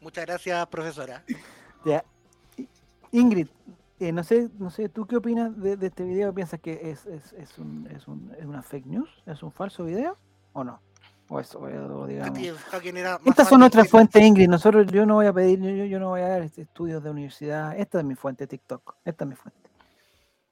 Muchas 0.00 0.24
gracias, 0.26 0.66
profesora. 0.68 1.24
Ya. 1.84 2.04
Ingrid, 3.12 3.48
eh, 4.00 4.12
no 4.12 4.24
sé, 4.24 4.48
no 4.58 4.70
sé, 4.70 4.88
¿tú 4.88 5.06
qué 5.06 5.16
opinas 5.16 5.56
de, 5.60 5.76
de 5.76 5.86
este 5.86 6.04
video? 6.04 6.32
¿Piensas 6.34 6.58
que 6.60 6.90
es, 6.90 7.06
es, 7.06 7.32
es, 7.34 7.58
un, 7.58 7.86
es, 7.88 8.08
un- 8.08 8.34
es 8.38 8.44
una 8.46 8.62
fake 8.62 8.86
news? 8.86 9.08
¿Es 9.26 9.42
un 9.42 9.52
falso 9.52 9.84
video? 9.84 10.16
¿O 10.52 10.64
no? 10.64 10.80
O 11.28 11.38
eso, 11.38 11.60
o 11.60 12.06
digamos. 12.06 12.36
Estas 13.24 13.48
son 13.48 13.60
nuestras 13.60 13.88
fuentes, 13.88 14.20
Ingrid. 14.20 14.48
Nosotros, 14.48 14.86
yo 14.88 15.06
no 15.06 15.14
voy 15.14 15.26
a 15.26 15.32
pedir, 15.32 15.60
yo, 15.60 15.84
yo 15.84 16.00
no 16.00 16.08
voy 16.08 16.22
a 16.22 16.28
dar 16.28 16.42
este, 16.42 16.62
estudios 16.62 17.02
de 17.04 17.10
universidad. 17.10 17.78
Esta 17.78 18.00
es 18.00 18.04
mi 18.04 18.16
fuente 18.16 18.48
TikTok. 18.48 18.96
Esta 19.04 19.24
es 19.24 19.28
mi 19.30 19.36
fuente. 19.36 19.70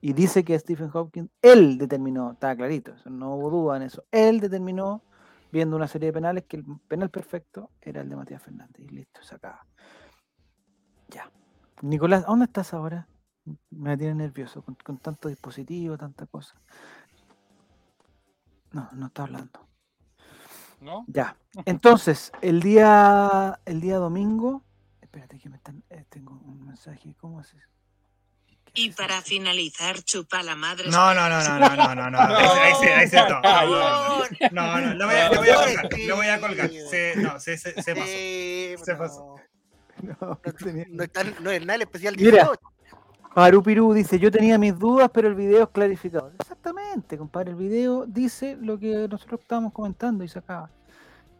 Y 0.01 0.13
dice 0.13 0.45
que 0.45 0.57
Stephen 0.57 0.91
Hawking, 0.91 1.27
él 1.43 1.77
determinó, 1.79 2.31
está 2.31 2.55
clarito, 2.55 2.95
no 3.07 3.35
hubo 3.35 3.51
duda 3.51 3.77
en 3.79 3.83
eso. 3.83 4.05
Él 4.13 4.39
determinó, 4.39 5.03
viendo 5.51 5.75
una 5.75 5.89
serie 5.89 6.07
de 6.07 6.13
penales, 6.13 6.45
que 6.47 6.59
el 6.59 6.65
penal 6.87 7.11
perfecto 7.11 7.71
era 7.81 8.03
el 8.03 8.09
de 8.09 8.15
Matías 8.15 8.41
Fernández. 8.41 8.79
Y 8.79 8.89
listo, 8.91 9.21
se 9.23 9.35
acaba. 9.35 9.67
Ya. 11.09 11.29
Nicolás, 11.83 12.23
¿a 12.23 12.27
¿dónde 12.29 12.45
estás 12.45 12.73
ahora? 12.73 13.09
Me 13.71 13.97
tiene 13.97 14.15
nervioso 14.15 14.63
con, 14.63 14.75
con 14.77 14.99
tanto 14.99 15.29
dispositivo, 15.29 15.97
tanta 15.97 16.27
cosa. 16.27 16.55
No, 18.73 18.89
no 18.93 19.07
está 19.07 19.23
hablando. 19.23 19.67
¿No? 20.81 21.05
Ya. 21.09 21.37
Entonces, 21.65 22.31
el 22.41 22.61
día 22.61 23.59
el 23.65 23.81
día 23.81 23.97
domingo. 23.97 24.63
Espérate 25.01 25.39
que 25.39 25.49
me 25.49 25.57
están. 25.57 25.83
eh, 25.91 26.05
tengo 26.09 26.35
un 26.45 26.67
mensaje. 26.67 27.15
¿Cómo 27.19 27.41
es 27.41 27.49
eso? 27.55 27.67
¿Qué 28.73 28.83
Y 28.83 28.91
para 28.93 29.23
finalizar, 29.23 30.03
chupa 30.03 30.43
la 30.43 30.55
madre. 30.55 30.91
No, 30.91 31.15
no, 31.15 31.29
no, 31.29 31.43
no, 31.43 31.59
no, 31.59 31.77
no, 31.77 31.95
no, 31.95 32.11
no. 32.11 32.19
Ahí 32.21 32.75
sí, 32.81 32.87
ahí 32.87 33.09
sí, 33.09 33.17
no. 33.17 33.41
No, 34.53 34.81
no, 34.81 34.95
lo 34.95 35.07
voy 35.07 35.17
a, 35.17 35.31
lo 35.31 35.39
voy 35.41 35.49
a 35.49 35.57
colgar, 35.57 35.89
lo 36.07 36.17
voy 36.17 36.27
a 36.27 36.41
colgar. 36.41 36.71
Se, 36.71 37.17
no, 37.17 37.41
se, 37.41 37.57
se, 37.59 37.83
se 37.83 37.95
pasó. 37.95 38.85
Se 38.85 38.93
no, 38.93 38.99
pasó. 38.99 39.37
No, 40.03 40.17
No, 40.21 41.25
no 41.25 41.41
no 41.41 41.51
es 41.51 41.61
nada 41.63 41.75
el 41.75 41.83
especial 41.83 42.15
Mira. 42.17 42.51
18. 43.35 43.41
Haru 43.41 43.63
Pirú 43.63 43.93
dice: 43.93 44.19
Yo 44.19 44.31
tenía 44.31 44.59
mis 44.59 44.79
dudas, 44.79 45.11
pero 45.13 45.29
el 45.29 45.35
video 45.35 45.65
es 45.65 45.69
clarificado. 45.71 46.33
Exactamente, 46.39 47.17
compadre. 47.19 47.51
El 47.51 47.57
video 47.57 48.05
dice 48.07 48.57
lo 48.61 48.79
que 48.79 49.09
nosotros 49.09 49.41
estábamos 49.41 49.73
comentando 49.73 50.25
y 50.25 50.29
se 50.29 50.39
acaba. 50.39 50.71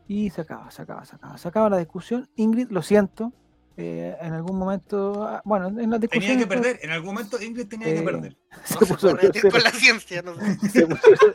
Y 0.07 0.31
se 0.31 0.41
acaba, 0.41 0.71
se 0.71 0.83
acaba, 0.83 1.05
se 1.05 1.17
acaba. 1.17 1.37
Se 1.39 1.49
acaba 1.49 1.69
la 1.71 1.79
discusión. 1.79 2.29
Ingrid, 2.37 2.69
lo 2.71 2.83
siento. 2.83 3.33
eh, 3.81 4.17
en 4.21 4.33
algún 4.33 4.59
momento. 4.59 5.23
ah, 5.23 5.41
Bueno, 5.45 5.69
en 5.69 5.89
la 5.91 5.99
discusión. 5.99 6.33
Tenía 6.33 6.39
que 6.45 6.49
perder. 6.49 6.79
En 6.83 6.91
algún 6.91 7.15
momento 7.15 7.41
Ingrid 7.41 7.69
tenía 7.69 7.87
que 7.87 7.99
Eh, 7.99 8.03
perder. 8.03 8.37
Se 8.65 8.75
No 8.81 8.81
se 8.81 8.87
puso 8.95 9.09
puede 9.11 9.15
repetir 9.23 9.43
grosero. 9.43 9.51
con 9.53 9.63
la 9.63 9.79
ciencia. 9.79 10.23
No 10.23 10.35
sé. 10.35 10.69
Se 10.71 10.87
puso- 10.87 11.35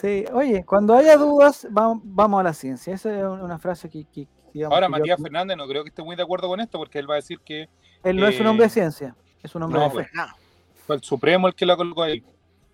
Sí, 0.00 0.24
oye, 0.32 0.64
cuando 0.64 0.94
haya 0.94 1.16
dudas, 1.18 1.66
vamos, 1.70 2.00
vamos 2.04 2.40
a 2.40 2.44
la 2.44 2.54
ciencia. 2.54 2.94
Esa 2.94 3.14
es 3.18 3.24
una 3.24 3.58
frase 3.58 3.90
que. 3.90 4.04
que- 4.06 4.26
digamos 4.54 4.74
Ahora, 4.74 4.86
que 4.86 4.92
yo- 4.92 4.98
Matías 5.00 5.20
Fernández 5.22 5.56
no 5.58 5.66
creo 5.66 5.82
que 5.82 5.88
esté 5.90 6.02
muy 6.02 6.16
de 6.16 6.22
acuerdo 6.22 6.48
con 6.48 6.60
esto 6.60 6.78
porque 6.78 6.98
él 6.98 7.10
va 7.10 7.14
a 7.14 7.16
decir 7.16 7.40
que 7.44 7.68
Él 8.04 8.16
no 8.16 8.26
es 8.26 8.38
un 8.40 8.46
hombre 8.46 8.64
de 8.64 8.68
eh, 8.68 8.70
ciencia, 8.70 9.14
es 9.42 9.54
un 9.54 9.62
hombre 9.62 9.78
no, 9.80 9.84
de 9.84 9.90
fe. 9.90 9.94
pues. 9.96 10.14
Nada. 10.14 10.34
fue 10.86 10.96
el 10.96 11.02
Supremo 11.02 11.48
el 11.48 11.54
que 11.54 11.66
la 11.66 11.76
colocó 11.76 12.02
ahí. 12.02 12.24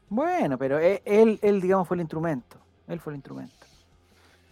Bueno, 0.08 0.56
pero 0.58 0.78
e- 0.78 1.02
él, 1.04 1.38
él, 1.42 1.60
digamos, 1.60 1.86
fue 1.86 1.96
el 1.96 2.00
instrumento. 2.02 2.58
Él 2.86 2.98
fue 3.00 3.12
el 3.12 3.16
instrumento. 3.16 3.54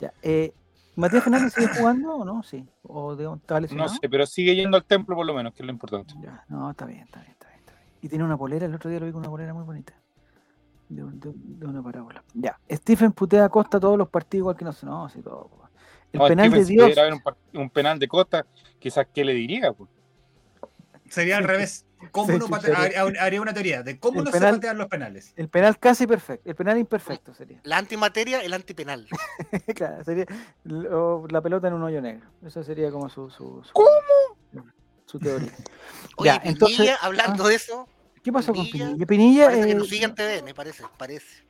Ya, 0.00 0.12
eh, 0.22 0.52
¿Matías 0.96 1.24
Fernández 1.24 1.52
sigue 1.54 1.68
jugando 1.68 2.16
o 2.16 2.24
no? 2.24 2.42
Sí. 2.42 2.66
¿O 2.82 3.14
digamos, 3.16 3.40
está 3.40 3.54
No 3.54 3.60
lesionado? 3.60 3.88
sé, 3.90 4.08
pero 4.08 4.26
sigue 4.26 4.54
yendo 4.54 4.76
al 4.76 4.84
templo 4.84 5.14
por 5.16 5.26
lo 5.26 5.34
menos, 5.34 5.52
que 5.54 5.62
es 5.62 5.66
lo 5.66 5.72
importante. 5.72 6.14
Ya, 6.22 6.44
no, 6.48 6.70
está 6.70 6.84
bien, 6.86 7.00
está 7.04 7.20
bien, 7.20 7.32
está 7.32 7.48
bien, 7.48 7.60
está 7.60 7.72
bien. 7.72 7.86
Y 8.02 8.08
tiene 8.08 8.24
una 8.24 8.36
polera, 8.36 8.66
el 8.66 8.74
otro 8.74 8.90
día 8.90 9.00
lo 9.00 9.06
vi 9.06 9.12
con 9.12 9.20
una 9.20 9.30
polera 9.30 9.54
muy 9.54 9.64
bonita. 9.64 9.94
De, 10.88 11.02
un- 11.02 11.18
de 11.18 11.28
un- 11.30 11.58
de 11.58 11.66
una 11.66 11.82
parábola. 11.82 12.22
Ya. 12.34 12.58
Stephen 12.70 13.12
putea 13.12 13.46
a 13.46 13.48
Costa 13.48 13.80
todos 13.80 13.96
los 13.98 14.08
partidos 14.08 14.42
igual 14.42 14.56
que 14.56 14.64
no 14.66 14.72
sé. 14.72 14.84
No, 14.86 15.08
sí, 15.08 15.20
todo. 15.22 15.50
El 16.12 16.20
No, 16.20 16.28
penal 16.28 16.46
Stephen, 16.46 16.60
de 16.60 16.66
si 16.66 16.72
Dios. 16.74 16.84
pudiera 16.84 17.02
haber 17.02 17.14
un, 17.14 17.60
un 17.62 17.70
penal 17.70 17.98
de 17.98 18.08
Costa, 18.08 18.46
quizás 18.78 19.06
qué 19.12 19.24
le 19.24 19.32
diría. 19.34 19.72
pues? 19.72 19.88
Sería 21.08 21.38
al 21.38 21.44
revés. 21.44 21.85
¿Cómo 22.10 22.26
Sí, 22.32 22.38
no 22.38 22.48
haría- 22.76 23.40
una 23.40 23.54
teoría 23.54 23.82
de 23.82 23.98
cómo 23.98 24.18
El 24.20 24.26
no 24.26 24.30
penal- 24.30 24.54
se 24.54 24.56
patean 24.58 24.78
los 24.78 24.86
penales. 24.88 25.32
El 25.36 25.48
penal 25.48 25.78
casi 25.78 26.06
perfecto. 26.06 26.48
El 26.48 26.54
penal 26.54 26.78
imperfecto 26.78 27.32
sería. 27.34 27.60
La 27.64 27.78
antimateria, 27.78 28.40
el 28.42 28.52
antipenal. 28.52 29.06
claro, 29.74 30.04
sería 30.04 30.26
lo- 30.64 31.26
la 31.28 31.40
pelota 31.40 31.68
en 31.68 31.74
un 31.74 31.82
hoyo 31.82 32.00
negro. 32.02 32.26
Esa 32.46 32.62
sería 32.62 32.90
como 32.90 33.08
su, 33.08 33.30
su, 33.30 33.62
su, 33.64 33.72
su 35.06 35.18
teoría. 35.18 35.52
Oye, 36.16 36.30
Ya, 36.30 36.40
Pinilla, 36.40 36.50
entonces- 36.50 36.90
ah. 36.90 36.98
hablando 37.06 37.48
de 37.48 37.54
eso, 37.54 37.88
¿Qué 38.22 38.32
pasó 38.32 38.52
con 38.52 38.68
Pinilla, 38.68 39.06
Pinilla? 39.06 39.48
Que 39.50 39.70
eh, 39.70 39.74
nos 39.76 39.88
sigue 39.88 40.04
en 40.04 40.14
TVN, 40.14 40.52
parece, 40.52 40.82
parece. 40.98 41.44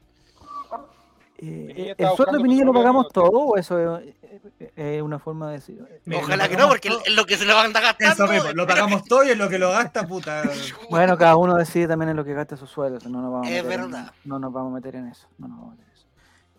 Eh, 1.38 1.94
¿el 1.96 2.08
sueldo 2.16 2.32
de 2.36 2.42
Pinilla 2.42 2.64
lo 2.64 2.72
pagamos 2.72 3.08
todo 3.12 3.30
o 3.30 3.56
eso 3.56 3.98
es, 3.98 4.14
es- 4.58 4.70
es 4.76 5.02
una 5.02 5.18
forma 5.18 5.48
de 5.48 5.52
decir? 5.54 5.82
Ojalá 6.14 6.44
lo 6.44 6.50
que 6.50 6.56
no, 6.56 6.68
porque 6.68 6.88
todo. 6.88 7.00
es 7.04 7.14
lo 7.14 7.24
que 7.26 7.36
se 7.36 7.44
le 7.44 7.52
van 7.52 7.76
a 7.76 7.80
gastar. 7.80 8.12
Eso 8.12 8.26
mismo, 8.26 8.52
lo 8.52 8.66
pagamos 8.66 9.04
todo 9.04 9.24
y 9.24 9.30
es 9.30 9.36
lo 9.38 9.48
que 9.48 9.58
lo 9.58 9.70
gasta, 9.70 10.06
puta. 10.06 10.42
Bueno, 10.90 11.16
cada 11.18 11.36
uno 11.36 11.54
decide 11.56 11.88
también 11.88 12.10
en 12.10 12.16
lo 12.16 12.24
que 12.24 12.32
gasta 12.34 12.56
su 12.56 12.66
sueldo. 12.66 12.98
No 13.08 13.20
nos 13.20 13.32
vamos 13.32 13.46
a 13.46 13.50
Es 13.50 13.64
meter 13.64 13.80
en- 13.80 13.90
verdad. 13.90 14.12
no 14.24 14.38
nos 14.38 14.52
vamos 14.52 14.72
a 14.72 14.74
meter 14.76 14.96
en 14.96 15.08
eso. 15.08 15.26
No 15.38 15.48
nos 15.48 15.58
vamos 15.58 15.72
a 15.72 15.76
meter 15.76 15.86
en 15.88 15.92
eso. 15.94 16.06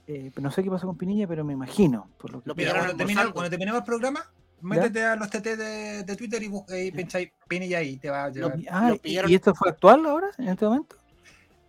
Eh, 0.08 0.32
pero 0.34 0.44
no 0.44 0.52
sé 0.52 0.64
qué 0.64 0.70
pasó 0.70 0.88
con 0.88 0.98
Pinilla, 0.98 1.28
pero 1.28 1.44
me 1.44 1.54
imagino. 1.54 2.08
Por 2.18 2.32
lo 2.32 2.42
que 2.42 2.50
Lo 2.50 2.56
cuando, 2.56 2.72
termina- 2.96 3.22
almorzando. 3.22 3.34
cuando 3.34 3.50
terminemos 3.50 3.80
el 3.82 3.86
programa, 3.86 4.26
métete 4.62 5.04
a 5.06 5.16
los 5.16 5.30
TT 5.30 5.56
de, 5.58 6.04
de 6.04 6.16
Twitter 6.16 6.42
y, 6.44 6.48
busca, 6.48 6.78
y 6.80 6.92
pincháis 6.92 7.30
Pinilla 7.48 7.80
ahí, 7.80 7.98
te 7.98 8.10
va 8.10 8.26
a 8.26 8.30
llegar. 8.30 8.54
Ah, 8.70 8.90
lo 8.90 8.96
¿y- 8.96 9.00
pillaron- 9.00 9.30
¿Y 9.32 9.36
esto 9.36 9.54
fue 9.56 9.70
actual 9.70 10.06
ahora, 10.06 10.28
en 10.38 10.48
este 10.50 10.66
momento? 10.66 10.96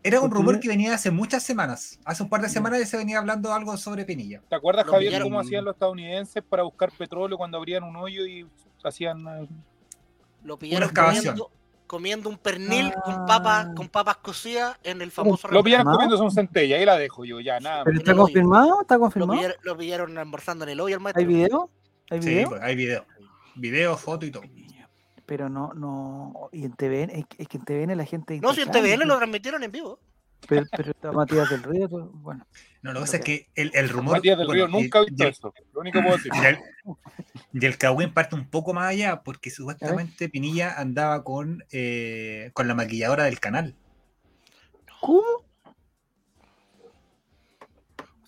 Era 0.02 0.20
un 0.20 0.30
rumor 0.30 0.60
que 0.60 0.68
venía 0.68 0.94
hace 0.94 1.10
muchas 1.10 1.42
semanas. 1.42 1.98
Hace 2.04 2.22
un 2.22 2.28
par 2.28 2.40
de 2.40 2.48
semanas 2.48 2.78
ya 2.78 2.86
se 2.86 2.96
venía 2.96 3.18
hablando 3.18 3.52
algo 3.52 3.76
sobre 3.76 4.04
Pinilla. 4.04 4.40
¿Te 4.48 4.54
acuerdas, 4.54 4.86
Lo 4.86 4.92
Javier, 4.92 5.10
pillaron. 5.10 5.28
cómo 5.28 5.40
hacían 5.40 5.64
los 5.64 5.74
estadounidenses 5.74 6.42
para 6.48 6.62
buscar 6.62 6.90
petróleo 6.92 7.36
cuando 7.36 7.58
abrían 7.58 7.82
un 7.82 7.96
hoyo 7.96 8.24
y 8.26 8.46
hacían... 8.84 9.26
eh, 9.26 9.48
Lo 10.44 10.56
pillaron 10.58 10.84
excavación. 10.88 11.24
comiendo, 11.36 11.50
comiendo 11.88 12.28
un 12.30 12.38
pernil 12.38 12.92
Ah. 12.96 13.00
con 13.04 13.26
papas 13.26 13.68
con 13.74 13.88
papas 13.88 14.16
cocidas 14.18 14.78
en 14.84 15.02
el 15.02 15.10
famoso 15.10 15.48
Lo 15.48 15.64
pillaron 15.64 15.86
¿Más? 15.86 15.94
comiéndose 15.96 16.22
un 16.22 16.30
centella, 16.30 16.76
ahí 16.76 16.84
la 16.84 16.96
dejo 16.96 17.24
yo, 17.24 17.40
ya, 17.40 17.58
nada. 17.58 17.82
¿Pero 17.84 17.98
está 17.98 18.12
el 18.12 18.16
confirmado? 18.18 18.80
¿Está 18.82 18.94
Lo 18.94 19.00
confirmado? 19.00 19.40
pillaron, 19.40 19.56
lo 19.62 19.76
pillaron 19.76 20.18
almorzando 20.18 20.64
en 20.64 20.70
el 20.70 20.80
hoyo 20.80 20.94
al 20.94 21.00
maestro. 21.02 21.20
¿Hay 21.20 21.26
video? 21.26 21.70
¿Hay 22.10 22.22
Sí, 22.22 22.28
video? 22.30 22.48
pues, 22.50 22.62
hay 22.62 22.76
video. 22.76 23.04
Video, 23.56 23.96
foto 23.96 24.24
y 24.24 24.30
todo. 24.30 24.44
Pero 25.28 25.50
no, 25.50 25.74
no. 25.74 26.48
Y 26.52 26.64
en 26.64 26.72
TVN, 26.72 27.10
es, 27.12 27.26
que- 27.26 27.42
es 27.42 27.48
que 27.48 27.58
en 27.58 27.64
TVN 27.66 27.94
la 27.96 28.06
gente. 28.06 28.40
No, 28.40 28.54
si 28.54 28.62
en 28.62 28.70
TVN 28.70 29.04
lo 29.06 29.18
transmitieron 29.18 29.62
en 29.62 29.70
vivo. 29.70 30.00
Pero, 30.48 30.64
pero 30.74 30.90
está 30.92 31.12
Matías 31.12 31.50
del 31.50 31.62
Río, 31.64 31.86
todo- 31.86 32.10
bueno. 32.14 32.46
No, 32.80 32.92
lo 32.94 33.00
que 33.00 33.04
pasa 33.04 33.16
es 33.18 33.24
que 33.24 33.48
el, 33.54 33.70
el 33.74 33.90
rumor. 33.90 34.16
Matías 34.16 34.38
del 34.38 34.46
bueno, 34.46 34.66
Río 34.68 34.80
nunca 34.80 35.00
ha 35.00 35.04
visto 35.04 35.24
el- 35.24 35.28
eso. 35.30 35.54
Lo 35.74 35.80
único 35.80 35.98
que 35.98 36.02
puedo 36.04 36.16
decir. 36.16 36.32
Y 37.52 37.64
el, 37.64 37.76
Cagüín 37.78 38.12
parte 38.14 38.34
un 38.36 38.48
poco 38.48 38.72
más 38.72 38.88
allá 38.88 39.22
porque 39.22 39.50
supuestamente 39.50 40.28
Pinilla 40.30 40.78
andaba 40.78 41.24
con, 41.24 41.62
eh, 41.72 42.50
con 42.54 42.66
la 42.68 42.74
maquilladora 42.74 43.24
del 43.24 43.38
canal. 43.40 43.74
¿Cómo? 45.00 45.22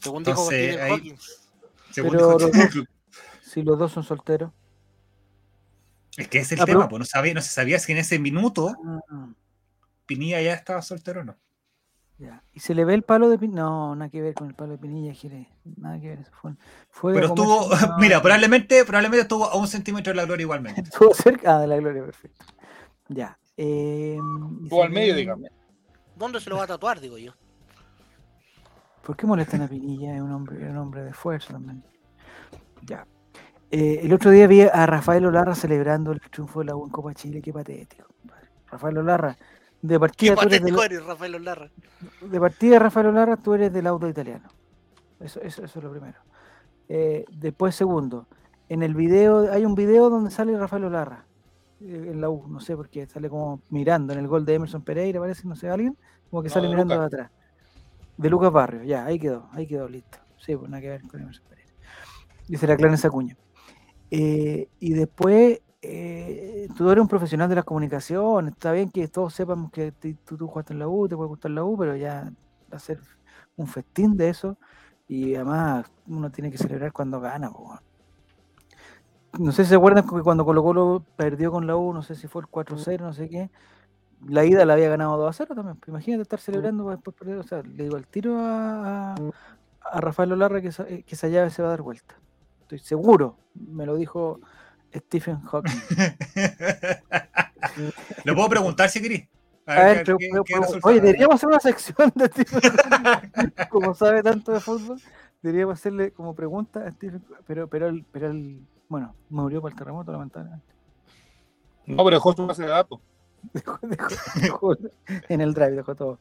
Según 0.01 0.25
dijo 0.25 0.39
Entonces, 0.51 0.81
ahí- 0.81 0.91
Hawking. 0.91 1.17
Según 1.93 2.11
Pero 2.13 2.27
dijo 2.27 2.39
los 2.39 2.51
Stephen- 2.51 2.89
Si 3.43 3.63
los 3.63 3.79
dos 3.79 3.93
son 3.93 4.05
solteros. 4.05 4.53
Es 6.17 6.29
que 6.29 6.39
es 6.39 6.51
el 6.53 6.61
Ah, 6.61 6.65
tema, 6.65 6.89
pues 6.89 6.99
no, 6.99 7.05
sabía, 7.05 7.35
no 7.35 7.41
se 7.41 7.51
sabía 7.51 7.79
si 7.79 7.93
en 7.93 7.99
ese 7.99 8.19
minuto 8.19 8.75
Ah, 9.11 9.29
Pinilla 10.07 10.41
ya 10.43 10.55
estaba 10.55 10.83
soltero 10.83 11.21
o 11.21 11.25
no. 11.25 11.37
ya. 12.19 12.43
¿Y 12.53 12.61
se 12.61 12.75
le 12.75 12.85
ve 12.85 12.95
el 12.95 13.03
palo 13.03 13.29
de 13.31 13.39
Pinilla? 13.39 13.63
No, 13.63 13.95
nada 13.95 14.11
que 14.11 14.21
ver 14.21 14.35
con 14.35 14.49
el 14.49 14.55
palo 14.55 14.73
de 14.73 14.79
Pinilla, 14.79 15.15
Jere. 15.15 15.49
Nada 15.77 16.01
que 16.01 16.09
ver. 16.09 16.19
Eso 16.21 16.33
fue, 16.41 16.53
fue 16.91 17.15
Pero 17.15 17.29
estuvo, 17.29 17.69
mira, 17.99 18.21
probablemente, 18.21 18.85
probablemente 18.85 19.23
estuvo 19.23 19.45
a 19.47 19.57
un 19.57 19.69
centímetro 19.69 20.11
de 20.13 20.17
la 20.17 20.25
gloria 20.25 20.43
igualmente. 20.45 20.81
Estuvo 20.85 21.15
cerca 21.15 21.57
ah, 21.57 21.61
de 21.61 21.67
la 21.69 21.77
gloria, 21.77 22.03
perfecto. 22.05 22.45
Ya. 23.09 23.39
Eh, 23.57 24.19
Estuvo 24.65 24.81
se 24.81 24.87
al 24.87 24.91
medio, 24.91 25.15
digamos. 25.15 25.49
¿Dónde 26.17 26.41
se 26.41 26.51
lo 26.51 26.57
va 26.57 26.65
a 26.65 26.67
tatuar, 26.67 27.01
digo 27.01 27.17
yo? 27.19 27.33
¿Por 29.03 29.17
qué 29.17 29.27
molestan 29.27 29.63
a 29.63 29.69
Pinilla? 29.69 30.15
Es 30.15 30.21
un 30.21 30.33
hombre, 30.33 30.63
es 30.63 30.71
un 30.71 30.77
hombre 30.77 31.03
de 31.05 31.11
esfuerzo 31.11 31.53
también. 31.55 31.83
Ya. 32.83 33.07
Eh, 33.71 34.01
el 34.03 34.13
otro 34.13 34.31
día 34.31 34.47
vi 34.47 34.63
a 34.63 34.87
Rafael 34.87 35.25
Olarra 35.27 35.55
celebrando 35.55 36.13
el 36.13 36.21
triunfo 36.21 36.61
de 36.61 36.67
la 36.67 36.77
U 36.77 36.85
en 36.87 36.91
Copa 36.91 37.15
Chile. 37.15 37.41
Qué 37.41 37.53
patético. 37.53 38.05
Rafael 38.71 38.99
Olarra, 38.99 39.37
de 39.83 39.95
Qué 39.95 40.01
partida, 40.01 40.31
del- 40.35 40.39
patético 40.45 40.83
eres, 40.83 41.05
Rafael 41.05 41.35
Olarra. 41.37 41.71
de 42.21 42.41
partida, 42.41 42.79
Rafael 42.79 43.07
Olarra, 43.09 43.37
tú 43.37 43.55
eres 43.55 43.73
del 43.73 43.87
auto 43.87 44.09
italiano. 44.09 44.49
Eso, 45.21 45.41
eso, 45.41 45.65
eso 45.65 45.79
es 45.79 45.85
lo 45.85 45.91
primero. 45.91 46.19
Eh, 46.89 47.25
después, 47.33 47.75
segundo, 47.75 48.27
en 48.69 48.83
el 48.83 48.95
video, 48.95 49.51
hay 49.53 49.65
un 49.65 49.75
video 49.75 50.09
donde 50.11 50.31
sale 50.31 50.57
Rafael 50.59 50.85
Olarra 50.85 51.25
eh, 51.81 52.11
en 52.13 52.21
la 52.21 52.31
U, 52.31 52.47
no 52.49 52.61
sé 52.61 52.77
por 52.77 52.89
qué, 52.89 53.07
sale 53.07 53.29
como 53.29 53.61
mirando 53.71 54.13
en 54.13 54.19
el 54.21 54.29
gol 54.29 54.45
de 54.45 54.55
Emerson 54.55 54.83
Pereira, 54.83 55.19
parece, 55.21 55.47
no 55.47 55.55
sé, 55.57 55.69
alguien, 55.69 55.97
como 56.31 56.43
que 56.43 56.49
No, 56.49 56.55
sale 56.55 56.67
de 56.69 56.73
mirando 56.75 56.95
de 56.95 57.01
Lucas. 57.01 57.13
atrás. 57.15 57.31
De 58.17 58.31
Lucas 58.31 58.53
Barrio, 58.53 58.83
ya, 58.85 59.05
ahí 59.05 59.19
quedó, 59.19 59.49
ahí 59.53 59.67
quedó, 59.67 59.89
listo. 59.89 60.19
Sí, 60.39 60.57
pues 60.57 60.71
nada 60.71 60.81
que 60.81 60.89
ver 60.91 61.03
con 61.03 61.21
Emerson 61.21 61.45
Pereira. 61.49 61.73
Dice 62.49 62.67
la 62.67 62.77
Clarence 62.77 63.07
Acuña. 63.07 63.37
Eh, 64.11 64.69
y 64.81 64.93
después, 64.93 65.61
eh, 65.83 66.69
tú 66.77 66.91
eres 66.91 67.03
un 67.03 67.09
profesional 67.09 67.49
de 67.49 67.55
las 67.57 67.65
comunicaciones, 67.65 68.53
está 68.53 68.73
bien 68.73 68.91
que 68.91 69.09
todos 69.09 69.35
sepamos 69.35 69.71
que 69.71 69.93
tú, 69.93 70.37
tú 70.37 70.47
jugaste 70.49 70.73
en 70.73 70.81
la 70.81 70.89
U, 70.89 71.09
te 71.09 71.17
puede 71.17 71.29
gustar 71.29 71.51
la 71.53 71.65
U, 71.65 71.77
pero 71.79 71.97
ya 71.97 72.33
hacer 72.71 73.01
un 73.57 73.67
festín 73.67 74.17
de 74.17 74.29
eso 74.31 74.57
y 75.09 75.35
además 75.35 75.87
uno 76.07 76.31
tiene 76.31 76.51
que 76.51 76.59
celebrar 76.59 76.93
cuando 76.93 77.21
gana. 77.21 77.51
No 79.39 79.53
sé 79.53 79.65
si 79.65 79.71
se 79.71 79.77
acuerdan 79.77 80.05
que 80.05 80.23
cuando 80.23 80.45
Colo 80.45 80.63
Colo 80.63 81.05
perdió 81.17 81.51
con 81.53 81.67
la 81.67 81.77
U, 81.77 81.93
no 81.93 82.03
sé 82.03 82.15
si 82.15 82.27
fue 82.27 82.43
el 82.43 82.49
4-0, 82.49 83.01
no 83.01 83.13
sé 83.13 83.29
qué, 83.29 83.51
la 84.29 84.45
ida 84.45 84.65
la 84.65 84.75
había 84.75 84.89
ganado 84.89 85.19
2-0 85.31 85.55
también. 85.55 85.77
pues 85.77 85.89
Imagínate 85.89 86.23
estar 86.23 86.41
celebrando 86.41 86.91
después 86.91 87.17
perder. 87.17 87.39
O 87.39 87.43
sea, 87.43 87.63
le 87.63 87.85
digo 87.85 87.97
al 87.97 88.07
tiro 88.07 88.39
a, 88.39 89.15
a, 89.15 90.01
Rafael 90.01 90.33
Olarra 90.33 90.61
que 90.61 90.69
esa, 90.69 90.85
que 90.85 91.05
esa 91.09 91.29
llave 91.29 91.51
se 91.51 91.63
va 91.63 91.69
a 91.69 91.71
dar 91.73 91.83
vuelta. 91.83 92.17
Estoy 92.73 92.79
seguro, 92.87 93.37
me 93.55 93.85
lo 93.85 93.97
dijo 93.97 94.39
Stephen 94.95 95.41
Hawking. 95.41 95.73
Lo 98.25 98.35
puedo 98.37 98.49
preguntar 98.49 98.89
si 98.89 99.03
querés. 99.03 99.29
A 99.67 99.75
ver, 99.75 99.99
qué- 99.99 100.05
pero- 100.05 100.19
qué- 100.19 100.29
pero- 100.31 100.45
qué 100.45 100.53
pero- 100.55 100.63
resultado. 100.67 100.93
oye, 100.93 101.01
deberíamos 101.01 101.35
hacer 101.35 101.49
una 101.49 101.59
sección 101.61 102.13
de 102.15 102.27
Stephen 102.27 102.61
Hawking. 102.61 103.67
Como 103.71 103.93
sabe 103.95 104.23
tanto 104.23 104.53
de 104.53 104.61
fútbol, 104.61 105.01
deberíamos 105.43 105.75
hacerle 105.81 106.13
como 106.13 106.33
pregunta 106.35 106.87
a 106.87 106.91
Stephen 106.93 107.25
Pero, 107.47 107.67
pero, 107.69 107.89
él, 107.89 108.05
pero 108.13 108.31
él, 108.31 108.61
bueno, 108.89 109.15
murió 109.31 109.61
por 109.61 109.73
el 109.73 109.77
terremoto, 109.77 110.13
lamentablemente. 110.13 110.65
No, 111.87 112.05
pero 112.05 112.17
dejó 112.17 112.33
su 112.33 112.47
base 112.47 112.63
de 112.63 112.69
datos. 112.69 113.01
Dejó, 113.53 113.79
dejó- 113.83 114.41
dejó 114.41 114.77
en 115.29 115.41
el 115.41 115.55
drive, 115.55 115.73
dejó 115.73 115.95
todo. 115.97 116.19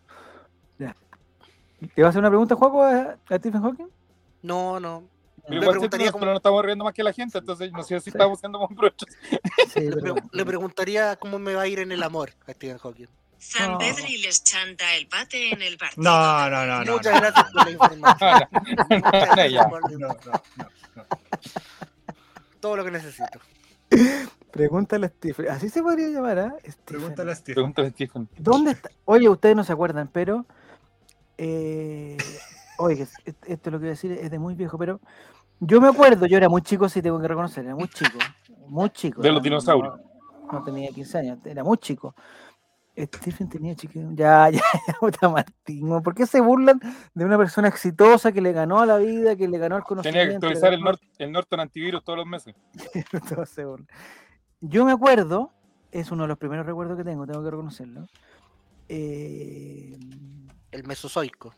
Ya. 0.80 0.96
¿Te 1.94 2.02
va 2.02 2.08
a 2.08 2.10
hacer 2.10 2.20
una 2.20 2.30
pregunta, 2.30 2.56
Juaco, 2.56 2.84
a, 2.84 3.18
a 3.30 3.38
Stephen 3.38 3.62
Hawking? 3.62 3.88
No, 4.42 4.80
no. 4.80 5.04
Pero 5.50 5.62
igual 5.62 5.72
preguntaría 5.74 6.06
siempre- 6.06 6.12
cómo- 6.12 6.20
pero 6.22 6.32
no 6.32 6.38
estamos 6.38 6.66
riendo 6.66 6.84
más 6.86 6.94
que 6.94 7.04
la 7.04 7.14
gente, 7.14 7.38
entonces 7.40 7.72
no 7.72 7.84
sé 7.84 8.00
si 8.00 8.06
Sí. 8.06 8.10
estamos 8.12 8.40
siendo. 8.40 8.68
Sí, 9.74 9.82
Le, 9.82 9.92
pero 10.02 10.46
preguntaría 10.46 11.16
cómo 11.18 11.40
me 11.40 11.54
va 11.56 11.64
a 11.64 11.68
ir 11.68 11.80
en 11.80 11.92
el 11.92 12.02
amor 12.04 12.32
a 12.48 12.54
Stephen 12.54 12.78
Hawking. 12.78 13.08
San. 13.38 13.78
Pedri 13.78 14.18
les 14.18 14.44
chanta 14.44 14.96
el 14.96 15.08
pate 15.08 15.54
en 15.54 15.62
el 15.62 15.78
partido. 15.78 16.04
No, 16.04 16.50
no, 16.50 16.66
no, 16.66 16.84
no. 16.84 16.92
Muchas 16.94 17.14
no. 17.14 17.20
gracias 17.22 17.52
por 17.52 17.64
la 17.66 17.72
información. 17.72 18.50
No, 19.60 19.98
no, 19.98 20.08
no. 20.08 20.16
todo 22.60 22.76
lo 22.76 22.84
que 22.84 22.92
necesito. 22.92 23.40
Pregúntale 24.52 25.06
a 25.06 25.10
Stephen. 25.10 25.50
Así 25.50 25.70
se 25.70 25.82
podría 25.82 26.08
llamar, 26.10 26.40
¿ah? 26.40 26.56
Stephen. 26.60 26.84
Pregúntale 26.86 27.32
a 27.32 27.36
Steve. 27.36 27.56
Pregúntale 27.56 27.88
a 27.88 27.92
Stephen. 27.92 28.30
¿Dónde 28.38 28.72
está? 28.72 28.90
Oye, 29.06 29.30
ustedes 29.30 29.56
no 29.56 29.64
se 29.64 29.72
acuerdan, 29.74 30.10
pero. 30.12 30.46
Eh, 31.38 32.18
oye, 32.78 33.04
es- 33.04 33.14
es- 33.26 33.36
esto 33.48 33.72
lo 33.72 33.78
que 33.78 33.84
voy 33.84 33.88
a 33.90 33.92
decir 33.92 34.12
es 34.12 34.30
de 34.32 34.40
muy 34.40 34.56
viejo, 34.56 34.78
pero. 34.78 35.00
Yo 35.60 35.82
me 35.82 35.88
acuerdo, 35.90 36.26
yo 36.26 36.38
era 36.38 36.48
muy 36.50 36.62
chico, 36.62 36.88
sí 36.90 37.02
tengo 37.02 37.20
que 37.20 37.28
reconocer, 37.28 37.66
era 37.66 37.76
muy 37.76 37.88
chico. 37.90 38.18
Muy 38.68 38.90
chico. 38.92 39.22
De 39.24 39.30
los 39.30 39.40
no- 39.40 39.44
dinosaurios. 39.44 39.98
No, 39.98 40.54
no 40.54 40.64
tenía 40.64 40.90
15 40.92 41.18
años, 41.18 41.46
era 41.46 41.64
muy 41.64 41.78
chico. 41.78 42.16
Stephen 42.98 43.48
tenía 43.48 43.76
chico. 43.76 43.94
Ya, 44.14 44.50
ya, 44.50 44.60
ya, 44.88 44.94
puta 45.00 45.30
Martín. 45.30 46.02
¿Por 46.04 46.14
qué 46.14 46.26
se 46.26 46.42
burlan 46.42 46.80
de 47.14 47.24
una 47.26 47.38
persona 47.38 47.70
exitosa 47.70 48.32
que 48.34 48.42
le 48.42 48.52
ganó 48.52 48.80
a 48.82 48.86
la 48.86 48.98
vida, 48.98 49.36
que 49.38 49.48
le 49.48 49.58
ganó 49.58 49.78
al 49.78 49.84
conocimiento? 49.84 50.20
Tenía 50.20 50.30
que 50.32 50.36
actualizar 50.36 50.74
el, 50.74 50.80
ganó- 50.82 50.92
Nort- 50.98 51.10
el 51.18 51.32
Norton 51.32 51.60
antivirus 51.62 52.04
todos 52.04 52.18
los 52.18 52.26
meses. 52.28 52.56
Yo 54.62 54.84
me 54.86 54.92
acuerdo, 54.92 55.52
es 55.92 56.12
uno 56.12 56.24
de 56.24 56.28
los 56.30 56.38
primeros 56.38 56.66
recuerdos 56.66 56.98
que 56.98 57.04
tengo, 57.06 57.26
tengo 57.26 57.42
que 57.44 57.52
reconocerlo. 57.52 58.06
eh, 58.90 59.98
El 60.72 60.84
mesozoico. 60.86 61.54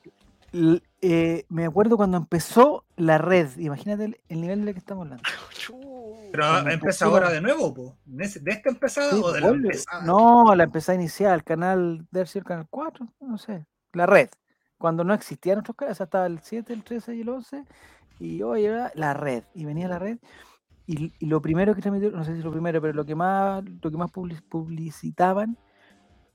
Eh, 1.02 1.46
me 1.50 1.66
acuerdo 1.66 1.98
cuando 1.98 2.18
empezó 2.18 2.86
la 2.98 3.18
red. 3.18 3.50
Imagínate 3.58 4.06
el, 4.06 4.18
el 4.30 4.42
nivel 4.42 4.66
de 4.66 4.74
que 4.74 4.80
estamos 4.80 5.04
hablando. 5.06 5.24
Pero 6.32 6.70
empezó- 6.70 7.06
ahora 7.06 7.30
de 7.30 7.42
nuevo, 7.42 7.74
po. 7.74 7.98
¿De 8.06 8.24
esta 8.26 8.70
empezada 8.70 9.10
Sí, 9.12 9.22
o 9.22 9.32
de 9.32 9.42
la 9.42 9.48
empezada? 9.50 10.06
No, 10.06 10.56
la 10.56 10.64
empezada 10.64 10.96
inicial, 10.98 11.44
canal 11.44 12.08
debe 12.12 12.26
ser 12.26 12.42
el 12.42 12.46
canal 12.46 12.68
4, 12.70 13.06
no 13.20 13.38
sé. 13.38 13.66
La 13.94 14.06
red. 14.06 14.30
Cuando 14.78 15.04
no 15.04 15.14
existían 15.14 15.60
otros 15.60 15.76
canales, 15.76 16.00
estaba 16.00 16.26
el 16.28 16.40
7, 16.42 16.72
el 16.74 16.84
13 16.84 17.16
y 17.16 17.22
el 17.22 17.30
11. 17.30 17.66
Y 18.20 18.42
oye, 18.44 18.66
era 18.66 18.92
la 18.96 19.14
red. 19.14 19.44
Y 19.54 19.66
venía 19.66 19.88
la 19.90 20.00
red. 20.00 20.20
Y, 20.88 21.14
y 21.20 21.26
lo 21.26 21.42
primero 21.42 21.76
que 21.76 21.82
transmitió, 21.82 22.12
no 22.12 22.24
sé 22.24 22.36
si 22.36 22.42
lo 22.42 22.52
primero, 22.52 22.82
pero 22.82 22.94
lo 22.94 23.06
que 23.06 23.16
más, 23.16 23.64
lo 23.82 23.92
que 23.92 23.98
más 23.98 24.12
public- 24.12 24.42
publicitaban 24.50 25.58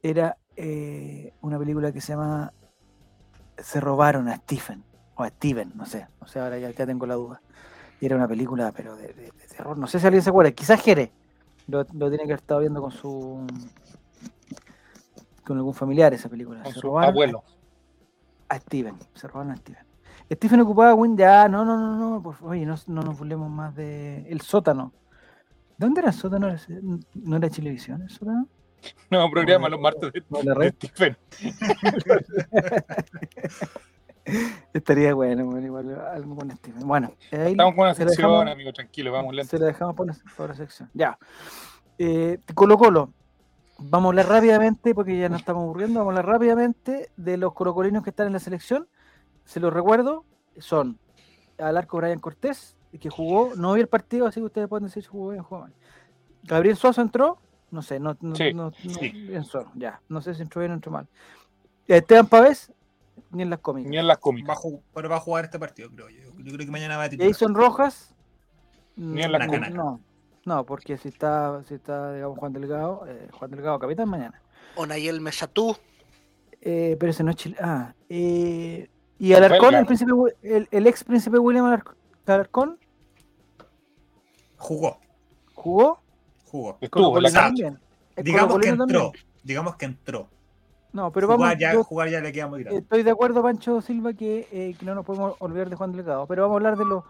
era 0.02 0.36
eh, 0.56 1.32
una 1.40 1.58
película 1.58 1.90
que 1.92 2.00
se 2.00 2.12
llama 2.12 2.52
Se 3.58 3.80
robaron 3.80 4.28
a 4.28 4.36
Stephen. 4.36 4.84
O 5.16 5.22
a 5.22 5.28
Steven, 5.28 5.72
no 5.74 5.86
sé. 5.86 6.06
O 6.20 6.26
sea, 6.26 6.44
ahora 6.44 6.58
ya, 6.58 6.70
ya 6.70 6.86
tengo 6.86 7.06
la 7.06 7.14
duda. 7.14 7.40
Y 8.00 8.06
era 8.06 8.16
una 8.16 8.28
película, 8.28 8.72
pero 8.72 8.96
de, 8.96 9.08
de- 9.08 9.32
de 9.32 9.46
terror. 9.56 9.78
No 9.78 9.86
sé 9.86 9.98
si 9.98 10.06
alguien 10.06 10.22
se 10.22 10.28
acuerda. 10.30 10.50
Quizás 10.52 10.80
Jere 10.82 11.10
lo, 11.68 11.78
lo 11.94 12.08
tiene 12.10 12.18
que 12.18 12.32
haber 12.32 12.38
estado 12.40 12.60
viendo 12.60 12.80
con 12.82 12.90
su. 12.92 13.46
con 15.44 15.56
algún 15.56 15.74
familiar 15.74 16.12
esa 16.12 16.28
película. 16.28 16.62
Con 16.62 16.72
Se 16.72 16.80
su 16.80 16.86
robaron 16.86 17.08
a- 17.08 17.12
abuelo. 17.12 17.44
a 18.48 18.58
Steven. 18.58 18.96
Se 19.14 19.26
robaron 19.28 19.52
a 19.52 19.56
Steven. 19.56 19.84
Stephen 20.32 20.60
ocupaba 20.60 20.92
Win, 20.94 21.16
ya, 21.16 21.48
no, 21.48 21.64
no, 21.64 21.78
no, 21.78 21.96
no, 21.96 22.22
por 22.22 22.34
favor, 22.34 22.52
oye, 22.56 22.66
no, 22.66 22.74
no 22.88 23.02
nos 23.02 23.16
burlemos 23.16 23.48
más 23.48 23.74
de 23.76 24.26
el 24.28 24.40
sótano. 24.40 24.92
¿Dónde 25.78 26.00
era 26.00 26.10
el 26.10 26.16
sótano? 26.16 26.48
¿No 27.14 27.36
era 27.36 27.48
Chilevisión 27.48 28.02
el 28.02 28.10
sótano? 28.10 28.48
Nuevo 29.10 29.30
programa 29.30 29.68
los 29.68 29.80
martes 29.80 30.12
de, 30.12 30.22
No. 30.30 30.38
Stephen. 30.70 31.16
Estaría 34.72 35.14
bueno, 35.14 35.44
bueno, 35.46 35.64
igual 35.66 36.00
algo 36.12 36.34
con 36.36 36.50
Steven. 36.50 36.86
Bueno, 36.86 37.12
ahí 37.30 37.52
Estamos 37.52 37.74
con 37.74 37.84
una 37.84 37.94
se 37.94 38.02
sección, 38.08 38.30
dejamos- 38.30 38.52
amigo, 38.52 38.72
tranquilo, 38.72 39.12
vamos 39.12 39.34
lento. 39.34 39.50
Se 39.50 39.58
la 39.58 39.66
dejamos 39.66 39.94
por 39.94 40.06
la, 40.08 40.16
por 40.36 40.48
la 40.48 40.56
sección. 40.56 40.90
Ya. 40.94 41.16
Eh, 41.98 42.38
Colo 42.54 42.76
Colo. 42.76 43.12
Vamos 43.78 44.06
a 44.06 44.08
hablar 44.08 44.28
rápidamente, 44.28 44.94
porque 44.94 45.16
ya 45.18 45.28
nos 45.28 45.40
estamos 45.40 45.62
aburriendo. 45.62 46.00
Vamos 46.00 46.14
a 46.14 46.18
hablar 46.20 46.32
rápidamente 46.34 47.10
de 47.16 47.36
los 47.36 47.52
colocolinos 47.52 48.02
que 48.02 48.10
están 48.10 48.26
en 48.26 48.32
la 48.32 48.38
selección. 48.40 48.88
Se 49.44 49.60
los 49.60 49.72
recuerdo. 49.72 50.24
Son 50.58 50.98
al 51.58 51.76
arco 51.76 51.98
Brian 51.98 52.18
Cortés, 52.18 52.76
que 52.98 53.10
jugó, 53.10 53.52
no 53.56 53.74
vi 53.74 53.82
el 53.82 53.88
partido, 53.88 54.26
así 54.26 54.40
que 54.40 54.46
ustedes 54.46 54.68
pueden 54.68 54.86
decir 54.86 55.02
si 55.02 55.08
jugó 55.10 55.28
bien 55.30 55.42
o 55.42 55.44
jugó 55.44 55.60
mal. 55.62 55.74
Gabriel 56.42 56.76
Suazo 56.76 57.00
entró, 57.02 57.38
no 57.70 57.82
sé, 57.82 57.98
no, 58.00 58.16
no, 58.20 58.34
Sí, 58.36 58.52
no- 58.54 58.70
no- 58.70 58.72
sí. 58.72 59.34
solo, 59.44 59.70
ya. 59.74 60.00
No 60.08 60.20
sé 60.20 60.34
si 60.34 60.42
entró 60.42 60.60
bien 60.60 60.72
o 60.72 60.74
entró 60.74 60.92
mal. 60.92 61.06
Esteban 61.86 62.26
Pavés, 62.26 62.72
ni 63.30 63.42
en 63.42 63.50
las 63.50 63.60
cómicas. 63.60 63.90
Ni 63.90 63.98
en 63.98 64.06
las 64.06 64.16
Va 64.16 64.18
a 64.18 64.20
cómicas. 64.20 64.58
ju- 64.58 64.80
pero 64.94 65.08
va 65.08 65.16
a 65.16 65.20
jugar 65.20 65.44
este 65.44 65.58
partido, 65.58 65.90
creo 65.90 66.08
yo. 66.08 66.32
Yo 66.38 66.52
creo 66.52 66.58
que 66.66 66.70
mañana 66.72 66.96
va 66.96 67.04
a 67.04 67.08
titular. 67.08 67.32
Jason 67.32 67.54
Rojas. 67.54 68.14
Ni 68.96 69.22
en 69.22 69.32
la 69.32 69.38
no, 69.40 69.46
cómica. 69.46 69.68
no, 69.70 70.00
no, 70.46 70.64
porque 70.64 70.96
si 70.96 71.08
está, 71.08 71.62
si 71.64 71.74
está 71.74 72.14
digamos, 72.14 72.38
Juan 72.38 72.52
Delgado, 72.54 73.04
eh, 73.06 73.28
Juan 73.32 73.50
Delgado, 73.50 73.78
capitán 73.78 74.08
mañana. 74.08 74.40
Onayel 74.76 75.20
Mesatú. 75.20 75.76
Eh, 76.62 76.96
pero 76.98 77.10
ese 77.10 77.22
no 77.22 77.30
es 77.30 77.36
Chile. 77.36 77.56
Ah, 77.60 77.94
eh, 78.08 78.88
y 79.18 79.32
Alarcón, 79.34 79.74
el, 79.74 79.86
príncipe, 79.86 80.12
el, 80.42 80.66
el 80.70 80.86
ex 80.86 81.04
príncipe 81.04 81.38
William 81.38 81.66
Alarc- 81.66 81.94
Alarcón, 82.26 82.78
Jugó, 84.58 84.98
jugó. 85.54 86.00
Jugó. 86.56 86.78
Estuvo 86.80 87.20
la 87.20 87.30
cancha. 87.30 87.74
Digamos 88.16 88.58
que 88.58 88.68
entró. 88.68 88.86
también. 88.86 89.12
Digamos 89.42 89.76
que 89.76 89.84
entró. 89.86 90.28
No, 90.92 91.12
pero 91.12 91.26
jugar, 91.26 91.40
vamos. 91.40 91.60
ya, 91.60 91.72
yo 91.74 91.84
jugar 91.84 92.08
ya 92.08 92.20
le 92.20 92.32
queda 92.32 92.46
muy 92.46 92.62
grande. 92.62 92.80
estoy 92.80 93.02
de 93.02 93.10
acuerdo, 93.10 93.42
Pancho 93.42 93.80
Silva, 93.82 94.14
que, 94.14 94.48
eh, 94.50 94.74
que 94.78 94.86
no 94.86 94.94
nos 94.94 95.04
podemos 95.04 95.34
olvidar 95.40 95.68
de 95.68 95.76
Juan 95.76 95.92
Delgado. 95.92 96.26
Pero 96.26 96.42
vamos 96.42 96.54
a 96.54 96.56
hablar 96.56 96.76
de 96.78 96.84
los 96.86 97.04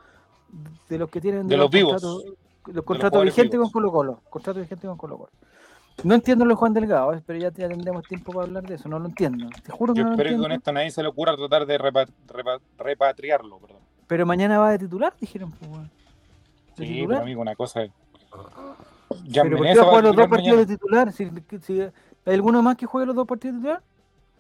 de 0.88 0.99
los 0.99 1.09
que 1.11 1.20
tienen 1.20 1.47
De 1.47 1.57
los 1.57 1.70
vivos. 1.70 1.92
contratos- 2.03 2.24
los 2.74 2.84
contratos 2.84 3.11
jugadores 3.11 3.34
vigentes 3.36 3.53
vivos. 3.59 3.72
con 3.72 3.82
Colo 3.82 3.92
Colo. 3.92 4.20
Contrato 4.28 4.59
vigente 4.61 4.86
con 4.88 4.97
Colo 4.97 5.16
Colo. 5.18 5.30
No 6.05 6.14
entiendo 6.14 6.44
lo 6.44 6.51
de 6.51 6.57
Juan 6.57 6.74
Delgado, 6.74 7.14
eh, 7.14 7.22
pero 7.24 7.38
ya, 7.38 7.53
ya 7.53 7.68
tendremos 7.68 8.05
tiempo 8.07 8.32
para 8.32 8.47
hablar 8.47 8.64
de 8.64 8.74
eso. 8.74 8.88
No 8.88 8.99
lo 8.99 9.07
entiendo. 9.07 9.47
Te 9.64 9.70
juro 9.72 9.94
que 9.94 9.99
Yo 10.01 10.05
no 10.05 10.11
lo 10.11 10.16
espero 10.16 10.36
que 10.36 10.42
con 10.42 10.53
esto 10.53 10.72
nadie 10.72 10.90
se 10.90 11.03
le 11.03 11.09
ocurra 11.09 11.36
tratar 11.36 11.64
de 11.66 11.78
repa- 11.78 12.09
repa- 12.28 12.61
repatriarlo, 12.78 13.59
perdón. 13.59 13.78
Pero 14.09 14.26
mañana 14.26 14.59
va 14.59 14.72
de 14.72 14.78
titular, 14.80 15.14
dijeron. 15.20 15.53
Pues, 15.53 15.70
weón. 15.70 15.90
¿De 16.76 16.86
Sí, 16.86 16.92
titular? 16.92 17.09
pero 17.09 17.22
amigo, 17.22 17.40
una 17.40 17.55
cosa 17.55 17.82
es. 17.84 17.90
¿Pero 19.09 19.57
por 19.57 19.66
qué 19.66 19.74
va 19.76 19.82
a 19.82 19.88
jugar 19.88 20.04
los 20.04 20.16
dos 20.16 20.28
partidos 20.28 20.57
mañana. 20.57 20.57
de 20.57 20.66
titular? 20.66 21.12
Si, 21.12 21.30
si- 21.62 21.80
¿Hay 21.80 22.34
alguno 22.34 22.62
más 22.62 22.76
que 22.76 22.86
juegue 22.86 23.07
los 23.07 23.14
dos 23.16 23.26
partidos 23.26 23.54
de 23.57 23.61
titular? 23.61 23.82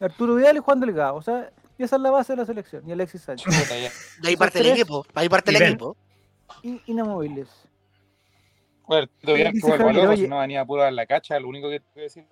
Arturo 0.00 0.34
Vidal 0.34 0.56
y 0.56 0.60
Juan 0.60 0.80
Delgado. 0.80 1.14
O 1.16 1.22
sea, 1.22 1.50
esa 1.78 1.96
es 1.96 2.02
la 2.02 2.10
base 2.10 2.32
de 2.32 2.36
la 2.38 2.46
selección. 2.46 2.88
Y 2.88 2.92
Alexis 2.92 3.22
Sánchez. 3.22 3.46
De 4.22 4.28
ahí 4.28 4.36
parte 4.36 4.58
el 4.60 4.66
equipo. 4.66 5.04
Ahí 5.14 5.28
parte 5.28 5.50
el 5.50 5.62
equipo. 5.62 5.96
In- 6.62 6.80
inamovibles. 6.86 7.48
Bueno, 8.86 9.08
Dice 9.22 9.52
que 9.52 9.60
juega 9.60 9.76
el 9.76 9.82
Javier, 9.82 10.08
oye- 10.08 10.22
si 10.24 10.28
no 10.28 10.38
venía 10.38 10.62
a 10.62 10.90
la 10.90 11.06
cacha, 11.06 11.38
lo 11.40 11.48
único 11.48 11.68
que 11.68 11.80
te 11.80 11.86
voy 11.94 12.02
a 12.02 12.04
decir. 12.04 12.24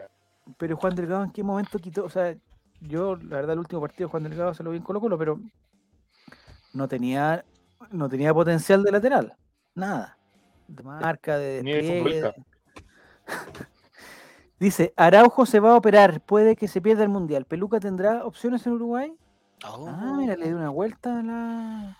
Pero 0.56 0.76
Juan 0.76 0.94
Delgado, 0.94 1.24
¿en 1.24 1.30
qué 1.32 1.42
momento 1.42 1.78
quitó? 1.78 2.04
O 2.04 2.08
sea, 2.10 2.34
yo, 2.80 3.16
la 3.16 3.36
verdad, 3.36 3.54
el 3.54 3.58
último 3.60 3.80
partido 3.80 4.08
Juan 4.08 4.22
Delgado 4.24 4.54
se 4.54 4.62
lo 4.62 4.70
vi 4.70 4.76
en 4.76 4.82
Colo 4.82 5.00
Colo, 5.00 5.18
pero 5.18 5.40
no 6.72 6.86
tenía, 6.86 7.44
no 7.90 8.08
tenía 8.08 8.32
potencial 8.34 8.82
de 8.82 8.92
lateral. 8.92 9.34
Nada. 9.74 10.16
De 10.68 10.82
marca, 10.82 11.38
de 11.38 11.62
despliegue. 11.62 12.32
Dice, 14.60 14.94
Araujo 14.96 15.46
se 15.46 15.60
va 15.60 15.72
a 15.72 15.76
operar, 15.76 16.20
puede 16.20 16.56
que 16.56 16.68
se 16.68 16.80
pierda 16.80 17.02
el 17.02 17.08
Mundial. 17.08 17.44
¿Peluca 17.44 17.80
tendrá 17.80 18.24
opciones 18.24 18.66
en 18.66 18.74
Uruguay? 18.74 19.14
Oh. 19.66 19.86
Ah, 19.88 20.14
mira, 20.16 20.36
le 20.36 20.46
dio 20.46 20.56
una 20.56 20.70
vuelta 20.70 21.18
a 21.18 21.22
la... 21.22 21.98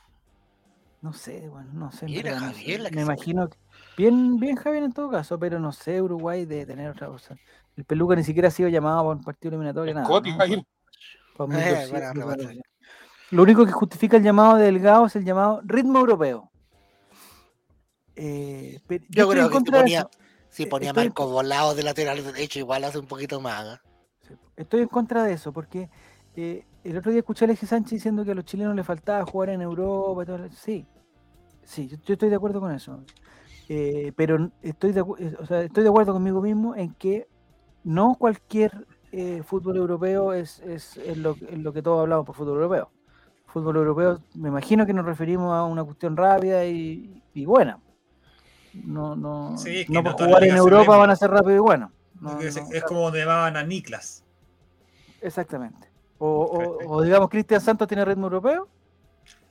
No 1.02 1.12
sé, 1.12 1.48
bueno, 1.50 1.68
no 1.74 1.92
sé. 1.92 2.06
Mira. 2.06 2.38
Javier, 2.38 2.80
la 2.80 2.88
que 2.88 2.96
Me 2.96 3.02
se- 3.02 3.06
imagino 3.06 3.48
que. 3.50 3.58
Bien, 3.98 4.38
bien 4.38 4.56
Javier 4.56 4.84
en 4.84 4.92
todo 4.92 5.10
caso, 5.10 5.38
pero 5.38 5.58
no 5.58 5.70
sé, 5.70 6.00
Uruguay 6.00 6.46
de 6.46 6.64
tener 6.64 6.88
otra 6.90 7.08
cosa. 7.08 7.36
El 7.76 7.84
Peluca 7.84 8.16
ni 8.16 8.24
siquiera 8.24 8.48
ha 8.48 8.50
sido 8.50 8.70
llamado 8.70 9.02
para 9.02 9.16
un 9.18 9.22
partido 9.22 9.50
eliminatorio, 9.50 9.92
nada. 9.92 10.06
Eh, 10.06 10.20
1200, 10.22 10.66
buena 11.36 11.58
para 11.90 12.12
remate. 12.12 12.36
1200. 12.46 12.62
Lo 13.32 13.42
único 13.42 13.66
que 13.66 13.72
justifica 13.72 14.16
el 14.16 14.22
llamado 14.22 14.56
de 14.56 14.64
Delgado 14.64 15.04
es 15.06 15.16
el 15.16 15.24
llamado 15.24 15.60
ritmo 15.64 15.98
europeo. 15.98 16.50
Eh, 18.16 18.80
pero 18.86 19.04
Yo 19.08 19.28
creo 19.28 19.48
que 19.50 19.58
si 19.58 19.64
de 19.64 19.70
ponía, 19.72 20.08
si 20.48 20.62
Eh, 20.62 20.66
ponía 20.66 20.88
estoy- 20.90 21.04
Marco 21.06 21.28
Volado 21.28 21.74
de 21.74 21.82
lateral 21.82 22.22
derecho, 22.24 22.58
igual 22.58 22.84
hace 22.84 22.98
un 22.98 23.06
poquito 23.06 23.40
más. 23.40 23.64
¿ah? 23.66 23.80
Estoy 24.56 24.82
en 24.82 24.88
contra 24.88 25.24
de 25.24 25.32
eso, 25.32 25.52
porque 25.52 25.88
eh, 26.36 26.64
el 26.84 26.96
otro 26.96 27.10
día 27.10 27.20
escuché 27.20 27.44
a 27.44 27.46
Alexis 27.46 27.68
Sánchez 27.68 27.90
diciendo 27.92 28.24
que 28.24 28.30
a 28.32 28.34
los 28.34 28.44
chilenos 28.44 28.74
les 28.76 28.86
faltaba 28.86 29.24
jugar 29.24 29.50
en 29.50 29.62
Europa. 29.62 30.22
y 30.22 30.26
todo 30.26 30.38
lo- 30.38 30.50
Sí, 30.52 30.86
sí, 31.64 31.88
yo, 31.88 31.96
yo 32.04 32.14
estoy 32.14 32.28
de 32.28 32.36
acuerdo 32.36 32.60
con 32.60 32.72
eso. 32.72 33.02
Eh, 33.68 34.12
pero 34.16 34.50
estoy 34.62 34.92
de, 34.92 35.00
o 35.00 35.46
sea, 35.46 35.62
estoy 35.62 35.82
de 35.82 35.88
acuerdo 35.88 36.12
conmigo 36.12 36.40
mismo 36.42 36.74
en 36.76 36.92
que 36.94 37.26
no 37.82 38.14
cualquier 38.18 38.86
fútbol 39.44 39.76
europeo 39.76 40.32
es, 40.32 40.58
es, 40.60 40.96
es 40.96 41.16
lo, 41.16 41.36
es 41.48 41.58
lo 41.60 41.72
que 41.72 41.82
todos 41.82 42.00
hablamos 42.00 42.26
por 42.26 42.34
fútbol 42.34 42.56
europeo. 42.56 42.90
Fútbol 43.46 43.76
europeo, 43.76 44.18
me 44.34 44.48
imagino 44.48 44.84
que 44.86 44.92
nos 44.92 45.04
referimos 45.06 45.52
a 45.54 45.64
una 45.64 45.84
cuestión 45.84 46.16
rápida 46.16 46.66
y, 46.66 47.22
y 47.32 47.44
buena. 47.46 47.78
No, 48.84 49.14
no, 49.14 49.56
Sí, 49.56 49.84
que 49.84 49.92
no 49.92 50.02
no 50.02 50.16
por 50.16 50.26
jugar 50.26 50.44
en 50.44 50.56
Europa 50.56 50.96
van 50.96 51.10
a 51.10 51.16
ser 51.16 51.30
rápido 51.30 51.56
y 51.56 51.58
bueno. 51.60 51.92
No, 52.20 52.40
es, 52.40 52.56
no, 52.56 52.68
es 52.72 52.82
como 52.84 53.00
donde 53.00 53.20
llamaban 53.20 53.56
a 53.56 53.62
Niklas. 53.62 54.24
Exactamente. 55.20 55.88
O, 56.18 56.26
o- 56.28 56.94
o 56.96 57.02
digamos, 57.02 57.28
Cristian 57.28 57.60
Santos 57.60 57.88
tiene 57.88 58.04
ritmo 58.04 58.26
europeo. 58.26 58.68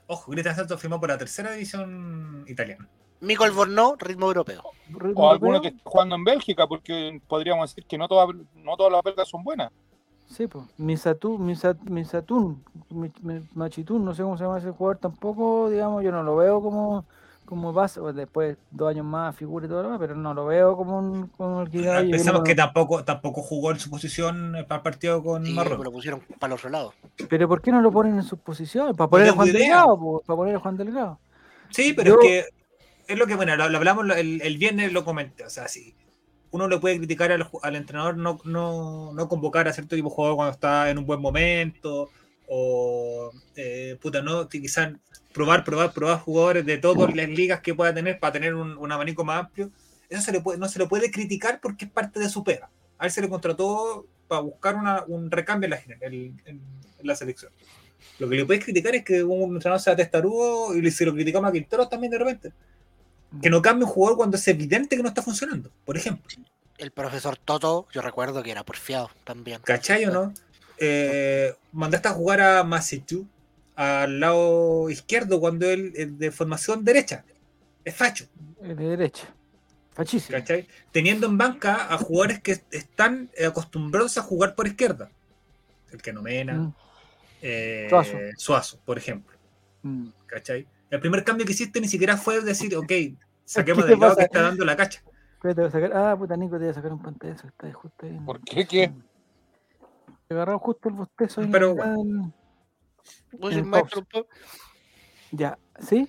Ojo, 0.06 0.30
Cristian 0.32 0.54
Santos 0.56 0.80
firmó 0.80 1.00
por 1.00 1.08
la 1.08 1.18
tercera 1.18 1.52
división 1.52 2.44
italiana. 2.48 2.88
Mico 3.20 3.44
Albornoz, 3.44 3.98
ritmo 4.00 4.26
europeo. 4.26 4.62
ritmo 4.90 5.24
O 5.24 5.30
alguno 5.30 5.60
que 5.60 5.68
europeo. 5.68 5.78
esté 5.78 5.90
jugando 5.90 6.14
en 6.16 6.24
Bélgica, 6.24 6.66
porque 6.66 7.20
podríamos 7.26 7.70
decir 7.70 7.86
que 7.86 7.96
no 7.96 8.06
todas, 8.08 8.28
no 8.54 8.76
todas 8.76 8.92
las 8.92 9.02
belgas 9.02 9.28
son 9.28 9.42
buenas. 9.42 9.70
Sí, 10.26 10.46
pues. 10.46 10.64
Misatú, 10.78 11.38
Misa- 11.38 11.76
Misatún, 11.84 12.64
Mi- 12.90 13.12
Mi- 13.22 13.46
Machitún, 13.54 14.04
no 14.04 14.14
sé 14.14 14.22
cómo 14.22 14.36
se 14.36 14.44
llama 14.44 14.58
ese 14.58 14.70
jugador 14.70 14.98
tampoco, 14.98 15.70
digamos, 15.70 16.02
yo 16.02 16.12
no 16.12 16.22
lo 16.22 16.36
veo 16.36 16.60
como, 16.62 17.04
como 17.44 17.72
base, 17.72 18.00
o 18.00 18.12
después 18.12 18.56
dos 18.70 18.90
años 18.90 19.04
más 19.04 19.36
figura 19.36 19.66
y 19.66 19.68
todo 19.68 19.78
lo 19.82 19.88
demás, 19.88 20.00
pero 20.00 20.14
no 20.14 20.32
lo 20.34 20.46
veo 20.46 20.76
como, 20.76 20.98
un, 20.98 21.26
como 21.28 21.62
el 21.62 21.70
que 21.70 21.78
diga, 21.78 21.98
"Oye, 21.98 22.06
yo 22.06 22.10
Pensamos 22.12 22.40
no- 22.40 22.44
que 22.44 22.54
tampoco, 22.54 23.04
tampoco 23.04 23.42
jugó 23.42 23.70
en 23.70 23.78
su 23.78 23.90
posición 23.90 24.56
eh, 24.56 24.64
para 24.64 24.78
el 24.78 24.82
partido 24.82 25.22
con 25.22 25.44
Sí, 25.44 25.52
Marruecos. 25.52 25.84
lo 25.84 25.92
pusieron 25.92 26.20
para 26.38 26.52
el 26.54 26.58
otro 26.58 26.70
lado. 26.70 26.94
Pero 27.28 27.46
¿por 27.48 27.60
qué 27.60 27.70
no 27.70 27.80
lo 27.82 27.90
ponen 27.92 28.14
en 28.16 28.22
sus 28.22 28.38
posiciones? 28.38 28.96
Para 28.96 29.10
poner 29.10 29.26
a 29.26 29.30
tengo 29.30 29.36
Juan 29.42 29.48
idea. 29.48 29.60
Delgado, 29.60 29.98
po, 29.98 30.22
para 30.26 30.36
poner 30.36 30.56
a 30.56 30.60
Juan 30.60 30.76
Delgado. 30.76 31.18
Sí, 31.70 31.92
pero 31.92 32.10
Yo- 32.10 32.20
es 32.20 32.26
que 32.28 32.44
es 33.12 33.18
lo 33.18 33.26
que, 33.26 33.34
bueno, 33.36 33.54
lo, 33.56 33.68
lo 33.68 33.76
hablamos 33.78 34.08
el, 34.16 34.40
el 34.40 34.56
viernes, 34.58 34.92
lo 34.92 35.04
comenté. 35.04 35.44
O 35.44 35.50
sea, 35.50 35.68
sí, 35.68 35.94
uno 36.50 36.68
le 36.68 36.78
puede 36.78 36.96
criticar 36.98 37.30
al, 37.32 37.42
ju- 37.44 37.60
al 37.62 37.76
entrenador 37.76 38.16
no, 38.16 38.38
no, 38.44 39.12
no 39.12 39.28
convocar 39.28 39.68
a 39.68 39.72
cierto 39.72 39.96
tipo 39.96 40.08
de 40.08 40.14
jugador 40.14 40.36
cuando 40.36 40.52
está 40.52 40.88
en 40.88 40.98
un 40.98 41.04
buen 41.04 41.20
momento, 41.20 42.08
o 42.48 43.30
eh, 43.56 43.98
puta, 44.00 44.22
no, 44.22 44.48
quizás 44.48 44.92
probar, 45.34 45.64
probar, 45.64 45.92
probar 45.92 46.20
jugadores 46.20 46.64
de 46.64 46.78
todas 46.78 47.14
las 47.14 47.28
ligas 47.28 47.60
que 47.60 47.74
pueda 47.74 47.92
tener 47.92 48.18
para 48.18 48.32
tener 48.32 48.54
un, 48.54 48.78
un 48.78 48.92
abanico 48.92 49.24
más 49.24 49.40
amplio. 49.40 49.70
Eso 50.08 50.22
se 50.22 50.32
le 50.32 50.40
puede, 50.40 50.58
no 50.58 50.68
se 50.68 50.78
le 50.78 50.86
puede 50.86 51.10
criticar 51.10 51.60
porque 51.60 51.84
es 51.86 51.90
parte 51.90 52.20
de 52.20 52.28
su 52.30 52.42
pega. 52.44 52.70
A 52.98 53.04
él 53.06 53.10
se 53.12 53.20
le 53.20 53.28
contrató 53.28 54.06
para 54.28 54.40
buscar 54.40 54.76
una- 54.76 55.04
un 55.08 55.30
recambio 55.30 55.66
en 55.66 55.70
la, 55.72 55.80
en- 56.06 56.40
en- 56.46 56.60
la 57.02 57.14
selección. 57.16 57.52
Lo 58.18 58.28
que 58.28 58.36
le 58.36 58.46
puedes 58.46 58.64
criticar 58.64 58.94
es 58.94 59.04
que 59.04 59.22
un 59.24 59.54
entrenador 59.54 59.80
sea 59.80 59.96
testarudo 59.96 60.74
y 60.74 60.90
se 60.90 61.04
lo 61.04 61.12
criticamos 61.12 61.50
a 61.50 61.52
Quinteros 61.52 61.90
también 61.90 62.12
de 62.12 62.18
repente. 62.18 62.52
Que 63.42 63.50
no 63.50 63.60
cambie 63.60 63.84
un 63.84 63.90
jugador 63.90 64.16
cuando 64.16 64.36
es 64.36 64.46
evidente 64.48 64.96
que 64.96 65.02
no 65.02 65.08
está 65.08 65.20
funcionando, 65.20 65.70
por 65.84 65.96
ejemplo. 65.96 66.24
El 66.78 66.92
profesor 66.92 67.36
Toto, 67.36 67.88
yo 67.92 68.00
recuerdo 68.02 68.42
que 68.42 68.52
era 68.52 68.62
porfiado 68.64 69.10
también. 69.24 69.60
¿Cachai 69.64 70.04
o 70.06 70.12
no? 70.12 70.32
Eh, 70.78 71.54
mandaste 71.72 72.08
a 72.08 72.12
jugar 72.12 72.40
a 72.40 72.62
Macetu 72.64 73.26
al 73.76 74.20
lado 74.20 74.88
izquierdo 74.90 75.40
cuando 75.40 75.68
él 75.68 75.92
es 75.94 76.18
de 76.18 76.30
formación 76.30 76.84
derecha. 76.84 77.24
Es 77.84 77.94
facho, 77.94 78.26
de 78.60 78.74
derecha. 78.74 79.26
Fachísimo. 79.92 80.38
¿cachai? 80.38 80.66
Teniendo 80.90 81.26
en 81.26 81.38
banca 81.38 81.92
a 81.92 81.98
jugadores 81.98 82.40
que 82.40 82.60
están 82.70 83.30
acostumbrados 83.46 84.18
a 84.18 84.22
jugar 84.22 84.54
por 84.54 84.66
izquierda. 84.66 85.10
El 85.92 86.02
que 86.02 86.12
nomena, 86.12 86.54
Mm, 86.54 86.74
eh, 87.42 87.86
Suazo. 87.90 88.16
Suazo, 88.36 88.78
por 88.84 88.98
ejemplo. 88.98 89.36
mm. 89.82 90.08
¿cachai? 90.26 90.66
El 90.90 91.00
primer 91.00 91.22
cambio 91.24 91.46
que 91.46 91.52
hiciste 91.52 91.80
ni 91.80 91.88
siquiera 91.88 92.16
fue 92.16 92.40
decir, 92.40 92.74
ok, 92.76 92.90
saquemos 93.44 93.84
¿Qué 93.84 93.90
del 93.90 94.00
lado 94.00 94.16
que 94.16 94.22
está 94.24 94.42
dando 94.42 94.64
la 94.64 94.76
cacha. 94.76 95.02
Espérate, 95.34 95.60
voy 95.60 95.68
a 95.68 95.70
sacar. 95.70 95.92
Ah, 95.94 96.16
puta 96.16 96.36
Nico, 96.36 96.56
te 96.56 96.62
voy 96.62 96.68
a 96.70 96.74
sacar 96.74 96.92
un 96.92 97.02
pantallazo. 97.02 97.46
Está 97.46 97.66
ahí 97.66 97.72
justo 97.72 98.06
ahí. 98.06 98.18
¿Por 98.24 98.40
qué? 98.40 98.66
¿Qué? 98.66 98.92
Te 100.26 100.34
agarró 100.34 100.58
justo 100.58 100.88
el 100.88 100.94
bostezo 100.94 101.42
Pero 101.52 101.74
la 101.74 101.94
En 103.32 103.52
el 103.52 103.64
maestro, 103.64 104.06
Ya, 105.32 105.58
¿sí? 105.80 106.08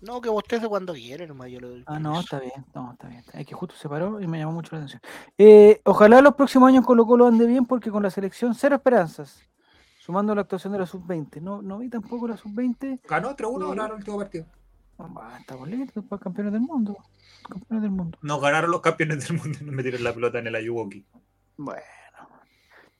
No, 0.00 0.20
que 0.20 0.28
bostece 0.28 0.66
cuando 0.66 0.92
quiere, 0.94 1.28
nomás 1.28 1.48
yo 1.50 1.60
le 1.60 1.68
doy. 1.68 1.84
Ah, 1.86 2.00
no, 2.00 2.18
está 2.18 2.40
bien, 2.40 2.66
no, 2.74 2.92
está 2.92 3.06
bien. 3.06 3.22
Es 3.34 3.46
que 3.46 3.54
justo 3.54 3.76
se 3.76 3.88
paró 3.88 4.20
y 4.20 4.26
me 4.26 4.38
llamó 4.38 4.52
mucho 4.52 4.74
la 4.74 4.78
atención. 4.78 5.00
Eh, 5.38 5.80
ojalá 5.84 6.20
los 6.20 6.34
próximos 6.34 6.68
años 6.68 6.84
Colo 6.84 7.06
Colo 7.06 7.28
ande 7.28 7.46
bien 7.46 7.66
porque 7.66 7.90
con 7.90 8.02
la 8.02 8.10
selección 8.10 8.54
cero 8.54 8.74
esperanzas. 8.76 9.40
Sumando 10.00 10.34
la 10.34 10.40
actuación 10.40 10.72
de 10.72 10.80
la 10.80 10.86
sub-20. 10.86 11.40
No, 11.40 11.62
no 11.62 11.78
vi 11.78 11.88
tampoco 11.88 12.26
la 12.26 12.36
sub-20. 12.36 13.02
Ganó 13.04 13.36
3-1 13.36 13.58
Sí. 13.58 13.64
ahora 13.64 13.86
el 13.86 13.92
último 13.92 14.18
partido. 14.18 14.46
Ah, 14.98 15.36
Estamos 15.38 15.68
listos 15.68 16.04
para 16.06 16.20
campeones 16.20 16.52
del 16.52 16.62
mundo. 16.62 16.96
Campeones 17.48 17.82
del 17.82 17.90
mundo. 17.92 18.18
Nos 18.22 18.40
ganaron 18.40 18.72
los 18.72 18.80
campeones 18.80 19.28
del 19.28 19.38
mundo 19.38 19.56
y 19.60 19.64
nos 19.64 19.72
metieron 19.74 20.02
la 20.02 20.12
pelota 20.12 20.40
en 20.40 20.48
el 20.48 20.56
Ayuwoki. 20.56 21.06
Bueno. 21.56 21.80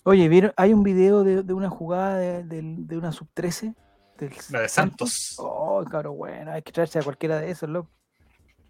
Oye, 0.05 0.29
¿vieron? 0.29 0.53
Hay 0.57 0.73
un 0.73 0.83
video 0.83 1.23
de, 1.25 1.43
de 1.43 1.53
una 1.55 1.71
jugada 1.71 2.17
de, 2.17 2.43
del- 2.45 2.87
de 2.87 2.97
una 2.99 3.13
sub-13. 3.13 3.75
del 4.19 4.33
La 4.51 4.61
de 4.61 4.69
Santos. 4.69 5.37
Oh, 5.39 5.85
claro, 5.89 6.13
bueno. 6.13 6.53
Hay 6.53 6.63
que 6.63 6.73
traerse 6.73 6.99
a 6.99 7.03
cualquiera 7.03 7.39
de 7.41 7.51
esos, 7.51 7.69
loco. 7.69 7.91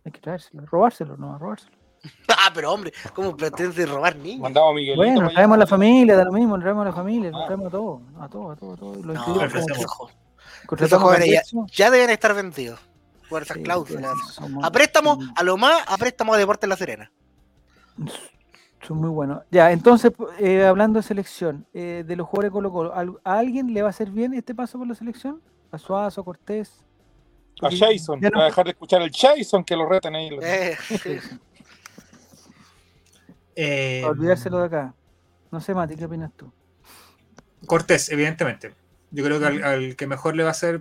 Hay 0.04 0.12
que 0.12 0.20
traérselo. 0.20 0.66
Robárselo, 0.66 1.16
no, 1.16 1.38
robárselo. 1.38 1.76
Ah, 2.28 2.50
pero 2.52 2.72
hombre, 2.72 2.92
¿cómo 3.14 3.36
pretende 3.36 3.86
robar 3.86 4.16
niños? 4.16 4.40
Mandamos 4.40 4.72
a 4.72 4.74
Miguelito. 4.74 4.96
Bueno, 5.00 5.30
traemos 5.30 5.54
a 5.54 5.58
la 5.58 5.66
familia, 5.66 6.16
da 6.16 6.24
lo 6.24 6.32
mismo, 6.32 6.56
nos 6.56 6.62
traemos 6.64 6.82
a 6.82 6.88
la 6.88 6.94
familia, 6.94 7.30
nos 7.30 7.42
Ah. 7.42 7.46
traemos 7.46 7.66
a 7.68 7.70
todos, 7.70 8.00
a 8.20 8.28
todos, 8.28 8.52
a 8.52 8.56
todos, 8.56 8.76
a 8.76 8.80
todos. 8.80 8.96
Los 8.96 9.14
No, 9.14 10.84
esos 10.84 11.00
jóvenes 11.00 11.28
ya- 11.30 11.42
ya 11.72 11.90
deben 11.90 12.10
estar 12.10 12.34
vendidos 12.34 12.80
por 13.28 13.42
esas 13.42 13.56
Sí, 13.58 13.62
cláusulas. 13.62 14.12
somos- 14.32 14.64
A 14.64 14.70
préstamo, 14.72 15.18
a 15.36 15.42
lo 15.44 15.56
más, 15.56 15.82
a 15.86 15.96
préstamo 15.96 16.34
a 16.34 16.38
Deportes 16.38 16.68
La 16.68 16.76
Serena. 16.76 17.12
Son 18.86 18.98
muy 18.98 19.10
buenos. 19.10 19.42
Ya, 19.50 19.70
entonces, 19.70 20.12
eh, 20.38 20.64
hablando 20.64 20.98
de 20.98 21.04
selección, 21.04 21.66
eh, 21.72 22.02
de 22.06 22.16
los 22.16 22.26
jugadores 22.26 22.50
de 22.50 22.52
Colo 22.52 22.72
Colo, 22.72 22.94
¿al- 22.94 23.18
¿a 23.24 23.38
alguien 23.38 23.72
le 23.72 23.80
va 23.82 23.88
a 23.88 23.90
hacer 23.90 24.10
bien 24.10 24.34
este 24.34 24.54
paso 24.54 24.76
por 24.78 24.88
la 24.88 24.94
selección? 24.94 25.40
¿A 25.70 25.78
Suazo, 25.78 26.20
a 26.20 26.24
Cortés? 26.24 26.84
A 27.62 27.68
Jason. 27.70 28.18
no- 28.20 28.30
Va 28.38 28.42
a 28.42 28.46
dejar 28.46 28.64
de 28.64 28.72
escuchar 28.72 29.02
el 29.02 29.10
Jason 29.12 29.62
que 29.64 29.76
lo 29.76 29.88
retan 29.88 30.14
ahí. 30.16 30.30
Eh, 30.42 30.76
Eh, 33.54 34.02
a 34.04 34.08
olvidárselo 34.08 34.58
de 34.60 34.64
acá. 34.66 34.94
No 35.50 35.60
sé, 35.60 35.74
Mati, 35.74 35.94
¿qué 35.94 36.06
opinas 36.06 36.32
tú? 36.34 36.50
Cortés, 37.66 38.08
evidentemente. 38.10 38.74
Yo 39.10 39.22
creo 39.22 39.38
que 39.38 39.44
al, 39.46 39.62
al 39.62 39.96
que 39.96 40.06
mejor 40.06 40.34
le 40.34 40.42
va 40.42 40.50
a 40.50 40.54
ser. 40.54 40.80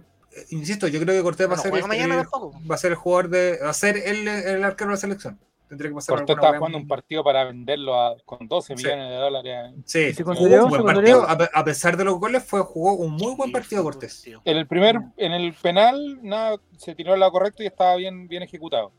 Insisto, 0.52 0.88
yo 0.88 1.02
creo 1.02 1.14
que 1.14 1.22
Cortés 1.22 1.50
va 1.50 1.56
a 1.56 1.58
ser 1.58 1.74
el, 1.76 1.82
tampoco. 1.82 2.54
va 2.72 2.76
a 2.76 2.78
ser 2.78 2.92
el 2.92 2.98
jugador 2.98 3.30
de. 3.30 3.60
va 3.62 3.70
a 3.72 3.74
ser 3.74 3.98
el, 3.98 4.26
el 4.28 4.64
arquero 4.64 4.90
de 4.92 4.96
la 4.96 5.00
selección. 5.02 5.38
Tendría 5.72 5.90
que 5.92 5.96
pasar 5.96 6.16
Cortés 6.18 6.30
alguna 6.32 6.42
estaba 6.48 6.58
jugando 6.58 6.78
un 6.80 6.88
partido 6.90 7.24
para 7.24 7.46
venderlo 7.46 7.96
a- 7.98 8.18
con 8.26 8.46
12 8.46 8.76
Sí. 8.76 8.84
millones 8.84 9.10
de 9.10 9.16
dólares. 9.16 9.72
Sí, 9.86 10.00
¿Y 10.00 10.14
se 10.14 10.24
jugó 10.24 10.36
consideró? 10.36 10.64
un 10.66 10.70
buen 10.70 10.82
¿Se 10.82 10.86
partido. 10.86 11.30
A, 11.30 11.38
pe- 11.38 11.50
a 11.54 11.64
pesar 11.64 11.96
de 11.96 12.04
los 12.04 12.20
goles, 12.20 12.44
fue, 12.44 12.60
jugó 12.62 12.94
un 12.96 13.14
muy 13.14 13.36
buen 13.36 13.54
partido 13.54 13.82
Cortés. 13.82 14.28
En 14.44 14.58
el 14.58 14.68
primer, 14.68 15.00
en 15.16 15.32
el 15.32 15.54
penal, 15.54 16.20
nada, 16.22 16.58
se 16.78 16.94
tiró 16.94 17.14
al 17.14 17.22
lado 17.22 17.32
correcto 17.32 17.64
y 17.64 17.68
estaba 17.68 17.96
bien, 17.96 18.28
bien 18.28 18.44
ejecutado. 18.44 18.92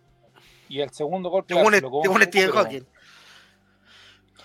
Y 0.70 0.80
el 0.80 0.88
segundo 0.92 1.28
gol, 1.28 1.44
claro, 1.44 1.66
un. 1.68 2.86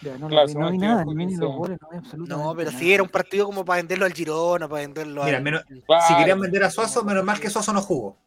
Ya, 0.01 0.17
no, 0.17 0.27
Claro, 0.27 0.47
no 0.53 0.67
activó 0.67 0.85
nada, 0.85 1.05
ni 1.05 1.35
los 1.37 1.55
goles, 1.55 1.77
no 1.81 1.87
absolutamente 1.97 2.35
No, 2.43 2.55
pero 2.55 2.69
nada. 2.71 2.79
sí, 2.79 2.93
era 2.93 3.03
un 3.03 3.09
partido 3.09 3.45
como 3.45 3.63
para 3.63 3.77
venderlo 3.77 4.05
al 4.05 4.13
Girona, 4.13 4.67
para 4.67 4.81
venderlo 4.81 5.23
Mira, 5.23 5.37
al... 5.37 5.43
menos- 5.43 5.63
Claro. 5.87 6.05
Si 6.07 6.15
querían 6.17 6.39
vender 6.41 6.63
a 6.65 6.69
Suazo, 6.69 7.03
menos 7.05 7.23
mal 7.23 7.39
que 7.39 7.49
Suazo 7.49 7.71
no 7.73 7.81
jugó. 7.81 8.17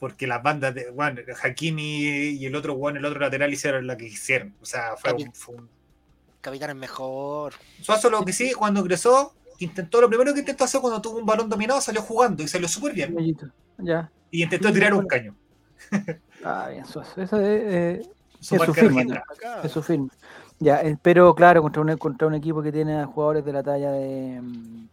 Porque 0.00 0.26
las 0.26 0.42
bandas 0.42 0.74
de 0.74 0.90
bueno, 0.90 1.20
Hakimi 1.42 1.82
y 2.30 2.44
el 2.46 2.56
otro 2.56 2.74
bueno, 2.74 2.98
el 2.98 3.04
otro 3.04 3.20
lateral 3.20 3.52
hicieron 3.52 3.86
la 3.86 3.96
que 3.96 4.06
hicieron. 4.06 4.54
O 4.60 4.64
sea, 4.64 4.96
fue 4.96 5.12
un, 5.12 5.32
fue 5.32 5.54
un- 5.54 5.68
Capitán 6.40 6.70
es 6.70 6.76
mejor. 6.76 7.52
Suazo 7.82 8.08
lo 8.10 8.24
que 8.24 8.32
sí, 8.32 8.52
cuando 8.52 8.80
ingresó, 8.80 9.34
intentó, 9.58 10.00
lo 10.00 10.08
primero 10.08 10.32
que 10.32 10.40
intentó 10.40 10.64
hacer 10.64 10.80
cuando 10.80 11.00
tuvo 11.02 11.18
un 11.18 11.26
balón 11.26 11.48
dominado, 11.50 11.80
salió 11.82 12.00
jugando 12.00 12.42
y 12.42 12.48
salió 12.48 12.66
súper 12.66 12.94
bien. 12.94 13.14
Ya. 13.78 14.10
Y 14.30 14.42
intentó 14.42 14.68
Sí, 14.68 14.74
tirar 14.74 14.94
un 14.94 15.04
bueno. 15.04 15.08
caño. 15.08 15.34
Ah, 16.42 16.68
bien, 16.72 16.86
Suazo. 16.86 17.20
Eso 17.20 17.38
es, 17.40 17.62
eh, 17.62 18.10
Su 18.40 18.56
Es 18.56 18.62
su 18.62 18.72
firma, 18.72 19.02
es 19.62 19.70
su 19.70 19.82
firma. 19.82 20.08
Ya, 20.58 20.80
eh, 20.80 20.96
pero 21.02 21.34
claro, 21.34 21.60
contra 21.60 21.82
un, 21.82 21.94
contra 21.98 22.26
un 22.26 22.34
equipo 22.34 22.62
que 22.62 22.72
tiene 22.72 23.00
a 23.00 23.06
jugadores 23.06 23.44
de 23.44 23.52
la 23.52 23.62
talla 23.62 23.92
de 23.92 24.40
mm, 24.40 24.88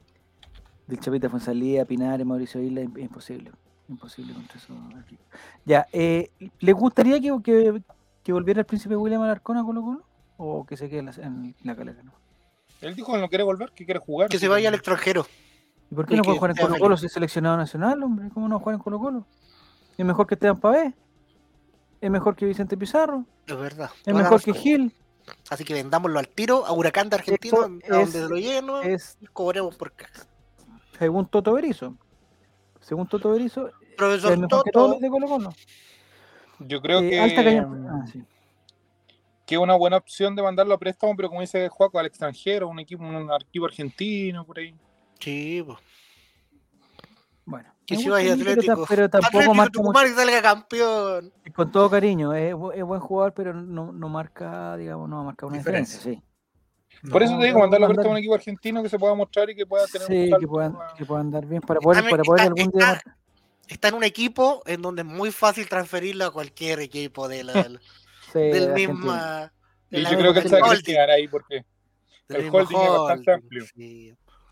del 0.88 1.00
Chapita 1.00 1.30
Fonsalía, 1.30 1.86
Pinares, 1.86 2.26
Mauricio 2.26 2.62
Isla, 2.62 2.82
im- 2.82 2.98
imposible. 3.02 3.52
Imposible 3.90 4.34
contra 4.34 4.60
equipos. 5.02 5.26
Ya, 5.66 5.88
eh, 5.94 6.30
¿les 6.60 6.76
gustaría 6.76 7.20
que, 7.22 7.34
que, 7.44 7.82
que 8.24 8.34
volviera 8.34 8.60
el 8.60 8.66
príncipe 8.66 8.96
William 8.96 9.22
Alarcón 9.22 9.58
a 9.58 9.64
Colo 9.64 9.82
Colo? 9.82 10.04
¿O 10.38 10.66
que 10.66 10.76
se 10.78 10.90
quede 10.90 11.00
en 11.00 11.06
la, 11.06 11.12
en 11.14 11.56
la 11.64 11.76
calera? 11.76 12.04
No? 12.04 12.12
Él 12.82 12.96
dijo 12.96 13.14
que 13.14 13.20
no 13.20 13.30
quiere 13.30 13.44
volver, 13.44 13.72
que 13.72 13.86
quiere 13.86 14.00
jugar. 14.00 14.30
Que 14.30 14.38
se 14.40 14.48
vaya 14.48 14.70
al 14.70 14.76
extranjero. 14.76 15.26
¿Y 15.90 15.96
por 15.96 16.06
qué 16.06 16.14
Y 16.14 16.18
no 16.18 16.24
puede 16.24 16.38
jugar 16.38 16.52
en 16.52 16.58
Colo 16.58 16.78
Colo 16.80 16.98
si 16.98 17.06
es 17.06 17.14
seleccionado 17.14 17.56
nacional, 17.58 18.04
hombre? 18.04 18.30
¿Cómo 18.34 18.48
no 18.48 18.60
jugar 18.60 18.76
en 18.76 18.82
Colo 18.82 19.00
Colo? 19.00 19.26
Es 19.98 20.06
mejor 20.06 20.28
que 20.28 20.36
Esteban 20.36 20.60
Pavé. 20.60 20.94
Es 22.02 22.12
mejor 22.12 22.36
que 22.36 22.46
Vicente 22.46 22.78
Pizarro. 22.78 23.26
Es 23.48 23.58
verdad. 23.58 23.90
Es 24.06 24.14
mejor 24.14 24.42
que. 24.44 24.54
Gil. 24.54 24.94
Así 25.50 25.64
que 25.64 25.74
vendámoslo 25.74 26.20
al 26.20 26.28
tiro 26.28 26.66
a 26.66 26.72
Huracán 26.74 27.10
de 27.10 27.16
Argentina, 27.16 27.58
Eso 27.58 27.66
a 27.66 27.68
donde 27.98 28.04
es- 28.04 28.12
se 28.12 28.30
lo 28.30 28.36
lleguen, 28.36 28.66
¿no? 28.66 28.82
Es 28.82 29.18
cobremos 29.34 29.76
por 29.76 29.92
caja. 29.94 30.26
según 31.00 31.26
Toto 31.28 31.54
Berizo. 31.54 31.96
Según 32.88 33.06
Toto 33.08 33.32
Berizo, 33.32 33.70
Profesor 33.98 34.32
es 34.32 34.40
mejor 34.40 34.64
que 34.64 34.72
todos 34.72 34.86
Toto, 34.88 34.94
los 34.94 35.02
de 35.02 35.10
Colo 35.10 35.28
Colo. 35.28 35.50
Yo 36.60 36.82
creo 36.82 37.02
Eh, 37.02 37.10
que, 37.10 37.20
ah, 37.20 38.06
sí. 38.12 38.24
que 39.46 39.56
es 39.56 39.62
una 39.62 39.76
buena 39.76 39.98
opción 39.98 40.36
de 40.38 40.42
mandarlo 40.42 40.74
a 40.74 40.78
préstamo, 40.78 41.14
pero 41.18 41.28
como 41.28 41.42
dice 41.42 41.68
Juaco, 41.68 42.00
al 42.00 42.06
extranjero, 42.06 42.70
un 42.70 42.80
equipo, 42.80 43.04
un 43.04 43.30
equipo 43.42 43.66
argentino, 43.66 44.46
por 44.46 44.60
ahí. 44.60 44.74
sí, 45.20 45.62
po. 45.68 45.78
Bueno, 47.46 47.70
que 47.86 47.96
si 47.98 48.06
ta- 48.10 48.16
Atlético. 48.18 48.86
pero 48.90 49.10
tampoco 49.10 49.28
Atlético 49.38 49.54
marca. 49.54 49.72
Tucumán 49.72 50.08
salga 50.16 50.42
campeón. 50.42 51.34
Con 51.56 51.72
todo 51.72 51.90
cariño, 51.90 52.34
es, 52.34 52.54
es 52.76 52.84
buen 52.84 53.00
jugador, 53.02 53.34
pero 53.34 53.54
no, 53.54 53.92
no 53.92 54.10
marca, 54.10 54.76
digamos, 54.78 55.10
no 55.10 55.24
marca 55.26 55.46
una 55.46 55.58
diferencia. 55.58 55.98
Diferencia. 55.98 56.22
sí. 56.22 56.37
Por 57.12 57.24
eso 57.24 57.38
te 57.38 57.46
digo, 57.46 57.60
mandarlo 57.60 57.88
a 57.88 57.90
a 57.90 58.08
un 58.10 58.18
equipo 58.18 58.36
argentino 58.36 58.82
que 58.84 58.90
se 58.90 58.98
pueda 59.00 59.14
mostrar 59.14 59.50
y 59.50 59.56
que 59.56 59.66
pueda 59.66 59.86
tener 59.88 60.08
Sí, 60.08 60.32
un 60.34 60.40
que 60.40 60.48
puedan, 60.48 60.76
a- 60.76 60.94
que 60.98 61.06
puedan 61.06 61.32
dar 61.32 61.46
bien 61.46 61.62
para 61.62 61.80
poder, 61.80 61.98
También 61.98 62.12
para 62.18 62.24
poder 62.24 62.42
está- 62.42 62.54
algún 62.54 62.72
día 62.80 62.92
está-. 62.94 63.18
Está 63.68 63.88
en 63.90 63.94
un 63.96 64.04
equipo 64.06 64.64
en 64.66 64.82
donde 64.82 65.02
es 65.02 65.08
muy 65.08 65.30
fácil 65.32 65.68
transferirlo 65.68 66.26
a 66.26 66.32
cualquier 66.32 66.80
equipo 66.80 67.28
de 67.28 67.44
la- 67.44 67.54
del, 67.70 67.80
Sí, 68.34 68.40
del 68.40 68.68
de 68.68 68.74
mismo. 68.74 69.14
Y 69.90 70.04
yo 70.04 70.18
creo 70.18 70.34
que 70.34 70.40
él 70.40 70.50
se 70.50 70.60
va 70.60 70.72
a 70.72 70.76
quedar 70.78 71.10
ahí 71.10 71.28
porque 71.28 71.66
el 72.30 72.50
holding 72.50 72.78
es 72.78 72.90
bastante 72.90 73.32
amplio. 73.34 73.66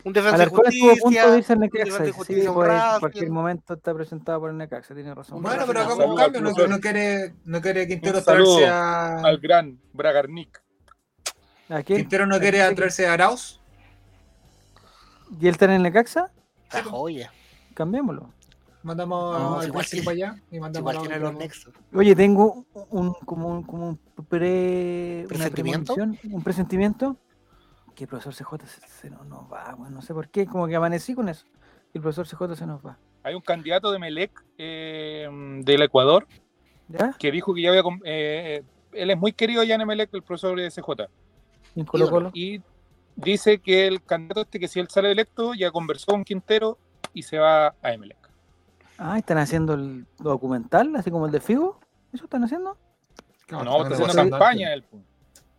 Un 0.03 0.13
defensa 0.13 0.37
de 0.37 0.43
Alarcón 0.43 0.65
estuvo 0.67 0.91
a 0.91 0.95
punto 0.95 1.09
de 1.09 1.23
justicia. 1.23 1.37
irse 1.37 1.53
al 1.53 1.57
un 1.57 1.61
Necaxa. 1.63 1.83
defensa 1.85 2.03
de 2.03 2.11
Sí, 2.11 2.17
justicia, 2.17 2.51
un 2.51 2.65
en 2.71 2.99
cualquier 2.99 3.29
momento 3.31 3.73
está 3.73 3.93
presentado 3.93 4.39
por 4.39 4.49
el 4.51 4.57
Necaxa, 4.57 4.93
tiene 4.93 5.15
razón. 5.15 5.41
Bueno, 5.41 5.63
pero 5.65 5.79
hagamos 5.79 6.05
un 6.05 6.15
cambio. 6.15 6.41
No, 6.41 6.51
no 6.67 6.79
quiere, 6.79 7.33
no 7.45 7.59
quiere 7.61 7.87
Quintero 7.87 8.23
traerse 8.23 8.67
a. 8.67 9.17
al 9.21 9.39
gran 9.39 9.79
Bragarnik. 9.93 10.61
¿A 11.69 11.81
quién? 11.83 11.99
Quintero 11.99 12.25
no 12.27 12.35
¿A 12.35 12.39
quiere 12.39 12.59
quién? 12.59 12.75
traerse 12.75 13.07
a 13.07 13.13
Arauz. 13.13 13.59
¿Y 15.39 15.47
él 15.47 15.53
está 15.53 15.65
en 15.65 15.71
el 15.71 15.83
Necaxa? 15.83 16.31
La 16.71 16.83
joya. 16.83 17.31
Cambiémoslo. 17.73 18.29
Mandamos 18.83 19.39
No, 19.39 19.59
al 19.59 19.71
para 19.71 20.11
allá 20.11 20.35
y 20.51 20.59
mandamos 20.59 20.93
Igual 20.93 21.11
a 21.11 21.17
los 21.17 21.33
nexos. 21.33 21.73
Oye, 21.93 22.15
tengo 22.15 22.65
un 22.91 23.13
como 23.13 23.49
un, 23.49 23.63
como 23.63 23.87
un 23.87 23.97
pre 24.29 25.25
¿Presentimiento? 25.27 25.95
un 25.95 26.43
presentimiento 26.43 27.17
que 27.95 28.03
el 28.03 28.09
profesor 28.09 28.35
CJ 28.35 28.67
se, 28.67 28.87
se 28.87 29.09
nos, 29.09 29.25
nos 29.25 29.51
va, 29.51 29.73
bueno, 29.75 29.95
no 29.95 30.01
sé 30.03 30.13
por 30.13 30.27
qué, 30.29 30.45
como 30.45 30.67
que 30.67 30.75
amanecí 30.75 31.15
con 31.15 31.29
eso. 31.29 31.45
El 31.95 32.01
profesor 32.01 32.27
CJ 32.27 32.55
se 32.57 32.67
nos 32.67 32.85
va. 32.85 32.99
Hay 33.23 33.33
un 33.33 33.41
candidato 33.41 33.91
de 33.91 33.97
Melec 33.97 34.31
eh, 34.59 35.27
del 35.63 35.81
Ecuador 35.81 36.27
¿Ya? 36.87 37.15
que 37.17 37.31
dijo 37.31 37.55
que 37.55 37.63
ya 37.63 37.69
había. 37.69 37.81
com- 37.81 38.01
eh, 38.05 38.61
él 38.91 39.09
es 39.09 39.17
muy 39.17 39.33
querido 39.33 39.63
ya 39.63 39.75
en 39.75 39.81
Emelec, 39.81 40.13
el 40.13 40.21
profesor 40.21 40.59
de 40.59 40.69
CJ. 40.69 41.09
En 41.75 41.85
Colo 41.85 42.09
Colo. 42.09 42.31
Y 42.33 42.61
dice 43.15 43.59
que 43.59 43.87
el 43.87 44.03
candidato 44.03 44.41
este, 44.41 44.59
que 44.59 44.67
si 44.67 44.79
él 44.79 44.87
sale 44.89 45.11
electo, 45.11 45.53
ya 45.53 45.71
conversó 45.71 46.11
con 46.11 46.23
Quintero 46.23 46.77
y 47.13 47.23
se 47.23 47.37
va 47.37 47.67
a 47.81 47.93
Emelec. 47.93 48.17
Ah, 48.97 49.17
están 49.17 49.37
haciendo 49.37 49.73
el 49.73 50.05
documental, 50.19 50.95
así 50.95 51.11
como 51.11 51.25
el 51.25 51.31
de 51.31 51.41
Figo. 51.41 51.79
¿Eso 52.13 52.23
están 52.25 52.43
haciendo? 52.43 52.77
No, 53.49 53.57
están 53.59 53.67
está 53.67 53.73
haciendo 53.75 53.97
negociando 53.99 54.31
campaña 54.39 54.69
pues. 54.89 55.03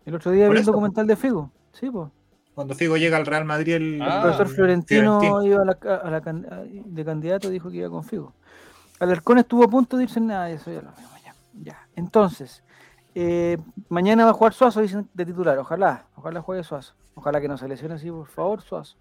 El 0.07 0.14
otro 0.14 0.31
día 0.31 0.49
vi 0.49 0.59
el 0.59 0.64
documental 0.64 1.07
de 1.07 1.17
Figo. 1.17 1.51
Sí, 1.73 1.91
pues. 1.91 2.09
Cuando 2.55 2.75
Figo 2.75 2.97
llega 2.97 3.19
al 3.19 3.27
Real 3.27 3.45
Madrid, 3.45 3.75
el, 3.75 4.01
Ah, 4.01 4.17
el 4.17 4.23
profesor 4.23 4.49
Florentino, 4.49 5.43
iba 5.45 5.61
a 5.61 5.64
la, 5.67 5.75
ca- 5.75 5.97
a 5.97 6.11
la 6.11 6.21
can- 6.23 6.47
a- 6.51 6.62
de 6.64 7.05
candidato 7.05 7.51
dijo 7.51 7.71
que 7.71 7.77
iba 7.77 7.91
con 7.91 8.03
Figo. 8.03 8.33
Alarcón 8.99 9.37
estuvo 9.39 9.64
a 9.64 9.69
punto 9.69 9.99
de 9.99 10.05
irse 10.05 10.21
nada, 10.21 10.49
eso 10.51 10.71
ya 10.73 10.81
lo 10.81 10.91
vemos 10.97 11.23
ya. 11.23 11.35
ya. 11.62 11.89
Entonces, 11.97 12.62
eh, 13.19 13.57
mañana 13.89 14.25
va 14.27 14.31
a 14.33 14.35
jugar 14.35 14.53
Suazo, 14.53 14.83
dicen 14.83 15.09
de 15.14 15.25
titular. 15.25 15.59
Ojalá, 15.59 16.05
ojalá 16.17 16.43
juegue 16.43 16.62
Suazo. 16.62 16.93
Ojalá 17.14 17.41
que 17.41 17.49
no 17.49 17.57
se 17.57 17.67
lesione 17.67 17.95
así, 17.95 18.11
por 18.11 18.27
favor, 18.27 18.61
Suazo. 18.61 18.99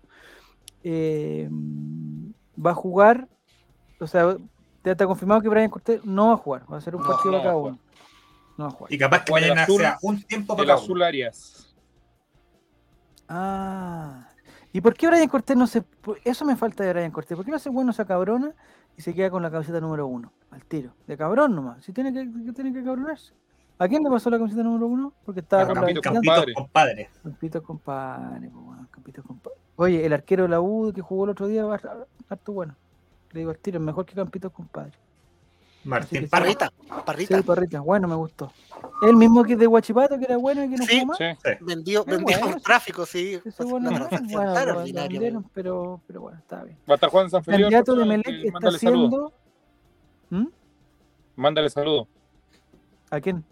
Eh, 0.83 1.49
va 1.51 2.71
a 2.71 2.75
jugar, 2.75 3.27
o 3.99 4.07
sea, 4.07 4.37
ya 4.85 4.91
está 4.93 5.05
confirmado 5.05 5.41
que 5.41 5.49
Brian 5.49 5.69
Cortés 5.69 6.05
no 6.05 6.27
va 6.27 6.33
a 6.35 6.37
jugar, 6.37 6.63
va 6.71 6.77
a 6.77 6.81
ser 6.81 6.95
un 6.95 7.01
No, 7.01 7.07
partido 7.09 7.31
no 7.33 7.37
para 7.39 7.49
cada 7.49 7.57
uno. 7.57 7.79
No 8.57 8.63
va 8.63 8.69
a 8.69 8.73
jugar. 8.73 8.93
Y 8.93 8.97
capaz 8.97 9.25
que 9.25 9.33
el 9.33 9.41
mañana 9.41 9.63
azul, 9.63 9.81
sea 9.81 9.97
un 10.01 10.23
tiempo 10.23 10.53
El 10.53 10.57
para 10.57 10.67
cada 10.67 10.77
uno. 10.77 10.83
azul 10.85 11.03
Arias. 11.03 11.75
Ah. 13.27 14.29
¿Y 14.71 14.79
por 14.79 14.93
qué 14.93 15.07
Brian 15.07 15.27
Cortés 15.27 15.57
no 15.57 15.67
se.? 15.67 15.83
Eso 16.23 16.45
me 16.45 16.55
falta 16.55 16.83
de 16.85 16.93
Brian 16.93 17.11
Cortés. 17.11 17.35
¿Por 17.35 17.43
qué 17.43 17.51
no 17.51 17.57
hace 17.57 17.69
bueno 17.69 17.91
esa 17.91 18.05
cabrona 18.05 18.53
y 18.97 19.01
se 19.01 19.13
queda 19.13 19.29
con 19.29 19.41
la 19.43 19.51
camiseta 19.51 19.81
número 19.81 20.07
uno? 20.07 20.31
Al 20.51 20.63
tiro. 20.63 20.93
De 21.07 21.17
cabrón 21.17 21.53
nomás. 21.55 21.83
Si 21.83 21.91
tiene 21.91 22.13
que, 22.13 22.31
que 22.45 22.53
tiene 22.53 22.71
que 22.71 22.83
cabronarse. 22.83 23.33
¿A 23.77 23.87
quién 23.89 24.03
le 24.03 24.09
pasó 24.09 24.29
la 24.29 24.37
camiseta 24.37 24.63
número 24.63 24.87
uno? 24.87 25.13
Porque 25.25 25.41
estaba 25.41 25.63
A 25.63 25.65
con 25.65 25.75
la 25.75 25.81
Campito, 25.81 26.01
Campito, 26.01 26.21
compadre. 26.31 26.53
compadre. 26.53 27.09
Campito 27.23 27.63
compadre, 27.63 28.51
Campito 28.91 29.23
compadre. 29.23 29.57
Oye, 29.75 30.05
el 30.05 30.13
arquero 30.13 30.43
de 30.43 30.49
la 30.49 30.61
U 30.61 30.93
que 30.93 31.01
jugó 31.01 31.25
el 31.25 31.31
otro 31.31 31.47
día 31.47 31.65
va 31.65 31.75
a 31.75 32.05
harto 32.29 32.53
bueno. 32.53 32.75
Le 33.31 33.39
digo 33.41 33.51
al 33.51 33.57
tiro, 33.57 33.77
es 33.79 33.83
mejor 33.85 34.05
que 34.05 34.13
Campito 34.15 34.49
compadre. 34.49 34.93
Martín. 35.83 36.27
Parrita, 36.29 36.71
parrita. 37.05 37.37
Sí, 37.37 37.43
parrita, 37.43 37.79
bueno, 37.81 38.07
me 38.07 38.15
gustó. 38.15 38.51
El 39.03 39.15
mismo 39.17 39.43
que 39.43 39.55
de 39.55 39.67
Guachipato, 39.67 40.17
que 40.17 40.25
era 40.25 40.37
bueno 40.37 40.63
y 40.63 40.69
que 40.69 40.77
no 40.77 40.85
Sí. 40.85 40.95
jugó 41.01 41.05
más. 41.07 41.17
Sí. 41.17 41.25
Vendió, 41.61 42.03
vendió 42.05 42.37
bueno, 42.39 42.51
por 42.53 42.61
tráfico, 42.61 43.05
sí. 43.05 43.33
Ese 43.35 43.51
Fue 43.51 43.65
bueno, 43.67 43.91
no, 43.91 44.07
bueno, 44.31 44.83
vendieron, 44.83 45.43
pero, 45.53 46.01
pero 46.07 46.21
bueno, 46.21 46.39
está 46.39 46.63
bien. 46.63 46.77
Va 46.89 46.93
a 46.93 46.95
estar 46.95 47.09
el 47.13 47.43
candidato 47.61 47.93
de 47.95 48.05
Melec 48.05 48.45
está 48.45 48.71
saludo. 48.71 48.75
haciendo. 48.75 49.33
¿Mm? 50.31 50.47
Mándale 51.35 51.69
saludo. 51.69 52.07
¿A 53.11 53.19
quién? 53.19 53.43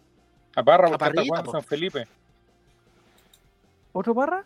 A 0.55 0.63
Parra, 0.63 0.87
A 0.87 0.91
porque 0.91 0.93
está 0.93 1.05
Parrita, 1.05 1.23
jugando 1.23 1.45
po. 1.45 1.51
San 1.51 1.63
Felipe. 1.63 2.07
¿Otro 3.91 4.15
Parra? 4.15 4.45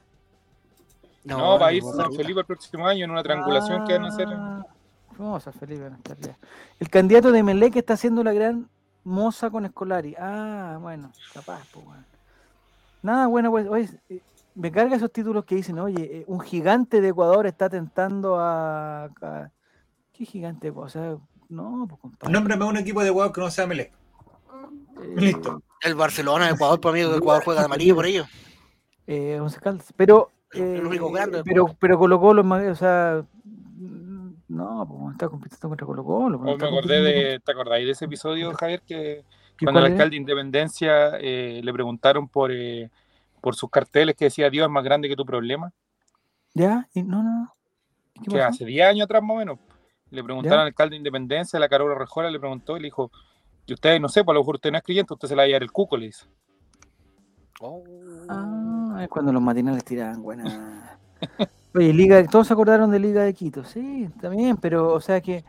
No, 1.24 1.60
va 1.60 1.68
a 1.68 1.74
ir 1.74 1.84
no, 1.84 1.90
a 1.90 1.92
San 1.94 2.04
Parrita. 2.06 2.22
Felipe 2.24 2.40
el 2.42 2.46
próximo 2.46 2.88
año 2.88 3.06
en 3.06 3.12
una 3.12 3.24
triangulación 3.24 3.86
que 3.86 3.94
van 3.94 4.06
a 4.06 4.08
hacer. 4.08 4.28
Ah, 4.32 4.66
Vamos 5.18 5.48
a 5.48 5.52
Felipe 5.52 5.86
a. 5.86 5.98
El 6.80 6.90
candidato 6.90 7.32
de 7.32 7.42
Melec 7.44 7.76
está 7.76 7.94
haciendo 7.94 8.24
la 8.24 8.34
gran 8.34 8.70
moza 9.04 9.50
con 9.50 9.66
Escolari. 9.66 10.16
Ah, 10.20 10.78
bueno, 10.80 11.12
capaz, 11.34 11.62
pues 11.74 11.86
bueno. 11.86 12.04
Nada 13.02 13.28
bueno, 13.28 13.50
pues, 13.52 13.68
oye, 13.68 13.90
eh, 14.10 14.22
me 14.56 14.72
carga 14.72 14.96
esos 14.96 15.12
títulos 15.12 15.46
que 15.46 15.56
dicen, 15.56 15.80
oye, 15.80 16.20
eh, 16.20 16.24
un 16.28 16.40
gigante 16.40 17.02
de 17.02 17.10
Ecuador 17.10 17.48
está 17.48 17.70
tentando 17.70 18.38
a. 18.40 19.06
a- 19.06 19.50
¿Qué 20.14 20.26
gigante? 20.26 20.72
O 20.72 20.90
sea, 20.90 21.16
no, 21.50 21.86
pues 21.88 22.02
compadre. 22.02 22.34
Nómbrame 22.34 22.66
un 22.66 22.78
equipo 22.78 23.04
de 23.04 23.12
huevos 23.12 23.32
que 23.34 23.42
no 23.42 23.52
sea 23.52 23.68
Melec. 23.68 23.92
Eh, 23.92 25.14
Listo. 25.16 25.62
El 25.82 25.96
Barcelona, 25.96 26.50
Ecuador, 26.50 26.80
por 26.82 26.92
amigo, 26.92 27.14
Ecuador 27.16 27.44
juega 27.44 27.62
de 27.62 27.66
amarillo 27.66 27.96
por 27.96 28.06
ello. 28.06 28.26
Eh, 29.06 29.40
Once 29.40 29.60
Caldas. 29.60 29.94
Pero, 29.96 30.32
El- 30.52 30.62
el 30.62 30.78
eh, 30.78 30.86
único 30.88 31.12
grande 31.12 31.44
pero, 31.44 31.68
pero 31.80 31.98
Colo 31.98 32.20
Colo, 32.20 32.42
o 32.44 32.76
sea, 32.76 33.24
no, 34.50 34.88
pues 34.88 35.14
está 35.14 35.30
compitiendo 35.30 35.70
contra 35.70 35.86
Colo 35.86 36.04
Colo. 36.04 36.38
Oh, 36.40 36.58
me 36.58 36.66
acordé 36.68 37.02
de, 37.02 37.40
¿Te 37.40 37.52
acordáis 37.52 37.86
de 37.86 37.92
ese 37.92 38.06
episodio, 38.06 38.54
Javier? 38.54 38.82
Que 38.86 39.24
cuando 39.62 39.80
el 39.80 39.88
alcalde 39.92 40.12
de 40.12 40.18
Independencia 40.18 41.18
eh, 41.20 41.62
le 41.64 41.74
preguntaron 41.74 42.28
por, 42.28 42.52
eh, 42.52 42.90
por 43.42 43.56
sus 43.56 43.70
carteles 43.70 44.16
que 44.16 44.26
decía 44.26 44.50
Dios 44.50 44.66
es 44.66 44.72
más 44.72 44.84
grande 44.84 45.10
que 45.10 45.16
tu 45.16 45.26
problema, 45.26 45.72
¿Ya? 46.54 46.88
Y 46.96 47.04
no, 47.04 47.22
no, 47.22 47.42
no. 47.42 47.54
¿Qué 48.16 48.32
que 48.32 48.38
pasó? 48.38 48.48
hace 48.48 48.66
10 48.66 48.88
años 48.88 49.06
atrás 49.06 49.22
más 49.22 49.36
o 49.36 49.38
menos. 49.38 49.60
Le 50.10 50.24
preguntaron 50.24 50.58
¿Ya? 50.58 50.62
al 50.62 50.68
alcalde 50.68 50.92
de 50.94 50.98
Independencia, 50.98 51.60
la 51.60 51.70
Carola 51.70 51.94
Rejola 51.94 52.32
le 52.32 52.40
preguntó 52.40 52.78
y 52.78 52.80
le 52.80 52.86
dijo, 52.86 53.12
y 53.68 53.74
usted, 53.74 54.00
no 54.00 54.08
sé, 54.08 54.24
pues 54.24 54.34
a 54.34 54.36
lo 54.36 54.42
mejor 54.42 54.56
usted 54.56 54.72
no 54.72 54.78
es 54.78 54.84
creyente, 54.84 55.14
usted 55.14 55.28
se 55.28 55.36
la 55.36 55.42
va 55.42 55.44
a 55.44 55.48
llevar 55.48 55.64
el 55.64 55.72
cuco, 55.72 55.98
le 55.98 56.08
dice. 56.08 56.26
Oh. 57.60 57.84
Ah, 58.30 59.00
es 59.04 59.10
cuando 59.10 59.34
los 59.34 59.42
matinales 59.42 59.84
tiraban 59.84 60.22
buena. 60.24 60.98
Oye, 61.76 61.94
Liga, 61.94 62.26
todos 62.28 62.48
se 62.48 62.54
acordaron 62.54 62.90
de 62.90 63.00
Liga 63.00 63.24
de 63.24 63.34
Quito, 63.34 63.66
sí, 63.66 64.10
también, 64.22 64.56
pero, 64.58 64.94
o 64.94 65.02
sea 65.02 65.20
que 65.20 65.44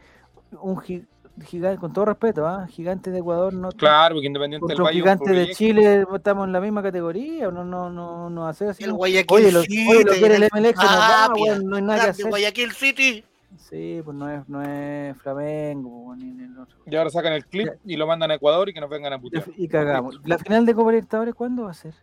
un 0.61 0.81
gigante, 0.81 1.79
con 1.79 1.93
todo 1.93 2.07
respeto, 2.07 2.45
¿ah? 2.45 2.67
gigante 2.67 3.13
de 3.13 3.19
Ecuador 3.19 3.55
no. 3.55 3.71
Claro, 3.71 4.17
porque 4.17 4.27
Independiente 4.27 4.67
del 4.67 4.81
un 4.81 4.89
gigante 4.89 5.33
de. 5.33 5.55
Chile 5.55 6.05
estamos 6.13 6.47
en 6.47 6.53
la 6.53 6.61
misma 6.61 6.83
categoría, 6.83 7.49
o 7.49 7.53
no, 7.53 7.65
no, 7.65 7.89
no, 7.89 8.29
no 8.29 8.49
hace 8.49 8.69
así. 8.69 8.83
El 8.83 8.91
¿no? 8.91 8.97
Guayaquil 8.97 9.37
Oye, 9.37 9.53
lo, 9.53 9.63
City. 9.63 9.87
oye, 9.89 10.05
lo 10.05 10.13
quiere 10.13 10.37
el 10.37 10.49
MLX, 10.53 10.79
va, 10.79 11.27
Tapia, 11.29 11.53
weón, 11.53 11.67
no 11.67 11.77
hay 11.77 11.83
nada 11.83 12.05
que 12.05 12.11
hacer. 12.11 12.29
Guayaquil 12.29 12.73
City. 12.73 13.25
Sí, 13.59 14.01
pues 14.05 14.17
no 14.17 14.31
es, 14.31 14.49
no 14.49 14.63
es 14.63 15.17
Flamengo, 15.19 16.15
ni, 16.17 16.33
ni 16.33 16.45
el 16.45 16.59
otro. 16.59 16.79
Y 16.87 16.95
ahora 16.97 17.11
sacan 17.11 17.33
el 17.33 17.45
clip 17.45 17.69
y 17.85 17.97
lo 17.97 18.07
mandan 18.07 18.31
a 18.31 18.35
Ecuador 18.35 18.69
y 18.69 18.73
que 18.73 18.81
nos 18.81 18.89
vengan 18.89 19.13
a 19.13 19.21
putear. 19.21 19.45
Y 19.57 19.67
cagamos. 19.69 20.21
¿La 20.25 20.39
final 20.39 20.65
de 20.65 20.75
Copa 20.75 20.91
Libertadores 20.91 21.35
cuándo 21.35 21.65
va 21.65 21.73
a 21.73 21.75
ser? 21.75 21.95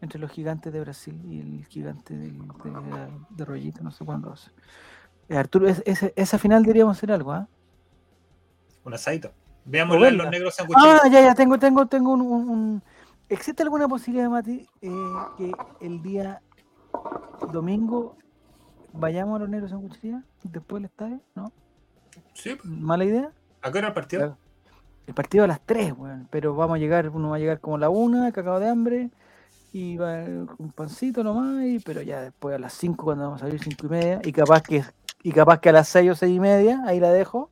Entre 0.00 0.20
los 0.20 0.30
gigantes 0.30 0.72
de 0.72 0.80
Brasil 0.80 1.20
y 1.26 1.40
el 1.40 1.66
gigante 1.66 2.16
del- 2.16 2.38
de, 2.38 3.08
de, 3.30 3.44
Rollito, 3.44 3.82
no 3.82 3.90
sé 3.90 4.04
cuándo 4.04 4.28
va 4.28 4.34
a 4.34 4.38
ser. 4.38 4.52
Eh, 5.28 5.36
Arturo, 5.36 5.68
es- 5.68 5.82
ese- 5.84 6.12
esa 6.16 6.38
final 6.38 6.62
deberíamos 6.62 6.96
hacer 6.96 7.10
algo, 7.10 7.32
¿ah? 7.32 7.48
Un 8.84 8.94
asadito. 8.94 9.32
Veamos 9.64 9.98
los 10.00 10.30
negros 10.30 10.54
sanguicheros. 10.54 11.00
Ah, 11.04 11.08
ya, 11.08 11.20
ya, 11.20 11.34
tengo, 11.34 11.58
tengo, 11.58 11.86
tengo 11.86 12.12
un, 12.12 12.20
un- 12.22 12.48
un- 12.48 12.82
¿Existe 13.28 13.62
alguna 13.64 13.88
posibilidad, 13.88 14.30
Mati, 14.30 14.66
eh, 14.80 14.90
que 15.36 15.52
el 15.80 16.00
día 16.00 16.40
domingo 17.52 18.16
vayamos 18.92 19.36
a 19.36 19.38
los 19.40 19.48
negros 19.48 19.70
sanguchería 19.70 20.22
después 20.42 20.82
del 20.82 20.90
estadio? 20.90 21.20
¿No? 21.34 21.52
Sí, 22.34 22.54
pues. 22.54 22.64
¿Mala 22.64 23.04
idea? 23.04 23.30
¿A 23.62 23.72
qué 23.72 23.78
hora 23.78 23.88
el 23.88 23.94
partido? 23.94 24.20
Claro. 24.20 24.38
El 25.06 25.14
partido 25.14 25.44
a 25.44 25.46
las 25.46 25.60
3, 25.64 25.94
weón. 25.96 26.28
Pero 26.30 26.54
vamos 26.54 26.76
a 26.76 26.78
llegar, 26.78 27.08
uno 27.08 27.30
va 27.30 27.36
a 27.36 27.38
llegar 27.38 27.60
como 27.60 27.76
a 27.76 27.78
la 27.78 27.88
1, 27.88 28.30
cagado 28.32 28.60
de 28.60 28.68
hambre. 28.68 29.10
Y 29.72 29.96
va 29.96 30.24
un 30.58 30.72
pancito 30.74 31.22
nomás, 31.22 31.64
y, 31.64 31.78
pero 31.78 32.02
ya 32.02 32.22
después 32.22 32.54
a 32.54 32.58
las 32.58 32.72
5 32.74 33.04
cuando 33.04 33.24
vamos 33.24 33.42
a 33.42 33.46
salir 33.46 33.62
5 33.62 33.86
y 33.86 33.88
media. 33.88 34.20
Y 34.24 34.32
capaz 34.32 34.62
que 34.62 34.82
y 35.22 35.32
capaz 35.32 35.60
que 35.60 35.68
a 35.68 35.72
las 35.72 35.88
6 35.88 36.10
o 36.10 36.14
6 36.14 36.36
y 36.36 36.40
media, 36.40 36.82
ahí 36.86 37.00
la 37.00 37.12
dejo. 37.12 37.50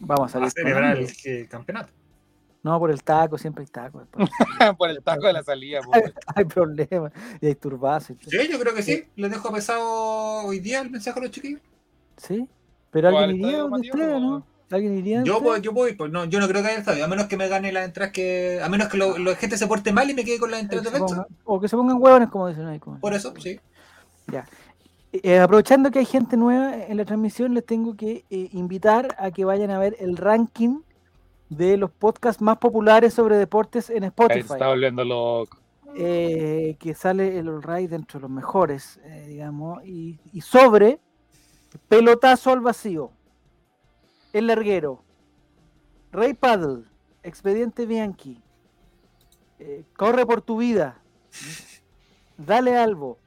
Vamos 0.00 0.34
a 0.34 0.38
A 0.38 0.50
salir 0.50 0.52
con 0.52 0.62
celebrar 0.62 0.96
el 0.96 1.48
campeonato. 1.48 1.92
No, 2.62 2.78
por 2.78 2.90
el 2.90 3.02
taco, 3.02 3.38
siempre 3.38 3.62
hay 3.62 3.66
taco. 3.72 4.02
Por 4.76 4.90
el 4.90 5.02
taco 5.02 5.26
de 5.26 5.32
la 5.32 5.42
salida. 5.42 5.80
hay 6.34 6.44
problemas. 6.44 7.12
Y 7.40 7.46
hay 7.46 7.54
turbazos. 7.54 8.10
y 8.10 8.14
todo. 8.14 8.30
Sí, 8.30 8.48
yo 8.50 8.58
creo 8.58 8.74
que 8.74 8.82
sí. 8.82 9.04
Les 9.16 9.30
dejo 9.30 9.52
pesado 9.52 9.82
hoy 10.46 10.60
día 10.60 10.80
el 10.80 10.90
mensaje 10.90 11.18
a 11.18 11.22
los 11.22 11.30
chiquillos. 11.30 11.60
¿Sí? 12.16 12.46
¿Pero 12.90 13.08
¿O 13.14 13.18
al 13.18 13.24
alguien 13.24 13.44
iría 13.46 13.58
donde 13.58 13.90
ustedes, 13.90 14.20
no? 14.20 14.46
¿Alguien 14.70 14.98
iría? 14.98 15.22
Yo 15.22 15.40
voy, 15.40 15.60
yo 15.62 15.72
voy, 15.72 15.94
pues 15.94 16.10
no, 16.12 16.24
yo 16.26 16.40
no 16.40 16.48
creo 16.48 16.60
que 16.62 16.68
haya 16.68 16.78
estadio, 16.78 17.02
a 17.04 17.08
menos 17.08 17.26
que 17.26 17.36
me 17.38 17.48
gane 17.48 17.72
las 17.72 17.84
entradas 17.86 18.12
que. 18.12 18.60
A 18.62 18.68
menos 18.68 18.88
que 18.88 18.98
lo- 18.98 19.16
la 19.16 19.34
gente 19.36 19.56
se 19.56 19.66
porte 19.66 19.92
mal 19.92 20.10
y 20.10 20.14
me 20.14 20.24
quede 20.24 20.38
con 20.38 20.50
las 20.50 20.60
entradas 20.60 20.92
de 20.92 20.98
pongan- 20.98 21.26
o 21.44 21.58
que 21.60 21.68
se 21.68 21.76
pongan 21.76 21.96
huevones, 22.02 22.28
como 22.28 22.48
dicen 22.48 22.66
ahí. 22.66 22.78
como- 22.78 22.98
Por 23.00 23.14
eso, 23.14 23.32
sí. 23.38 23.58
Eh, 25.12 25.38
aprovechando 25.38 25.90
que 25.90 26.00
hay 26.00 26.04
gente 26.04 26.36
nueva 26.36 26.76
en 26.84 26.96
la 26.98 27.04
transmisión, 27.06 27.54
les 27.54 27.64
tengo 27.64 27.96
que 27.96 28.24
eh, 28.28 28.48
invitar 28.52 29.16
a 29.18 29.30
que 29.30 29.44
vayan 29.46 29.70
a 29.70 29.78
ver 29.78 29.96
el 30.00 30.18
ranking 30.18 30.80
de 31.48 31.76
los 31.76 31.90
podcasts 31.90 32.42
más 32.42 32.58
populares 32.58 33.14
sobre 33.14 33.36
deportes 33.36 33.90
en 33.90 34.04
Ahí 34.04 34.08
Spotify. 34.08 34.52
está 34.52 34.68
volviendo 34.68 35.04
loco. 35.04 35.56
eh, 35.96 36.76
que 36.78 36.94
sale 36.94 37.38
el 37.38 37.48
All 37.48 37.62
Right 37.62 37.90
dentro 37.90 38.18
de 38.18 38.22
los 38.22 38.30
mejores, 38.30 39.00
eh, 39.04 39.24
digamos, 39.28 39.82
y, 39.84 40.18
y 40.32 40.40
sobre 40.42 41.00
Pelotazo 41.88 42.50
al 42.52 42.60
Vacío, 42.60 43.10
El 44.32 44.46
Larguero, 44.48 45.02
Rey 46.12 46.34
Paddle, 46.34 46.84
Expediente 47.22 47.86
Bianchi, 47.86 48.40
eh, 49.58 49.84
Corre 49.96 50.24
por 50.26 50.42
tu 50.42 50.58
vida, 50.58 51.00
Dale 52.36 52.76
Albo, 52.76 53.18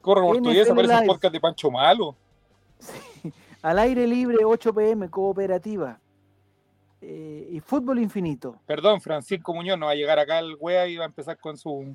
Corre 0.00 0.22
portuguesa, 0.22 0.72
NFL 0.72 0.76
parece 0.76 0.94
un 0.94 1.00
Live. 1.00 1.06
podcast 1.12 1.32
de 1.34 1.40
Pancho 1.40 1.70
Malo. 1.70 2.16
Al 3.62 3.78
Aire 3.80 4.06
Libre 4.06 4.44
8 4.44 4.72
pm, 4.72 5.08
Cooperativa, 5.10 5.98
eh, 7.00 7.48
y 7.50 7.60
Fútbol 7.60 7.98
Infinito, 7.98 8.60
Perdón, 8.66 9.00
Francisco 9.00 9.52
Muñoz 9.54 9.78
no 9.78 9.86
va 9.86 9.92
a 9.92 9.96
llegar 9.96 10.18
acá 10.18 10.38
el 10.38 10.56
wea 10.58 10.86
y 10.86 10.96
va 10.96 11.04
a 11.04 11.08
empezar 11.08 11.38
con 11.38 11.56
su. 11.56 11.94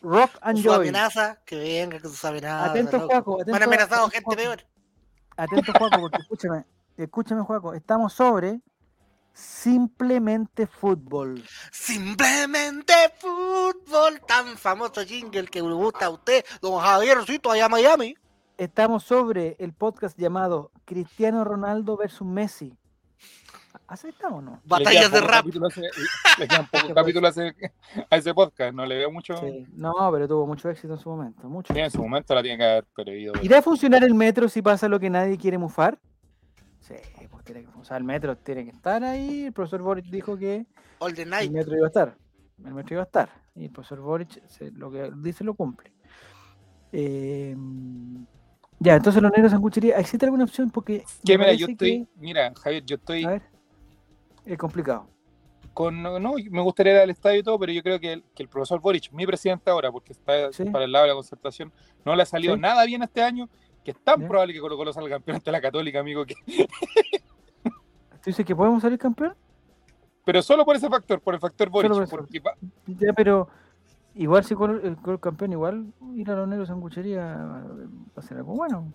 Rock 0.00 0.30
and 0.40 0.58
su 0.58 0.64
Joy. 0.64 0.88
amenaza, 0.88 1.40
que 1.44 1.56
venga 1.56 2.00
con 2.00 2.10
sus 2.10 2.24
amenazas. 2.24 2.70
Atento. 2.70 3.00
Juaco, 3.00 3.34
atento, 3.40 3.56
han 3.56 3.62
amenazado 3.62 4.06
atento, 4.06 4.30
gente 4.30 4.44
Juaco. 4.44 4.56
peor. 4.56 4.66
Atento, 5.36 5.72
Juaco, 5.78 6.00
porque 6.00 6.18
escúchame, 6.18 6.64
escúchame, 6.96 7.42
Juaco, 7.42 7.74
estamos 7.74 8.12
sobre 8.12 8.60
simplemente 9.32 10.66
fútbol. 10.66 11.42
Simplemente 11.70 12.92
fútbol, 13.18 14.20
tan 14.26 14.56
famoso 14.56 15.02
jingle 15.04 15.46
que 15.46 15.62
le 15.62 15.72
gusta 15.72 16.06
a 16.06 16.10
usted, 16.10 16.44
don 16.60 16.80
Javiercito 16.80 17.50
allá 17.50 17.66
en 17.66 17.70
Miami. 17.70 18.14
Estamos 18.58 19.04
sobre 19.04 19.56
el 19.58 19.72
podcast 19.72 20.18
llamado 20.18 20.70
Cristiano 20.84 21.44
Ronaldo 21.44 21.96
versus 21.96 22.26
Messi. 22.26 22.76
¿Así 23.86 24.08
estamos, 24.08 24.42
no? 24.42 24.60
Batallas 24.64 25.10
de 25.12 25.20
rap. 25.20 25.46
ese- 25.46 25.82
Le 26.38 26.48
quedan 26.48 26.66
pocos 26.68 26.92
capítulos 26.94 27.36
a 27.38 27.46
ese, 27.46 27.72
a 28.10 28.16
ese 28.16 28.34
podcast. 28.34 28.74
No 28.74 28.86
le 28.86 28.96
veo 28.96 29.10
mucho. 29.10 29.36
Sí. 29.38 29.66
No, 29.74 29.92
pero 30.12 30.26
tuvo 30.28 30.46
mucho 30.46 30.68
éxito 30.70 30.94
en 30.94 30.98
su 31.00 31.10
momento, 31.10 31.48
mucho. 31.48 31.72
Sí, 31.74 31.80
en 31.80 31.90
su 31.90 32.02
momento 32.02 32.34
la 32.34 32.42
tiene 32.42 32.58
que 32.58 32.64
haber 32.64 32.84
perdido. 32.84 33.32
¿Irá 33.42 33.58
a 33.58 33.62
funcionar 33.62 34.02
el 34.04 34.14
metro 34.14 34.48
si 34.48 34.62
pasa 34.62 34.88
lo 34.88 34.98
que 35.00 35.10
nadie 35.10 35.36
quiere 35.38 35.58
mufar? 35.58 35.98
Sí, 36.80 36.94
pues 37.30 37.44
tiene 37.44 37.62
que 37.62 37.68
funcionar 37.68 38.00
el 38.00 38.06
metro, 38.06 38.36
tiene 38.36 38.64
que 38.64 38.70
estar 38.70 39.02
ahí. 39.04 39.44
El 39.46 39.52
profesor 39.52 39.82
Boric 39.82 40.06
dijo 40.06 40.36
que 40.36 40.66
All 40.98 41.14
the 41.14 41.22
el 41.22 41.50
metro 41.50 41.76
iba 41.76 41.86
a 41.86 41.88
estar. 41.88 42.16
El 42.64 42.74
metro 42.74 42.94
iba 42.94 43.02
a 43.02 43.06
estar. 43.06 43.28
Y 43.54 43.64
el 43.66 43.70
profesor 43.70 44.00
Boric 44.00 44.46
se- 44.48 44.70
lo 44.72 44.90
que 44.90 45.10
dice 45.16 45.44
lo 45.44 45.54
cumple. 45.54 45.92
Eh, 46.92 47.56
ya, 48.82 48.96
entonces 48.96 49.22
los 49.22 49.32
negros 49.32 49.52
sanguchería. 49.52 49.98
¿Existe 49.98 50.24
alguna 50.26 50.44
opción? 50.44 50.70
Porque. 50.70 51.04
Que 51.24 51.38
mira, 51.38 51.52
yo 51.54 51.66
estoy. 51.66 52.06
Mira, 52.16 52.52
Javier, 52.60 52.84
yo 52.84 52.96
estoy 52.96 53.24
a 53.24 53.30
ver. 53.30 53.42
Es 54.44 54.58
complicado. 54.58 55.06
con. 55.72 56.02
No, 56.02 56.18
no, 56.18 56.34
me 56.50 56.60
gustaría 56.62 56.92
ir 56.94 56.98
al 57.00 57.10
estadio 57.10 57.40
y 57.40 57.42
todo, 57.42 57.58
pero 57.58 57.72
yo 57.72 57.82
creo 57.82 57.98
que 58.00 58.12
el, 58.14 58.24
que 58.34 58.42
el 58.42 58.48
profesor 58.48 58.80
Boric, 58.80 59.10
mi 59.12 59.26
presidente 59.26 59.70
ahora, 59.70 59.90
porque 59.92 60.12
está 60.12 60.52
Sí. 60.52 60.64
para 60.66 60.84
el 60.84 60.92
lado 60.92 61.04
de 61.04 61.08
la 61.10 61.14
concertación, 61.14 61.72
no 62.04 62.14
le 62.16 62.22
ha 62.22 62.26
salido 62.26 62.54
Sí. 62.54 62.60
nada 62.60 62.84
bien 62.84 63.02
este 63.02 63.22
año, 63.22 63.48
que 63.84 63.92
es 63.92 63.96
tan 64.02 64.26
probable 64.28 64.52
que 64.52 64.60
Colo 64.60 64.76
Colo 64.76 64.92
salga 64.92 65.10
campeón 65.16 65.36
ante 65.36 65.50
la 65.52 65.60
Católica, 65.60 66.00
amigo. 66.00 66.24
Que... 66.26 66.34
¿Tú 67.64 68.30
dices 68.30 68.44
que 68.46 68.54
podemos 68.54 68.82
salir 68.82 68.98
campeón? 68.98 69.34
Pero 70.24 70.40
solo 70.42 70.64
por 70.64 70.76
ese 70.76 70.88
factor, 70.88 71.20
por 71.20 71.34
el 71.34 71.40
factor 71.40 71.68
Boric. 71.68 71.90
por 71.92 72.08
porque 72.08 72.40
Ya, 72.86 73.12
pero. 73.12 73.48
Igual 74.14 74.44
si 74.44 74.54
Colo- 74.54 74.80
el 74.82 74.96
Colo 74.96 75.18
campeón, 75.20 75.52
igual 75.52 75.86
ir 76.14 76.30
a 76.30 76.34
los 76.36 76.48
negros 76.48 76.68
sanguchería 76.68 77.22
va 77.24 77.62
a 78.16 78.22
ser 78.22 78.36
algo 78.38 78.54
bueno. 78.54 78.92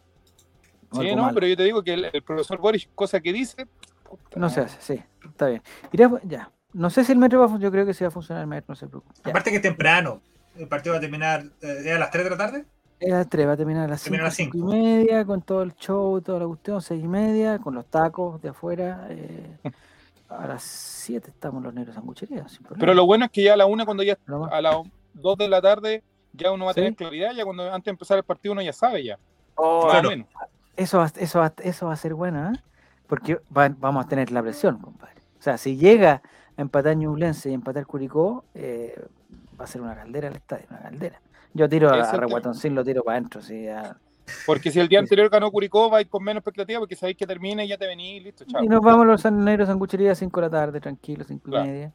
Sí, 0.93 0.99
algo 1.01 1.15
no, 1.15 1.21
malo. 1.23 1.33
pero 1.35 1.47
yo 1.47 1.57
te 1.57 1.63
digo 1.63 1.83
que 1.83 1.93
el, 1.93 2.05
el 2.13 2.21
profesor 2.23 2.59
Boric, 2.59 2.89
cosa 2.95 3.19
que 3.19 3.33
dice. 3.33 3.67
puta, 4.07 4.39
No 4.39 4.49
se 4.49 4.61
hace, 4.61 4.77
sí. 4.79 5.03
Está 5.27 5.47
bien. 5.47 5.61
Irá- 5.91 6.21
ya. 6.23 6.51
No 6.73 6.89
sé 6.89 7.03
si 7.03 7.11
el 7.11 7.17
metro 7.17 7.39
va 7.39 7.45
a 7.45 7.49
funcionar. 7.49 7.69
Yo 7.69 7.71
creo 7.71 7.85
que 7.85 7.93
sí 7.93 8.03
va 8.03 8.09
a 8.09 8.11
funcionar 8.11 8.41
el 8.43 8.47
metro, 8.47 8.65
no 8.69 8.75
se 8.75 8.87
preocupe. 8.87 9.13
Ya. 9.25 9.31
Aparte 9.31 9.49
que 9.49 9.55
es 9.57 9.61
temprano. 9.61 10.21
El 10.55 10.67
partido 10.67 10.93
va 10.93 10.97
a 10.97 11.01
terminar 11.01 11.43
eh, 11.61 11.81
¿es 11.85 11.95
a 11.95 11.99
las 11.99 12.11
3 12.11 12.23
de 12.23 12.29
la 12.29 12.37
tarde. 12.37 12.65
Es 12.99 13.13
a 13.13 13.17
las 13.17 13.29
3, 13.29 13.47
va 13.47 13.51
a 13.53 13.57
terminar 13.57 13.83
a 13.85 13.87
las 13.87 14.01
5, 14.01 14.11
Termina 14.11 14.23
a 14.23 14.27
las 14.27 14.35
5 14.35 14.57
y 14.57 14.63
media, 14.63 15.25
con 15.25 15.41
todo 15.41 15.61
el 15.63 15.73
show, 15.75 16.19
toda 16.21 16.39
la 16.39 16.47
cuestión, 16.47 16.81
6 16.81 17.03
y 17.03 17.07
media, 17.07 17.59
con 17.59 17.75
los 17.75 17.85
tacos 17.87 18.41
de 18.41 18.49
afuera. 18.49 19.07
eh, 19.09 19.57
a 20.29 20.45
las 20.47 20.61
7 20.63 21.29
estamos 21.29 21.63
los 21.63 21.73
negros 21.73 21.95
sanguchería, 21.95 22.47
sin 22.49 22.59
problema. 22.63 22.79
Pero 22.79 22.93
lo 22.93 23.05
bueno 23.05 23.25
es 23.25 23.31
que 23.31 23.43
ya 23.43 23.53
a 23.53 23.57
la 23.57 23.65
una, 23.65 23.85
cuando 23.85 24.03
ya 24.03 24.17
a 24.51 24.61
las 24.61 24.75
2 25.21 25.37
de 25.37 25.47
la 25.49 25.61
tarde, 25.61 26.03
ya 26.33 26.51
uno 26.51 26.65
va 26.65 26.71
a 26.71 26.73
Sí. 26.73 26.81
tener 26.81 26.95
claridad, 26.95 27.31
ya 27.35 27.43
cuando 27.43 27.63
antes 27.71 27.85
de 27.85 27.91
empezar 27.91 28.17
el 28.17 28.23
partido 28.23 28.53
uno 28.53 28.61
ya 28.61 28.73
sabe 28.73 29.03
ya. 29.03 29.17
Oh, 29.55 29.87
claro. 29.89 30.09
menos. 30.09 30.27
eso, 30.75 30.99
va, 30.99 31.11
eso, 31.17 31.39
va, 31.39 31.51
eso 31.63 31.87
va 31.87 31.93
a 31.93 31.97
ser 31.97 32.13
bueno, 32.13 32.51
¿eh? 32.51 32.59
Porque 33.07 33.39
va- 33.55 33.73
vamos 33.79 34.05
a 34.05 34.07
tener 34.07 34.31
la 34.31 34.41
presión, 34.43 34.77
compadre. 34.79 35.15
O 35.39 35.41
sea, 35.41 35.57
si 35.57 35.75
llega 35.77 36.21
a 36.55 36.61
empatar 36.61 36.95
Ñublense 36.95 37.49
y 37.49 37.53
empatar 37.53 37.85
Curicó, 37.87 38.45
eh, 38.53 38.95
va 39.59 39.63
a 39.63 39.67
ser 39.67 39.81
una 39.81 39.95
caldera 39.95 40.27
el 40.27 40.35
estadio, 40.35 40.65
una 40.69 40.79
caldera. 40.81 41.19
Yo 41.53 41.67
tiro 41.67 41.89
a, 41.89 41.99
a 42.01 42.11
Reguatoncín, 42.17 42.75
lo 42.75 42.83
tiro 42.83 43.03
para 43.03 43.17
adentro, 43.17 43.41
sí, 43.41 43.63
ya. 43.63 43.97
Porque 44.45 44.69
si 44.71 44.79
el 44.79 44.87
día 44.89 44.99
anterior 44.99 45.29
ganó 45.29 45.49
Curicó, 45.49 45.89
va 45.89 45.99
a 45.99 46.01
ir 46.01 46.09
con 46.09 46.21
menos 46.23 46.41
expectativa 46.41 46.79
porque 46.79 46.95
sabéis 46.95 47.17
que 47.17 47.25
termina 47.25 47.63
y 47.63 47.69
ya 47.69 47.77
te 47.77 47.87
venís, 47.87 48.21
listo, 48.21 48.43
chao. 48.45 48.63
Y 48.63 48.67
nos 48.67 48.81
vamos 48.81 49.03
a 49.03 49.05
los 49.05 49.21
San- 49.21 49.43
negros 49.43 49.67
sanguchería 49.69 50.11
a 50.11 50.15
5 50.15 50.41
de 50.41 50.47
la 50.47 50.51
tarde, 50.51 50.79
tranquilo, 50.81 51.23
5 51.25 51.47
y 51.47 51.51
Claro. 51.51 51.65
media. 51.65 51.91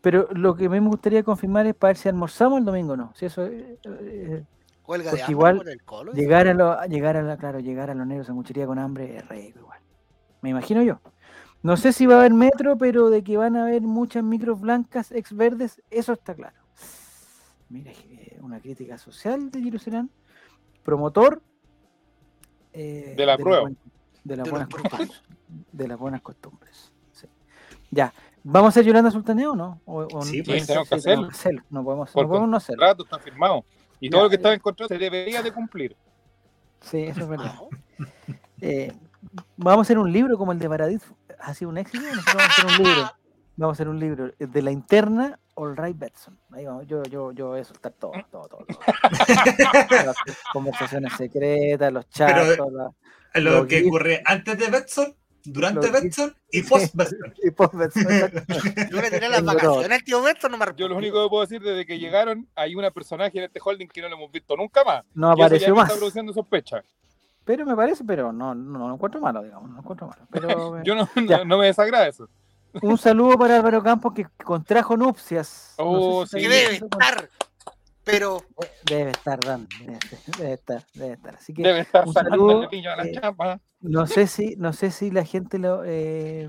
Pero 0.00 0.28
lo 0.32 0.54
que 0.54 0.66
a 0.66 0.68
mí 0.68 0.80
me 0.80 0.88
gustaría 0.88 1.22
confirmar 1.22 1.66
es 1.66 1.74
para 1.74 1.90
ver 1.90 1.96
si 1.96 2.08
almorzamos 2.08 2.58
el 2.58 2.64
domingo 2.64 2.92
o 2.92 2.96
no. 2.96 3.12
Si 3.14 3.26
eso 3.26 3.46
eh, 3.46 3.78
eh, 3.84 4.44
Huelga 4.86 5.10
Porque 5.10 5.16
de 5.16 5.22
hambre 5.22 5.30
igual 5.32 5.56
por 5.58 5.68
el 5.68 5.82
colo. 5.82 6.12
llegar 6.12 6.48
a 6.48 6.54
lo- 6.54 6.84
llegar 6.86 7.16
a 7.16 7.22
la, 7.22 7.36
claro, 7.36 7.60
llegar 7.60 7.90
a 7.90 7.94
los 7.94 8.06
negros 8.06 8.26
sanguchería 8.26 8.66
con 8.66 8.78
hambre 8.78 9.16
es 9.16 9.28
rico 9.28 9.60
igual. 9.60 9.80
Me 10.42 10.50
imagino 10.50 10.82
yo. 10.82 11.00
No 11.62 11.76
sé 11.76 11.92
si 11.92 12.06
va 12.06 12.16
a 12.16 12.18
haber 12.18 12.34
metro, 12.34 12.76
pero 12.76 13.08
de 13.08 13.22
que 13.22 13.36
van 13.36 13.56
a 13.56 13.62
haber 13.62 13.82
muchas 13.82 14.24
micros 14.24 14.60
blancas 14.60 15.12
ex 15.12 15.34
verdes, 15.36 15.80
eso 15.90 16.12
está 16.12 16.34
claro. 16.34 16.56
Mira, 17.68 17.92
eh, 17.92 18.38
una 18.42 18.58
crítica 18.60 18.98
social 18.98 19.50
de 19.50 19.62
Jerusalén, 19.62 20.10
promotor 20.82 21.40
eh, 22.72 23.14
De 23.16 23.26
la 23.26 23.36
prueba. 23.38 23.62
buen- 23.62 23.76
de 24.24 24.36
las 24.36 24.44
De 24.44 24.50
buenas 24.50 24.68
los 24.70 24.80
costumbres. 24.82 25.22
De 25.72 25.88
las 25.88 25.98
buenas 25.98 26.22
costumbres. 26.22 26.92
sí. 27.12 27.26
Ya. 27.90 28.12
¿Vamos 28.44 28.66
a 28.66 28.70
hacer 28.70 28.84
Yolanda 28.84 29.10
Sultaneo 29.10 29.52
o 29.52 29.56
no? 29.56 29.80
O, 29.84 30.06
o 30.12 30.22
Sí, 30.22 30.38
no? 30.38 30.44
pues, 30.44 30.66
tenemos 30.66 30.88
que 30.88 30.94
hacerlo. 30.96 31.28
No 31.70 31.84
podemos, 31.84 32.08
no 32.08 32.12
Por 32.12 32.28
podemos 32.28 32.48
no 32.48 32.56
hacerlo. 32.56 32.80
contrato 32.80 33.04
está 33.04 33.18
firmado. 33.18 33.64
Y 34.00 34.10
todo 34.10 34.20
Ya, 34.20 34.24
lo 34.24 34.30
que 34.30 34.34
eh. 34.34 34.38
estaba 34.38 34.54
en 34.54 34.60
contrato 34.60 34.88
se 34.88 34.98
debería 34.98 35.42
de 35.42 35.52
cumplir. 35.52 35.96
Sí, 36.80 36.98
eso 37.04 37.20
es 37.20 37.28
verdad. 37.28 37.54
Eh, 38.60 38.92
vamos 39.56 39.78
a 39.78 39.82
hacer 39.82 39.98
un 39.98 40.12
libro 40.12 40.36
como 40.36 40.50
el 40.52 40.58
de 40.58 40.68
Paradis. 40.68 41.02
¿Ha 41.38 41.54
sido 41.54 41.70
un 41.70 41.78
éxito? 41.78 42.02
Nosotros 42.04 42.34
vamos 42.34 42.42
a 42.48 42.50
hacer 42.50 42.66
un 42.66 42.84
libro. 42.86 43.10
Vamos 43.56 43.74
a 43.74 43.76
hacer 43.76 43.88
un 43.88 44.00
libro 44.00 44.30
de 44.38 44.62
la 44.62 44.70
interna 44.72 45.38
All 45.54 45.76
Right 45.76 45.96
Betson. 45.98 46.38
Ahí 46.52 46.64
vamos, 46.64 46.86
yo, 46.86 47.02
yo, 47.04 47.30
yo 47.32 47.48
voy 47.48 47.60
a 47.60 47.64
soltar 47.64 47.92
todo, 47.92 48.12
todo, 48.30 48.48
todo. 48.48 48.64
todo. 48.66 48.78
Las 49.90 50.16
conversaciones 50.52 51.12
secretas, 51.12 51.92
los 51.92 52.08
chats, 52.08 52.48
Pero- 52.48 52.70
Lo 53.34 53.40
Lo 53.60 53.66
que 53.66 53.82
que- 53.82 53.88
ocurre 53.88 54.22
antes 54.24 54.58
de 54.58 54.68
Betson, 54.68 55.14
durante 55.44 55.90
Betson 55.90 56.34
y 56.50 56.62
post 56.68 56.94
Betson. 56.94 57.34
y 57.42 57.50
post 57.50 57.74
Betson. 57.74 58.04
Yo 58.90 59.02
tiré 59.02 59.28
las 59.28 59.44
vacaciones 59.44 60.04
tío 60.04 60.20
no 60.50 60.56
me 60.58 60.66
Yo 60.76 60.88
lo 60.88 60.96
único 60.96 61.22
que 61.22 61.28
puedo 61.28 61.42
decir 61.42 61.60
desde 61.62 61.86
que 61.86 61.98
llegaron, 61.98 62.48
hay 62.54 62.74
una 62.74 62.90
personaje 62.90 63.38
en 63.38 63.44
este 63.44 63.60
holding 63.62 63.88
que 63.88 64.02
no 64.02 64.08
lo 64.08 64.16
hemos 64.16 64.32
visto 64.32 64.56
nunca 64.56 64.84
más. 64.84 65.04
No 65.14 65.30
apareció 65.30 65.74
más. 65.74 65.88
está 65.88 65.98
produciendo 65.98 66.32
sospecha. 66.32 66.82
Pero 67.44 67.66
me 67.66 67.74
parece, 67.74 68.04
pero 68.04 68.32
no, 68.32 68.54
no, 68.54 68.78
no 68.78 68.88
lo 68.88 68.94
encuentro 68.94 69.20
malo, 69.20 69.42
digamos, 69.42 69.68
no 69.68 69.74
lo 69.74 69.80
encuentro 69.80 70.06
malo. 70.06 70.22
Pero, 70.30 70.82
Yo 70.84 70.94
no, 70.94 71.08
no, 71.16 71.44
no 71.44 71.58
me 71.58 71.66
desagrada 71.66 72.06
eso. 72.06 72.28
un 72.80 72.98
saludo 72.98 73.36
para 73.36 73.56
Álvaro 73.56 73.82
Campos 73.82 74.12
que 74.14 74.26
contrajo 74.44 74.96
nupcias. 74.96 75.74
Oh, 75.78 76.24
sé 76.26 76.38
sí. 76.38 76.46
Que 76.46 76.54
está 76.54 76.72
debe 76.72 76.86
estar. 76.86 77.30
Pero 78.04 78.42
Debe 78.84 79.10
estar 79.12 79.38
dando, 79.40 79.68
debe, 79.80 79.98
debe 80.38 80.52
estar, 80.54 80.84
debe 80.94 81.12
estar. 81.14 81.34
Así 81.36 81.54
que 81.54 81.62
Debe 81.62 81.80
estar 81.80 82.06
un 82.06 82.12
saludo, 82.12 82.62
el 82.64 82.70
niño 82.70 82.90
a 82.90 82.96
la 82.96 83.04
eh, 83.04 83.12
chapa. 83.12 83.60
no 83.80 84.06
sé 84.08 84.26
si, 84.26 84.56
no 84.56 84.72
sé 84.72 84.90
si 84.90 85.10
la 85.12 85.24
gente 85.24 85.58
lo, 85.58 85.82
eh, 85.84 86.48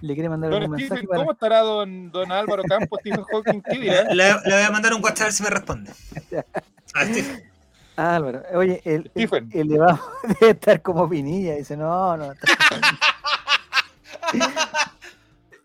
le 0.00 0.14
quiere 0.14 0.28
mandar 0.28 0.52
algún 0.52 0.70
mensaje 0.72 0.88
Stephen, 0.88 1.06
para. 1.08 1.20
¿cómo 1.20 1.32
estará 1.32 1.60
don, 1.60 2.10
don 2.10 2.30
Álvaro 2.30 2.62
Campos, 2.64 2.98
Stephen 3.00 3.24
Hawking? 3.24 3.62
¿Qué 3.62 3.78
dirá? 3.78 4.04
Le, 4.12 4.24
le 4.44 4.54
voy 4.54 4.62
a 4.62 4.70
mandar 4.70 4.92
un 4.92 5.02
WhatsApp 5.02 5.22
a 5.22 5.24
ver 5.24 5.32
si 5.32 5.42
me 5.42 5.50
responde. 5.50 5.90
A 6.94 7.04
Steve. 7.06 7.50
Ah, 7.96 8.16
Álvaro, 8.16 8.42
oye, 8.54 8.80
el, 8.84 8.92
el, 9.04 9.10
Stephen. 9.10 9.48
el 9.52 9.68
de 9.68 9.76
abajo 9.76 10.10
debe 10.40 10.52
estar 10.52 10.82
como 10.82 11.08
Pinilla. 11.08 11.54
Dice, 11.54 11.76
no, 11.76 12.16
no. 12.16 12.32
está- 12.32 12.46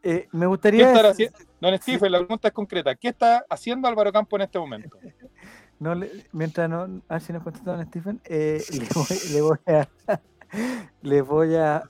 Eh, 0.07 0.27
me 0.33 0.41
¿Qué 0.41 0.45
gustaría. 0.45 0.87
estará 0.87 1.09
decir- 1.09 1.29
haciendo? 1.33 1.51
Don 1.61 1.77
Stephen, 1.79 2.11
la 2.11 2.19
pregunta 2.19 2.47
es 2.49 2.53
concreta. 2.53 2.93
¿Qué 2.95 3.07
está 3.07 3.43
haciendo 3.49 3.87
Álvaro 3.87 4.11
Campos 4.13 4.37
en 4.37 4.43
este 4.43 4.59
momento? 4.59 4.97
No, 5.79 5.93
le- 5.95 6.11
mientras 6.31 6.69
no, 6.69 6.83
a 7.07 7.13
ver 7.15 7.21
si 7.21 7.33
nos 7.33 7.43
contesta 7.43 7.75
don 7.75 7.85
Stephen, 7.85 8.21
eh, 8.25 8.63
le, 8.71 8.87
voy, 8.93 9.19
le 9.33 9.41
voy 9.41 9.57
a 9.67 9.89
le 11.01 11.21
voy 11.21 11.55
a, 11.55 11.83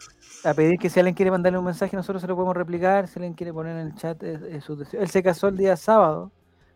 a 0.44 0.54
pedir 0.54 0.80
que 0.80 0.90
si 0.90 1.00
alguien 1.00 1.16
quiere 1.16 1.32
mandarle 1.32 1.60
un 1.60 1.66
mensaje, 1.66 1.96
nosotros 1.96 2.22
se 2.22 2.28
lo 2.28 2.36
podemos 2.36 2.56
replicar, 2.56 3.08
si 3.08 3.20
alguien 3.20 3.34
quiere 3.34 3.54
poner 3.54 3.78
en 3.78 3.88
el 3.88 3.96
chat 3.96 4.22
eh, 4.24 4.40
eh, 4.50 4.62
sus 4.62 4.80
deseos. 4.80 5.04
Él 5.04 5.10
se 5.10 5.22
casó 5.22 5.48
el 5.50 5.58
día 5.58 5.76
sábado, 5.78 6.32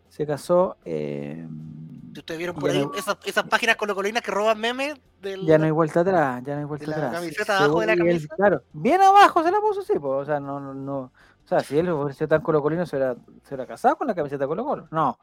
se 0.08 0.26
casó, 0.26 0.76
eh, 0.84 1.46
ustedes 2.16 2.38
vieron 2.38 2.56
por 2.56 2.70
ahí 2.70 2.80
no- 2.80 2.92
esas, 2.94 3.16
esas 3.24 3.44
páginas 3.44 3.76
colocolinas 3.76 4.22
que 4.22 4.30
roban 4.30 4.58
memes 4.60 4.94
del. 5.20 5.46
ya 5.46 5.58
no 5.58 5.64
hay 5.64 5.70
vuelta 5.70 6.00
atrás, 6.00 6.42
ya 6.44 6.54
no 6.54 6.60
hay 6.60 6.64
vuelta 6.66 6.86
la 6.90 6.96
atrás. 6.96 7.12
camiseta 7.12 7.56
Se- 7.56 7.62
abajo 7.64 7.80
de 7.80 7.86
la 7.86 7.94
y 7.94 7.98
él, 7.98 8.06
camisa? 8.06 8.34
claro, 8.36 8.62
bien 8.72 9.00
abajo 9.00 9.42
se 9.42 9.50
la 9.50 9.60
puso, 9.60 9.82
sí, 9.82 9.94
pues, 9.98 10.12
o 10.22 10.24
sea, 10.24 10.38
no, 10.40 10.60
no, 10.60 10.74
no, 10.74 10.98
o 11.00 11.12
sea, 11.44 11.60
si 11.60 11.78
él 11.78 11.88
sido 12.12 12.28
tan 12.28 12.42
colocolino, 12.42 12.86
¿se 12.86 12.96
hubiera, 12.96 13.16
se 13.42 13.66
casado 13.66 13.96
con 13.96 14.06
la 14.06 14.14
camiseta 14.14 14.46
Colo 14.46 14.64
Colo? 14.64 14.88
No, 14.90 15.18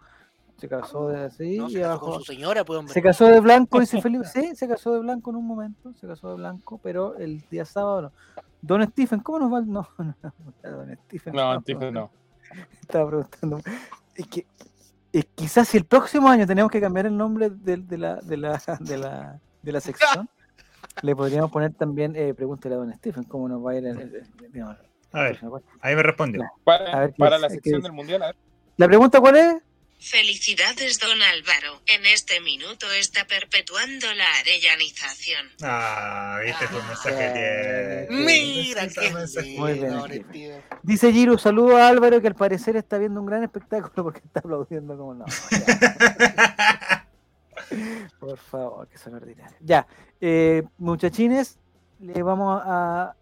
se 0.58 0.68
casó 0.68 1.08
de 1.10 1.26
así 1.26 1.58
No, 1.58 1.68
y 1.70 1.74
se 1.74 1.80
casó 1.80 1.90
abajo. 1.92 2.06
con 2.12 2.20
su 2.24 2.32
señora, 2.34 2.64
pues 2.66 2.80
hombre. 2.80 2.94
Se 2.94 3.02
casó 3.02 3.26
de 3.26 3.40
blanco, 3.40 3.80
dice 3.80 4.02
Felipe. 4.02 4.26
Sí, 4.26 4.56
se 4.56 4.68
casó 4.68 4.94
de 4.94 5.00
blanco 5.00 5.30
en 5.30 5.36
un 5.38 5.46
momento, 5.48 5.94
se 5.94 6.08
casó 6.08 6.30
de 6.30 6.36
blanco, 6.36 6.80
pero 6.84 7.16
el 7.18 7.42
día 7.50 7.66
sábado 7.66 8.02
no. 8.02 8.12
Don 8.62 8.84
Stephen, 8.88 9.20
¿cómo 9.20 9.40
nos 9.40 9.54
va? 9.54 9.60
el- 9.60 9.68
No, 9.72 9.88
no, 9.98 10.72
Don 10.78 10.98
Stephen. 11.06 11.34
No, 11.34 11.40
estaba 11.42 11.62
Stephen, 11.62 11.94
no. 11.94 12.10
preguntando- 12.10 12.12
Estaba 12.82 13.08
preguntando. 13.08 13.62
Es 14.16 14.28
que 14.28 14.46
es 15.14 15.26
quizás 15.36 15.68
si 15.68 15.78
el 15.78 15.86
próximo 15.86 16.28
año 16.30 16.46
tenemos 16.48 16.72
que 16.72 16.82
cambiar 16.82 17.06
el 17.06 17.16
nombre 17.18 17.50
de, 17.50 17.78
de 17.78 17.98
la, 17.98 18.16
de, 18.16 18.38
la, 18.38 18.62
de, 18.80 18.98
la, 18.98 19.40
de 19.62 19.72
la 19.72 19.80
sección, 19.80 20.28
le 21.04 21.16
podríamos 21.16 21.52
poner 21.52 21.74
también, 21.74 22.16
eh, 22.16 22.34
pregúntele 22.34 22.76
a 22.76 22.78
Don 22.80 22.94
Stephen, 22.96 23.24
cómo 23.26 23.48
nos 23.48 23.64
va 23.66 23.72
a 23.72 23.76
ir 23.76 23.86
el, 23.86 24.00
el- 24.00 24.66
A 25.14 25.22
ver, 25.22 25.40
ahí 25.82 25.96
me 25.96 26.04
respondió. 26.04 26.44
A 26.44 26.50
Para, 26.64 27.38
la 27.38 27.48
¿Qué 27.48 27.54
sección 27.56 27.82
del 27.82 27.92
Mundial, 27.94 28.24
a 28.24 28.26
ver. 28.28 28.36
La 28.78 28.88
pregunta 28.88 29.20
cuál 29.20 29.36
es? 29.38 29.56
Felicidades, 30.00 31.00
don 31.00 31.20
Álvaro. 31.24 31.82
En 31.88 32.06
este 32.06 32.40
minuto 32.40 32.86
está 32.92 33.26
perpetuando 33.26 34.06
la 34.14 34.26
arellanización. 34.42 35.48
Ah, 35.64 36.40
viste 36.46 36.68
tu 36.68 36.78
Ah, 36.78 36.86
mensaje 36.88 38.06
tierno. 38.08 38.26
Mira 38.26 38.88
qué 38.88 39.10
Muy 39.58 39.74
bien. 39.74 40.62
Dice 40.84 41.12
Giro, 41.12 41.38
saludo 41.40 41.78
a 41.78 41.88
Álvaro 41.88 42.22
que 42.22 42.28
al 42.28 42.36
parecer 42.36 42.76
está 42.76 43.00
viendo 43.00 43.20
un 43.20 43.26
gran 43.26 43.44
espectáculo 43.44 44.04
porque 44.04 44.22
está 44.24 44.40
aplaudiendo 44.40 44.96
como 44.96 45.16
no. 45.16 45.26
Por 48.20 48.38
favor, 48.38 48.88
que 48.88 48.98
son 49.00 49.16
ordinarios. 49.16 49.58
Ya, 49.62 49.88
eh, 50.22 50.62
muchachines, 50.78 51.58
le 52.00 52.22
vamos 52.22 52.62
a, 52.64 53.16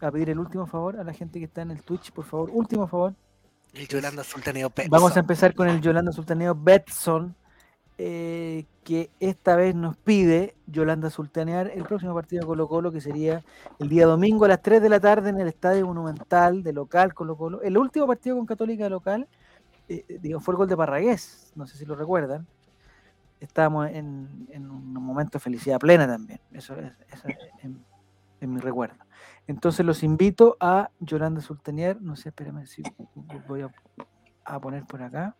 a 0.00 0.10
pedir 0.12 0.28
el 0.30 0.38
último 0.38 0.66
favor 0.66 1.00
a 1.00 1.04
la 1.04 1.14
gente 1.14 1.38
que 1.38 1.46
está 1.46 1.62
en 1.62 1.70
el 1.72 1.82
Twitch, 1.82 2.12
por 2.12 2.26
favor, 2.26 2.50
último 2.52 2.86
favor. 2.86 3.14
El 3.78 3.86
Yolanda 3.86 4.24
Sultaneo 4.24 4.70
Pérez. 4.70 4.90
Vamos 4.90 5.16
a 5.16 5.20
empezar 5.20 5.54
con 5.54 5.68
el 5.68 5.80
Yolanda 5.80 6.10
Sultaneo 6.10 6.52
Betson, 6.52 7.36
eh, 7.96 8.64
que 8.82 9.08
esta 9.20 9.54
vez 9.54 9.72
nos 9.72 9.96
pide 9.96 10.56
Yolanda 10.66 11.10
Sultanear 11.10 11.70
el 11.72 11.84
próximo 11.84 12.12
partido 12.12 12.40
de 12.40 12.46
Colo 12.48 12.66
Colo, 12.66 12.90
que 12.90 13.00
sería 13.00 13.44
el 13.78 13.88
día 13.88 14.06
domingo 14.06 14.46
a 14.46 14.48
las 14.48 14.62
3 14.62 14.82
de 14.82 14.88
la 14.88 14.98
tarde 14.98 15.30
en 15.30 15.38
el 15.38 15.46
Estadio 15.46 15.86
Monumental 15.86 16.64
de 16.64 16.72
local 16.72 17.14
Colo 17.14 17.36
Colo. 17.36 17.62
El 17.62 17.78
último 17.78 18.08
partido 18.08 18.34
con 18.36 18.46
Católica 18.46 18.82
de 18.82 18.90
local, 18.90 19.28
eh, 19.88 20.04
eh, 20.08 20.34
fue 20.40 20.54
el 20.54 20.58
gol 20.58 20.68
de 20.68 20.76
Parragués, 20.76 21.52
no 21.54 21.64
sé 21.68 21.78
si 21.78 21.84
lo 21.86 21.94
recuerdan. 21.94 22.48
Estábamos 23.38 23.88
en, 23.90 24.28
un 24.56 24.92
momento 24.92 25.38
de 25.38 25.40
felicidad 25.40 25.78
plena 25.78 26.04
también, 26.08 26.40
eso 26.52 26.74
es, 26.74 26.92
en 28.40 28.52
mi 28.52 28.60
recuerdo. 28.60 28.96
Entonces 29.48 29.84
los 29.84 30.02
invito 30.02 30.58
a 30.60 30.90
Yolanda 31.00 31.40
Sultanier, 31.40 32.00
no 32.02 32.16
sé, 32.16 32.28
espérame 32.28 32.66
si 32.66 32.82
voy 33.48 33.62
a, 33.62 33.70
a 34.44 34.60
poner 34.60 34.84
por 34.84 35.02
acá. 35.02 35.36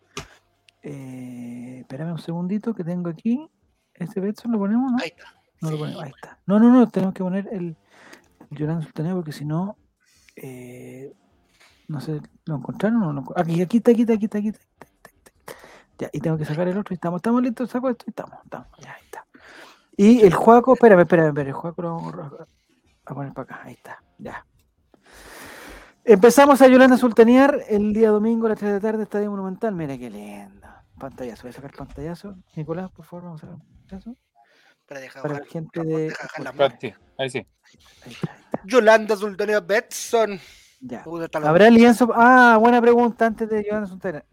Eh, 0.82 1.80
espérame 1.80 2.12
un 2.12 2.18
segundito 2.18 2.74
que 2.74 2.84
tengo 2.84 3.10
aquí. 3.10 3.48
Este 3.92 4.18
Betson 4.20 4.50
lo 4.50 4.58
ponemos, 4.58 4.92
¿no? 4.92 4.98
Ahí 4.98 5.08
está. 5.08 5.34
No 5.60 5.70
lo 5.70 5.78
ponemos, 5.78 6.02
ahí 6.02 6.10
está. 6.10 6.38
No, 6.46 6.58
no, 6.58 6.70
no, 6.70 6.88
tenemos 6.88 7.14
que 7.14 7.22
poner 7.22 7.48
el 7.52 7.76
Yolanda 8.50 8.82
Sultanier 8.82 9.14
porque 9.14 9.32
si 9.32 9.44
no, 9.44 9.76
eh, 10.36 11.12
no 11.88 12.00
sé, 12.00 12.22
¿lo 12.46 12.56
encontraron 12.56 13.02
o 13.02 13.12
no? 13.12 13.24
Aquí, 13.36 13.60
aquí 13.60 13.76
está, 13.76 13.90
aquí 13.90 14.02
está, 14.02 14.14
aquí 14.14 14.24
está, 14.24 14.38
aquí 14.38 14.48
está. 14.48 14.64
Ya, 15.98 16.08
y 16.14 16.20
tengo 16.20 16.38
que 16.38 16.46
sacar 16.46 16.66
el 16.66 16.78
otro 16.78 16.94
y 16.94 16.96
estamos, 16.96 17.18
estamos 17.18 17.42
listos, 17.42 17.68
saco 17.68 17.90
esto 17.90 18.04
y 18.06 18.10
estamos, 18.10 18.38
estamos, 18.42 18.68
ya, 18.80 18.94
ahí 18.94 19.02
está. 19.04 19.26
Y 19.98 20.20
el 20.22 20.32
Juaco, 20.32 20.72
espérame, 20.72 21.00
espérame, 21.00 21.28
espérame, 21.28 21.48
el 21.48 21.54
Juaco 21.54 21.82
lo 21.82 21.94
vamos 21.94 22.14
a 23.08 23.12
a 23.12 23.14
poner 23.16 23.32
para 23.32 23.44
acá, 23.56 23.60
ahí 23.64 23.74
está, 23.74 24.02
ya. 24.18 24.44
Empezamos 26.04 26.62
a 26.62 26.68
Yolanda 26.68 26.96
Sultanear 26.96 27.58
el 27.68 27.92
día 27.92 28.08
domingo 28.10 28.46
a 28.46 28.50
las 28.50 28.58
3 28.58 28.70
de 28.72 28.76
la 28.76 28.80
tarde, 28.80 29.02
Estadio 29.02 29.30
Monumental. 29.30 29.74
Mira 29.74 29.98
qué 29.98 30.08
lindo. 30.08 30.66
Pantallazo, 30.98 31.42
voy 31.42 31.50
a 31.50 31.52
sacar 31.52 31.72
pantallazo. 31.72 32.34
Nicolás, 32.56 32.90
por 32.90 33.04
favor, 33.04 33.24
vamos 33.24 33.42
a 33.42 33.46
sacar 33.46 33.56
un 33.56 33.68
pantallazo. 33.80 34.16
Para 34.86 35.00
dejar 35.00 35.22
Para 35.22 35.34
bajar- 35.34 35.46
la 35.46 35.52
gente 35.52 35.84
de. 35.84 36.14
ahí 37.18 37.30
sí. 37.30 37.38
Ahí 37.38 37.76
está, 37.78 38.06
ahí 38.06 38.12
está. 38.12 38.36
Yolanda 38.64 39.16
Sultaneo 39.16 39.60
Betson. 39.60 40.40
Ya. 40.80 41.04
¿Habrá 41.44 41.68
lienzo? 41.70 42.10
Ah, 42.14 42.56
buena 42.58 42.80
pregunta 42.80 43.26
antes 43.26 43.48
de 43.50 43.64
Yolanda 43.64 43.86
Sultanear. 43.88 44.24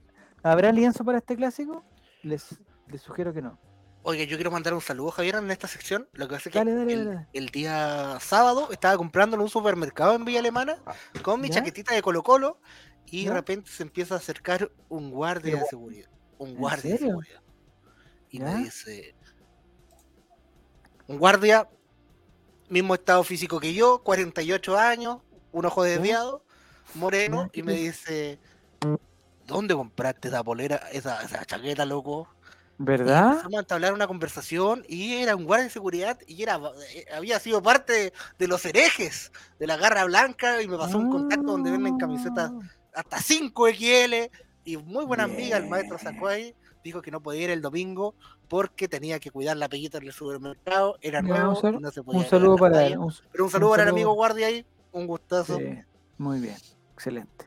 ¿Habrá 0.43 0.71
lienzo 0.71 1.03
para 1.03 1.17
este 1.17 1.35
clásico? 1.35 1.83
Les, 2.23 2.57
les 2.87 3.01
sugiero 3.01 3.33
que 3.33 3.41
no. 3.41 3.59
Oye, 4.07 4.27
yo 4.27 4.37
quiero 4.37 4.51
mandar 4.51 4.75
un 4.75 4.81
saludo, 4.81 5.09
Javier, 5.09 5.33
en 5.37 5.49
esta 5.49 5.67
sección. 5.67 6.07
Lo 6.13 6.27
que 6.27 6.35
pasa 6.35 6.49
es 6.49 6.53
que 6.53 6.59
Dale, 6.59 6.75
dale, 6.75 6.93
el, 6.93 7.05
dale. 7.05 7.27
el 7.33 7.49
día 7.49 8.19
sábado 8.21 8.69
estaba 8.71 8.95
comprando 8.97 9.35
en 9.35 9.41
un 9.41 9.49
supermercado 9.49 10.13
en 10.13 10.23
Villa 10.23 10.41
Alemana 10.41 10.77
con 11.23 11.41
mi 11.41 11.47
¿Ya? 11.47 11.55
chaquetita 11.55 11.95
de 11.95 12.03
Colo 12.03 12.21
Colo 12.21 12.59
y 13.07 13.23
¿Ya? 13.23 13.31
de 13.31 13.35
repente 13.37 13.71
se 13.71 13.81
empieza 13.81 14.13
a 14.13 14.17
acercar 14.19 14.71
un 14.89 15.09
guardia 15.09 15.53
Pero, 15.53 15.63
de 15.63 15.69
seguridad. 15.69 16.09
Un 16.37 16.49
¿en 16.49 16.55
guardia 16.55 16.91
de 16.91 16.97
serio? 16.99 17.07
seguridad. 17.13 17.41
Y 18.29 18.37
¿Ya? 18.39 18.45
me 18.45 18.55
dice... 18.65 19.15
Un 21.07 21.17
guardia, 21.17 21.67
mismo 22.69 22.93
estado 22.93 23.23
físico 23.23 23.59
que 23.59 23.73
yo, 23.73 24.03
48 24.03 24.77
años, 24.77 25.17
un 25.51 25.65
ojo 25.65 25.81
desviado, 25.81 26.43
moreno, 26.93 27.45
¿Ya? 27.45 27.59
y 27.59 27.63
me 27.63 27.73
dice... 27.73 28.37
¿Dónde 29.47 29.73
compraste 29.73 30.27
esa 30.27 30.43
polera, 30.43 30.75
esa, 30.91 31.23
esa 31.23 31.43
chaqueta, 31.45 31.85
loco? 31.85 32.34
¿Verdad? 32.77 33.29
empezamos 33.31 33.55
a 33.55 33.59
entablar 33.61 33.93
una 33.93 34.07
conversación 34.07 34.83
y 34.87 35.13
era 35.15 35.35
un 35.35 35.45
guardia 35.45 35.65
de 35.65 35.69
seguridad 35.69 36.19
y 36.27 36.43
era 36.43 36.59
eh, 36.93 37.05
había 37.15 37.39
sido 37.39 37.61
parte 37.63 38.11
de 38.37 38.47
los 38.47 38.65
herejes 38.65 39.31
de 39.59 39.67
la 39.67 39.77
garra 39.77 40.03
blanca 40.05 40.61
y 40.61 40.67
me 40.67 40.77
pasó 40.77 40.97
un 40.97 41.09
contacto 41.09 41.51
donde 41.53 41.71
venden 41.71 41.97
camisetas 41.97 42.51
Ah, 42.53 43.01
hasta 43.01 43.21
5 43.21 43.67
XL 43.67 44.29
y 44.63 44.77
muy 44.77 45.05
buena 45.05 45.23
amiga, 45.25 45.57
el 45.57 45.67
maestro 45.67 45.97
sacó 45.99 46.27
ahí, 46.27 46.55
dijo 46.83 47.01
que 47.01 47.11
no 47.11 47.21
podía 47.21 47.43
ir 47.43 47.49
el 47.49 47.61
domingo 47.61 48.15
porque 48.47 48.87
tenía 48.87 49.19
que 49.19 49.31
cuidar 49.31 49.57
la 49.57 49.67
peguita 49.69 49.97
en 49.97 50.05
el 50.07 50.13
supermercado, 50.13 50.97
era 51.01 51.21
nuevo 51.21 51.61
y 51.73 51.77
no 51.79 51.91
se 51.91 52.03
podía 52.03 52.21
Un 52.21 52.25
saludo 52.27 52.57
para 52.57 52.85
él. 52.85 52.97
un- 52.97 53.13
Pero 53.31 53.43
un 53.45 53.51
saludo 53.51 53.69
para 53.71 53.83
el 53.83 53.89
amigo 53.89 54.13
guardia 54.13 54.47
ahí, 54.47 54.65
un 54.91 55.07
gustazo. 55.07 55.57
sí, 55.57 55.77
muy 56.17 56.39
bien, 56.39 56.55
excelente. 56.93 57.45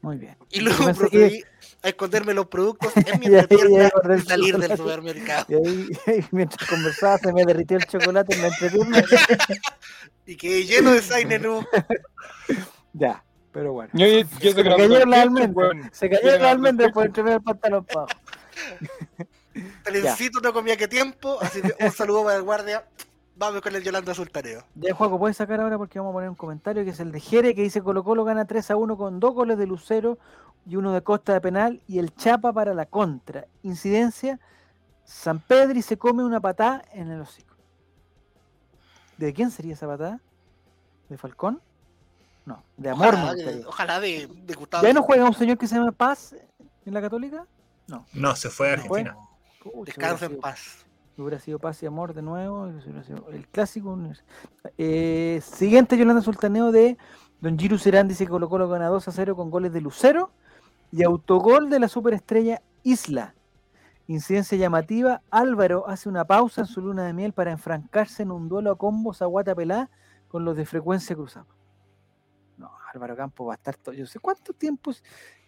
Muy 0.00 0.16
bien. 0.16 0.36
Y 0.50 0.60
luego 0.60 0.86
que- 0.86 0.94
procedí 0.94 1.44
a 1.82 1.88
esconderme 1.88 2.34
los 2.34 2.46
productos 2.46 2.92
en 2.96 3.20
mi 3.20 3.26
Y 3.30 3.34
entrepierna 3.36 3.90
y 4.16 4.20
salir 4.22 4.58
del 4.58 4.76
supermercado. 4.76 5.46
Y 5.48 5.54
ahí, 6.10 6.24
mientras 6.30 6.68
conversaba, 6.68 7.18
se 7.18 7.32
me 7.32 7.44
derritió 7.44 7.76
el 7.76 7.84
chocolate 7.84 8.34
en 8.34 8.42
la 8.42 8.48
entrepierna. 8.48 9.04
Y 10.26 10.36
quedé 10.36 10.64
lleno 10.64 10.92
de 10.92 11.02
Sainenú. 11.02 11.64
ya, 12.92 13.24
pero 13.52 13.72
bueno. 13.72 13.90
Yo, 13.94 14.06
yo, 14.06 14.20
yo 14.40 14.52
Se 14.52 14.62
que 14.62 14.70
almendras. 14.70 15.50
weón. 15.54 15.90
Se 15.92 16.10
cayó 16.10 16.34
el 16.34 16.44
almendra 16.44 16.90
por 16.90 17.06
entre 17.06 17.22
medio 17.22 17.36
del 17.38 17.44
pantalón 17.44 17.84
para 17.84 18.00
abajo. 18.02 18.20
Trencito 19.82 20.40
no 20.40 20.52
comía 20.52 20.76
que 20.76 20.86
tiempo, 20.88 21.38
así 21.40 21.60
que 21.62 21.74
un 21.84 21.90
saludo 21.90 22.24
para 22.24 22.36
el 22.36 22.42
guardia. 22.42 22.84
Vamos 23.38 23.62
con 23.62 23.74
el 23.76 23.84
Yolanda 23.84 24.12
Sultaneo. 24.14 24.64
Ya, 24.74 24.92
Juaco, 24.92 25.16
puedes 25.16 25.36
sacar 25.36 25.60
ahora 25.60 25.78
porque 25.78 26.00
vamos 26.00 26.10
a 26.10 26.14
poner 26.14 26.28
un 26.28 26.34
comentario 26.34 26.82
que 26.84 26.90
es 26.90 26.98
el 26.98 27.12
de 27.12 27.20
Jere 27.20 27.54
que 27.54 27.62
dice 27.62 27.80
Colo 27.82 28.02
Colo 28.02 28.24
gana 28.24 28.46
3 28.46 28.72
a 28.72 28.76
1 28.76 28.96
con 28.96 29.20
dos 29.20 29.32
goles 29.32 29.56
de 29.58 29.66
Lucero 29.66 30.18
y 30.66 30.74
uno 30.74 30.92
de 30.92 31.02
Costa 31.02 31.34
de 31.34 31.40
penal 31.40 31.80
y 31.86 32.00
el 32.00 32.12
Chapa 32.16 32.52
para 32.52 32.74
la 32.74 32.86
contra. 32.86 33.46
Incidencia, 33.62 34.40
San 35.04 35.38
Pedri 35.38 35.82
se 35.82 35.96
come 35.96 36.24
una 36.24 36.40
patada 36.40 36.82
en 36.92 37.12
el 37.12 37.20
hocico. 37.20 37.54
¿De 39.18 39.32
quién 39.32 39.52
sería 39.52 39.74
esa 39.74 39.86
patada? 39.86 40.20
¿De 41.08 41.16
Falcón? 41.16 41.62
No, 42.44 42.64
de 42.76 42.90
Amor 42.90 43.14
Ojalá, 43.14 43.34
de, 43.34 43.64
ojalá 43.66 44.00
de, 44.00 44.26
de 44.26 44.54
Gustavo. 44.54 44.84
¿Ya 44.84 44.92
no 44.92 45.02
juega 45.02 45.24
un 45.24 45.34
señor 45.34 45.58
que 45.58 45.68
se 45.68 45.76
llama 45.76 45.92
Paz 45.92 46.34
en 46.84 46.92
la 46.92 47.00
Católica? 47.00 47.46
No, 47.86 48.34
se 48.34 48.50
fue 48.50 48.72
a 48.72 48.76
No 48.78 48.84
fue. 48.84 49.00
Argentina. 49.02 49.28
Pucha, 49.62 49.84
Descansa 49.84 50.26
hubiera 50.26 50.34
en 50.34 50.40
paz. 50.40 50.86
Hubiera 51.18 51.40
sido 51.40 51.58
Paz 51.58 51.82
y 51.82 51.86
Amor 51.86 52.14
de 52.14 52.22
nuevo. 52.22 52.66
El 52.66 53.48
clásico. 53.48 53.98
Eh, 54.76 55.40
siguiente, 55.42 55.98
Yolanda 55.98 56.22
Sultaneo 56.22 56.70
de 56.70 56.96
Don 57.40 57.58
Giru 57.58 57.76
Serán 57.76 58.06
dice 58.06 58.24
que 58.24 58.30
Colo 58.30 58.68
gana 58.68 58.86
2 58.86 59.08
a 59.08 59.12
0 59.12 59.34
con 59.34 59.50
goles 59.50 59.72
de 59.72 59.80
Lucero 59.80 60.30
y 60.92 61.02
autogol 61.02 61.70
de 61.70 61.80
la 61.80 61.88
superestrella 61.88 62.62
Isla. 62.84 63.34
Incidencia 64.06 64.56
llamativa, 64.56 65.22
Álvaro 65.30 65.88
hace 65.88 66.08
una 66.08 66.24
pausa 66.24 66.62
en 66.62 66.66
su 66.66 66.80
luna 66.80 67.04
de 67.04 67.12
miel 67.12 67.32
para 67.32 67.50
enfrancarse 67.50 68.22
en 68.22 68.30
un 68.30 68.48
duelo 68.48 68.70
a 68.70 68.78
combos 68.78 69.20
a 69.20 69.26
guata 69.26 69.54
pelá 69.54 69.90
con 70.28 70.44
los 70.44 70.56
de 70.56 70.64
frecuencia 70.64 71.16
cruzada. 71.16 71.46
No, 72.56 72.70
Álvaro 72.94 73.16
Campo 73.16 73.44
va 73.44 73.54
a 73.54 73.56
estar 73.56 73.76
todo. 73.76 73.94
Yo 73.94 74.06
sé 74.06 74.20
cuánto 74.20 74.52
tiempo. 74.52 74.92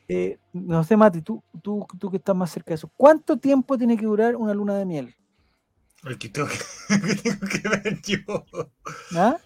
eh, 0.08 0.38
no 0.52 0.82
sé, 0.82 0.96
Mati, 0.96 1.22
tú, 1.22 1.42
tú, 1.62 1.86
tú 1.98 2.10
que 2.10 2.16
estás 2.16 2.34
más 2.34 2.50
cerca 2.50 2.70
de 2.70 2.74
eso. 2.74 2.90
¿Cuánto 2.96 3.38
tiempo 3.38 3.78
tiene 3.78 3.96
que 3.96 4.04
durar 4.04 4.34
una 4.36 4.52
luna 4.52 4.76
de 4.76 4.84
miel? 4.84 5.16
El 6.04 6.18
que 6.18 6.28
tengo 6.30 6.48
que, 6.48 6.58
que 7.06 7.14
tengo 7.16 7.46
que 7.46 7.68
ver 7.68 8.00
yo. 8.02 8.46
¿Ah? 9.16 9.36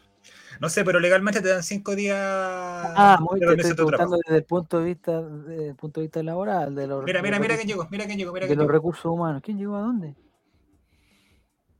No 0.60 0.68
sé, 0.68 0.85
pero 0.85 1.01
legalmente 1.01 1.40
te 1.40 1.48
dan 1.48 1.62
cinco 1.62 1.97
días. 1.97 2.16
Ah, 2.20 3.18
muy 3.20 3.40
permiso 3.40 3.68
estoy 3.70 3.86
preguntando 3.86 4.16
desde 4.24 4.36
el 4.39 4.44
punto 4.44 4.78
de 4.78 4.85
vista, 4.85 5.20
desde 5.20 5.68
el 5.68 5.74
punto 5.74 6.01
de 6.01 6.06
vista 6.06 6.22
laboral, 6.22 6.74
de 6.74 6.86
los, 6.86 7.05
Mira, 7.05 7.22
mira, 7.22 7.39
mira 7.40 7.56
quién 7.56 7.68
llegó, 7.68 7.89
mira 7.90 8.06
quién 8.06 8.18
llegó, 8.18 8.32
mira 8.32 8.47
de 8.47 8.55
los 8.55 8.62
llegó. 8.62 8.72
recursos 8.72 9.05
humanos. 9.06 9.43
¿Quién 9.43 9.59
llegó 9.59 9.76
a 9.76 9.81
dónde? 9.81 10.14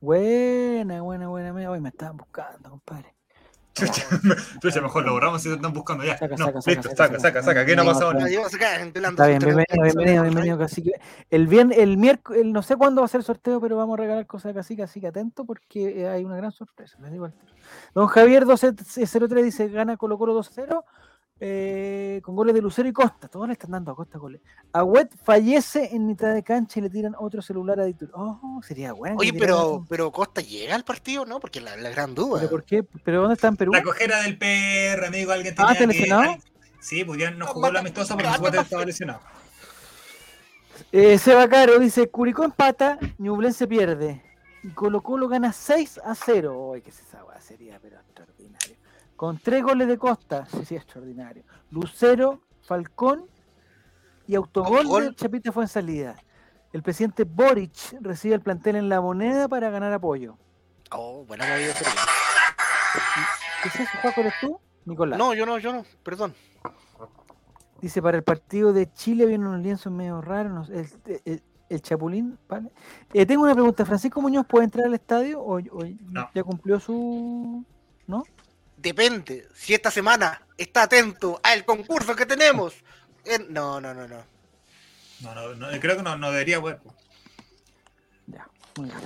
Buena, 0.01 1.01
buena, 1.01 1.27
buena. 1.29 1.53
mira, 1.53 1.71
Hoy 1.71 1.79
me 1.79 1.89
estaban 1.89 2.17
buscando, 2.17 2.69
compadre. 2.69 3.15
Chucha, 3.75 4.05
chucha, 4.61 4.81
mejor 4.81 5.05
lo 5.05 5.11
borramos 5.11 5.41
si 5.41 5.49
te 5.49 5.55
están 5.55 5.73
buscando 5.73 6.05
ya. 6.05 6.17
Saca, 6.17 6.37
No, 6.37 6.45
saca, 6.45 6.61
saca, 6.61 6.71
listo, 6.71 6.89
saca, 6.95 6.95
saca, 6.95 7.19
saca. 7.19 7.19
saca, 7.19 7.43
saca, 7.43 7.65
que 7.65 7.75
no 7.75 7.81
ha 7.81 7.85
pasado 7.85 8.13
nada. 8.13 8.29
Está 8.29 9.27
bien, 9.27 9.39
bienvenido, 9.39 9.83
bienvenido, 9.83 10.23
bienvenido, 10.23 10.57
Cacique. 10.57 10.91
El, 11.29 11.47
bien, 11.47 11.73
el 11.75 11.97
miércoles, 11.97 12.45
no 12.45 12.61
sé 12.61 12.77
cuándo 12.77 13.01
va 13.01 13.05
a 13.05 13.09
ser 13.09 13.19
el 13.19 13.25
sorteo, 13.25 13.59
pero 13.59 13.75
vamos 13.75 13.99
a 13.99 14.01
regalar 14.01 14.25
cosas 14.27 14.53
de 14.53 14.59
Cacique, 14.61 14.83
así 14.83 15.01
que 15.01 15.07
atento 15.07 15.43
porque 15.43 16.03
eh, 16.03 16.07
hay 16.07 16.23
una 16.23 16.37
gran 16.37 16.53
sorpresa. 16.53 16.97
les 17.01 17.11
digo. 17.11 17.29
Don 17.93 18.07
Javier 18.07 18.45
1203 18.45 19.43
dice, 19.43 19.67
gana 19.67 19.97
Colo 19.97 20.17
Colo 20.17 20.39
2-0 20.39 20.83
eh, 21.39 22.21
con 22.23 22.35
goles 22.35 22.55
de 22.55 22.61
Lucero 22.61 22.87
y 22.87 22.93
Costa. 22.93 23.27
Todos 23.27 23.47
le 23.47 23.53
están 23.53 23.71
dando 23.71 23.91
a 23.91 23.95
Costa 23.95 24.17
goles. 24.17 24.41
Agüet 24.71 25.09
fallece 25.23 25.89
en 25.95 26.05
mitad 26.07 26.33
de 26.33 26.43
cancha 26.43 26.79
y 26.79 26.83
le 26.83 26.89
tiran 26.89 27.15
otro 27.17 27.41
celular 27.41 27.79
a 27.79 27.85
Ditur. 27.85 28.09
Oh, 28.13 28.61
sería 28.63 28.93
bueno. 28.93 29.17
que 29.17 29.29
Oye, 29.29 29.37
pero, 29.39 29.69
un- 29.77 29.87
pero 29.87 30.11
Costa 30.11 30.41
llega 30.41 30.75
al 30.75 30.83
partido, 30.85 31.25
¿no? 31.25 31.39
Porque 31.39 31.59
la, 31.61 31.75
la 31.75 31.89
gran 31.89 32.15
duda. 32.15 32.39
¿Pero 32.39 32.49
por 32.49 32.63
qué? 32.63 32.83
¿Pero 32.83 33.21
dónde 33.21 33.33
está 33.35 33.47
en 33.49 33.57
Perú? 33.57 33.71
La 33.73 33.83
cojera 33.83 34.21
del 34.23 34.37
perro, 34.37 35.07
amigo, 35.07 35.31
alguien 35.31 35.53
Ah, 35.57 35.57
tenía 35.57 35.71
¿está 35.73 35.81
que... 35.81 35.87
lesionado? 35.87 36.37
Sí, 36.79 37.03
pues 37.03 37.19
ya 37.19 37.31
no 37.31 37.47
jugó 37.47 37.71
la 37.71 37.79
amistosa 37.79 38.13
porque 38.13 38.29
supuestamente 38.31 38.63
estaba 38.65 38.85
lesionado. 38.85 39.19
Eh, 40.91 41.17
Seba 41.17 41.47
Caro 41.49 41.79
dice, 41.79 42.09
Curicó 42.09 42.43
empata, 42.43 42.97
Ñublense 43.17 43.67
pierde. 43.67 44.21
Y 44.63 44.69
Colo 44.69 45.01
Colo 45.01 45.27
gana 45.27 45.51
6 45.51 45.99
a 46.03 46.15
0. 46.15 46.69
Uy, 46.71 46.81
que 46.81 46.89
esa 46.91 47.03
sería, 47.41 47.79
pero 47.81 47.97
extraordinario. 47.99 48.75
Con 49.15 49.37
tres 49.37 49.63
goles 49.63 49.87
de 49.87 49.97
Costa, 49.97 50.45
sí, 50.51 50.65
sí, 50.65 50.75
extraordinario. 50.75 51.43
Lucero, 51.71 52.41
Falcón 52.61 53.25
y 54.27 54.35
autogol 54.35 54.77
Autogol. 54.79 55.03
de 55.09 55.15
Chapita 55.15 55.51
fue 55.51 55.63
en 55.63 55.69
salida. 55.69 56.15
El 56.73 56.83
presidente 56.83 57.23
Boric 57.23 57.95
recibe 58.01 58.35
el 58.35 58.41
plantel 58.41 58.75
en 58.75 58.89
la 58.89 58.99
moneda 58.99 59.47
para 59.47 59.69
ganar 59.69 59.93
apoyo. 59.93 60.37
Oh, 60.91 61.23
buena 61.25 61.45
movida 61.47 61.73
sería. 61.73 61.93
¿Qué 63.63 63.69
es 63.69 63.75
eso, 63.79 63.89
Juaco, 64.01 64.21
eres 64.21 64.33
tú? 64.41 64.59
Nicolás. 64.85 65.17
No, 65.17 65.33
yo 65.33 65.45
no, 65.45 65.57
yo 65.57 65.71
no, 65.73 65.83
perdón. 66.03 66.33
Dice, 67.81 68.01
para 68.01 68.17
el 68.17 68.23
partido 68.23 68.73
de 68.73 68.91
Chile 68.93 69.25
vienen 69.25 69.47
unos 69.47 69.61
lienzos 69.61 69.91
medio 69.91 70.21
raros. 70.21 70.51
no 70.53 70.65
sé, 70.65 70.79
el, 71.05 71.21
el- 71.25 71.43
el 71.67 71.81
Chapulín. 71.81 72.37
¿vale? 72.47 72.71
Eh, 73.13 73.25
tengo 73.25 73.43
una 73.43 73.53
pregunta. 73.53 73.85
¿Francisco 73.85 74.21
Muñoz 74.21 74.45
puede 74.45 74.65
entrar 74.65 74.85
al 74.85 74.93
estadio 74.93 75.39
o, 75.41 75.55
o 75.57 75.83
No. 76.11 76.29
ya 76.33 76.43
cumplió 76.43 76.79
su...? 76.79 77.65
¿No? 78.07 78.23
Depende. 78.85 79.47
Si 79.55 79.73
esta 79.73 79.89
semana 79.89 80.39
está 80.55 80.83
atento 80.83 81.39
al 81.41 81.65
concurso 81.65 82.15
que 82.15 82.27
tenemos. 82.27 82.75
en- 83.25 83.51
No, 83.51 83.81
no, 83.81 83.95
no, 83.95 84.07
no. 84.07 84.23
No, 85.21 85.33
no, 85.33 85.55
no, 85.55 85.79
creo 85.79 85.97
que 85.97 86.03
no, 86.03 86.15
no 86.19 86.29
debería, 86.29 86.59
bueno. 86.59 86.77
Ya. 88.27 88.47
Muy 88.77 88.85
bien. 88.85 88.99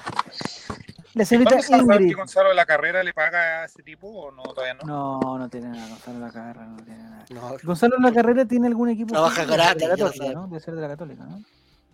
La 1.14 1.23
señorita 1.23 1.51
¿Cuándo 1.51 1.64
se 1.65 1.72
va 1.72 1.77
a 1.77 1.80
saber 1.80 2.01
Ingrid. 2.01 2.10
que 2.10 2.15
Gonzalo 2.19 2.49
de 2.49 2.56
la 2.56 2.65
carrera 2.65 3.03
le 3.03 3.14
paga 3.14 3.61
a 3.61 3.65
ese 3.65 3.81
tipo 3.81 4.07
o 4.10 4.31
no? 4.31 4.43
Todavía 4.43 4.73
no. 4.73 5.19
No, 5.22 5.38
no 5.39 5.49
tiene 5.49 5.69
nada. 5.69 5.88
Gonzalo 5.88 6.19
La 6.19 6.31
Carrera 6.31 6.65
no 6.65 6.84
tiene 6.84 7.03
nada. 7.03 7.26
no. 7.30 7.56
Gonzalo 7.64 7.97
La 7.99 8.11
Carrera 8.11 8.45
tiene 8.45 8.68
algún 8.68 8.89
equipo. 8.89 9.14
Trabaja 9.14 9.45
gratis, 9.45 9.81
de 9.81 9.88
la 9.88 9.95
Católica. 9.95 10.34
¿no? 10.34 10.47
Debe 10.47 10.60
ser 10.60 10.76
de 10.76 10.81
la 10.81 10.88
Católica, 10.89 11.23
¿no? 11.23 11.41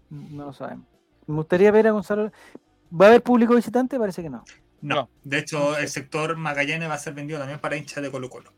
No 0.09 0.45
lo 0.45 0.53
sabemos. 0.53 0.87
Me 1.27 1.35
gustaría 1.35 1.69
ver 1.69 1.87
a 1.87 1.91
Gonzalo. 1.91 2.31
¿Va 2.99 3.05
a 3.05 3.09
haber 3.09 3.21
público 3.21 3.53
visitante? 3.53 3.99
Parece 3.99 4.23
que 4.23 4.29
no. 4.31 4.43
No. 4.85 4.95
No. 4.95 5.09
De 5.23 5.39
hecho, 5.39 5.77
el 5.77 5.89
sector 5.89 6.35
Magallanes 6.37 6.89
va 6.89 6.93
a 6.93 6.97
ser 6.99 7.13
vendido 7.13 7.39
también 7.39 7.59
para 7.59 7.75
hinchas 7.75 8.03
de 8.03 8.11
Colo 8.11 8.29
Colo. 8.29 8.53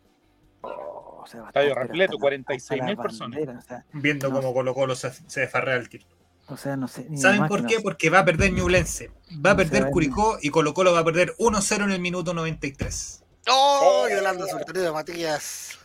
Oh, 0.62 1.22
o 1.24 1.28
sea, 1.28 1.46
Estadio 1.48 1.74
repleto, 1.76 2.14
hasta 2.16 2.30
la- 2.30 2.38
46.000 2.38 2.82
hasta 2.82 2.96
la 2.96 3.02
personas. 3.02 3.38
bandera, 3.40 3.60
O 3.60 3.62
sea, 3.62 3.86
Viendo 3.94 4.30
No. 4.30 4.36
cómo 4.36 4.54
Colo 4.54 4.74
Colo 4.74 4.96
se, 4.96 5.12
se 5.12 5.40
desfarrea 5.42 5.76
el 5.76 5.88
tiro. 5.90 6.06
o 6.50 6.58
sea, 6.58 6.76
no 6.78 6.88
sé. 6.88 7.08
¿Saben 7.18 7.48
por 7.48 7.66
qué? 7.66 7.80
Porque 7.82 8.10
va 8.10 8.20
a 8.20 8.26
perder 8.26 8.52
Ñublense. 8.54 9.12
Va 9.46 9.52
a 9.52 9.56
perder 9.58 9.90
Curicó 9.90 10.38
y 10.42 10.50
Colo 10.50 10.74
Colo 10.74 10.94
va 10.94 11.00
a 11.00 11.04
perder 11.06 11.34
1-0 11.40 11.84
en 11.86 11.92
el 11.92 12.00
minuto 12.02 12.34
93. 12.34 13.24
¡Oh! 13.50 14.08
Yolanda 14.10 14.46
Sultaneo, 14.48 14.94
Matías. 14.94 15.78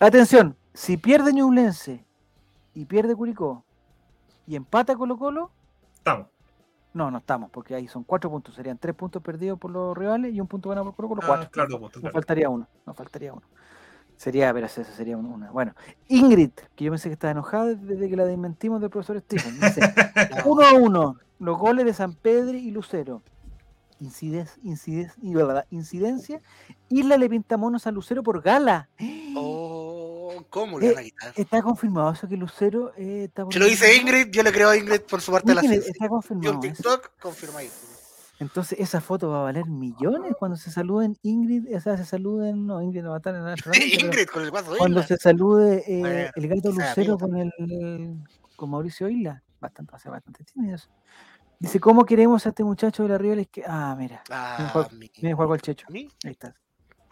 Atención, 0.00 0.56
si 0.72 0.96
pierde 0.96 1.32
Ñublense 1.32 2.04
y 2.74 2.84
pierde 2.84 3.14
Curicó 3.14 3.64
y 4.46 4.56
empata 4.56 4.94
Colo 4.96 5.16
Colo, 5.16 5.50
Estamos. 5.94 6.26
No, 6.94 7.10
no 7.10 7.18
estamos, 7.18 7.50
porque 7.50 7.74
ahí 7.74 7.86
son 7.88 8.04
cuatro 8.04 8.30
puntos. 8.30 8.54
Serían 8.54 8.78
tres 8.78 8.94
puntos 8.94 9.22
perdidos 9.22 9.58
por 9.58 9.70
los 9.70 9.96
rivales 9.96 10.32
y 10.32 10.40
un 10.40 10.46
punto 10.46 10.70
ganado 10.70 10.86
por 10.86 10.94
Colo 10.94 11.08
Colo, 11.08 11.22
Ah, 11.24 11.26
cuatro. 11.26 11.50
claro, 11.50 11.68
dos 11.70 11.80
puntos, 11.80 12.02
Nos 12.02 12.12
faltaría 12.12 12.48
uno, 12.48 12.66
nos 12.86 12.96
faltaría 12.96 13.32
uno. 13.32 13.42
Sería, 14.16 14.54
pero 14.54 14.66
eso 14.66 14.82
sería 14.84 15.16
un- 15.16 15.26
una. 15.26 15.50
Bueno, 15.50 15.74
Ingrid, 16.08 16.50
que 16.76 16.84
yo 16.84 16.92
pensé 16.92 17.08
que 17.08 17.14
estaba 17.14 17.32
enojada 17.32 17.74
desde 17.74 18.08
que 18.08 18.16
la 18.16 18.24
desmentimos 18.24 18.80
del 18.80 18.88
profesor 18.90 19.20
Stephen. 19.20 19.60
Dice, 19.60 19.80
uno 20.46 20.62
a 20.64 20.72
uno, 20.72 21.16
los 21.40 21.58
goles 21.58 21.84
de 21.84 21.92
San 21.94 22.14
Pedro 22.14 22.56
y 22.56 22.70
Lucero. 22.70 23.22
Y 25.20 25.34
verdad, 25.34 25.66
incidencia. 25.70 26.40
Isla 26.88 27.16
le 27.16 27.28
pinta 27.28 27.56
monos 27.56 27.86
a 27.86 27.90
Lucero 27.90 28.22
por 28.22 28.40
gala. 28.42 28.88
Oh, 29.36 29.63
¿cómo 30.50 30.78
le 30.80 30.88
van 30.90 30.98
a 30.98 31.02
quitar? 31.02 31.32
Está 31.36 31.62
confirmado 31.62 32.12
eso 32.12 32.28
que 32.28 32.36
Lucero 32.36 32.92
eh, 32.96 33.24
está 33.24 33.44
Se 33.50 33.58
lo 33.58 33.66
dice 33.66 33.96
Ingrid, 33.96 34.28
yo 34.30 34.42
le 34.42 34.52
creo 34.52 34.70
a 34.70 34.76
Ingrid 34.76 35.00
por 35.02 35.20
su 35.20 35.32
parte 35.32 35.48
de 35.48 35.54
la 35.54 35.60
ciencia. 35.62 35.90
está 35.90 36.08
confirmado. 36.08 36.60
TikTok 36.60 37.10
confirmadísimo. 37.20 37.92
Entonces 38.40 38.80
esa 38.80 39.00
foto 39.00 39.30
va 39.30 39.40
a 39.40 39.42
valer 39.44 39.66
millones 39.66 40.32
cuando 40.38 40.56
se 40.56 40.70
saluden 40.70 41.16
Ingrid, 41.22 41.74
o 41.74 41.80
sea, 41.80 41.96
se 41.96 42.04
saluden, 42.04 42.66
no, 42.66 42.82
Ingrid 42.82 43.02
no 43.02 43.10
va 43.10 43.16
a 43.16 43.18
estar 43.18 43.34
en 43.34 43.44
la 43.44 43.54
Ingrid 44.16 44.26
con 44.26 44.42
el 44.42 44.50
guaso 44.50 44.74
cuando 44.76 45.02
se 45.04 45.16
salude 45.16 45.84
eh, 45.86 46.00
Bueno, 46.00 46.30
el 46.34 46.48
gato 46.48 46.72
Lucero 46.72 47.16
con 47.16 47.36
el 47.36 47.52
con 48.56 48.70
Mauricio 48.70 49.08
Isla, 49.08 49.42
bastante, 49.60 49.94
hace 49.94 50.08
bastante 50.08 50.44
tímido 50.44 50.74
eso. 50.76 50.88
Dice, 51.58 51.80
¿cómo 51.80 52.04
queremos 52.04 52.44
a 52.46 52.50
este 52.50 52.62
muchacho 52.64 53.04
de 53.04 53.08
la 53.08 53.18
que 53.46 53.62
Ah, 53.66 53.94
mira, 53.98 54.22
Ah, 54.30 54.68
Juan- 54.72 54.98
mi- 54.98 55.10
viene 55.20 55.34
Juan 55.34 55.50
el 55.52 55.60
Checho. 55.62 55.86
¿A? 55.88 56.08
Ahí 56.24 56.32
está. 56.32 56.54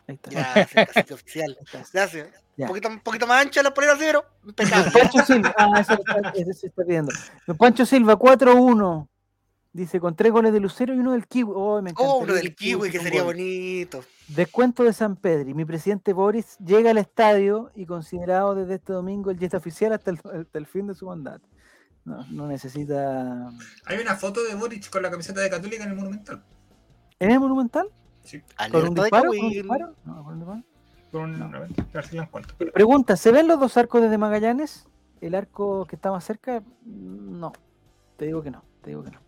Ahí 0.08 0.14
está. 0.16 0.30
Gracias, 0.30 0.88
cacique 0.88 1.14
oficial. 1.14 1.58
Gracias. 1.92 2.28
Ya. 2.56 2.66
Un 2.66 2.68
poquito, 2.68 2.88
un 2.88 3.00
poquito 3.00 3.26
más 3.26 3.42
ancha 3.46 3.62
la 3.62 3.72
polera 3.72 3.94
cero. 3.98 4.24
Impecable. 4.44 4.90
Pancho 5.00 5.24
Silva, 5.24 5.54
ah, 5.56 5.80
eso, 5.80 5.92
está- 5.94 6.32
eso 6.34 6.52
se 6.52 6.66
está 6.66 6.84
pidiendo. 6.84 7.12
Pancho 7.58 7.86
Silva, 7.86 8.16
4-1. 8.18 9.08
Dice, 9.74 10.00
con 10.00 10.14
tres 10.14 10.30
goles 10.32 10.52
de 10.52 10.60
Lucero 10.60 10.92
y 10.92 10.98
uno 10.98 11.12
del 11.12 11.26
Kiwi. 11.26 11.50
Oh, 11.54 11.80
me 11.80 11.92
Oh, 11.96 12.18
uno 12.18 12.34
del 12.34 12.48
el 12.48 12.54
kiwi 12.54 12.90
que 12.90 12.98
sería 13.00 13.22
gol. 13.22 13.32
bonito. 13.34 14.04
Descuento 14.28 14.82
de 14.84 14.92
San 14.92 15.16
Pedro. 15.16 15.54
Mi 15.54 15.64
presidente 15.64 16.12
Boris 16.12 16.58
llega 16.58 16.90
al 16.90 16.98
estadio 16.98 17.70
y 17.74 17.86
considerado 17.86 18.54
desde 18.54 18.74
este 18.74 18.92
domingo 18.92 19.30
el 19.30 19.38
jet 19.38 19.54
oficial 19.54 19.94
hasta 19.94 20.10
el, 20.10 20.18
hasta 20.18 20.58
el 20.58 20.66
fin 20.66 20.88
de 20.88 20.94
su 20.94 21.06
mandato. 21.06 21.48
No, 22.04 22.22
no 22.26 22.46
necesita. 22.48 23.48
Hay 23.86 23.98
una 23.98 24.14
foto 24.16 24.42
de 24.44 24.54
Boric 24.56 24.90
con 24.90 25.02
la 25.02 25.10
camiseta 25.10 25.40
de 25.40 25.48
Católica 25.48 25.84
en 25.84 25.90
el 25.90 25.96
Monumental. 25.96 26.44
¿En 27.18 27.30
el 27.30 27.40
Monumental? 27.40 27.88
¿Con 28.22 28.40
un 28.40 28.44
Alerta 28.56 28.94
de 28.94 29.00
disparo? 29.02 29.10
¿Con 29.10 29.28
un 29.30 29.40
Kawin. 29.40 29.50
disparo? 29.52 29.94
No, 30.04 30.24
con 30.24 30.32
un 30.34 30.38
disparo. 30.40 30.62
Con 31.10 31.22
un- 31.24 31.38
No. 31.38 31.44
a 31.44 31.60
ver, 31.60 31.70
a 31.78 31.84
ver 31.92 32.06
si 32.06 32.16
la 32.16 32.22
encuentro. 32.22 32.52
espera. 32.52 32.72
Pregunta: 32.72 33.16
¿se 33.16 33.32
ven 33.32 33.48
los 33.48 33.60
dos 33.60 33.76
arcos 33.76 34.00
desde 34.02 34.18
Magallanes? 34.18 34.86
¿El 35.20 35.34
arco 35.34 35.84
que 35.86 35.96
está 35.96 36.10
más 36.10 36.24
cerca? 36.24 36.62
No. 36.84 37.52
Te 38.16 38.26
digo 38.26 38.42
que 38.42 38.50
no. 38.50 38.62
Te 38.82 38.90
digo 38.90 39.02
que 39.04 39.10
no. 39.10 39.20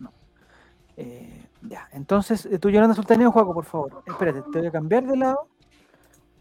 No. 0.00 0.12
Eh, 0.96 1.46
ya. 1.62 1.88
Entonces, 1.92 2.46
eh, 2.46 2.58
tú, 2.58 2.68
Yolanda 2.70 2.94
Sultaneo, 2.94 3.30
Juaco, 3.32 3.54
por 3.54 3.64
favor. 3.64 4.02
Espérate, 4.06 4.42
te 4.52 4.58
voy 4.58 4.66
a 4.66 4.70
cambiar 4.72 5.06
de 5.06 5.16
lado. 5.16 5.48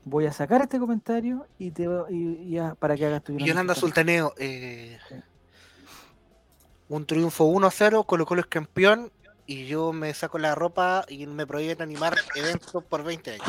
Voy 0.05 0.25
a 0.25 0.31
sacar 0.31 0.61
este 0.61 0.79
comentario 0.79 1.45
y 1.59 1.71
te 1.71 1.87
voy- 1.87 2.13
y, 2.13 2.27
y 2.43 2.49
ya 2.51 2.75
para 2.75 2.95
que 2.95 3.05
hagas 3.05 3.23
tu 3.23 3.37
Yolanda 3.37 3.75
Sultaneo. 3.75 4.29
Sultaneo. 4.29 4.33
eh, 4.37 4.97
Sí. 5.09 5.15
un 6.89 7.05
triunfo 7.05 7.45
1-0. 7.45 8.05
Colo 8.05 8.25
Colo 8.25 8.41
es 8.41 8.47
campeón. 8.47 9.11
Y 9.47 9.65
yo 9.65 9.93
me 9.93 10.13
saco 10.13 10.37
la 10.37 10.53
ropa 10.53 11.05
y 11.07 11.25
me 11.25 11.47
prohíben 11.47 11.81
animar 11.81 12.15
eventos 12.35 12.83
por 12.83 13.03
20 13.03 13.31
años. 13.31 13.47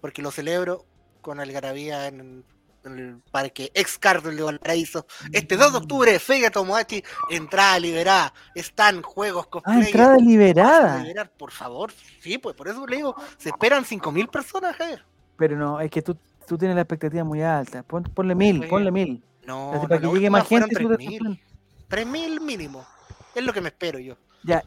Porque 0.00 0.22
lo 0.22 0.30
celebro 0.30 0.84
con 1.22 1.40
algarabía 1.40 2.06
en, 2.06 2.44
en 2.84 2.98
el 2.98 3.16
parque 3.32 3.70
ex 3.74 3.98
de 4.22 4.42
Valparaíso. 4.42 5.06
Este 5.32 5.56
2 5.56 5.72
de 5.72 5.78
octubre, 5.78 6.18
Fega 6.18 6.50
Tomodachi, 6.50 7.02
entrada 7.30 7.80
liberada. 7.80 8.32
Están 8.54 9.02
juegos 9.02 9.46
Ah, 9.46 9.50
cosplay. 9.50 9.86
entrada 9.86 10.10
Vas 10.12 10.20
a 10.22 10.24
liberada. 10.24 10.98
liberar, 11.02 11.32
por 11.32 11.50
favor. 11.50 11.90
Sí, 12.20 12.38
pues 12.38 12.54
por 12.54 12.68
eso 12.68 12.86
le 12.86 12.96
digo, 12.96 13.16
se 13.38 13.48
esperan 13.48 13.84
5.000 13.84 14.28
personas, 14.30 14.76
Javier. 14.76 15.04
Pero 15.36 15.56
no, 15.56 15.80
es 15.80 15.90
que 15.90 16.02
tú, 16.02 16.16
tú 16.46 16.58
tienes 16.58 16.74
la 16.74 16.82
expectativa 16.82 17.24
muy 17.24 17.42
alta. 17.42 17.82
Pon- 17.82 18.02
ponle 18.04 18.34
mil, 18.34 18.58
Pues, 18.58 18.70
ponle 18.70 18.90
mil. 18.92 19.24
No, 19.46 19.70
Así 19.72 19.82
no, 19.82 19.88
para 19.88 20.00
que 20.00 20.06
llegue 20.08 20.28
más 20.30 20.46
gente. 20.46 20.74
fueron 20.74 20.96
tú 20.96 20.96
te 20.96 21.04
3.000. 21.04 21.18
sorprendes. 21.18 21.44
3.000 21.88 22.40
mínimo. 22.40 22.86
Es 23.34 23.42
lo 23.44 23.52
que 23.52 23.60
me 23.62 23.68
espero 23.68 23.98
yo. 23.98 24.16
Ya, 24.48 24.64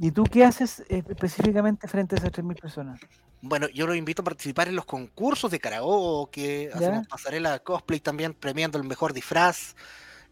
y, 0.00 0.10
tú 0.10 0.24
qué 0.24 0.44
haces 0.44 0.80
eh, 0.88 1.04
específicamente 1.08 1.86
frente 1.86 2.16
a 2.16 2.18
esas 2.18 2.32
3.000 2.32 2.60
personas? 2.60 3.00
Bueno, 3.40 3.68
yo 3.68 3.86
los 3.86 3.94
invito 3.94 4.22
a 4.22 4.24
participar 4.24 4.66
en 4.66 4.74
los 4.74 4.84
concursos 4.84 5.52
de 5.52 5.60
karaoke, 5.60 6.68
hacemos 6.74 7.06
pasarela 7.06 7.52
de 7.52 7.60
cosplay 7.60 8.00
también, 8.00 8.34
premiando 8.34 8.76
el 8.76 8.82
mejor 8.82 9.12
disfraz. 9.12 9.76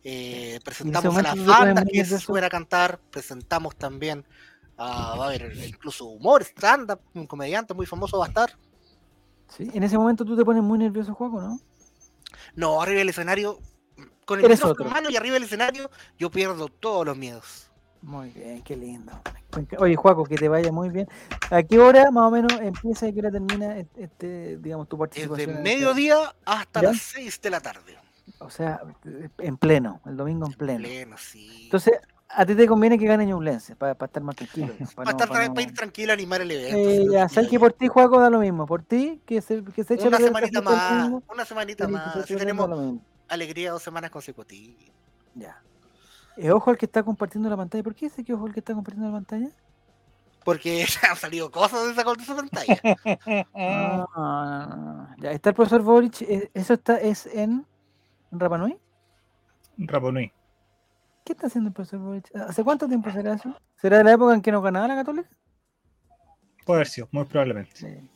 eh, 0.02 0.58
presentamos 0.64 1.16
a 1.16 1.22
las 1.22 1.30
pones 1.30 1.46
bandas 1.46 1.84
que 1.84 1.98
nervioso. 1.98 2.18
suben 2.18 2.42
a 2.42 2.48
cantar, 2.48 2.98
presentamos 3.12 3.76
también, 3.76 4.26
a, 4.76 5.14
va 5.14 5.26
a 5.26 5.28
haber 5.28 5.56
incluso 5.64 6.06
humor, 6.06 6.42
stand-up, 6.42 7.00
un 7.14 7.28
comediante 7.28 7.74
muy 7.74 7.86
famoso 7.86 8.18
va 8.18 8.24
a 8.24 8.28
estar. 8.28 8.58
¿Sí? 9.56 9.70
En 9.74 9.84
ese 9.84 9.96
momento 9.96 10.24
tú 10.24 10.36
te 10.36 10.44
pones 10.44 10.64
muy 10.64 10.80
nervioso, 10.80 11.14
Juaco, 11.14 11.40
¿no? 11.40 11.60
No, 12.56 12.82
arriba 12.82 12.98
del 12.98 13.10
escenario, 13.10 13.60
con 14.24 14.40
el 14.40 14.48
micrófono 14.48 14.86
en 14.86 14.92
mano 14.92 15.08
y 15.08 15.16
arriba 15.16 15.34
del 15.34 15.44
escenario, 15.44 15.88
yo 16.18 16.32
pierdo 16.32 16.66
todos 16.68 17.06
los 17.06 17.16
miedos. 17.16 17.67
Muy 18.02 18.30
bien, 18.30 18.62
qué 18.62 18.76
lindo. 18.76 19.12
Oye, 19.78 19.96
Juaco, 19.96 20.24
que 20.24 20.36
te 20.36 20.48
vaya 20.48 20.70
muy 20.70 20.88
bien. 20.90 21.08
¿A 21.50 21.62
qué 21.62 21.78
hora 21.78 22.10
más 22.10 22.24
o 22.24 22.30
menos 22.30 22.52
empieza 22.60 23.06
y 23.06 23.10
a 23.10 23.12
qué 23.12 23.18
hora 23.20 23.30
termina 23.30 23.76
et- 23.78 23.96
este, 23.96 24.56
digamos, 24.58 24.88
tu 24.88 24.96
participación? 24.98 25.36
Desde 25.38 25.50
en 25.60 25.66
este- 25.66 25.76
mediodía 25.78 26.34
hasta 26.44 26.80
¿Ya? 26.82 26.88
las 26.88 26.98
6 27.00 27.40
de 27.40 27.50
la 27.50 27.60
tarde. 27.60 27.96
O 28.40 28.50
sea, 28.50 28.80
en 29.38 29.56
pleno, 29.56 30.00
el 30.06 30.16
domingo 30.16 30.46
en 30.46 30.52
pleno. 30.52 30.78
Pleno, 30.80 31.16
sí. 31.18 31.62
Entonces, 31.64 31.98
a 32.28 32.44
ti 32.44 32.54
te 32.54 32.66
conviene 32.68 32.98
que 32.98 33.06
gane 33.06 33.24
Ñublense, 33.26 33.74
para 33.74 33.92
estar 33.92 34.22
más 34.22 34.36
tranquilo. 34.36 34.68
para, 34.94 34.94
Para, 34.94 35.10
estar, 35.10 35.28
para 35.28 35.54
para 35.54 35.62
ir 35.62 35.74
tranquilo 35.74 36.12
a 36.12 36.14
animar 36.14 36.40
el 36.42 36.50
evento. 36.50 36.76
Eh, 36.90 37.06
ya, 37.10 37.28
sabes 37.28 37.48
que 37.50 37.58
por 37.58 37.72
ti, 37.72 37.88
Juaco, 37.88 38.20
da 38.20 38.30
lo 38.30 38.38
mismo. 38.38 38.66
Por 38.66 38.82
ti, 38.82 39.20
que 39.26 39.40
se, 39.40 39.64
que 39.64 39.82
se 39.82 39.94
eche 39.94 40.08
Una 40.08 40.18
semanita 40.18 40.60
más, 40.60 41.10
una 41.26 41.44
semanita 41.44 41.88
más. 41.88 42.26
tenemos 42.26 43.00
alegría 43.28 43.72
dos 43.72 43.82
semanas 43.82 44.10
consecutivas. 44.10 44.76
Ya. 45.34 45.60
Eh, 46.38 46.50
ojo 46.52 46.70
al 46.70 46.78
que 46.78 46.86
está 46.86 47.02
compartiendo 47.02 47.48
la 47.50 47.56
pantalla. 47.56 47.82
¿Por 47.82 47.94
qué 47.94 48.06
dice 48.06 48.24
que 48.24 48.32
ojo 48.32 48.46
al 48.46 48.52
que 48.52 48.60
está 48.60 48.72
compartiendo 48.74 49.08
la 49.10 49.16
pantalla? 49.16 49.50
Porque 50.44 50.86
han 51.10 51.16
salido 51.16 51.50
cosas 51.50 51.84
de 51.84 51.90
esa, 51.92 52.04
de 52.04 52.22
esa 52.22 52.36
pantalla. 52.36 52.80
Ah, 53.54 54.06
no, 54.16 54.76
no, 54.76 54.92
no. 54.94 55.16
Ya, 55.18 55.32
está 55.32 55.50
el 55.50 55.54
profesor 55.56 55.82
Boric. 55.82 56.22
eh, 56.22 56.50
¿Eso 56.54 56.74
está, 56.74 56.98
es 56.98 57.26
en, 57.26 57.66
en 58.32 58.40
Rapa 58.40 58.56
Nui? 58.58 58.78
Raponui. 59.78 60.32
¿Qué 61.24 61.32
está 61.32 61.46
haciendo 61.48 61.68
el 61.68 61.74
profesor 61.74 62.00
Boric? 62.00 62.34
¿Hace 62.34 62.64
cuánto 62.64 62.88
tiempo 62.88 63.10
será 63.10 63.34
eso? 63.34 63.54
¿Será 63.76 63.98
de 63.98 64.04
la 64.04 64.12
época 64.12 64.34
en 64.34 64.40
que 64.42 64.50
no 64.52 64.62
ganaba 64.62 64.88
la 64.88 64.94
Católica? 64.96 65.28
Puede 66.64 66.78
haber 66.78 66.86
sido, 66.88 67.08
muy 67.12 67.24
probablemente. 67.24 67.76
Sí. 67.76 68.10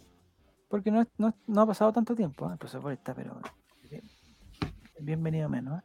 Porque 0.69 0.90
no, 0.90 1.03
es- 1.03 1.09
no, 1.19 1.28
es- 1.28 1.35
no 1.47 1.61
ha 1.62 1.66
pasado 1.66 1.93
tanto 1.93 2.15
tiempo. 2.15 2.47
¿eh? 2.49 2.53
El 2.53 2.59
profesor 2.59 2.81
Boric 2.82 2.99
está, 3.01 3.15
pero. 3.15 3.40
bien- 3.90 4.03
Bienvenido 5.01 5.49
menos. 5.49 5.81
¿eh? 5.81 5.85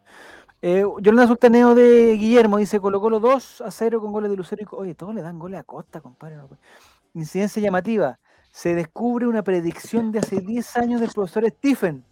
Eh, 0.61 0.83
Yolanda 1.01 1.27
Sultaneo 1.27 1.75
de 1.75 2.13
Guillermo 2.17 2.57
dice: 2.57 2.79
Colo 2.79 2.99
Colo 2.99 3.19
2 3.19 3.61
a 3.61 3.71
0 3.71 4.01
con 4.01 4.11
goles 4.11 4.31
de 4.31 4.37
Lucero 4.37 4.61
y. 4.63 4.67
Oye, 4.75 4.95
todos 4.95 5.13
le 5.13 5.21
dan 5.21 5.37
goles 5.39 5.59
a 5.59 5.63
Costa, 5.63 6.01
compadre. 6.01 6.37
Incidencia 7.13 7.61
llamativa. 7.61 8.19
Se 8.51 8.73
descubre 8.73 9.27
una 9.27 9.43
predicción 9.43 10.11
de 10.11 10.19
hace 10.19 10.41
10 10.41 10.77
años 10.77 10.99
del 11.01 11.11
profesor 11.11 11.45
Stephen, 11.47 12.03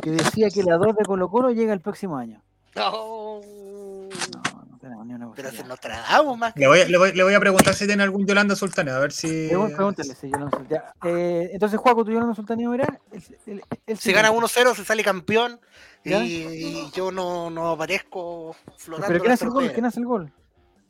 que 0.00 0.10
decía 0.12 0.48
que 0.48 0.62
la 0.62 0.76
2 0.78 0.96
de 0.96 1.04
Colo 1.04 1.28
Colo 1.28 1.50
llega 1.50 1.72
el 1.74 1.80
próximo 1.80 2.16
año. 2.16 2.42
No. 2.74 3.40
No, 3.40 4.42
no 4.70 4.78
tenemos 4.80 5.06
ni 5.06 5.12
una 5.14 5.30
Pero 5.32 5.50
se 5.50 5.62
nos 5.64 5.78
tradamos 5.78 6.38
más. 6.38 6.54
Le 6.56 6.66
voy, 6.66 6.80
a- 6.80 6.86
le, 6.88 6.96
voy, 6.98 7.12
le 7.12 7.22
voy 7.22 7.34
a 7.34 7.40
preguntar 7.40 7.74
si 7.74 7.86
tiene 7.86 8.02
algún 8.02 8.26
Yolanda 8.26 8.56
Sultaneo, 8.56 8.94
a 8.94 8.98
ver 9.00 9.12
si. 9.12 9.48
Pregun- 9.50 9.74
Pregúntale 9.76 10.14
si 10.14 10.30
Yolanda 10.30 10.56
Sultaneo. 10.56 10.82
Eh, 11.04 11.50
entonces, 11.52 11.78
Juaco, 11.78 12.04
¿tu 12.04 12.12
Yolanda 12.12 12.34
Sultaneo 12.34 12.72
era? 12.72 12.98
El, 13.12 13.22
el- 13.46 13.62
el 13.86 13.98
Se 13.98 14.12
gana 14.12 14.28
siguiente. 14.28 14.46
1-0, 14.60 14.74
se 14.74 14.84
sale 14.84 15.04
campeón. 15.04 15.60
Y, 16.04 16.10
¿Ya? 16.10 16.24
y 16.24 16.90
yo 16.92 17.10
no, 17.10 17.48
no 17.50 17.70
aparezco 17.70 18.54
flotando. 18.76 19.08
¿Pero 19.08 19.20
quién 19.20 19.32
hace 19.32 19.44
el 19.46 19.50
gol? 19.50 19.72
¿Quién 19.72 19.86
hace 19.86 20.00
el 20.00 20.06
gol? 20.06 20.32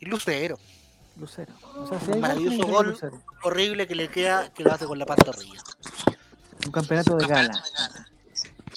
Y 0.00 0.06
Lucero. 0.06 0.58
Lucero. 1.16 1.52
O 1.76 1.86
sea, 1.86 2.00
si 2.00 2.06
Un 2.08 2.14
hay 2.14 2.20
maravilloso 2.20 2.56
que 2.56 2.62
ser 2.64 2.72
gol. 2.72 2.86
Lucero. 2.88 3.22
Horrible 3.44 3.86
que 3.86 3.94
le 3.94 4.08
queda, 4.08 4.52
que 4.52 4.64
lo 4.64 4.72
hace 4.72 4.86
con 4.86 4.98
la 4.98 5.06
pantorrilla. 5.06 5.62
Un 6.66 6.72
campeonato 6.72 7.16
de 7.16 7.26
gala. 7.26 7.62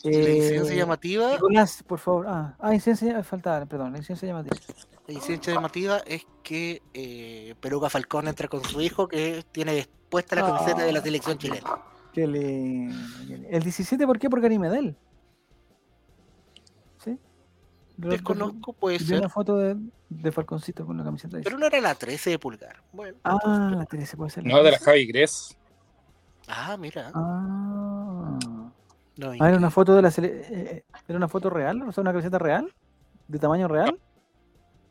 Y 0.03 0.11
la 0.11 0.29
incidencia 0.29 0.73
Eh, 0.73 0.77
llamativa, 0.77 1.31
Nicolás, 1.31 1.83
por 1.85 1.97
favor. 1.99 2.27
Ah, 2.29 2.55
ah 2.59 2.73
incidencia, 2.73 3.23
faltaba, 3.23 3.65
perdón, 3.65 3.93
la 3.93 3.97
incidencia 3.97 4.27
llamativa. 4.27 4.55
la 5.07 5.13
incidencia 5.13 5.53
llamativa 5.53 5.97
es 6.05 6.23
que 6.43 6.83
eh, 6.93 7.55
Peluca 7.59 7.89
Falcón 7.89 8.27
entra 8.27 8.47
con 8.47 8.63
su 8.63 8.79
hijo 8.81 9.07
que 9.07 9.43
tiene 9.51 9.87
puesta 10.09 10.35
la 10.35 10.45
camiseta 10.45 10.83
de 10.83 10.91
la 10.91 10.99
Ah. 10.99 11.03
selección 11.03 11.37
chilena. 11.39 11.67
Lindo, 11.67 11.81
qué 12.13 12.27
lindo. 12.27 13.47
El 13.49 13.63
17, 13.63 14.05
¿por 14.05 14.19
qué? 14.19 14.29
Porque 14.29 14.45
era 14.45 14.59
Medel. 14.59 14.95
Desconozco, 17.97 18.73
puede 18.73 18.97
Vi 18.99 19.05
ser. 19.05 19.19
una 19.19 19.29
foto 19.29 19.57
de, 19.57 19.75
de 20.09 20.31
Falconcito 20.31 20.85
con 20.85 20.97
la 20.97 21.03
camiseta. 21.03 21.37
de 21.37 21.43
Pero 21.43 21.57
no 21.57 21.65
era 21.65 21.81
la 21.81 21.95
13 21.95 22.29
de 22.31 22.39
pulgar. 22.39 22.81
Bueno. 22.93 23.17
Ah, 23.23 23.71
la 23.75 23.85
13 23.85 24.15
puede 24.17 24.29
ser. 24.29 24.45
No, 24.45 24.61
de 24.63 24.71
la 24.71 24.79
Javi 24.79 25.05
Gres. 25.07 25.57
Ah, 26.47 26.77
mira. 26.77 27.11
Ah. 27.13 28.37
No, 29.17 29.31
Ah, 29.39 29.47
era 29.49 29.57
una 29.57 29.71
foto 29.71 29.95
de 29.95 30.01
la 30.03 30.09
eh, 30.09 30.13
eh, 30.21 30.83
¿Era 31.07 31.17
una 31.17 31.27
foto 31.27 31.49
real? 31.49 31.81
O 31.81 31.91
sea, 31.91 32.01
una 32.01 32.11
camiseta 32.11 32.37
real? 32.37 32.71
¿De 33.27 33.39
tamaño 33.39 33.67
real? 33.67 33.99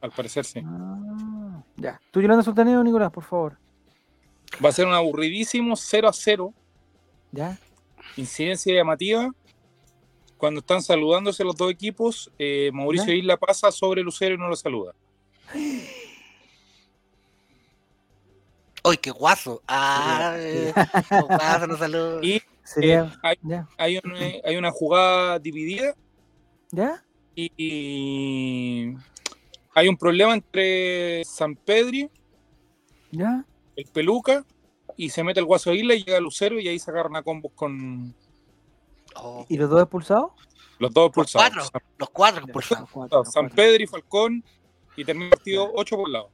Al 0.01 0.11
parecer 0.11 0.45
sí. 0.45 0.61
Ah, 0.67 1.63
ya. 1.77 2.01
¿Tú, 2.11 2.21
Yolanda 2.21 2.43
Sultaneo, 2.43 2.83
Nicolás, 2.83 3.13
por 3.13 3.23
favor? 3.25 3.57
Va 4.65 4.69
a 4.71 4.73
ser 4.73 4.87
un 4.87 4.95
aburridísimo 4.95 5.77
0 5.77 6.09
a 6.09 6.13
0. 6.13 6.53
¿Ya? 7.33 7.57
Incidencia 8.17 8.75
llamativa. 8.75 9.31
Cuando 10.39 10.61
están 10.61 10.83
saludándose 10.83 11.45
los 11.45 11.57
dos 11.57 11.71
equipos, 11.71 12.31
eh, 12.39 12.71
Mauricio. 12.73 13.13
Isla 13.15 13.37
pasa 13.37 13.71
sobre 13.73 14.03
Lucero 14.03 14.35
y 14.35 14.39
no 14.39 14.49
lo 14.49 14.57
saluda. 14.57 14.95
¡Ay, 18.85 18.97
qué 18.99 19.11
guaso! 19.11 19.63
¡Ah! 19.67 20.35
eh, 20.39 20.73
qué 21.09 21.21
guaso, 21.23 21.67
no 21.67 21.77
saludo. 21.77 22.23
Y 22.23 22.41
Sería. 22.63 23.05
Eh, 23.05 23.19
hay- 23.23 23.37
¿Ya? 23.43 23.69
hay, 23.79 23.97
un- 24.03 24.15
hay 24.45 24.57
una 24.57 24.71
jugada 24.71 25.39
dividida 25.39 25.95
¿Ya? 26.71 27.03
y, 27.35 27.51
y 27.57 28.95
hay 29.75 29.89
un 29.89 29.97
problema 29.97 30.35
entre 30.35 31.25
San 31.25 31.55
Pedri, 31.57 32.09
¿Ya? 33.11 33.45
el 33.77 33.85
Peluca, 33.87 34.45
y 34.97 35.11
se 35.11 35.23
mete 35.25 35.41
el 35.41 35.47
Guaso 35.47 35.73
Isla 35.75 35.95
y 35.95 36.05
llega 36.05 36.21
Lucero 36.21 36.59
y 36.61 36.69
ahí 36.69 36.79
se 36.79 36.91
agarran 36.91 37.17
a 37.17 37.23
combos 37.23 37.53
con 37.55 38.15
Oh, 39.19 39.47
¿Y 39.49 39.57
los 39.57 39.71
dos 39.71 39.81
expulsados? 39.83 40.31
los 40.79 40.93
dos 40.93 41.05
los 41.05 41.09
expulsados. 41.27 41.49
cuatro, 41.55 41.71
San, 41.73 41.83
los 41.99 42.11
cuatro 42.11 42.43
expulsados. 42.45 42.81
los 42.83 42.91
cuatro, 42.91 43.19
los 43.19 43.33
San. 43.33 43.49
Pedri 43.51 43.85
y 43.85 43.87
Falcón 43.87 44.45
y 44.97 45.05
termina 45.05 45.27
el 45.27 45.31
partido 45.31 45.71
8 45.75 45.97
por 45.97 46.09
lado. 46.09 46.31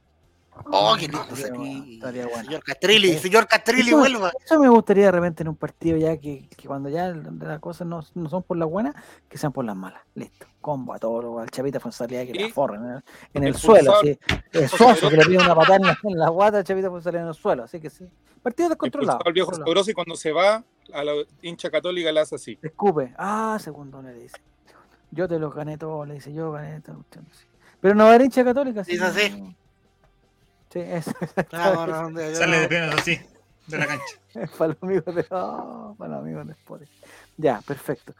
¡Oh, 0.65 0.95
qué 0.97 1.07
lindo 1.07 1.21
Estaría 1.21 1.45
sería! 1.45 1.59
bueno, 1.59 1.83
estaría 1.87 2.27
bueno. 2.27 2.43
Señor 2.45 2.63
Castrilli, 2.63 3.17
señor 3.17 3.47
Castrilli, 3.47 3.87
Eso- 3.89 3.97
vuelva. 3.97 4.31
Eso 4.43 4.59
me 4.59 4.69
gustaría 4.69 5.05
de 5.05 5.11
repente 5.11 5.43
en 5.43 5.49
un 5.49 5.55
partido 5.55 5.97
ya 5.97 6.17
que, 6.17 6.47
que 6.55 6.67
cuando 6.67 6.89
ya 6.89 7.09
las 7.09 7.59
cosas 7.59 7.87
no, 7.87 8.03
no 8.15 8.29
son 8.29 8.43
por 8.43 8.57
las 8.57 8.69
buenas, 8.69 8.95
que 9.29 9.37
sean 9.37 9.51
por 9.51 9.65
las 9.65 9.75
malas. 9.75 10.01
Listo. 10.15 10.45
Combo 10.61 10.93
a 10.93 10.99
todo, 10.99 11.39
al 11.39 11.49
Chavita 11.49 11.79
Fonsalía 11.79 12.25
que 12.25 12.33
la 12.33 12.47
forren 12.49 12.85
en 12.85 12.91
el, 12.91 13.03
en 13.33 13.43
el 13.43 13.55
suelo. 13.55 13.95
Así. 13.97 14.17
El 14.53 14.69
suazo 14.69 15.09
que 15.09 15.17
le 15.17 15.25
pide 15.25 15.37
una 15.39 15.53
patada 15.55 15.75
en 15.75 15.81
la, 15.83 15.97
en 16.03 16.17
la 16.19 16.29
guata 16.29 16.57
al 16.59 16.63
Chavita 16.63 16.89
Fonsalía 16.89 17.21
en 17.21 17.27
el 17.27 17.33
suelo. 17.33 17.63
Así 17.63 17.79
que 17.81 17.89
sí. 17.89 18.05
Partido 18.41 18.69
descontrolado. 18.69 19.19
Al 19.25 19.33
viejo 19.33 19.53
sabroso 19.53 19.91
y 19.91 19.93
cuando 19.93 20.15
se 20.15 20.31
va 20.31 20.63
a 20.93 21.03
la 21.03 21.11
hincha 21.41 21.69
católica 21.69 22.11
le 22.11 22.19
hace 22.21 22.35
así. 22.35 22.57
Escupe. 22.61 23.13
Ah, 23.17 23.57
segundo 23.59 24.01
le 24.01 24.13
dice. 24.13 24.37
Yo 25.11 25.27
te 25.27 25.37
lo 25.37 25.49
gané 25.51 25.77
todo, 25.77 26.05
le 26.05 26.15
dice. 26.15 26.33
Yo 26.33 26.51
gané 26.51 26.79
todo. 26.79 27.03
Pero 27.81 27.95
no 27.95 28.03
va 28.05 28.11
a 28.11 28.13
haber 28.15 28.25
hincha 28.25 28.43
católica. 28.45 28.83
Dice 28.83 29.03
así. 29.03 29.55
Sí, 30.73 30.79
eso. 30.79 31.11
Yo 31.51 32.35
Sale 32.35 32.59
de 32.59 32.67
piernas 32.67 32.95
así, 32.99 33.19
de 33.67 33.77
la 33.77 33.85
cancha. 33.87 34.05
Para 34.57 34.73
los 34.73 34.83
amigos 34.83 35.15
de. 35.15 35.25
oh, 35.29 35.95
para 35.97 36.11
los 36.13 36.21
amigos 36.21 36.47
de 36.47 36.53
Sport. 36.53 36.83
Ya, 37.37 37.61
perfecto. 37.61 38.13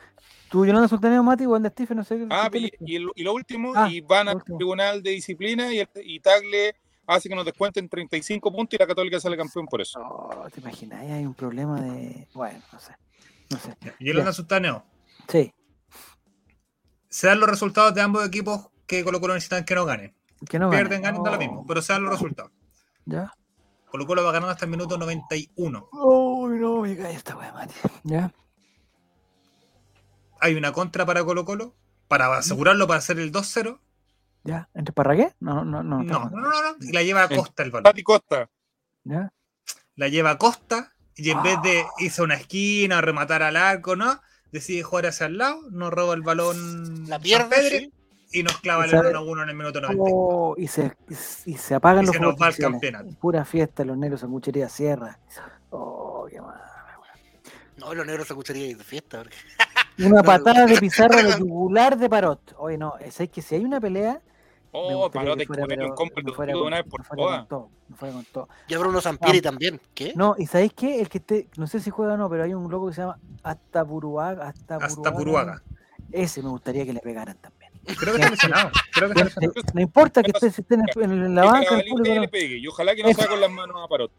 ¿Tú, 0.50 0.64
Yolanda 0.66 0.88
Sultaneo, 0.88 1.24
Mati, 1.24 1.46
de 1.46 1.70
Stephen? 1.70 1.98
No 1.98 2.04
sé 2.04 2.18
qué- 2.18 2.28
Ah, 2.30 2.48
qué 2.52 2.60
y, 2.80 2.98
y 3.16 3.24
lo 3.24 3.34
último, 3.34 3.74
Ah, 3.76 3.90
y 3.90 4.02
van 4.02 4.28
al 4.28 4.36
último. 4.36 4.58
tribunal 4.60 5.02
de 5.02 5.10
disciplina 5.10 5.74
y, 5.74 5.80
el- 5.80 5.90
y 6.04 6.20
Tagle 6.20 6.76
hace 7.08 7.28
que 7.28 7.36
nos 7.36 7.44
descuenten 7.46 7.90
35 7.90 8.52
puntos 8.52 8.76
y 8.76 8.78
la 8.80 8.86
católica 8.88 9.20
sale 9.20 9.36
campeón 9.36 9.66
por 9.66 9.82
eso. 9.82 10.00
Oh, 10.00 10.48
¿Te 10.54 10.62
imaginas? 10.62 11.02
Ahí 11.02 11.12
Hay 11.12 11.26
un 11.26 11.34
problema 11.34 11.82
de. 11.82 12.28
Bueno, 12.36 12.60
no 12.72 12.80
sé. 12.80 12.94
No 13.50 13.58
sé. 13.58 13.76
Y 13.98 14.06
Yolanda 14.10 14.32
Sultaneo. 14.32 14.86
Sí. 15.28 15.52
Se 17.10 17.28
dan 17.28 17.40
los 17.40 17.50
resultados 17.50 17.94
de 17.96 18.02
ambos 18.02 18.26
equipos 18.28 18.68
que 18.86 19.04
Colo 19.04 19.20
Colo 19.20 19.34
necesitan 19.34 19.66
que 19.66 19.74
no 19.76 19.86
ganen. 19.86 20.14
Que 20.48 20.60
no 20.60 20.70
Pierden, 20.70 21.02
gane. 21.02 21.18
ganen, 21.18 21.24
da 21.24 21.32
lo 21.32 21.36
Oh, 21.38 21.40
mismo, 21.40 21.66
pero 21.68 21.82
se 21.82 21.94
dan 21.94 22.04
los 22.04 22.12
resultados. 22.14 22.52
¿Ya? 23.06 23.34
Colo 23.90 24.06
Colo 24.08 24.24
va 24.24 24.32
ganando 24.32 24.52
hasta 24.52 24.66
el 24.66 24.72
minuto 24.72 24.98
91. 24.98 25.90
Uy, 25.92 26.60
no, 26.60 26.82
me 26.82 26.98
cae 26.98 27.14
esta 27.14 27.36
weá, 27.38 27.54
Mati. 27.54 27.74
¿Ya? 28.04 28.32
Hay 30.40 30.56
una 30.56 30.72
contra 30.72 31.06
para 31.06 31.24
Colo 31.24 31.46
Colo 31.46 31.76
para 32.08 32.36
asegurarlo 32.38 32.88
para 32.88 33.00
hacer 33.00 33.20
el 33.20 33.32
2-0. 33.32 33.80
¿Ya? 34.44 34.70
¿Entre 34.74 34.92
Parragué? 34.94 35.34
No, 35.40 35.64
no, 35.64 35.84
no. 35.84 36.04
No, 36.04 36.30
no, 36.30 36.30
no, 36.30 36.50
no. 36.50 36.76
Y 36.82 36.92
la 36.92 37.02
lleva 37.04 37.24
a 37.24 37.30
Costa 37.30 37.64
el 37.64 37.72
balón. 37.72 37.84
Tati 37.84 38.04
Costa. 38.04 38.50
¿Ya? 39.06 39.32
La 39.96 40.08
lleva 40.10 40.32
a 40.32 40.38
Costa 40.38 40.92
y 41.16 41.30
en 41.30 41.42
vez 41.44 41.62
de 41.62 41.86
irse 42.00 42.22
a 42.22 42.26
una 42.26 42.36
esquina, 42.36 43.00
rematar 43.02 43.44
al 43.44 43.56
arco, 43.56 43.96
¿no? 43.96 44.20
Decide 44.52 44.84
jugar 44.84 45.06
hacia 45.08 45.28
el 45.28 45.38
lado, 45.38 45.62
nos 45.72 45.92
roba 45.92 46.14
el 46.14 46.22
balón 46.22 47.04
La 47.08 47.16
San 47.16 47.22
pierde, 47.22 47.50
Pedro 47.50 47.78
sí. 47.80 47.94
Y 48.34 48.44
nos 48.44 48.58
clava 48.60 48.86
el 48.86 48.92
¿Sabe? 48.92 49.10
1 49.10 49.18
a 49.18 49.22
1 49.22 49.44
en 49.44 49.50
el 49.50 49.56
minuto 49.56 49.80
90. 49.82 50.04
Oh, 50.06 50.56
y, 50.58 50.68
se, 50.68 50.92
y 51.46 51.54
se 51.58 51.76
apagan 51.76 52.04
Y 52.04 52.08
los 52.08 52.16
se 52.16 52.22
nos 52.22 52.36
va 52.36 52.50
el 52.50 52.58
campeonato. 52.58 53.10
Pura 53.20 53.46
fiesta, 53.46 53.84
los 53.86 53.98
negros 53.98 54.22
sanguchería 54.22 54.68
sierra. 54.70 55.20
Oh, 55.70 56.28
qué 56.30 56.42
mal. 56.42 56.60
No, 57.78 57.94
los 57.94 58.06
negros 58.06 58.28
se 58.28 58.34
escucharía 58.34 58.68
ir 58.68 58.78
de 58.78 58.84
fiesta. 58.84 59.20
porque- 59.24 59.36
Una 60.08 60.22
No, 60.22 60.24
patada 60.24 60.66
de 60.66 60.78
pizarra 60.78 61.22
no, 61.22 61.30
de 61.30 61.30
no. 61.32 61.38
yugular 61.46 61.98
de 61.98 62.10
Parot. 62.10 62.56
Oye, 62.58 62.78
no, 62.78 62.96
es 63.00 63.18
que 63.30 63.42
si 63.42 63.56
hay 63.56 63.66
una 63.66 63.80
pelea. 63.82 64.22
Oh, 64.76 65.10
Parot, 65.12 65.46
fuera, 65.46 65.64
un 65.64 65.68
pero 65.68 65.78
me 66.26 66.34
fuera 66.34 66.54
de 66.54 66.58
con- 66.60 66.68
una 66.68 66.78
vez 66.78 66.86
me 66.86 66.90
por 66.92 67.04
fuera 67.04 67.22
con 67.24 67.28
todas. 67.32 67.48
todo, 67.48 67.70
me 67.90 67.96
fuera 67.96 68.14
con 68.16 68.26
todo. 68.26 68.50
Ya 68.68 68.80
Bruno 68.80 69.02
Sampieri 69.02 69.40
Ah. 69.40 69.42
también. 69.44 69.80
¿Qué? 69.94 70.14
No, 70.16 70.36
y 70.38 70.48
¿sabéis 70.48 70.74
qué? 70.74 71.00
El 71.02 71.10
que 71.10 71.18
esté, 71.20 71.48
no 71.58 71.68
sé 71.68 71.80
si 71.80 71.90
juega 71.92 72.14
o 72.14 72.18
no, 72.18 72.28
pero 72.30 72.44
hay 72.44 72.54
un 72.56 72.72
loco 72.72 72.88
que 72.88 72.94
se 72.94 73.02
llama 73.02 73.20
Hasta 73.44 73.86
Puruaga. 73.86 74.48
Hasta, 74.48 74.78
Hasta 74.78 75.14
Puruaga. 75.14 75.62
Ese 76.12 76.42
me 76.42 76.50
gustaría 76.50 76.86
que 76.86 76.94
le 76.94 77.02
pegaran 77.02 77.38
también. 77.38 77.63
Creo 77.86 78.14
que 78.16 78.22
está 78.22 78.30
lesionado. 78.32 78.72
Creo 78.94 79.10
que 79.10 79.14
está 79.14 79.24
lesionado. 79.42 79.54
No 79.74 79.82
importa 79.82 80.24
que 80.24 80.32
esté, 80.32 80.52
si 80.52 80.62
esté 80.62 80.76
en, 80.76 81.36
la 81.36 81.46
banca, 81.46 81.76
el 81.76 81.86
público. 81.90 82.20
le 82.22 82.28
pegue. 82.28 82.58
Y 82.58 82.68
ojalá 82.68 82.96
que 82.96 83.04
no 83.04 83.14
sea 83.14 83.28
con 83.28 83.42
las 83.42 83.52
manos 83.52 83.76
a 83.84 83.88
Parot. 83.88 84.12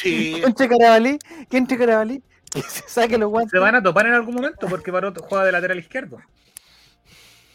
Sí. 0.00 0.40
Entre 0.44 0.68
Carabalí, 0.68 1.18
que 1.50 1.56
entre 1.56 1.76
Carabalí, 1.78 2.22
que 2.50 2.62
se 2.62 2.82
saque 2.88 3.18
los 3.18 3.30
guantes. 3.30 3.50
Se 3.50 3.58
van 3.58 3.74
a 3.74 3.82
topar 3.82 4.06
en 4.06 4.14
algún 4.14 4.34
momento 4.34 4.66
porque 4.66 4.90
Parot 4.92 5.18
juega 5.28 5.44
de 5.44 5.52
lateral 5.52 5.78
izquierdo. 5.78 6.18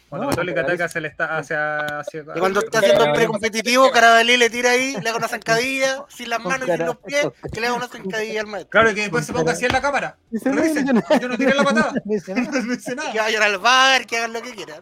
Cuando 0.09 0.23
No, 0.27 0.29
Católica 0.29 0.61
ataca 0.61 0.85
hacia 0.85 0.99
el 0.99 1.05
esta- 1.05 1.37
hacia, 1.37 1.79
hacia, 1.99 2.21
Y 2.21 2.39
cuando 2.39 2.61
está 2.61 2.79
haciendo 2.79 3.03
el 3.03 3.11
precompetitivo, 3.11 3.91
Carabalí 3.91 4.37
le 4.37 4.49
tira 4.49 4.71
ahí, 4.71 4.95
le 5.01 5.09
haga 5.09 5.17
una 5.17 5.27
zancadilla, 5.27 6.05
sin 6.07 6.29
las 6.29 6.39
manos 6.39 6.65
y 6.65 6.71
sin 6.71 6.85
los 6.85 6.97
pies, 6.99 7.27
que 7.51 7.59
le 7.59 7.67
haga 7.67 7.75
una 7.75 7.87
zancadilla 7.89 8.39
al 8.39 8.47
maestro. 8.47 8.69
Claro, 8.69 8.91
y 8.91 8.95
que 8.95 9.01
después 9.01 9.25
se 9.25 9.33
ponga 9.33 9.51
así 9.51 9.65
en 9.65 9.73
la 9.73 9.81
cámara. 9.81 10.15
Dice, 10.31 10.49
No 10.49 10.55
no, 10.55 10.61
dice, 10.61 10.85
yo 10.85 10.93
no- 10.93 11.03
yo 11.19 11.27
no 11.27 11.37
tiré 11.37 11.53
la 11.53 11.63
patada. 11.63 11.91
no 12.05 12.13
dice 12.13 12.33
nada. 12.33 12.51
No 12.63 12.73
dice 12.73 12.95
nada. 12.95 13.11
Que 13.11 13.19
vayan 13.19 13.43
al 13.43 13.57
bar, 13.57 14.05
que 14.05 14.17
hagan 14.17 14.31
lo 14.31 14.41
que 14.41 14.51
quieran. 14.53 14.81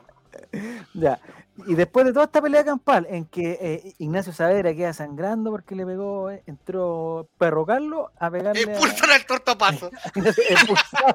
Ya. 0.93 1.19
Y 1.67 1.75
después 1.75 2.05
de 2.05 2.11
toda 2.11 2.25
esta 2.25 2.41
pelea 2.41 2.65
campal, 2.65 3.07
en 3.09 3.25
que 3.25 3.57
eh, 3.61 3.93
Ignacio 3.97 4.33
Saavedra 4.33 4.75
queda 4.75 4.91
sangrando 4.91 5.51
porque 5.51 5.73
le 5.73 5.85
pegó, 5.85 6.29
eh, 6.29 6.43
entró 6.47 7.29
Perro 7.37 7.65
Carlos 7.65 8.09
a 8.19 8.29
pegarle 8.29 8.61
Expulsan 8.61 9.11
al 9.11 9.25
tortapazo. 9.25 9.89
expulsado, 10.15 11.13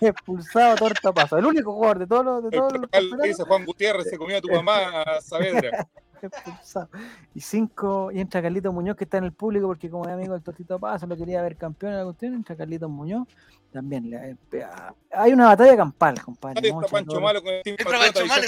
expulsado 0.00 0.76
tortapazo. 0.76 1.36
El 1.36 1.44
único 1.44 1.74
jugador 1.74 1.98
de 1.98 2.06
todos 2.06 2.24
los 2.24 2.42
de 2.42 2.48
El 2.48 3.10
todos 3.10 3.28
los 3.38 3.46
Juan 3.46 3.66
Gutiérrez, 3.66 4.08
se 4.08 4.16
comió 4.16 4.38
a 4.38 4.40
tu 4.40 4.50
mamá, 4.50 5.02
a 5.02 5.20
Saavedra. 5.20 5.86
expulsado. 6.28 6.88
Y 7.34 7.40
cinco, 7.40 8.10
y 8.12 8.20
entra 8.20 8.40
Carlitos 8.42 8.72
Muñoz 8.72 8.96
que 8.96 9.04
está 9.04 9.18
en 9.18 9.24
el 9.24 9.32
público 9.32 9.66
porque 9.66 9.88
como 9.90 10.04
es 10.06 10.12
amigo 10.12 10.32
del 10.34 10.42
Tortito 10.42 10.78
Paso, 10.78 11.06
lo 11.06 11.16
quería 11.16 11.42
ver 11.42 11.56
campeón 11.56 11.92
en 11.92 11.98
la 11.98 12.04
cuestión, 12.04 12.34
entra 12.34 12.56
Carlitos 12.56 12.90
Muñoz, 12.90 13.26
también 13.72 14.08
le- 14.10 14.30
eh, 14.52 14.66
hay 15.12 15.32
una 15.32 15.46
batalla 15.46 15.76
campal, 15.76 16.20
compadre. 16.22 16.72
Mocha, 16.72 16.88
Pancho. 16.90 17.20
Malo 17.20 17.42
con 17.42 17.52
el 17.54 17.62
Team 17.62 17.76
Entra 17.78 17.98
Pancho 17.98 18.26
Malo. 18.26 18.42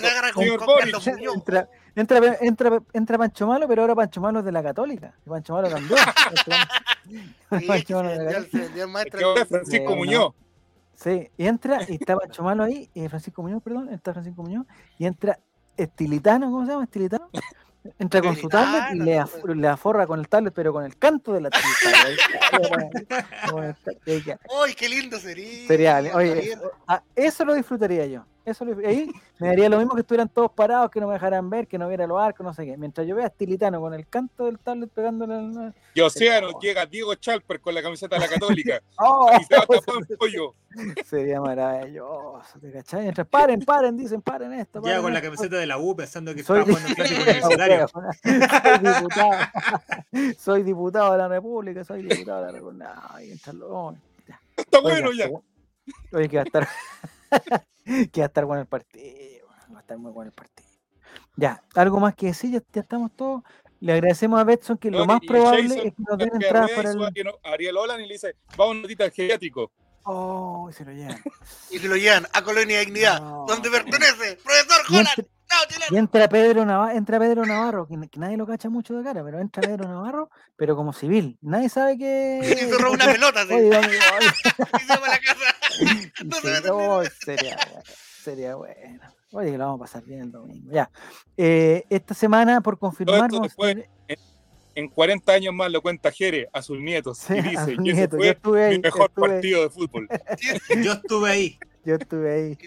Entra, 1.34 1.68
entra, 1.94 2.36
entra, 2.40 2.82
entra 2.92 3.18
Pancho 3.18 3.46
Malo, 3.46 3.68
pero 3.68 3.82
ahora 3.82 3.94
Pancho 3.94 4.20
Malo 4.20 4.38
es 4.40 4.44
de 4.44 4.52
la 4.52 4.62
Católica. 4.62 5.14
y 5.26 5.28
Pancho 5.28 5.52
Malo 5.54 5.68
cambió. 5.68 5.96
Pancho 7.66 7.94
Malo 7.96 8.10
de 8.10 8.24
la 8.24 8.32
Católica. 8.32 9.46
Francisco 9.46 9.90
Sí, 9.92 9.96
Muñoz. 9.96 10.34
Sí, 10.94 11.30
y 11.36 11.46
entra, 11.46 11.78
y 11.88 11.94
está 11.94 12.16
Pancho 12.16 12.42
Malo 12.42 12.64
ahí, 12.64 12.90
eh, 12.94 13.08
Francisco 13.08 13.40
Muñoz, 13.42 13.62
perdón, 13.62 13.88
está 13.92 14.12
Francisco 14.12 14.42
Muñoz, 14.42 14.66
y 14.98 15.06
entra 15.06 15.38
Estilitano, 15.76 16.50
¿cómo 16.50 16.64
se 16.66 16.72
llama? 16.72 16.84
Estilitano. 16.84 17.28
Entra 17.98 18.20
con 18.22 18.36
su 18.36 18.48
tablet 18.48 18.82
y 18.94 18.98
le, 19.00 19.18
af- 19.20 19.54
le 19.54 19.68
aforra 19.68 20.06
con 20.06 20.18
el 20.20 20.28
tablet, 20.28 20.52
pero 20.54 20.72
con 20.72 20.84
el 20.84 20.96
canto 20.96 21.32
de 21.32 21.40
la 21.42 21.50
tablet. 21.50 22.18
¡Ay, 24.62 24.74
qué 24.74 24.88
lindo 24.88 25.18
sería! 25.18 25.66
Sería, 25.66 25.98
oye, 26.14 26.56
ah, 26.86 27.02
eso 27.14 27.44
lo 27.44 27.54
disfrutaría 27.54 28.06
yo. 28.06 28.24
Eso 28.50 28.64
lo- 28.64 28.78
ahí 28.86 29.10
me 29.38 29.48
daría 29.48 29.68
lo 29.68 29.78
mismo 29.78 29.94
que 29.94 30.00
estuvieran 30.00 30.28
todos 30.28 30.50
parados, 30.52 30.90
que 30.90 31.00
no 31.00 31.06
me 31.06 31.14
dejaran 31.14 31.48
ver, 31.50 31.66
que 31.66 31.78
no 31.78 31.88
viera 31.88 32.06
los 32.06 32.20
arcos, 32.20 32.44
no 32.44 32.52
sé 32.54 32.64
qué. 32.64 32.76
Mientras 32.76 33.06
yo 33.06 33.14
vea 33.14 33.26
a 33.26 33.28
Estilitano 33.28 33.80
con 33.80 33.94
el 33.94 34.06
canto 34.08 34.46
del 34.46 34.58
tablet 34.58 34.90
pegándole 34.90 35.34
al. 35.34 35.74
Y 35.94 36.00
Océano 36.00 36.58
llega 36.60 36.86
Diego 36.86 37.14
Chalper 37.14 37.60
con 37.60 37.74
la 37.74 37.82
camiseta 37.82 38.16
de 38.16 38.20
la 38.22 38.28
Católica. 38.28 38.80
¡Oh! 38.98 39.30
Y 39.40 39.44
se 39.44 39.54
va 39.56 39.60
tapado 39.66 39.98
en 40.08 40.16
pollo. 40.16 40.54
Sería 41.06 41.40
maravilloso, 41.40 42.58
¿te 42.60 42.70
cachai? 42.70 43.02
Mientras 43.02 43.26
paren, 43.26 43.60
paren, 43.60 43.96
dicen, 43.96 44.20
paren 44.22 44.52
esto. 44.52 44.80
Llega 44.82 45.00
con 45.00 45.12
la 45.14 45.22
camiseta 45.22 45.56
de 45.56 45.66
la 45.66 45.78
U 45.78 45.96
pensando 45.96 46.34
que 46.34 46.42
Soy 46.44 46.60
estaba 46.60 46.78
jugando 46.78 46.88
el 46.88 46.94
clásico 46.94 47.22
universitario. 47.22 47.88
soy 48.22 48.78
diputado. 48.94 49.30
soy 50.38 50.62
diputado 50.62 51.12
de 51.12 51.18
la 51.18 51.28
República, 51.28 51.84
soy 51.84 52.02
diputado 52.02 52.40
de 52.40 52.46
la 52.46 52.52
República. 52.52 53.02
Ay, 53.10 53.30
entran 53.32 53.58
los- 53.58 53.94
Está 54.56 54.78
Oiga, 54.78 54.90
bueno 55.00 55.12
ya. 55.12 55.28
Oye, 56.12 56.28
que 56.28 56.36
va 56.36 56.42
a 56.42 56.46
estar. 56.46 56.68
que 58.12 58.20
va 58.20 58.24
a 58.24 58.28
estar 58.28 58.44
bueno 58.44 58.62
el 58.62 58.68
partido. 58.68 59.46
Va 59.72 59.78
a 59.78 59.80
estar 59.80 59.98
muy 59.98 60.10
bueno 60.12 60.28
el 60.30 60.34
partido. 60.34 60.68
Ya, 61.36 61.62
algo 61.74 62.00
más 62.00 62.14
que 62.14 62.26
decir, 62.26 62.50
ya, 62.50 62.62
ya 62.72 62.80
estamos 62.80 63.14
todos. 63.14 63.42
Le 63.80 63.92
agradecemos 63.92 64.40
a 64.40 64.44
Betson 64.44 64.76
que 64.76 64.90
lo 64.90 65.06
más 65.06 65.20
y 65.22 65.26
probable 65.28 65.62
Jason 65.62 65.78
es 65.86 65.94
que 65.94 66.02
nos 66.08 66.18
den 66.18 66.30
entradas 66.34 66.70
para 66.72 66.90
el. 66.90 66.98
Ariel- 66.98 67.38
Ariel 67.44 67.76
Olan 67.76 68.00
y 68.00 68.06
le 68.06 68.14
dice, 68.14 68.34
vamos 68.56 68.66
a 68.66 68.70
un 68.76 68.82
notita 68.82 69.04
al 69.04 69.12
geriátrico. 69.12 69.70
Oh, 70.04 70.68
se 70.72 70.84
lo 70.84 70.92
llevan. 70.92 71.22
Y 71.70 71.78
se 71.78 71.86
lo 71.86 71.96
llevan 71.96 72.26
a 72.32 72.42
Colonia 72.42 72.80
Dignidad, 72.80 73.20
No. 73.20 73.44
donde 73.46 73.70
pertenece, 73.70 74.36
profesor 74.42 74.80
Y 74.88 74.94
Jonan. 74.96 75.06
entra, 75.16 75.24
¡No, 75.50 75.56
chileno! 75.68 75.86
y 75.90 75.96
entra 75.98 76.28
Pedro 76.28 76.64
Navarro, 76.64 76.96
entra 76.96 77.18
Pedro 77.20 77.46
Navarro, 77.46 77.86
que, 77.86 78.08
que 78.10 78.18
nadie 78.18 78.36
lo 78.36 78.46
cacha 78.46 78.68
mucho 78.68 78.94
de 78.94 79.04
cara, 79.04 79.22
pero 79.22 79.38
entra 79.38 79.62
Pedro 79.62 79.86
Navarro, 79.88 80.30
pero 80.56 80.74
como 80.76 80.92
civil. 80.92 81.38
Nadie 81.40 81.68
sabe 81.68 81.96
que. 81.98 82.40
Y 82.42 82.70
se 82.70 82.78
roba 82.78 82.90
una 82.94 83.06
pelota, 83.06 83.42
así. 83.42 83.52
Oye, 83.54 83.68
oye, 83.68 83.78
oye. 83.78 83.98
Y 84.76 84.80
se 84.80 84.96
va 84.98 85.06
a 85.06 85.10
la 85.10 85.18
casa. 85.20 85.54
No 86.24 86.36
oh, 86.74 87.02
sería, 87.24 87.56
bueno, 87.56 87.82
sería 88.22 88.54
bueno. 88.56 89.00
Oye, 89.32 89.52
que 89.52 89.58
lo 89.58 89.64
vamos 89.64 89.80
a 89.80 89.84
pasar 89.84 90.04
bien 90.04 90.22
el 90.22 90.32
domingo. 90.32 90.72
Ya. 90.72 90.90
Eh, 91.36 91.84
esta 91.90 92.14
semana, 92.14 92.60
por 92.60 92.78
confirmar, 92.78 93.30
vamos 93.30 93.54
En 94.74 94.88
40 94.88 95.32
años 95.32 95.54
más 95.54 95.70
lo 95.70 95.82
cuenta 95.82 96.10
Jere 96.10 96.48
a 96.52 96.62
sus 96.62 96.80
nietos 96.80 97.18
Sí, 97.18 97.34
y 97.34 97.56
a 97.56 97.66
dice, 97.66 97.76
yo 97.82 98.24
estuve 98.24 98.64
ahí, 98.64 98.76
mi 98.76 98.82
mejor 98.82 99.08
estuve 99.08 99.26
ahí. 99.26 99.32
partido 99.32 99.62
de 99.62 99.70
fútbol. 99.70 100.08
Yo 100.84 100.92
estuve 100.92 101.30
ahí. 101.30 101.58
Yo 101.84 101.94
estuve 101.94 102.32
ahí. 102.32 102.58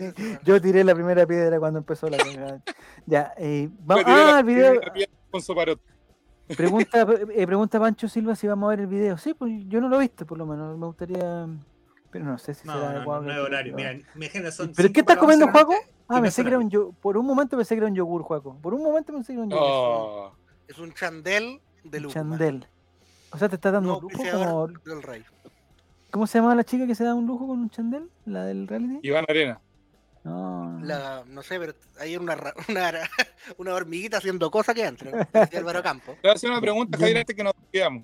Yo 0.43 0.61
tiré 0.61 0.83
la 0.83 0.93
primera 0.95 1.25
piedra 1.25 1.59
cuando 1.59 1.79
empezó 1.79 2.09
la 2.09 2.17
cagada. 2.17 2.61
Ya. 3.05 3.33
Eh, 3.37 3.69
va- 3.89 3.95
Me 3.97 4.03
tiré 4.03 4.17
ah, 4.17 4.39
el 4.39 4.45
video. 4.45 4.71
primera 4.71 4.93
piedra 4.93 5.13
con 5.29 5.41
Soparot. 5.41 5.79
Pregunta, 6.55 7.07
eh, 7.33 7.45
pregunta 7.45 7.79
Pancho 7.79 8.07
Silva 8.07 8.35
si 8.35 8.47
vamos 8.47 8.67
a 8.67 8.69
ver 8.71 8.81
el 8.81 8.87
video. 8.87 9.17
Sí, 9.17 9.33
pues 9.33 9.51
yo 9.67 9.79
no 9.79 9.89
lo 9.89 9.97
he 9.97 9.99
visto, 10.01 10.25
por 10.25 10.37
lo 10.37 10.45
menos. 10.45 10.77
Me 10.77 10.85
gustaría. 10.85 11.47
Pero 12.11 12.25
no 12.25 12.37
sé 12.37 12.53
si 12.53 12.67
No, 12.67 12.73
será 12.73 12.93
no, 13.05 13.21
no, 13.21 13.21
no 13.21 13.41
horario. 13.43 13.75
Mira, 13.75 13.93
mi 14.15 14.25
agenda 14.25 14.51
son 14.51 14.73
¿Pero 14.75 14.91
qué 14.91 14.99
estás 14.99 15.17
comiendo, 15.17 15.47
Juaco? 15.49 15.73
Ah, 16.07 16.21
pensé 16.21 16.41
que 16.43 16.49
era 16.49 16.57
un 16.57 16.65
horario. 16.65 16.89
yo, 16.89 17.01
por 17.01 17.17
un 17.17 17.25
momento 17.25 17.55
pensé 17.55 17.75
que 17.75 17.79
era 17.79 17.87
un 17.87 17.95
yogur, 17.95 18.21
Juaco. 18.23 18.57
Por 18.61 18.73
un 18.73 18.83
momento 18.83 19.13
pensé 19.13 19.27
que 19.33 19.33
era 19.37 19.43
un 19.43 19.49
yogur. 19.49 19.63
Oh, 19.65 20.31
Es 20.67 20.77
un 20.77 20.93
chandel 20.93 21.61
de 21.83 21.99
luz. 22.01 22.13
Chandel. 22.13 22.67
O 23.31 23.37
sea, 23.37 23.47
te 23.47 23.55
estás 23.55 23.71
dando 23.71 23.89
No, 23.91 23.97
un 23.99 24.01
lujo 24.13 24.23
como. 24.31 24.67
del 24.67 25.01
rey. 25.03 25.23
¿Cómo 26.11 26.27
se 26.27 26.37
llama 26.39 26.53
la 26.53 26.65
chica 26.65 26.85
que 26.85 26.95
se 26.95 27.05
da 27.05 27.15
un 27.15 27.25
lujo 27.25 27.47
con 27.47 27.59
un 27.59 27.69
chandel? 27.69 28.09
¿La 28.25 28.43
del 28.43 28.67
reality? 28.67 28.99
Iván 29.07 29.23
Arena. 29.29 29.61
No. 30.25 30.77
La, 30.83 31.23
no 31.25 31.41
sé, 31.41 31.57
pero 31.57 31.73
hay 31.99 32.17
una, 32.17 32.35
una, 32.69 32.91
una 33.57 33.73
hormiguita 33.73 34.17
haciendo 34.17 34.51
cosas 34.51 34.75
que 34.75 34.85
entra. 34.85 35.27
Álvaro 35.57 35.81
Campo. 35.81 36.11
Te 36.13 36.19
voy 36.23 36.31
a 36.31 36.33
hacer 36.33 36.51
una 36.51 36.59
pregunta, 36.59 36.97
Javier, 36.97 37.19
antes 37.19 37.35
que 37.35 37.43
nos 37.43 37.53
quedamos. 37.71 38.03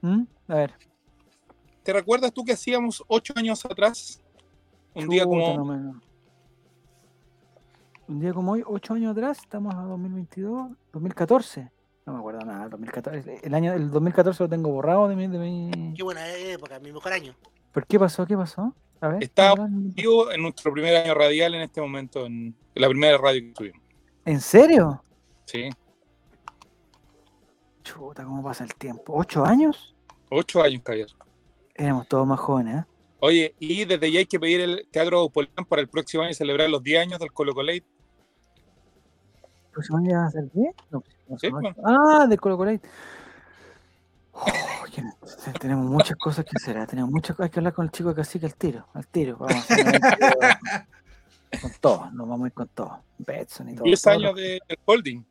¿Mm? 0.00 0.22
A 0.48 0.54
ver. 0.54 0.74
¿Te 1.84 1.92
recuerdas 1.92 2.32
tú 2.32 2.44
que 2.44 2.52
hacíamos 2.52 3.04
ocho 3.06 3.32
años 3.36 3.64
atrás? 3.64 4.20
Un 4.94 5.06
día 5.08 5.24
como 5.24 5.54
no 5.56 5.64
me- 5.64 6.00
Un 8.08 8.20
día 8.20 8.32
como 8.32 8.52
hoy, 8.52 8.62
ocho 8.66 8.94
años 8.94 9.12
atrás, 9.12 9.38
estamos 9.38 9.74
a 9.74 9.82
2022, 9.82 10.70
2014. 10.92 11.70
No 12.06 12.14
me 12.14 12.18
acuerdo 12.18 12.40
nada, 12.40 12.68
2014. 12.68 13.40
El 13.42 13.54
año 13.54 13.72
el 13.74 13.90
2014 13.90 14.42
lo 14.44 14.48
tengo 14.48 14.70
borrado 14.70 15.08
de 15.08 15.16
mi. 15.16 15.26
De 15.26 15.38
mi... 15.38 15.94
Qué 15.94 16.02
buena 16.02 16.26
época, 16.34 16.78
mi 16.80 16.90
mejor 16.92 17.12
año. 17.12 17.34
¿Por 17.72 17.86
qué 17.86 17.98
pasó? 17.98 18.26
¿Qué 18.26 18.36
pasó? 18.36 18.74
A 19.00 19.08
ver. 19.08 19.22
Está- 19.22 19.50
hablan- 19.52 19.92
vivo 19.94 20.30
en 20.32 20.42
nuestro 20.42 20.72
primer 20.72 20.96
año 20.96 21.14
radial 21.14 21.54
en 21.54 21.62
este 21.62 21.80
momento, 21.80 22.24
en, 22.26 22.54
en 22.74 22.82
la 22.82 22.88
primera 22.88 23.18
radio 23.18 23.40
que 23.42 23.52
tuvimos. 23.52 23.80
¿En 24.24 24.40
serio? 24.40 25.02
Sí, 25.44 25.68
Chuta, 27.82 28.24
¿cómo 28.24 28.42
pasa 28.42 28.64
el 28.64 28.74
tiempo? 28.74 29.12
¿Ocho 29.14 29.44
años? 29.44 29.94
ocho 30.30 30.62
años, 30.62 30.82
Javier. 30.84 31.08
Éramos 31.74 32.06
todos 32.08 32.26
más 32.26 32.38
jóvenes, 32.40 32.82
¿eh? 32.82 32.84
Oye, 33.20 33.54
y 33.58 33.84
desde 33.84 34.12
ya 34.12 34.18
hay 34.20 34.26
que 34.26 34.38
pedir 34.38 34.60
el 34.60 34.86
Teatro 34.90 35.18
Aupolán 35.20 35.64
para 35.68 35.80
el 35.82 35.88
próximo 35.88 36.22
año 36.22 36.34
celebrar 36.34 36.68
los 36.68 36.82
10 36.82 37.00
años 37.02 37.18
del 37.18 37.32
Colo 37.32 37.52
¿El 37.62 37.82
próximo 39.72 39.98
año 39.98 40.18
va 40.18 40.26
a 40.26 40.30
ser 40.30 40.44
qué? 40.52 40.70
No, 40.90 41.02
no, 41.28 41.38
Sí, 41.38 41.50
no. 41.50 41.60
pues. 41.60 41.74
Ah, 41.84 42.26
de 42.28 42.36
Colo. 42.38 42.56
Oh, 44.32 44.46
no- 45.02 45.52
tenemos 45.60 45.86
muchas 45.86 46.16
cosas 46.16 46.44
que 46.44 46.52
hacer. 46.56 46.76
¿eh? 46.76 46.86
Tenemos 46.86 47.10
muchas 47.10 47.34
cosas 47.36 47.48
hay 47.48 47.50
que 47.52 47.60
hablar 47.60 47.72
con 47.72 47.84
el 47.86 47.90
chico 47.92 48.10
de 48.10 48.14
cacique 48.16 48.46
al 48.46 48.54
tiro. 48.56 48.86
Al 48.92 49.06
tiro. 49.06 49.36
Vamos 49.38 49.64
a 49.70 50.86
con 51.62 51.70
todo. 51.80 52.10
Nos 52.10 52.28
vamos 52.28 52.44
a 52.44 52.46
ir 52.48 52.52
con 52.52 52.68
todo. 52.68 53.02
Betson 53.18 53.70
y 53.70 53.74
todo. 53.76 53.84
10 53.84 54.02
todo 54.02 54.14
años 54.14 54.34
de- 54.36 54.60
del 54.68 54.78
holding. 54.84 55.24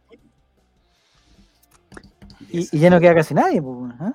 Y, 2.50 2.76
y 2.76 2.80
ya 2.80 2.90
no 2.90 3.00
queda 3.00 3.14
casi 3.16 3.34
nadie. 3.34 3.62
Pues, 3.62 3.94
¿ah? 4.00 4.14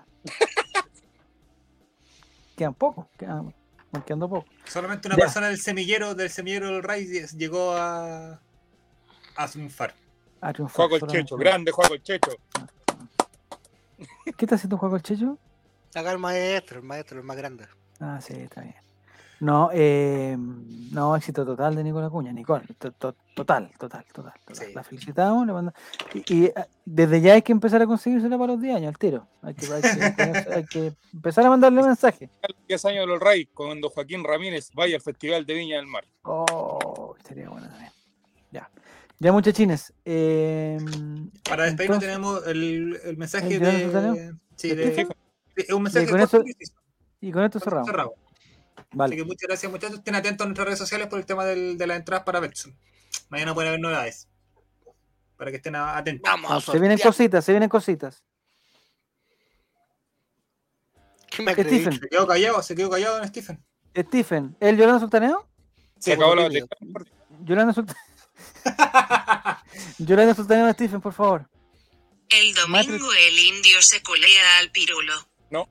Quedan 2.58 2.74
pocos. 2.74 3.06
Quedan, 3.16 3.54
van 3.92 4.02
quedando 4.02 4.28
pocos. 4.28 4.50
Solamente 4.66 5.06
una 5.06 5.16
Ya. 5.16 5.24
persona 5.24 5.46
del 5.46 5.58
semillero, 5.58 6.14
del 6.16 6.28
semillero 6.28 6.66
del 6.72 6.82
Ray 6.82 7.06
llegó 7.36 7.72
a, 7.76 8.40
a 9.36 9.48
triunfar. 9.48 9.94
A 10.40 10.52
triunfar, 10.52 10.88
Juego 10.88 10.96
el. 11.06 11.12
Checho, 11.12 11.36
grande 11.36 11.70
Juego 11.70 11.94
el 11.94 12.02
Checho. 12.02 12.32
¿Qué 14.36 14.44
está 14.44 14.56
haciendo 14.56 14.76
Juego 14.76 14.96
el 14.96 15.02
Checho? 15.02 15.38
Acá 15.94 16.10
el 16.12 16.18
maestro, 16.18 16.80
el 16.80 16.84
maestro, 16.84 17.18
el 17.18 17.24
más 17.24 17.36
grande. 17.36 17.66
Ah, 18.00 18.20
sí, 18.20 18.34
está 18.34 18.60
bien. 18.62 18.74
No, 19.40 19.70
eh, 19.72 20.36
no, 20.90 21.14
éxito 21.14 21.44
total 21.46 21.76
de 21.76 21.84
Nicola 21.84 22.10
Cuña. 22.10 22.32
Nicole, 22.32 22.64
to- 22.78 22.90
to- 22.92 23.14
total, 23.36 23.70
total, 23.78 24.04
total. 24.12 24.32
total. 24.44 24.66
Sí. 24.66 24.72
La 24.74 24.82
felicitamos. 24.82 25.46
le 25.46 25.52
manda- 25.52 25.72
y, 26.12 26.34
y, 26.34 26.52
ah, 26.56 26.66
desde 26.84 27.20
ya 27.20 27.34
hay 27.34 27.42
que 27.42 27.52
empezar 27.52 27.80
a 27.80 27.86
conseguírsela 27.86 28.36
para 28.36 28.52
los 28.54 28.60
10 28.62 28.74
años, 28.76 28.88
al 28.88 28.98
tiro. 28.98 29.28
Hay 29.42 29.54
que, 29.54 29.66
hay 29.72 29.82
que- 29.82 30.50
hay 30.54 30.64
que 30.64 30.92
empezar 31.14 31.46
a 31.46 31.50
mandarle 31.50 31.82
mensaje. 31.84 32.28
10 32.66 32.84
años 32.86 33.00
de 33.02 33.06
los 33.06 33.20
Ray, 33.20 33.46
cuando 33.46 33.90
Joaquín 33.90 34.24
Ramírez 34.24 34.70
vaya 34.74 34.96
al 34.96 35.02
Festival 35.02 35.46
de 35.46 35.54
Viña 35.54 35.76
del 35.76 35.86
Mar. 35.86 36.04
Oh, 36.22 37.14
sería 37.26 37.48
bueno 37.48 37.68
también. 37.68 37.92
Ya. 38.50 38.68
Ya, 39.20 39.30
muchachines. 39.32 39.92
eh, 40.04 40.78
Para 41.48 41.64
despedirnos 41.64 42.02
entonces- 42.02 42.08
tenemos 42.08 42.46
el, 42.48 42.98
el 43.04 43.16
mensaje 43.16 43.54
¿El 43.54 43.60
de. 43.60 44.34
Sí, 44.56 44.68
¿De 44.70 44.74
de, 44.74 45.06
es 45.56 45.70
un 45.72 45.82
mensaje 45.84 46.06
Y 46.06 46.08
con 46.10 46.20
eso- 46.20 46.42
y 47.20 47.30
con 47.32 47.44
esto 47.44 47.58
y 47.58 47.60
cerramos. 47.60 47.88
Cerrado. 48.90 48.90
Así 48.90 48.96
Vale. 48.98 49.16
que 49.16 49.24
muchas 49.24 49.48
gracias, 49.48 49.70
muchachos. 49.72 49.98
Estén 49.98 50.14
atentos 50.14 50.44
a 50.44 50.48
nuestras 50.48 50.66
redes 50.66 50.78
sociales 50.78 51.06
por 51.08 51.18
el 51.18 51.26
tema 51.26 51.44
del- 51.44 51.76
de 51.76 51.86
las 51.86 51.98
entradas 51.98 52.24
para 52.24 52.40
Betson. 52.40 52.76
Mañana 53.28 53.54
pueden 53.54 53.68
haber 53.68 53.80
novedades. 53.80 54.28
Para 55.36 55.50
que 55.50 55.58
estén 55.58 55.76
atentos. 55.76 56.22
Vamos 56.30 56.50
a 56.50 56.54
No, 56.54 56.60
se 56.60 56.78
vienen 56.78 56.98
cositas, 56.98 57.44
se 57.44 57.52
vienen 57.52 57.68
cositas. 57.68 58.24
¿Qué 61.30 61.42
me 61.42 61.52
acredita? 61.52 61.90
Stephen, 61.92 62.00
Se 62.00 62.08
quedó 62.08 62.26
callado, 62.26 62.62
se 62.62 62.74
quedó 62.74 62.90
callado 62.90 63.18
en 63.22 63.28
Stephen. 63.28 63.64
Stephen, 63.96 64.56
¿el 64.60 64.76
Yolanda 64.76 65.00
Sultaneo? 65.00 65.48
Se 65.98 66.12
acabó 66.14 66.34
la. 66.34 66.48
Yolanda 67.44 67.72
Sultaneo. 67.74 68.02
Yolanda 69.98 70.34
Sultaneo, 70.34 70.72
Stephen, 70.72 71.00
por 71.00 71.12
favor. 71.12 71.48
El 72.30 72.54
domingo 72.54 73.12
el 73.12 73.38
indio 73.38 73.80
se 73.80 74.02
culea 74.02 74.58
al 74.58 74.70
pirulo. 74.70 75.14
No. 75.50 75.68